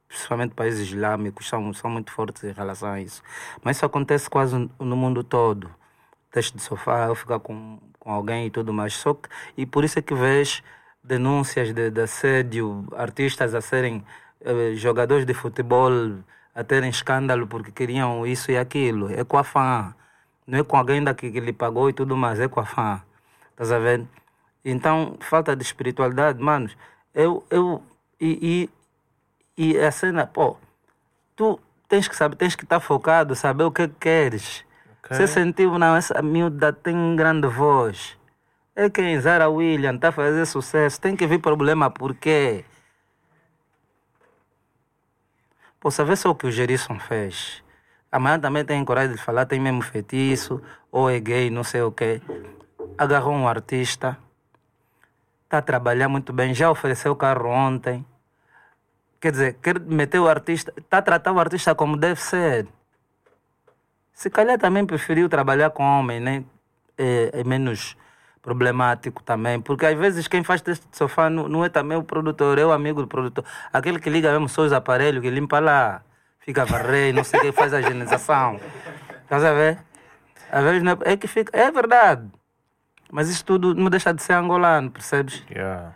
principalmente 0.09 0.53
países 0.53 0.89
islâmicos, 0.89 1.47
são, 1.47 1.73
são 1.73 1.89
muito 1.89 2.11
fortes 2.11 2.43
em 2.43 2.51
relação 2.51 2.89
a 2.89 2.99
isso. 2.99 3.23
Mas 3.63 3.77
isso 3.77 3.85
acontece 3.85 4.29
quase 4.29 4.69
no 4.77 4.95
mundo 4.97 5.23
todo 5.23 5.71
teste 6.37 6.55
de 6.55 6.61
sofá, 6.61 7.07
eu 7.07 7.15
ficar 7.15 7.39
com, 7.39 7.79
com 7.99 8.11
alguém 8.11 8.45
e 8.45 8.49
tudo 8.51 8.71
mais. 8.71 8.93
Só 8.93 9.15
que, 9.15 9.27
e 9.57 9.65
por 9.65 9.83
isso 9.83 9.97
é 9.97 10.01
que 10.03 10.13
vês 10.13 10.61
denúncias 11.03 11.73
de, 11.73 11.89
de 11.89 12.01
assédio, 12.01 12.85
artistas 12.95 13.55
a 13.55 13.61
serem 13.61 14.05
eh, 14.41 14.73
jogadores 14.75 15.25
de 15.25 15.33
futebol 15.33 15.91
a 16.53 16.63
terem 16.63 16.89
escândalo 16.89 17.47
porque 17.47 17.71
queriam 17.71 18.25
isso 18.25 18.51
e 18.51 18.57
aquilo. 18.57 19.11
É 19.11 19.23
com 19.23 19.37
a 19.37 19.43
fã. 19.43 19.95
Não 20.45 20.59
é 20.59 20.63
com 20.63 20.77
alguém 20.77 21.03
daqui 21.03 21.31
que 21.31 21.39
lhe 21.39 21.53
pagou 21.53 21.89
e 21.89 21.93
tudo 21.93 22.15
mais, 22.15 22.39
é 22.39 22.47
com 22.47 22.59
a 22.59 22.65
fã. 22.65 23.01
Estás 23.51 23.71
a 23.71 23.79
ver? 23.79 24.05
Então, 24.63 25.17
falta 25.19 25.55
de 25.55 25.63
espiritualidade, 25.63 26.39
manos. 26.39 26.77
Eu, 27.15 27.43
eu, 27.49 27.81
e, 28.21 28.69
e, 29.57 29.71
e 29.73 29.79
a 29.79 29.91
cena, 29.91 30.27
pô, 30.27 30.55
tu 31.35 31.59
tens 31.87 32.07
que 32.07 32.15
saber, 32.15 32.35
tens 32.35 32.55
que 32.55 32.63
estar 32.63 32.79
focado, 32.79 33.35
saber 33.35 33.63
o 33.63 33.71
que 33.71 33.87
queres. 33.87 34.66
Okay. 35.07 35.15
Você 35.15 35.27
sentiu, 35.27 35.79
não, 35.79 35.95
essa 35.95 36.21
miúda 36.21 36.73
tem 36.73 37.15
grande 37.15 37.47
voz. 37.47 38.17
É 38.75 38.89
quem 38.89 39.17
Zara 39.21 39.49
William 39.49 39.95
está 39.95 40.09
a 40.09 40.11
fazer 40.11 40.45
sucesso. 40.45 40.99
Tem 40.99 41.15
que 41.15 41.25
vir 41.25 41.39
problema, 41.39 41.89
por 41.89 42.13
quê? 42.13 42.65
Pô, 45.79 45.89
sabe 45.89 46.13
só 46.17 46.31
o 46.31 46.35
que 46.35 46.45
o 46.45 46.51
Gerisson 46.51 46.99
fez? 46.99 47.63
Amanhã 48.11 48.37
também 48.37 48.65
tem 48.65 48.83
coragem 48.83 49.15
de 49.15 49.21
falar, 49.21 49.45
tem 49.45 49.61
mesmo 49.61 49.81
feitiço, 49.81 50.61
ou 50.91 51.09
é 51.09 51.19
gay, 51.21 51.49
não 51.49 51.63
sei 51.63 51.81
o 51.81 51.91
quê. 51.91 52.21
Agarrou 52.97 53.33
um 53.33 53.47
artista, 53.47 54.17
está 55.45 55.59
a 55.59 55.61
trabalhar 55.61 56.09
muito 56.09 56.33
bem, 56.33 56.53
já 56.53 56.69
ofereceu 56.69 57.13
o 57.13 57.15
carro 57.15 57.47
ontem. 57.47 58.05
Quer 59.21 59.31
dizer, 59.31 59.53
quer 59.61 59.79
meter 59.79 60.19
o 60.19 60.27
artista, 60.27 60.73
está 60.77 60.97
a 60.97 61.01
tratar 61.01 61.31
o 61.31 61.39
artista 61.39 61.73
como 61.73 61.95
deve 61.95 62.19
ser. 62.19 62.67
Se 64.17 64.31
calhar 64.31 64.57
também 64.57 64.83
preferiu 64.83 65.29
trabalhar 65.29 65.69
com 65.69 65.83
homem, 65.83 66.19
né? 66.19 66.43
É, 66.97 67.29
é, 67.39 67.43
menos 67.43 67.95
problemático 68.41 69.21
também, 69.21 69.61
porque 69.61 69.85
às 69.85 69.95
vezes 69.95 70.27
quem 70.27 70.43
faz 70.43 70.59
teste 70.59 70.87
de 70.89 70.97
sofá 70.97 71.29
não, 71.29 71.47
não, 71.47 71.63
é 71.63 71.69
também 71.69 71.95
o 71.95 72.03
produtor, 72.03 72.57
é 72.57 72.65
o 72.65 72.71
amigo 72.71 72.99
do 72.99 73.07
produtor. 73.07 73.45
Aquele 73.71 73.99
que 73.99 74.09
liga 74.09 74.31
mesmo 74.31 74.49
só 74.49 74.63
os 74.63 74.73
aparelhos, 74.73 75.21
que 75.21 75.29
limpa 75.29 75.59
lá, 75.59 76.01
fica 76.39 76.65
varrer, 76.65 77.13
não 77.13 77.23
sei 77.23 77.39
quem 77.41 77.51
faz 77.51 77.71
a 77.75 77.79
higienização. 77.79 78.59
Estás 79.21 79.43
a 79.43 79.53
ver? 79.53 79.77
Às 80.51 80.63
vezes 80.63 80.81
não 80.81 80.93
é, 80.93 81.13
é 81.13 81.17
que 81.17 81.27
fica. 81.27 81.55
É 81.55 81.69
verdade. 81.69 82.27
Mas 83.11 83.29
isso 83.29 83.45
tudo 83.45 83.75
não 83.75 83.87
deixa 83.87 84.11
de 84.11 84.23
ser 84.23 84.33
angolano, 84.33 84.89
percebes? 84.89 85.43
Yeah. 85.47 85.93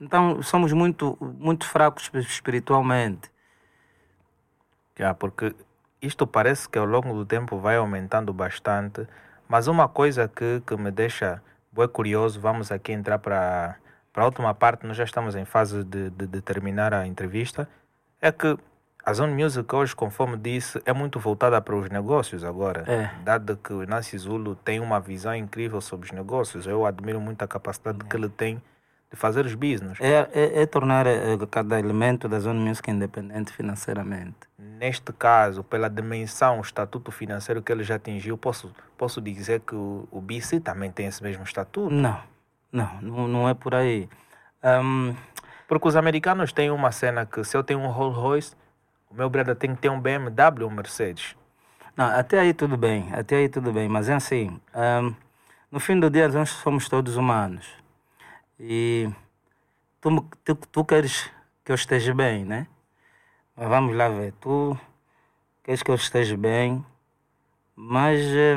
Então 0.00 0.42
somos 0.42 0.72
muito, 0.72 1.18
muito 1.20 1.66
fracos 1.66 2.10
espiritualmente. 2.14 3.30
Yeah, 4.98 5.14
porque 5.14 5.54
isto 6.02 6.26
parece 6.26 6.68
que 6.68 6.78
ao 6.78 6.84
longo 6.84 7.14
do 7.14 7.24
tempo 7.24 7.58
vai 7.58 7.76
aumentando 7.76 8.32
bastante, 8.32 9.06
mas 9.48 9.68
uma 9.68 9.88
coisa 9.88 10.28
que, 10.28 10.60
que 10.66 10.76
me 10.76 10.90
deixa 10.90 11.40
bem 11.70 11.88
curioso, 11.88 12.40
vamos 12.40 12.72
aqui 12.72 12.92
entrar 12.92 13.18
para 13.18 13.76
a 14.14 14.24
última 14.24 14.52
parte, 14.52 14.86
nós 14.86 14.96
já 14.96 15.04
estamos 15.04 15.36
em 15.36 15.44
fase 15.44 15.84
de, 15.84 16.10
de, 16.10 16.26
de 16.26 16.40
terminar 16.40 16.92
a 16.92 17.06
entrevista, 17.06 17.68
é 18.20 18.32
que 18.32 18.58
a 19.04 19.12
Zone 19.12 19.34
Music 19.34 19.74
hoje, 19.74 19.96
conforme 19.96 20.36
disse, 20.36 20.80
é 20.84 20.92
muito 20.92 21.18
voltada 21.18 21.60
para 21.60 21.74
os 21.74 21.88
negócios 21.88 22.44
agora. 22.44 22.84
É. 22.86 23.10
Dado 23.24 23.56
que 23.56 23.72
o 23.72 23.82
Inácio 23.82 24.16
Zulu 24.16 24.54
tem 24.54 24.78
uma 24.78 25.00
visão 25.00 25.34
incrível 25.34 25.80
sobre 25.80 26.06
os 26.06 26.12
negócios. 26.12 26.68
Eu 26.68 26.86
admiro 26.86 27.20
muito 27.20 27.42
a 27.42 27.48
capacidade 27.48 27.98
é. 28.04 28.08
que 28.08 28.16
ele 28.16 28.28
tem 28.28 28.62
de 29.12 29.18
fazer 29.18 29.44
os 29.44 29.54
business. 29.54 30.00
É, 30.00 30.28
é, 30.32 30.62
é 30.62 30.66
tornar 30.66 31.06
é, 31.06 31.36
cada 31.50 31.78
elemento 31.78 32.28
da 32.28 32.40
Zona 32.40 32.58
Music 32.58 32.90
independente 32.90 33.52
financeiramente. 33.52 34.38
Neste 34.58 35.12
caso, 35.12 35.62
pela 35.62 35.88
dimensão, 35.88 36.58
o 36.58 36.62
estatuto 36.62 37.10
financeiro 37.12 37.60
que 37.60 37.70
ele 37.70 37.84
já 37.84 37.96
atingiu, 37.96 38.38
posso, 38.38 38.74
posso 38.96 39.20
dizer 39.20 39.60
que 39.60 39.74
o, 39.74 40.08
o 40.10 40.20
BC 40.20 40.60
também 40.60 40.90
tem 40.90 41.06
esse 41.06 41.22
mesmo 41.22 41.44
estatuto? 41.44 41.94
Não, 41.94 42.18
não, 42.72 43.02
não, 43.02 43.28
não 43.28 43.48
é 43.48 43.54
por 43.54 43.74
aí. 43.74 44.08
Um... 44.64 45.14
Porque 45.68 45.88
os 45.88 45.96
americanos 45.96 46.52
têm 46.52 46.70
uma 46.70 46.90
cena 46.90 47.24
que 47.24 47.44
se 47.44 47.56
eu 47.56 47.62
tenho 47.62 47.80
um 47.80 47.88
Rolls 47.88 48.18
Royce, 48.18 48.56
o 49.10 49.14
meu 49.14 49.28
brother 49.28 49.54
tem 49.54 49.74
que 49.74 49.80
ter 49.80 49.90
um 49.90 50.00
BMW 50.00 50.64
ou 50.64 50.70
um 50.70 50.74
Mercedes. 50.74 51.36
Não, 51.96 52.06
até 52.06 52.40
aí 52.40 52.54
tudo 52.54 52.76
bem, 52.76 53.08
até 53.12 53.36
aí 53.36 53.48
tudo 53.48 53.72
bem, 53.72 53.88
mas 53.88 54.08
é 54.08 54.14
assim, 54.14 54.58
um, 54.74 55.14
no 55.70 55.80
fim 55.80 55.98
do 55.98 56.10
dia 56.10 56.28
nós 56.28 56.50
somos 56.50 56.88
todos 56.88 57.16
humanos. 57.16 57.81
E 58.64 59.10
tu, 60.00 60.24
tu, 60.44 60.54
tu 60.54 60.84
queres 60.84 61.28
que 61.64 61.72
eu 61.72 61.74
esteja 61.74 62.14
bem, 62.14 62.44
né? 62.44 62.68
Mas 63.56 63.68
vamos 63.68 63.96
lá 63.96 64.08
ver. 64.08 64.32
Tu 64.40 64.78
queres 65.64 65.82
que 65.82 65.90
eu 65.90 65.96
esteja 65.96 66.36
bem, 66.36 66.86
mas 67.74 68.20
é, 68.20 68.54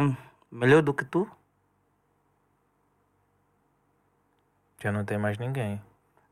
melhor 0.52 0.84
do 0.84 0.94
que 0.94 1.04
tu? 1.04 1.28
Já 4.80 4.92
não 4.92 5.04
tem 5.04 5.18
mais 5.18 5.40
ninguém. 5.40 5.82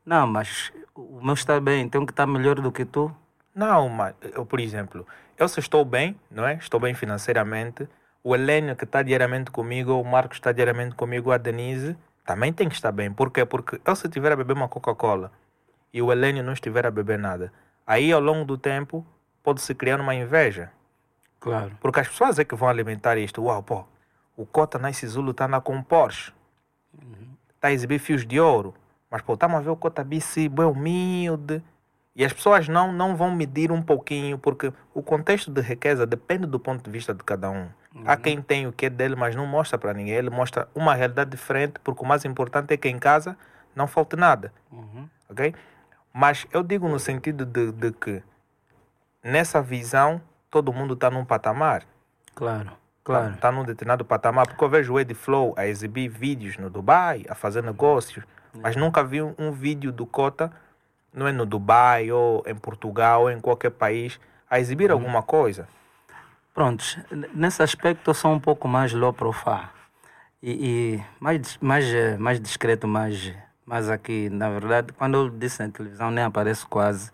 Não, 0.06 0.24
mas 0.24 0.72
o 0.94 1.20
meu 1.20 1.34
está 1.34 1.60
bem, 1.60 1.88
tem 1.88 2.06
que 2.06 2.12
estar 2.12 2.28
melhor 2.28 2.60
do 2.60 2.70
que 2.70 2.84
tu? 2.84 3.12
Não, 3.52 3.88
mas 3.88 4.14
eu, 4.22 4.46
por 4.46 4.60
exemplo, 4.60 5.04
eu 5.36 5.48
se 5.48 5.58
estou 5.58 5.84
bem, 5.84 6.16
não 6.30 6.46
é? 6.46 6.54
Estou 6.54 6.78
bem 6.78 6.94
financeiramente. 6.94 7.88
O 8.22 8.36
Helênio 8.36 8.76
que 8.76 8.84
está 8.84 9.02
diariamente 9.02 9.50
comigo, 9.50 10.00
o 10.00 10.04
Marcos 10.04 10.36
está 10.36 10.52
diariamente 10.52 10.94
comigo, 10.94 11.32
a 11.32 11.38
Denise 11.38 11.96
também 12.24 12.52
tem 12.52 12.68
que 12.68 12.74
estar 12.74 12.92
bem. 12.92 13.12
Por 13.12 13.30
quê? 13.30 13.44
Porque 13.44 13.80
eu 13.84 13.96
se 13.96 14.06
estiver 14.06 14.32
a 14.32 14.36
beber 14.36 14.54
uma 14.54 14.68
Coca-Cola 14.68 15.30
e 15.92 16.00
o 16.00 16.10
Helênio 16.10 16.42
não 16.42 16.52
estiver 16.52 16.86
a 16.86 16.90
beber 16.90 17.18
nada, 17.18 17.52
aí 17.86 18.10
ao 18.10 18.20
longo 18.20 18.44
do 18.44 18.56
tempo 18.56 19.06
pode-se 19.42 19.74
criar 19.74 20.00
uma 20.00 20.14
inveja. 20.14 20.70
Claro. 21.38 21.76
Porque 21.80 22.00
as 22.00 22.08
pessoas 22.08 22.38
é 22.38 22.44
que 22.44 22.54
vão 22.54 22.68
alimentar 22.68 23.18
isto. 23.18 23.42
Uau, 23.42 23.62
pô, 23.62 23.84
o 24.36 24.46
Cota 24.46 24.78
Nice 24.78 25.06
Zulu 25.06 25.32
está 25.32 25.46
na 25.46 25.60
com 25.60 25.82
Porsche. 25.82 26.32
Está 26.94 27.68
uhum. 27.68 27.70
a 27.70 27.72
exibir 27.72 27.98
fios 27.98 28.26
de 28.26 28.40
ouro. 28.40 28.74
Mas, 29.10 29.20
pô, 29.20 29.34
estamos 29.34 29.58
a 29.58 29.60
ver 29.60 29.70
o 29.70 29.76
Cota 29.76 30.02
BC 30.02 30.48
bem 30.48 30.64
humilde. 30.64 31.62
E 32.16 32.24
as 32.24 32.32
pessoas 32.32 32.68
não, 32.68 32.92
não 32.92 33.16
vão 33.16 33.34
medir 33.34 33.72
um 33.72 33.82
pouquinho, 33.82 34.38
porque 34.38 34.72
o 34.94 35.02
contexto 35.02 35.50
de 35.50 35.60
riqueza 35.60 36.06
depende 36.06 36.46
do 36.46 36.60
ponto 36.60 36.84
de 36.84 36.90
vista 36.90 37.12
de 37.12 37.24
cada 37.24 37.50
um. 37.50 37.68
Uhum. 37.92 38.04
Há 38.06 38.16
quem 38.16 38.40
tem 38.40 38.68
o 38.68 38.72
que 38.72 38.86
é 38.86 38.90
dele, 38.90 39.16
mas 39.16 39.34
não 39.34 39.46
mostra 39.46 39.76
para 39.76 39.92
ninguém. 39.92 40.14
Ele 40.14 40.30
mostra 40.30 40.68
uma 40.74 40.94
realidade 40.94 41.30
diferente, 41.30 41.74
porque 41.82 42.04
o 42.04 42.06
mais 42.06 42.24
importante 42.24 42.72
é 42.72 42.76
que 42.76 42.88
em 42.88 42.98
casa 43.00 43.36
não 43.74 43.88
falte 43.88 44.14
nada. 44.14 44.52
Uhum. 44.70 45.08
Ok? 45.28 45.54
Mas 46.12 46.46
eu 46.52 46.62
digo 46.62 46.88
no 46.88 47.00
sentido 47.00 47.44
de, 47.44 47.72
de 47.72 47.90
que 47.90 48.22
nessa 49.22 49.60
visão 49.60 50.20
todo 50.48 50.72
mundo 50.72 50.94
está 50.94 51.10
num 51.10 51.24
patamar. 51.24 51.82
Claro, 52.32 52.70
claro. 53.02 53.34
Está 53.34 53.48
tá 53.48 53.52
num 53.52 53.64
determinado 53.64 54.04
patamar. 54.04 54.46
Porque 54.46 54.62
eu 54.62 54.68
vejo 54.68 54.94
o 54.94 55.00
Ed 55.00 55.12
Flow 55.14 55.52
a 55.56 55.66
exibir 55.66 56.08
vídeos 56.08 56.58
no 56.58 56.70
Dubai, 56.70 57.24
a 57.28 57.34
fazer 57.34 57.64
negócios, 57.64 58.24
mas 58.52 58.76
nunca 58.76 59.02
vi 59.02 59.20
um, 59.20 59.34
um 59.36 59.50
vídeo 59.50 59.90
do 59.90 60.06
Cota 60.06 60.52
não 61.14 61.28
é 61.28 61.32
no 61.32 61.46
Dubai 61.46 62.10
ou 62.10 62.42
em 62.46 62.54
Portugal 62.54 63.22
ou 63.22 63.30
em 63.30 63.40
qualquer 63.40 63.70
país, 63.70 64.18
a 64.50 64.58
exibir 64.58 64.90
uhum. 64.90 64.98
alguma 64.98 65.22
coisa? 65.22 65.68
Prontos, 66.52 66.98
nesse 67.34 67.62
aspecto 67.62 68.10
eu 68.10 68.14
sou 68.14 68.32
um 68.32 68.40
pouco 68.40 68.68
mais 68.68 68.92
low 68.92 69.12
profile 69.12 69.68
e, 70.42 70.96
e, 70.96 71.04
mais, 71.18 71.56
mais, 71.60 72.18
mais 72.18 72.40
discreto, 72.40 72.86
mais, 72.86 73.32
mais 73.64 73.88
aqui. 73.88 74.28
Na 74.28 74.50
verdade, 74.50 74.92
quando 74.92 75.14
eu 75.14 75.30
disse 75.30 75.62
na 75.62 75.70
televisão, 75.70 76.10
nem 76.10 76.22
apareço 76.24 76.68
quase. 76.68 77.10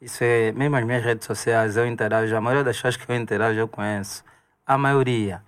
Isso 0.00 0.22
é, 0.22 0.52
mesmo 0.52 0.76
as 0.76 0.84
minhas 0.84 1.02
redes 1.04 1.26
sociais, 1.26 1.76
eu 1.76 1.86
interajo, 1.86 2.34
a 2.36 2.40
maioria 2.40 2.62
das 2.64 2.76
pessoas 2.76 2.96
que 2.96 3.10
eu 3.10 3.16
interajo 3.16 3.58
eu 3.58 3.66
conheço. 3.68 4.24
A 4.66 4.78
maioria. 4.78 5.42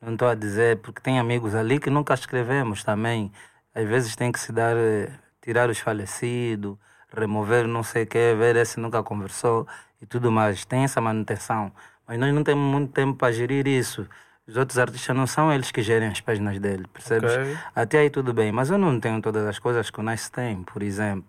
Não 0.00 0.12
estou 0.12 0.28
a 0.28 0.34
dizer, 0.34 0.78
porque 0.78 1.00
tem 1.00 1.18
amigos 1.18 1.54
ali 1.54 1.80
que 1.80 1.88
nunca 1.88 2.12
escrevemos 2.12 2.84
também. 2.84 3.32
Às 3.74 3.88
vezes 3.88 4.14
tem 4.14 4.30
que 4.30 4.38
se 4.38 4.52
dar, 4.52 4.76
eh, 4.76 5.10
tirar 5.40 5.70
os 5.70 5.78
falecidos 5.78 6.76
remover 7.14 7.66
não 7.66 7.82
sei 7.82 8.04
o 8.04 8.06
que, 8.06 8.34
ver 8.34 8.64
se 8.66 8.78
nunca 8.80 9.02
conversou 9.02 9.66
e 10.00 10.06
tudo 10.06 10.30
mais. 10.30 10.64
Tem 10.64 10.84
essa 10.84 11.00
manutenção. 11.00 11.72
Mas 12.06 12.18
nós 12.18 12.34
não 12.34 12.44
temos 12.44 12.64
muito 12.64 12.92
tempo 12.92 13.16
para 13.16 13.32
gerir 13.32 13.66
isso. 13.66 14.06
Os 14.46 14.58
outros 14.58 14.78
artistas 14.78 15.16
não 15.16 15.26
são 15.26 15.50
eles 15.50 15.70
que 15.70 15.80
gerem 15.80 16.08
as 16.08 16.20
páginas 16.20 16.58
dele, 16.58 16.84
percebes? 16.92 17.32
Okay. 17.32 17.56
Até 17.74 18.00
aí 18.00 18.10
tudo 18.10 18.34
bem, 18.34 18.52
mas 18.52 18.70
eu 18.70 18.76
não 18.76 19.00
tenho 19.00 19.20
todas 19.22 19.46
as 19.46 19.58
coisas 19.58 19.88
que 19.88 19.98
o 19.98 20.02
Nice 20.02 20.30
tem, 20.30 20.62
por 20.64 20.82
exemplo. 20.82 21.24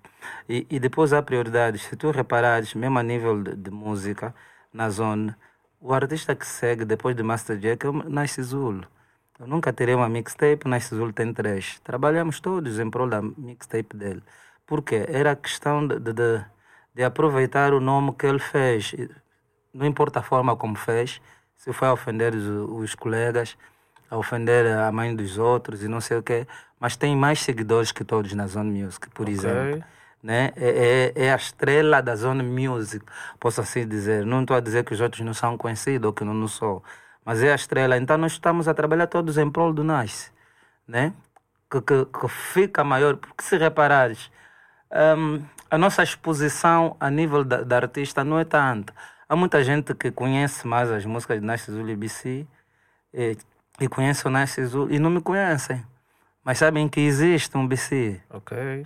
E, 0.50 0.68
e 0.70 0.80
depois 0.80 1.14
há 1.14 1.22
prioridades. 1.22 1.84
Se 1.84 1.96
tu 1.96 2.12
reparares, 2.12 2.74
mesmo 2.74 3.00
a 3.00 3.04
nível 3.04 3.42
de, 3.42 3.56
de 3.56 3.72
música, 3.72 4.36
na 4.74 4.90
zona, 4.90 5.38
o 5.80 5.94
artista 5.94 6.36
que 6.36 6.46
segue 6.46 6.84
depois 6.84 7.16
de 7.16 7.24
Master 7.24 7.58
Jack 7.58 7.86
é 7.86 7.90
o 7.90 7.94
Nice 8.10 8.42
Zul. 8.44 8.82
Eu 9.40 9.48
nunca 9.48 9.72
terei 9.72 9.96
uma 9.96 10.10
mixtape, 10.10 10.66
o 10.66 10.70
Nice 10.70 10.94
Zul 10.94 11.14
tem 11.14 11.34
três. 11.34 11.80
Trabalhamos 11.86 12.42
todos 12.42 12.80
em 12.80 12.90
prol 12.90 13.08
da 13.08 13.22
mixtape 13.22 13.96
dele. 13.96 14.24
Porque 14.66 15.06
era 15.08 15.36
questão 15.36 15.86
de, 15.88 16.00
de, 16.00 16.14
de, 16.94 17.04
aproveitar 17.04 17.74
o 17.74 17.80
nome 17.80 18.14
que 18.14 18.26
ele 18.26 18.40
fez. 18.40 18.94
Não 19.74 19.86
importa 19.86 20.20
a 20.20 20.24
forma 20.24 20.56
como 20.56 20.76
fez, 20.76 21.22
se 21.56 21.72
foi 21.74 21.88
a 21.88 21.94
ofender 21.94 22.34
os, 22.34 22.46
os 22.46 22.96
colegas, 22.96 23.58
a 24.10 24.18
ofender 24.18 24.66
a 24.68 24.92
mãe 24.92 25.16
dos 25.16 25.38
outros 25.38 25.84
e 25.84 25.88
não 25.88 26.02
sei 26.02 26.18
o 26.18 26.24
quê, 26.24 26.48
mas 26.80 26.96
tem 26.96 27.16
mais 27.16 27.42
seguidores 27.42 27.92
que 27.92 28.04
todos 28.04 28.34
na 28.34 28.48
Zone 28.48 28.84
Music, 28.84 29.10
por 29.10 29.24
okay. 29.24 29.34
exemplo. 29.34 29.84
Né? 30.24 30.52
É, 30.56 31.14
é, 31.16 31.26
é, 31.26 31.34
a 31.34 31.36
estrela 31.36 32.02
da 32.02 32.16
Zone 32.16 32.42
Music, 32.42 33.06
posso 33.40 33.62
assim 33.62 33.88
dizer. 33.88 34.26
Não 34.26 34.42
estou 34.42 34.58
a 34.58 34.60
dizer 34.60 34.84
que 34.84 34.94
os 34.94 35.02
outros 35.02 35.22
não 35.22 35.34
são 35.36 35.56
conhecidos 35.58 36.08
ou 36.08 36.14
que 36.14 36.24
não, 36.24 36.34
não 36.34 36.48
sou, 36.48 36.84
mas 37.24 37.44
é 37.44 37.52
a 37.52 37.56
estrela. 37.56 37.98
Então 37.98 38.18
nós 38.18 38.32
estamos 38.32 38.68
a 38.68 38.74
trabalhar 38.74 39.08
todos 39.08 39.38
em 39.38 39.50
prol 39.52 39.72
do 39.72 39.84
Nice, 39.84 40.32
né? 40.88 41.14
que, 41.70 41.82
que, 41.82 42.06
que 42.06 42.28
fica 42.28 42.84
maior. 42.84 43.18
Porque 43.18 43.44
se 43.44 43.58
reparares, 43.58 44.32
um, 44.96 45.44
a 45.70 45.78
nossa 45.78 46.04
exposição 46.04 46.96
a 47.00 47.10
nível 47.10 47.44
da, 47.44 47.62
da, 47.64 47.76
artista 47.78 48.24
não 48.24 48.40
é 48.40 48.46
tanta. 48.46 48.94
Há 49.28 49.36
muita 49.36 49.64
gente 49.64 49.94
que 49.94 50.12
conhece 50.12 50.66
mais 50.66 50.90
as 50.92 51.06
músicas 51.06 51.40
de 51.40 51.46
Nasce 51.46 51.72
Zul 51.72 51.90
e 51.90 51.96
BC 51.96 52.48
e, 53.14 53.38
e 53.82 53.88
conhece 53.88 54.26
o 54.28 54.30
Nasce 54.30 54.66
Zul 54.66 54.90
e 54.92 55.00
não 55.00 55.10
me 55.10 55.22
conhecem. 55.22 55.84
Mas 56.44 56.60
sabem 56.60 56.88
que 56.88 57.02
existe 57.02 57.58
um 57.58 57.68
BC. 57.68 58.22
Ok. 58.30 58.86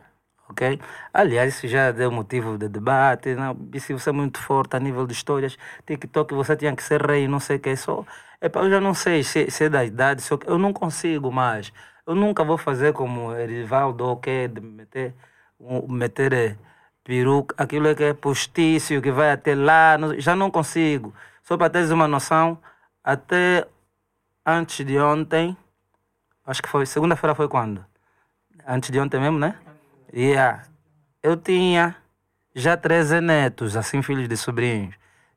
Ok? 0.50 0.80
Aliás, 1.14 1.56
isso 1.56 1.68
já 1.68 1.92
deu 1.92 2.12
motivo 2.12 2.58
de 2.58 2.68
debate. 2.68 3.36
Não, 3.36 3.54
BC, 3.54 3.94
você 3.94 4.10
é 4.10 4.14
muito 4.14 4.40
forte 4.40 4.76
a 4.76 4.80
nível 4.80 5.06
de 5.06 5.14
histórias. 5.14 5.58
TikTok, 5.86 6.34
você 6.34 6.56
tinha 6.56 6.76
que 6.76 6.82
ser 6.82 7.02
rei, 7.06 7.28
não 7.28 7.40
sei 7.40 7.58
o 7.58 7.60
que. 7.60 7.76
Só, 7.76 8.04
epa, 8.42 8.62
eu 8.62 8.70
já 8.70 8.82
não 8.82 8.94
sei 8.94 9.24
se, 9.24 9.52
se 9.52 9.66
é 9.66 9.70
da 9.70 9.86
idade, 9.86 10.22
se 10.24 10.32
eu, 10.32 10.40
eu 10.48 10.58
não 10.58 10.74
consigo 10.74 11.32
mais. 11.32 11.72
Eu 12.08 12.16
nunca 12.16 12.44
vou 12.44 12.58
fazer 12.58 12.94
como 12.94 13.36
Erivaldo, 13.36 14.06
ok, 14.06 14.48
de 14.48 14.62
meter 14.62 15.14
meter 15.88 16.34
eh, 16.34 16.56
peruca, 17.04 17.56
aquilo 17.58 17.88
é 17.88 17.96
que 17.96 18.04
é 18.04 18.14
postício, 18.14 19.02
que 19.02 19.12
vai 19.12 19.32
até 19.32 19.56
lá, 19.56 19.98
já 20.18 20.36
não 20.36 20.50
consigo. 20.52 21.14
Só 21.44 21.58
para 21.58 21.70
teres 21.70 21.90
uma 21.90 22.08
noção, 22.08 22.58
até 23.04 23.68
antes 24.46 24.86
de 24.86 25.00
ontem, 25.00 25.58
acho 26.46 26.62
que 26.62 26.70
foi, 26.70 26.86
segunda-feira 26.86 27.36
foi 27.36 27.48
quando? 27.48 27.86
Antes 28.68 28.92
de 28.92 29.00
ontem 29.00 29.20
mesmo, 29.20 29.40
né? 29.40 29.56
Yeah. 30.14 30.64
Eu 31.22 31.36
tinha 31.36 31.96
já 32.56 32.78
13 32.78 33.22
netos, 33.22 33.76
assim, 33.76 34.02
filhos 34.02 34.28
de 34.28 34.38
sobrinhos. 34.38 34.96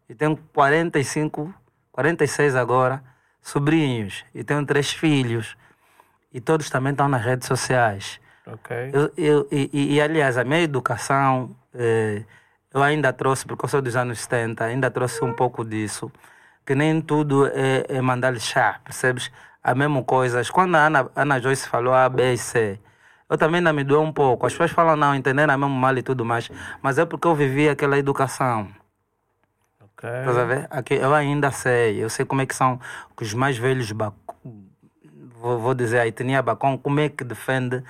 E 0.09 0.15
tenho 0.15 0.37
45, 0.53 1.55
46 1.91 2.55
agora, 2.55 3.03
sobrinhos. 3.41 4.25
E 4.35 4.45
tenho 4.45 4.65
três 4.67 4.93
filhos. 4.93 5.57
E 6.33 6.41
todos 6.41 6.69
também 6.69 6.93
estão 6.93 7.09
nas 7.09 7.23
redes 7.23 7.49
sociais. 7.49 8.21
Okay. 8.47 8.91
Eu, 8.93 9.13
eu, 9.17 9.49
e, 9.53 9.95
e, 9.95 10.01
aliás, 10.01 10.37
a 10.37 10.45
minha 10.45 10.61
educação, 10.61 11.55
eh, 11.75 12.25
eu 12.75 12.83
ainda 12.83 13.13
trouxe, 13.13 13.47
porque 13.47 13.65
eu 13.65 13.69
sou 13.69 13.81
dos 13.81 13.95
anos 13.95 14.21
70, 14.21 14.65
ainda 14.65 14.91
trouxe 14.91 15.25
um 15.25 15.33
pouco 15.33 15.65
disso, 15.65 16.11
que 16.67 16.75
nem 16.75 17.01
tudo 17.01 17.47
é, 17.47 17.87
é 17.89 18.01
mandar 18.01 18.39
chá, 18.41 18.81
percebes? 18.85 19.31
A 19.63 19.75
mesma 19.75 20.03
coisa. 20.03 20.43
Quando 20.51 20.75
a 20.75 20.87
Ana, 20.87 21.11
Ana 21.15 21.41
Joyce 21.41 21.69
falou 21.69 21.95
A, 21.95 22.09
B 22.09 22.33
e 22.33 22.39
C, 22.39 22.81
eu 23.31 23.39
também 23.39 23.59
ainda 23.59 23.73
me 23.73 23.85
doeu 23.85 24.03
um 24.03 24.13
pouco. 24.13 24.45
As 24.47 24.53
pessoas 24.53 24.73
falam, 24.73 24.97
não, 24.97 25.15
entenderam 25.15 25.57
mesmo 25.57 25.75
mal 25.75 25.97
e 25.97 26.03
tudo 26.03 26.25
mais, 26.25 26.51
mas 26.83 26.99
é 26.99 27.05
porque 27.05 27.27
eu 27.27 27.35
vivi 27.35 27.69
aquela 27.69 27.97
educação. 27.97 28.69
Okay. 29.95 30.19
Estás 30.19 30.37
a 30.39 30.45
ver? 30.45 30.67
Aqui, 30.69 30.95
eu 30.95 31.15
ainda 31.15 31.51
sei, 31.53 32.03
eu 32.03 32.11
sei 32.11 32.25
como 32.25 32.43
é 32.43 32.47
que 32.47 32.57
são 32.57 32.81
os 33.21 33.35
mais 33.35 33.57
velhos, 33.57 33.93
vou, 35.41 35.59
vou 35.61 35.75
dizer, 35.75 36.01
a 36.01 36.07
etnia 36.09 36.43
Bacon, 36.43 36.77
como 36.77 36.99
é 36.99 37.09
que 37.09 37.23
defende 37.23 37.85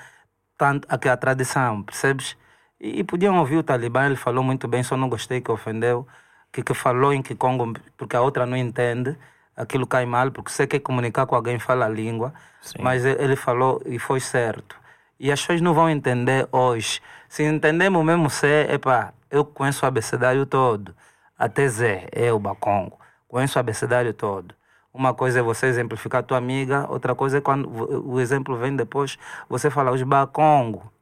tanto 0.62 0.86
a 0.89 1.16
tradição, 1.16 1.82
percebes? 1.82 2.36
E, 2.80 3.01
e, 3.01 3.05
podiam 3.05 3.36
ouvir 3.39 3.56
o 3.56 3.64
Talibã, 3.64 4.06
ele 4.06 4.14
falou 4.14 4.44
muito 4.44 4.68
bem, 4.68 4.84
só 4.84 4.97
não 4.97 5.09
gostei 5.09 5.40
que 5.40 5.51
ofendeu, 5.51 6.06
que, 6.52 6.62
que 6.62 6.72
falou 6.72 7.12
em 7.12 7.20
Kikongo, 7.20 7.74
porque 7.97 8.14
a 8.14 8.20
outra 8.20 8.47
não 8.47 8.56
entende, 8.56 9.16
aquilo 9.56 9.84
cai 9.89 10.06
mal, 10.06 10.30
porque 10.30 10.52
você 10.52 10.64
quer 10.64 10.78
comunicar 10.78 11.26
com 11.26 11.34
alguém 11.34 11.59
fala 11.59 11.86
a 11.86 11.89
língua, 11.89 12.32
Sim. 12.60 12.78
mas 12.80 13.05
ele 13.05 13.34
falou 13.34 13.82
e 13.84 13.98
foi 13.98 14.20
certo. 14.20 14.76
E 15.18 15.32
as 15.32 15.40
pessoas 15.40 15.60
não 15.60 15.74
vão 15.74 15.90
entender 15.90 16.47
hoje. 16.52 17.01
Se 17.28 17.43
entendemos 17.43 18.05
mesmo 18.05 18.30
C, 18.30 18.66
epa, 18.70 19.12
eu 19.30 19.44
conheço 19.44 19.84
o 19.84 19.89
abecedário 19.89 20.47
todo, 20.47 20.94
até 21.36 21.66
Z, 21.66 22.09
é 22.12 22.32
o 22.32 22.39
Bacongo, 22.39 23.01
conheço 23.26 23.59
o 23.59 23.60
abecedário 23.60 24.14
todo. 24.14 24.55
Uma 24.94 25.14
coisa 25.14 25.39
é 25.39 25.43
você 25.43 25.66
exemplificar 25.66 26.20
a 26.20 26.23
tua 26.23 26.36
amiga, 26.36 26.86
outra 26.89 27.14
coisa 27.14 27.39
é 27.39 27.40
quando 27.40 27.66
o 28.06 28.20
exemplo 28.20 28.56
vem 28.56 28.77
depois, 28.77 29.19
você 29.48 29.70
fala 29.70 29.90
os 29.90 30.02
bacongo. 30.02 30.93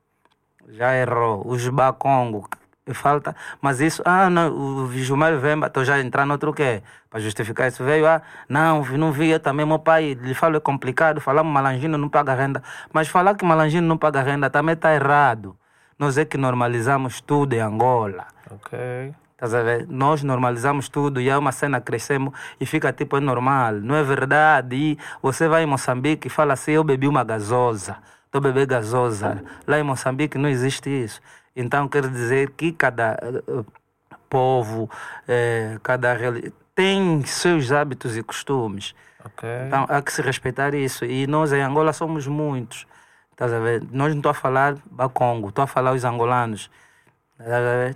Já 0.69 0.95
errou, 0.95 1.43
os 1.47 1.69
bacongo. 1.69 2.49
Falta, 2.95 3.37
mas 3.61 3.81
isso, 3.81 4.03
ah, 4.05 4.29
não, 4.31 4.85
o 4.85 4.93
Gilmar 4.93 5.37
Vemba, 5.39 5.67
estou 5.67 5.85
já 5.85 6.01
entrando 6.01 6.29
no 6.29 6.35
outro 6.35 6.53
quê? 6.53 6.83
Para 7.09 7.21
justificar 7.21 7.69
isso, 7.69 7.85
veio, 7.85 8.07
ah, 8.07 8.23
não, 8.49 8.83
não 8.83 9.13
via 9.13 9.39
também, 9.39 9.65
meu 9.67 9.79
pai, 9.79 10.15
lhe 10.15 10.35
falo 10.35 10.57
é 10.57 10.61
complicado, 10.61 11.21
falar 11.21 11.45
malangino 11.45 11.97
não 11.99 12.09
paga 12.09 12.35
renda, 12.35 12.63
mas 12.93 13.07
falar 13.09 13.35
que 13.37 13.45
malangino 13.45 13.87
não 13.87 13.99
paga 13.99 14.23
renda 14.23 14.51
também 14.51 14.75
está 14.75 14.95
errado. 14.95 15.57
Nós 15.99 16.17
é 16.17 16.25
que 16.25 16.39
normalizamos 16.39 17.21
tudo 17.21 17.53
em 17.53 17.61
Angola. 17.61 18.27
Ok. 18.51 19.15
Nós 19.89 20.23
normalizamos 20.23 20.89
tudo 20.89 21.21
e 21.21 21.29
é 21.29 21.37
uma 21.37 21.53
cena 21.53 21.81
crescemos 21.81 22.35
e 22.61 22.67
fica 22.67 22.93
tipo, 22.93 23.17
é 23.17 23.21
normal. 23.21 23.75
Não 23.75 23.95
é 23.95 24.03
verdade? 24.03 24.77
E 24.77 24.99
você 25.23 25.49
vai 25.49 25.63
em 25.63 25.67
Moçambique 25.67 26.27
e 26.27 26.31
fala 26.31 26.53
assim, 26.53 26.73
eu 26.73 26.85
bebi 26.85 27.09
uma 27.09 27.25
gasosa. 27.25 27.97
Estou 28.27 28.41
bebendo 28.41 28.69
gasosa. 28.69 29.43
Lá 29.67 29.79
em 29.79 29.83
Moçambique 29.83 30.39
não 30.39 30.49
existe 30.49 30.89
isso. 30.89 31.21
Então 31.57 31.89
quer 31.89 32.07
dizer 32.09 32.51
que 32.51 32.73
cada 32.73 33.19
uh, 33.49 33.67
povo, 34.29 34.85
uh, 34.85 35.81
cada 35.83 36.17
tem 36.75 37.23
seus 37.25 37.73
hábitos 37.73 38.17
e 38.17 38.23
costumes. 38.23 38.95
Okay. 39.25 39.67
Então 39.67 39.85
há 39.89 40.01
que 40.01 40.13
se 40.13 40.23
respeitar 40.23 40.75
isso. 40.75 41.05
E 41.05 41.27
nós 41.27 41.53
em 41.53 41.61
Angola 41.61 41.93
somos 41.93 42.27
muitos. 42.27 42.87
Estás 43.33 43.53
a 43.53 43.59
ver? 43.59 43.83
Nós 43.91 44.11
não 44.13 44.19
estou 44.19 44.31
a 44.31 44.35
falar 44.35 44.77
Bacongo, 44.91 45.49
estou 45.49 45.65
a 45.65 45.67
falar 45.67 45.93
os 45.93 46.05
angolanos. 46.05 46.71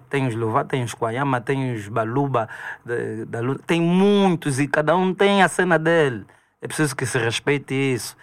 Tem 0.08 0.26
os 0.26 0.34
Luva, 0.34 0.64
tem 0.64 0.82
os 0.82 0.94
Quayama, 0.94 1.40
tem 1.40 1.74
os 1.74 1.88
Baluba, 1.88 2.48
da, 2.84 3.40
da, 3.42 3.54
tem 3.66 3.80
muitos 3.80 4.58
e 4.58 4.66
cada 4.66 4.96
um 4.96 5.12
tem 5.14 5.42
a 5.42 5.48
cena 5.48 5.78
dele. 5.78 6.24
É 6.62 6.66
preciso 6.66 6.96
que 6.96 7.04
se 7.04 7.18
respeite 7.18 7.74
isso. 7.74 8.16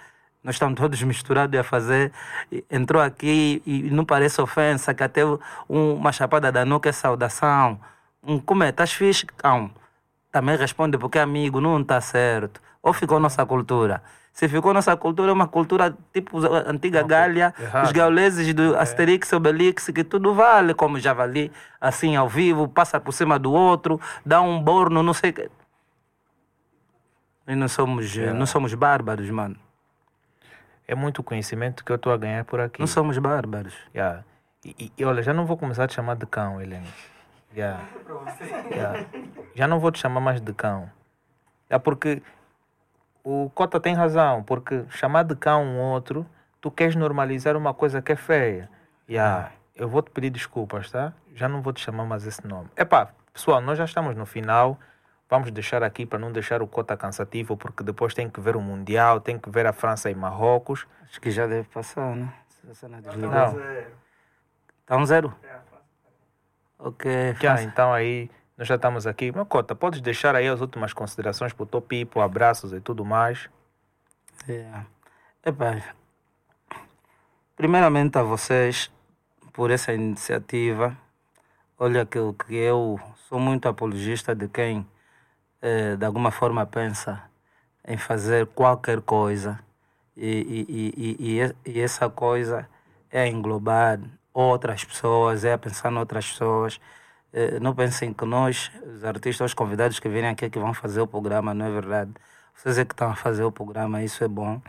Nós 0.44 0.56
estamos 0.56 0.80
todos 0.80 1.02
misturados 1.04 1.60
a 1.60 1.64
fazer. 1.64 2.12
Entrou 2.70 3.02
aqui 3.02 3.62
e, 3.66 3.84
não 3.92 4.04
parece 4.04 4.42
ofensa, 4.42 4.94
que 4.94 5.04
até 5.04 5.22
uma 5.70 6.12
chapada 6.12 6.52
da 6.52 6.66
nuca 6.66 6.90
é 6.90 6.92
saudação. 6.92 7.80
Um, 8.24 8.40
como 8.40 8.64
é? 8.64 8.70
Estás 8.70 8.92
fixe? 8.92 9.26
Cão. 9.26 9.70
Também 10.32 10.58
responde 10.58 10.98
porque 10.98 11.20
amigo, 11.20 11.62
não 11.62 11.80
está 11.80 12.02
certo. 12.02 12.60
Ou 12.82 12.94
ficou 12.94 13.20
nossa 13.20 13.46
cultura. 13.46 14.02
Se 14.34 14.48
ficou 14.48 14.74
nossa 14.74 14.96
cultura, 14.96 15.30
é 15.30 15.34
uma 15.34 15.48
cultura 15.48 15.96
tipo 16.14 16.40
antiga 16.66 17.04
Gália, 17.04 17.54
os 17.84 17.92
gauleses 17.92 18.54
do 18.54 18.76
é. 18.76 18.80
Asterix, 18.80 19.32
Obelix, 19.34 19.88
que 19.88 20.04
tudo 20.04 20.34
vale 20.34 20.74
como 20.74 20.98
javali, 21.00 21.52
assim 21.80 22.16
ao 22.16 22.30
vivo, 22.30 22.68
passa 22.68 23.00
por 23.00 23.12
cima 23.12 23.38
do 23.38 23.52
outro, 23.52 24.00
dá 24.26 24.42
um 24.42 24.62
borno, 24.62 25.04
não 25.04 25.14
sei 25.14 25.32
o 25.32 25.34
que. 25.34 25.52
E 27.48 27.56
não 27.56 27.68
somos, 27.68 28.16
yeah. 28.16 28.38
não 28.38 28.46
somos 28.46 28.74
bárbaros, 28.74 29.30
mano. 29.30 29.58
É 30.88 30.96
muito 30.96 31.22
conhecimento 31.22 31.84
que 31.84 31.92
eu 31.92 31.96
estou 31.96 32.14
a 32.14 32.18
ganhar 32.18 32.46
por 32.46 32.60
aqui. 32.60 32.80
Não 32.80 32.88
somos 32.88 33.18
bárbaros. 33.18 33.74
Yeah. 33.94 34.24
E, 34.64 34.92
e, 34.98 35.06
olha, 35.06 35.22
já 35.22 35.34
não 35.34 35.46
vou 35.46 35.58
começar 35.58 35.86
a 35.86 35.88
te 35.88 35.94
chamar 35.94 36.16
de 36.16 36.26
cão, 36.26 36.62
Helene. 36.62 36.88
Yeah. 37.56 37.84
Yeah. 38.72 39.06
Já 39.56 39.68
não 39.68 39.80
vou 39.80 39.92
te 39.92 40.00
chamar 40.00 40.22
mais 40.22 40.40
de 40.40 40.54
cão. 40.54 40.90
É 41.70 41.78
porque 41.80 42.22
o 43.24 43.50
Cota 43.54 43.80
tem 43.80 43.94
razão, 43.94 44.44
porque 44.44 44.84
chamar 44.90 45.24
de 45.24 45.36
cão 45.36 45.64
um 45.64 45.80
outro, 45.80 46.26
tu 46.60 46.72
queres 46.72 46.96
normalizar 46.96 47.56
uma 47.56 47.74
coisa 47.74 48.02
que 48.02 48.12
é 48.12 48.16
feia. 48.16 48.70
Yeah. 49.10 49.52
Eu 49.76 49.90
vou 49.90 50.02
te 50.02 50.12
pedir 50.12 50.30
desculpas, 50.30 50.92
tá? 50.92 51.14
Já 51.34 51.48
não 51.48 51.62
vou 51.62 51.74
te 51.74 51.82
chamar 51.82 52.06
mais 52.06 52.26
esse 52.26 52.46
nome. 52.46 52.70
Epá, 52.78 53.10
pessoal, 53.34 53.62
nós 53.62 53.78
já 53.78 53.86
estamos 53.86 54.16
no 54.16 54.26
final. 54.26 54.80
Vamos 55.30 55.50
deixar 55.52 55.82
aqui 55.82 56.06
para 56.06 56.20
não 56.20 56.32
deixar 56.32 56.62
o 56.62 56.68
cota 56.68 56.98
cansativo, 56.98 57.56
porque 57.56 57.84
depois 57.84 58.14
tem 58.14 58.30
que 58.30 58.42
ver 58.42 58.56
o 58.56 58.62
Mundial, 58.62 59.22
tem 59.22 59.40
que 59.40 59.50
ver 59.50 59.66
a 59.66 59.72
França 59.72 60.10
e 60.10 60.16
Marrocos. 60.16 60.86
Acho 61.04 61.22
que 61.22 61.32
já 61.32 61.48
deve 61.48 61.68
passar, 61.70 62.16
né? 62.16 62.34
Não. 63.18 63.62
Está 64.82 64.98
um 64.98 65.06
zero? 65.06 65.34
É, 65.44 65.60
ok. 66.78 67.36
Já, 67.40 67.64
então 67.64 67.94
aí 67.94 68.30
nós 68.62 68.68
já 68.68 68.76
estamos 68.76 69.08
aqui. 69.08 69.32
Meu 69.32 69.44
cota, 69.44 69.74
podes 69.74 70.02
deixar 70.02 70.36
aí 70.36 70.48
as 70.48 70.62
últimas 70.62 70.94
considerações 70.94 71.52
para 71.52 71.64
o 71.64 71.66
Topipo, 71.66 72.22
abraços 72.22 72.72
e 72.74 72.80
tudo 72.80 73.04
mais. 73.04 73.50
É. 74.48 74.86
Epa, 75.44 75.82
primeiramente 77.56 78.20
a 78.20 78.22
vocês 78.22 78.92
por 79.52 79.72
essa 79.72 79.92
iniciativa. 79.94 80.96
Olha 81.76 82.06
que, 82.06 82.20
que 82.46 82.54
eu 82.54 83.00
sou 83.28 83.40
muito 83.40 83.68
apologista 83.68 84.36
de 84.36 84.48
quem 84.48 84.86
eh, 85.60 85.96
de 85.96 86.06
alguma 86.06 86.30
forma 86.30 86.64
pensa 86.64 87.20
em 87.84 87.98
fazer 87.98 88.46
qualquer 88.46 89.02
coisa 89.02 89.60
e, 90.16 90.68
e, 90.70 91.16
e, 91.20 91.56
e, 91.66 91.82
essa 91.82 92.08
coisa 92.12 92.70
é 93.10 93.28
englobar 93.28 94.00
outras 94.32 94.84
pessoas, 94.84 95.44
é 95.44 95.58
pensar 95.58 95.92
em 95.92 95.98
outras 95.98 96.30
pessoas. 96.30 96.80
Eh, 97.34 97.60
não 97.60 97.74
pensem 97.74 98.14
que 98.14 98.26
nós, 98.26 98.72
os 98.96 99.04
artistas, 99.04 99.52
os 99.52 99.54
convidados 99.54 100.00
que 100.00 100.10
vêm 100.10 100.28
aqui 100.28 100.50
que 100.50 100.60
vão 100.60 100.74
fazer 100.74 101.02
o 101.02 101.08
programa, 101.08 101.54
não 101.54 101.66
é 101.66 101.72
verdade. 101.72 102.12
Vocês 102.56 102.78
é 102.78 102.86
que 102.86 102.94
estão 102.94 103.10
a 103.10 103.16
fazer 103.16 103.44
o 103.44 103.52
programa, 103.52 104.04
isso 104.04 104.24
é 104.24 104.28
bom, 104.28 104.62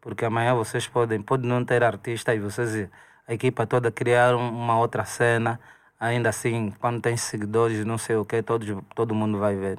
porque 0.00 0.24
amanhã 0.24 0.54
vocês 0.54 0.86
podem, 0.86 1.20
podem 1.22 1.48
não 1.48 1.64
ter 1.64 1.82
artista 1.82 2.34
e 2.34 2.38
vocês, 2.40 2.88
a 3.26 3.34
equipa 3.34 3.66
toda, 3.66 3.90
criar 3.90 4.34
uma 4.36 4.78
outra 4.78 5.04
cena. 5.04 5.60
Ainda 5.98 6.28
assim, 6.28 6.72
quando 6.80 7.00
tem 7.00 7.16
seguidores, 7.16 7.84
não 7.84 7.98
sei 7.98 8.16
o 8.16 8.24
que, 8.24 8.42
todo, 8.42 8.84
todo 8.94 9.14
mundo 9.14 9.38
vai 9.38 9.56
ver. 9.56 9.78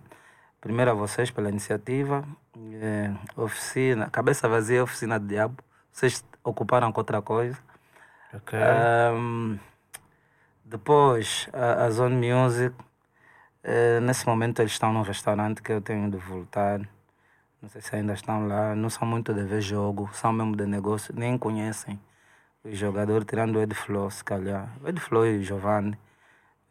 Primeiro 0.61 0.91
a 0.91 0.93
vocês 0.93 1.31
pela 1.31 1.49
iniciativa. 1.49 2.25
É, 2.81 3.11
oficina, 3.37 4.09
cabeça 4.09 4.47
vazia, 4.47 4.83
oficina 4.83 5.19
de 5.19 5.27
diabo. 5.27 5.57
Vocês 5.91 6.23
ocuparam 6.43 6.91
com 6.91 6.99
outra 6.99 7.21
coisa. 7.21 7.57
Ok. 8.33 8.57
Um, 9.13 9.59
depois, 10.77 11.47
a, 11.53 11.85
a 11.85 11.89
Zone 11.89 12.15
Music. 12.15 12.75
É, 13.63 13.99
nesse 13.99 14.27
momento 14.27 14.61
eles 14.61 14.73
estão 14.73 14.93
num 14.93 15.01
restaurante 15.01 15.61
que 15.61 15.71
eu 15.71 15.81
tenho 15.81 16.09
de 16.09 16.17
voltar. 16.17 16.79
Não 17.61 17.69
sei 17.69 17.81
se 17.81 17.95
ainda 17.95 18.13
estão 18.13 18.47
lá. 18.47 18.75
Não 18.75 18.89
são 18.89 19.07
muito 19.07 19.33
de 19.33 19.43
ver 19.43 19.61
jogo, 19.61 20.09
são 20.13 20.31
mesmo 20.33 20.55
de 20.55 20.65
negócio. 20.65 21.13
Nem 21.15 21.37
conhecem 21.37 21.99
o 22.63 22.73
jogador, 22.73 23.25
tirando 23.25 23.57
o 23.57 23.61
Ed 23.61 23.73
Flo, 23.75 24.09
se 24.11 24.23
calhar. 24.23 24.69
O 24.83 24.87
Ed 24.89 24.99
Flo 24.99 25.25
e 25.25 25.39
o 25.39 25.43
Giovanni. 25.43 25.97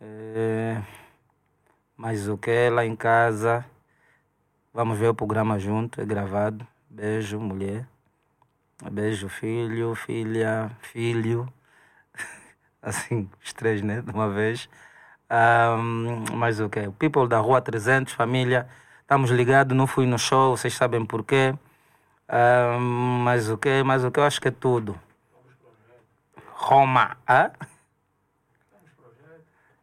É, 0.01 0.83
mas 1.97 2.29
o 2.29 2.37
que 2.39 2.69
lá 2.71 2.85
em 2.85 2.97
casa 2.97 3.65
Vamos 4.77 4.99
ver 4.99 5.07
o 5.09 5.15
programa 5.15 5.57
junto, 5.57 6.01
é 6.01 6.05
gravado. 6.05 6.67
Beijo, 6.91 7.39
mulher. 7.39 7.87
Beijo, 8.91 9.29
filho, 9.29 9.95
filha, 9.95 10.77
filho. 10.83 11.49
Assim, 12.85 13.29
os 13.43 13.53
três, 13.53 13.83
né? 13.83 14.03
De 14.03 14.11
uma 14.11 14.29
vez. 14.31 14.69
Um, 15.31 16.25
mas 16.35 16.61
o 16.61 16.67
okay. 16.67 16.85
que? 16.85 16.91
People 16.93 17.29
da 17.29 17.39
Rua 17.39 17.61
300, 17.61 18.13
família. 18.13 18.69
Estamos 19.01 19.31
ligados, 19.31 19.77
não 19.77 19.87
fui 19.87 20.07
no 20.07 20.19
show, 20.19 20.57
vocês 20.57 20.75
sabem 20.75 21.05
porquê. 21.05 21.55
Um, 22.29 23.23
mas 23.23 23.51
o 23.51 23.59
que? 23.59 23.83
Mas 23.83 24.05
o 24.05 24.11
que? 24.11 24.21
Eu 24.21 24.25
acho 24.25 24.41
que 24.41 24.49
é 24.49 24.51
tudo. 24.51 24.99
Roma. 26.53 27.17
Hã? 27.29 27.51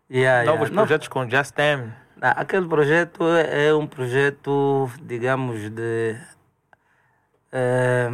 Yeah, 0.10 0.44
Novos 0.46 0.70
yeah. 0.70 0.76
projetos 0.76 1.08
com 1.08 1.30
Just 1.30 1.54
Them. 1.54 1.94
Ah, 2.22 2.42
aquele 2.42 2.68
projeto 2.68 3.24
é 3.28 3.74
um 3.74 3.88
projeto, 3.88 4.92
digamos, 5.02 5.70
de. 5.70 6.18
É, 7.52 8.10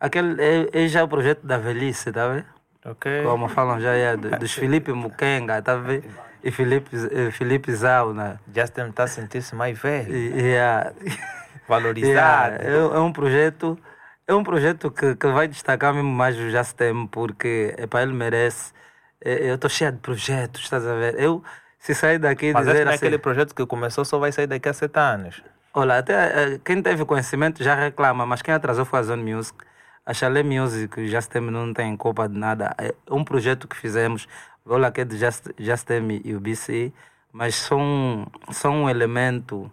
aquele 0.00 0.42
é, 0.42 0.84
é, 0.84 0.88
já 0.88 1.04
o 1.04 1.08
projeto 1.08 1.46
da 1.46 1.58
velhice, 1.58 2.10
tá 2.10 2.28
vendo? 2.28 2.53
Ok. 2.84 3.22
Como 3.24 3.48
falam 3.48 3.80
já 3.80 3.92
é, 3.92 4.16
dos 4.16 4.52
Felipe 4.54 4.92
Mukenga, 4.92 5.62
tá 5.62 5.76
vendo? 5.76 6.04
E 6.42 6.50
Felipe, 6.50 6.90
Felipe 7.32 7.72
Zau, 7.74 8.12
né? 8.12 8.38
Justin 8.54 8.88
está 8.90 9.06
sentindo-se 9.06 9.54
mais 9.54 9.78
velho. 9.78 10.14
Yeah. 10.14 10.92
Valorizado. 11.66 12.62
Yeah. 12.62 12.94
É, 12.94 12.96
é, 12.96 13.00
um 13.00 13.12
projeto. 13.12 13.78
É 14.26 14.34
um 14.34 14.44
projeto 14.44 14.90
que, 14.90 15.16
que 15.16 15.26
vai 15.28 15.48
destacar 15.48 15.94
mesmo 15.94 16.10
mais 16.10 16.36
o 16.36 16.50
Justin, 16.50 17.06
porque 17.06 17.74
é 17.78 17.86
para 17.86 18.02
ele 18.02 18.12
merece. 18.12 18.74
É, 19.24 19.50
eu 19.50 19.54
estou 19.54 19.70
cheio 19.70 19.92
de 19.92 19.98
projetos, 19.98 20.62
estás 20.62 20.86
a 20.86 20.94
ver? 20.94 21.18
Eu, 21.18 21.42
se 21.78 21.94
sair 21.94 22.18
daqui 22.18 22.52
Mas 22.52 22.66
dizer 22.66 22.86
assim, 22.86 22.96
aquele 22.96 23.18
projeto 23.18 23.54
que 23.54 23.64
começou 23.64 24.04
só 24.04 24.18
vai 24.18 24.30
sair 24.30 24.46
daqui 24.46 24.68
a 24.68 24.72
sete 24.72 24.98
anos. 24.98 25.42
Olha, 25.74 25.98
até 25.98 26.14
eh, 26.54 26.60
quem 26.64 26.80
teve 26.80 27.04
conhecimento 27.04 27.62
já 27.64 27.74
reclama, 27.74 28.24
mas 28.24 28.40
quem 28.40 28.54
atrasou 28.54 28.84
foi 28.84 29.00
a 29.00 29.02
Zone 29.02 29.34
Music. 29.34 29.58
A 30.06 30.12
Chalet 30.12 30.44
Music, 30.44 31.06
Justem 31.08 31.42
não 31.50 31.72
tem 31.72 31.96
culpa 31.96 32.28
de 32.28 32.38
nada. 32.38 32.74
É 32.78 32.94
um 33.10 33.24
projeto 33.24 33.66
que 33.66 33.76
fizemos, 33.76 34.26
olha 34.66 34.90
que 34.92 35.00
é 35.00 35.04
de 35.04 35.16
Just, 35.16 35.48
Justem 35.58 36.20
e 36.24 36.34
o 36.34 36.40
BC, 36.40 36.92
mas 37.32 37.54
são, 37.54 38.26
são 38.52 38.84
um 38.84 38.90
elemento 38.90 39.70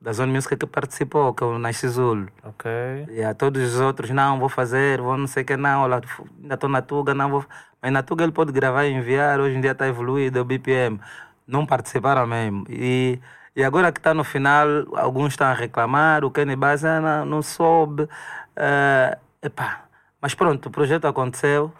da 0.00 0.12
Zone 0.12 0.32
Music 0.32 0.56
que 0.56 0.66
participou, 0.66 1.34
que 1.34 1.44
é 1.44 1.46
o 1.46 1.58
Nasci 1.58 1.86
Zul. 1.88 2.26
Ok. 2.42 2.70
E 3.10 3.22
a 3.22 3.34
todos 3.34 3.62
os 3.74 3.80
outros, 3.80 4.10
não, 4.10 4.38
vou 4.40 4.48
fazer, 4.48 5.00
vou 5.00 5.16
não 5.16 5.26
sei 5.26 5.42
o 5.42 5.46
que, 5.46 5.56
não, 5.56 5.82
olha, 5.82 6.00
ainda 6.42 6.54
estou 6.54 6.70
na 6.70 6.82
Tuga, 6.82 7.14
não 7.14 7.30
vou... 7.30 7.44
Mas 7.82 7.92
na 7.92 8.02
Tuga 8.02 8.24
ele 8.24 8.32
pode 8.32 8.50
gravar 8.52 8.86
e 8.86 8.92
enviar, 8.92 9.40
hoje 9.40 9.56
em 9.56 9.60
dia 9.60 9.72
está 9.72 9.86
evoluído, 9.86 10.40
o 10.40 10.44
BPM 10.44 10.98
não 11.46 11.66
participaram 11.66 12.26
mesmo. 12.26 12.64
E, 12.68 13.20
e 13.54 13.62
agora 13.62 13.92
que 13.92 14.00
está 14.00 14.14
no 14.14 14.24
final, 14.24 14.66
alguns 14.96 15.34
estão 15.34 15.48
a 15.48 15.54
reclamar, 15.54 16.24
o 16.24 16.30
Kenny 16.30 16.56
Bass 16.56 16.82
não, 16.82 17.24
não 17.24 17.42
soube. 17.42 18.02
Uh, 18.02 19.29
epá. 19.42 19.84
Mas 20.20 20.34
pronto, 20.34 20.66
o 20.66 20.70
projeto 20.70 21.06
aconteceu, 21.06 21.72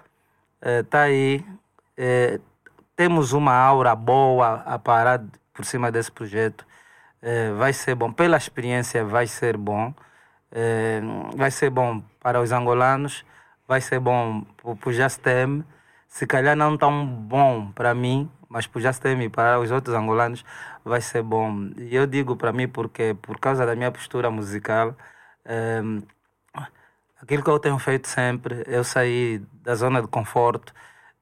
está 0.62 1.00
uh, 1.00 1.02
aí. 1.02 1.44
Uh, 1.98 2.40
temos 2.96 3.32
uma 3.32 3.54
aura 3.54 3.94
boa 3.94 4.62
a 4.66 4.78
parar 4.78 5.22
por 5.52 5.64
cima 5.64 5.90
desse 5.90 6.10
projeto. 6.12 6.66
Uh, 7.22 7.56
vai 7.56 7.72
ser 7.72 7.94
bom, 7.94 8.12
pela 8.12 8.36
experiência, 8.36 9.04
vai 9.04 9.26
ser 9.26 9.56
bom. 9.56 9.94
vai 11.36 11.50
ser 11.50 11.70
bom 11.70 12.02
para 12.20 12.40
os 12.40 12.52
angolanos, 12.52 13.24
vai 13.68 13.80
ser 13.80 14.00
bom 14.00 14.42
para 14.80 14.88
o 14.88 14.92
Jastem. 14.92 15.64
Se 16.08 16.26
calhar 16.26 16.56
não 16.56 16.76
tão 16.76 17.06
bom 17.06 17.70
para 17.72 17.94
mim, 17.94 18.30
mas 18.48 18.66
por 18.66 18.82
já 18.82 18.90
e 18.90 19.28
para 19.28 19.60
os 19.60 19.70
outros 19.70 19.94
angolanos 19.94 20.44
vai 20.84 21.00
ser 21.00 21.22
bom. 21.22 21.70
E 21.76 21.94
eu 21.94 22.06
digo 22.06 22.36
para 22.36 22.52
mim 22.52 22.68
porque, 22.68 23.14
por 23.22 23.38
causa 23.38 23.64
da 23.64 23.76
minha 23.76 23.92
postura 23.92 24.30
musical, 24.30 24.96
aquilo 27.22 27.42
que 27.42 27.50
eu 27.50 27.58
tenho 27.58 27.78
feito 27.78 28.08
sempre, 28.08 28.64
eu 28.66 28.84
saí 28.84 29.38
da 29.62 29.74
zona 29.74 30.00
de 30.02 30.08
conforto, 30.08 30.72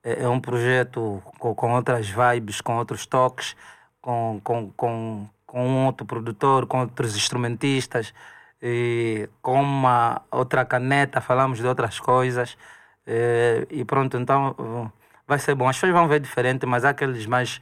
é, 0.03 0.23
é 0.25 0.29
um 0.29 0.41
projeto 0.41 1.23
com, 1.39 1.55
com, 1.55 1.73
outras 1.75 2.09
vibes, 2.09 2.61
com 2.61 2.77
outros 2.77 3.07
toques, 3.07 3.57
com, 4.01 4.41
com, 4.43 4.71
com, 4.73 5.29
com 5.47 5.87
outro 5.87 6.07
produtor, 6.07 6.67
com 6.67 6.81
outros 6.81 7.17
instrumentistas, 7.17 8.15
e 8.63 9.29
com 9.43 9.61
uma 9.61 10.23
outra 10.31 10.65
caneta, 10.65 11.21
falamos 11.21 11.59
de 11.59 11.67
outras 11.67 12.01
coisas. 12.01 12.57
É, 13.07 13.67
e 13.71 13.85
pronto, 13.85 14.17
então 14.17 14.93
vai 15.27 15.39
ser 15.39 15.55
bom. 15.55 15.69
As 15.69 15.77
pessoas 15.77 15.93
vão 15.93 16.09
ver 16.09 16.21
diferente, 16.21 16.67
mas 16.67 16.85
há 16.85 16.91
aqueles 16.91 17.27
mais 17.27 17.61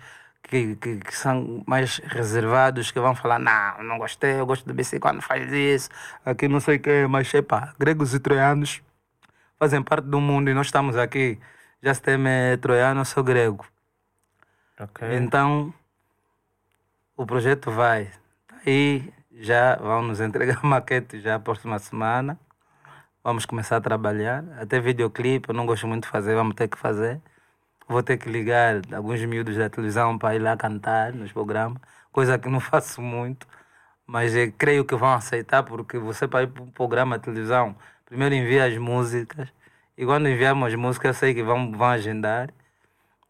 que, 0.48 0.76
que, 0.76 0.98
que, 0.98 1.16
são 1.16 1.62
mais 1.66 1.98
reservados, 1.98 2.90
que 2.90 3.00
vão 3.00 3.14
falar, 3.14 3.38
não, 3.38 3.82
não 3.82 3.98
gostei, 3.98 4.38
eu 4.40 4.46
gosto 4.46 4.64
do 4.66 4.72
BC 4.72 5.00
quando 5.00 5.20
faz 5.20 5.52
isso, 5.52 5.90
aqui 6.24 6.46
não 6.46 6.60
sei 6.60 6.76
o 6.76 6.80
que, 6.80 7.06
mas 7.06 7.32
epa, 7.34 7.74
gregos 7.78 8.14
e 8.14 8.20
troianos 8.20 8.80
fazem 9.58 9.82
parte 9.82 10.06
do 10.06 10.20
mundo 10.20 10.50
e 10.50 10.54
nós 10.54 10.66
estamos 10.66 10.96
aqui. 10.96 11.38
Já 11.82 11.94
se 11.94 12.02
tem 12.02 12.16
é 12.26 12.56
troiano, 12.56 13.00
eu 13.00 13.04
sou 13.04 13.22
grego. 13.22 13.66
Ok. 14.78 15.16
Então, 15.16 15.72
o 17.16 17.26
projeto 17.26 17.70
vai. 17.70 18.10
Aí 18.66 19.12
já 19.32 19.76
vão 19.76 20.02
nos 20.02 20.20
entregar 20.20 20.62
maquete 20.64 21.20
já 21.20 21.36
a 21.36 21.38
próxima 21.40 21.78
semana. 21.78 22.38
Vamos 23.22 23.44
começar 23.46 23.76
a 23.76 23.80
trabalhar. 23.80 24.44
Até 24.58 24.80
videoclipe, 24.80 25.48
eu 25.48 25.54
não 25.54 25.66
gosto 25.66 25.86
muito 25.86 26.04
de 26.04 26.10
fazer, 26.10 26.34
vamos 26.34 26.54
ter 26.54 26.68
que 26.68 26.78
fazer. 26.78 27.20
Vou 27.88 28.02
ter 28.02 28.18
que 28.18 28.28
ligar 28.28 28.82
alguns 28.92 29.20
miúdos 29.24 29.56
da 29.56 29.70
televisão 29.70 30.18
para 30.18 30.34
ir 30.34 30.40
lá 30.40 30.56
cantar 30.56 31.12
nos 31.12 31.32
programas, 31.32 31.80
coisa 32.12 32.38
que 32.38 32.48
não 32.48 32.58
faço 32.60 33.00
muito. 33.00 33.46
Mas 34.06 34.34
eu 34.36 34.52
creio 34.52 34.84
que 34.84 34.94
vão 34.96 35.12
aceitar, 35.14 35.62
porque 35.64 35.98
você 35.98 36.28
para 36.28 36.44
ir 36.44 36.48
para 36.48 36.62
um 36.62 36.70
programa 36.70 37.18
de 37.18 37.24
televisão, 37.24 37.76
primeiro 38.06 38.34
envia 38.34 38.66
as 38.66 38.76
músicas, 38.78 39.48
e 39.96 40.04
quando 40.06 40.28
enviarmos 40.28 40.68
as 40.68 40.74
músicas, 40.74 41.16
eu 41.16 41.20
sei 41.20 41.34
que 41.34 41.42
vão, 41.42 41.72
vão 41.72 41.88
agendar. 41.88 42.50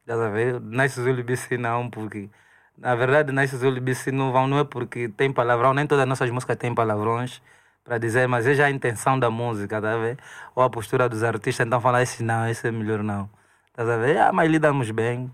Já 0.06 0.28
ver? 0.30 0.60
Nice 0.60 1.00
Zulu 1.00 1.24
não, 1.58 1.90
porque 1.90 2.30
na 2.78 2.94
verdade 2.94 3.32
Nice 3.32 3.56
Zulu 3.56 3.80
não 4.12 4.32
vão, 4.32 4.46
não 4.46 4.58
é 4.60 4.64
porque 4.64 5.08
tem 5.08 5.32
palavrão, 5.32 5.74
nem 5.74 5.86
todas 5.86 6.02
as 6.02 6.08
nossas 6.08 6.30
músicas 6.30 6.56
têm 6.56 6.74
palavrões 6.74 7.42
para 7.84 7.98
dizer, 7.98 8.28
mas 8.28 8.46
é 8.46 8.54
já 8.54 8.66
a 8.66 8.70
intenção 8.70 9.18
da 9.18 9.30
música, 9.30 9.80
tá 9.80 9.96
ver? 9.98 10.18
Ou 10.54 10.62
a 10.62 10.70
postura 10.70 11.08
dos 11.08 11.22
artistas, 11.24 11.66
então 11.66 11.80
falar 11.80 12.02
esse 12.02 12.22
não, 12.22 12.48
esse 12.48 12.66
é 12.68 12.72
melhor 12.72 13.02
não. 13.02 13.28
Tá 13.76 13.82
a 13.82 13.96
ver? 13.98 14.16
Ah, 14.16 14.32
mas 14.32 14.50
lidamos 14.50 14.90
bem 14.90 15.30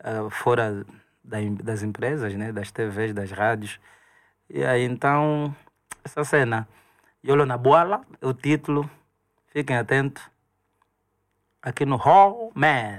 uh, 0.00 0.28
fora 0.30 0.84
da, 1.22 1.38
das 1.62 1.84
empresas, 1.84 2.34
né? 2.34 2.50
das 2.50 2.72
TVs, 2.72 3.14
das 3.14 3.30
rádios. 3.30 3.78
E 4.50 4.64
aí 4.64 4.82
então, 4.82 5.54
essa 6.04 6.24
cena. 6.24 6.66
Yolo 7.24 7.46
na 7.46 7.56
bola, 7.56 8.00
é 8.20 8.26
o 8.26 8.34
título. 8.34 8.90
Fiquem 9.52 9.76
atentos. 9.76 10.22
Aqui 11.62 11.86
no 11.86 11.94
Hall 11.94 12.50
Man. 12.52 12.98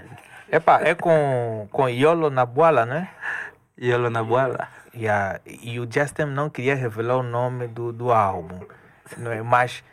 Epa, 0.49 0.79
é 0.81 0.95
com, 0.95 1.67
com 1.71 1.89
Yolo 1.89 2.29
na 2.29 2.45
bola, 2.45 2.85
né? 2.85 3.09
Yolo 3.77 4.09
na 4.09 4.23
bola. 4.23 4.69
Yeah. 4.95 5.41
E 5.45 5.77
o 5.77 5.91
Justin 5.91 6.25
não 6.25 6.49
queria 6.49 6.75
revelar 6.75 7.17
o 7.17 7.23
nome 7.23 7.67
do, 7.67 7.91
do 7.91 8.13
álbum. 8.13 8.61
Não 9.17 9.31
é? 9.31 9.41
Mas 9.41 9.83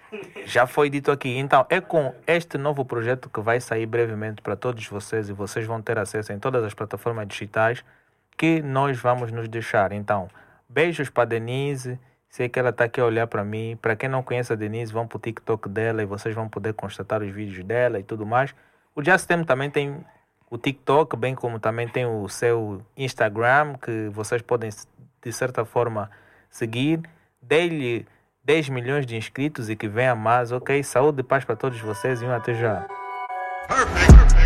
já 0.44 0.66
foi 0.66 0.90
dito 0.90 1.10
aqui. 1.10 1.36
Então, 1.38 1.66
é 1.68 1.80
com 1.80 2.14
este 2.26 2.58
novo 2.58 2.84
projeto 2.84 3.28
que 3.28 3.40
vai 3.40 3.60
sair 3.60 3.86
brevemente 3.86 4.42
para 4.42 4.56
todos 4.56 4.86
vocês 4.86 5.28
e 5.28 5.32
vocês 5.32 5.66
vão 5.66 5.82
ter 5.82 5.98
acesso 5.98 6.32
em 6.32 6.38
todas 6.38 6.64
as 6.64 6.74
plataformas 6.74 7.26
digitais 7.26 7.84
que 8.36 8.60
nós 8.62 8.98
vamos 8.98 9.32
nos 9.32 9.48
deixar. 9.48 9.92
Então, 9.92 10.28
beijos 10.68 11.10
para 11.10 11.24
Denise. 11.24 11.98
Sei 12.28 12.48
que 12.48 12.58
ela 12.58 12.68
está 12.68 12.84
aqui 12.84 13.00
a 13.00 13.04
olhar 13.04 13.26
para 13.26 13.42
mim. 13.42 13.78
Para 13.80 13.96
quem 13.96 14.08
não 14.08 14.22
conhece 14.22 14.52
a 14.52 14.56
Denise, 14.56 14.92
vão 14.92 15.06
para 15.06 15.16
o 15.16 15.20
TikTok 15.20 15.68
dela 15.68 16.02
e 16.02 16.06
vocês 16.06 16.34
vão 16.34 16.48
poder 16.48 16.74
constatar 16.74 17.22
os 17.22 17.30
vídeos 17.30 17.64
dela 17.64 17.98
e 17.98 18.02
tudo 18.02 18.26
mais. 18.26 18.54
O 18.94 19.02
Justin 19.02 19.44
também 19.44 19.70
tem 19.70 20.04
o 20.50 20.58
TikTok, 20.58 21.16
bem 21.16 21.34
como 21.34 21.58
também 21.58 21.88
tem 21.88 22.04
o 22.04 22.28
seu 22.28 22.82
Instagram, 22.96 23.74
que 23.78 24.08
vocês 24.10 24.42
podem, 24.42 24.70
de 25.22 25.32
certa 25.32 25.64
forma, 25.64 26.10
seguir. 26.50 27.00
Dê-lhe 27.40 28.06
10 28.46 28.68
milhões 28.68 29.04
de 29.04 29.16
inscritos 29.16 29.68
e 29.68 29.74
que 29.74 29.88
venha 29.88 30.14
mais, 30.14 30.52
ok? 30.52 30.80
Saúde 30.84 31.20
e 31.20 31.24
paz 31.24 31.44
para 31.44 31.56
todos 31.56 31.80
vocês 31.80 32.22
e 32.22 32.24
um 32.24 32.32
até 32.32 32.54
já. 32.54 32.86
Perfect. 33.66 34.45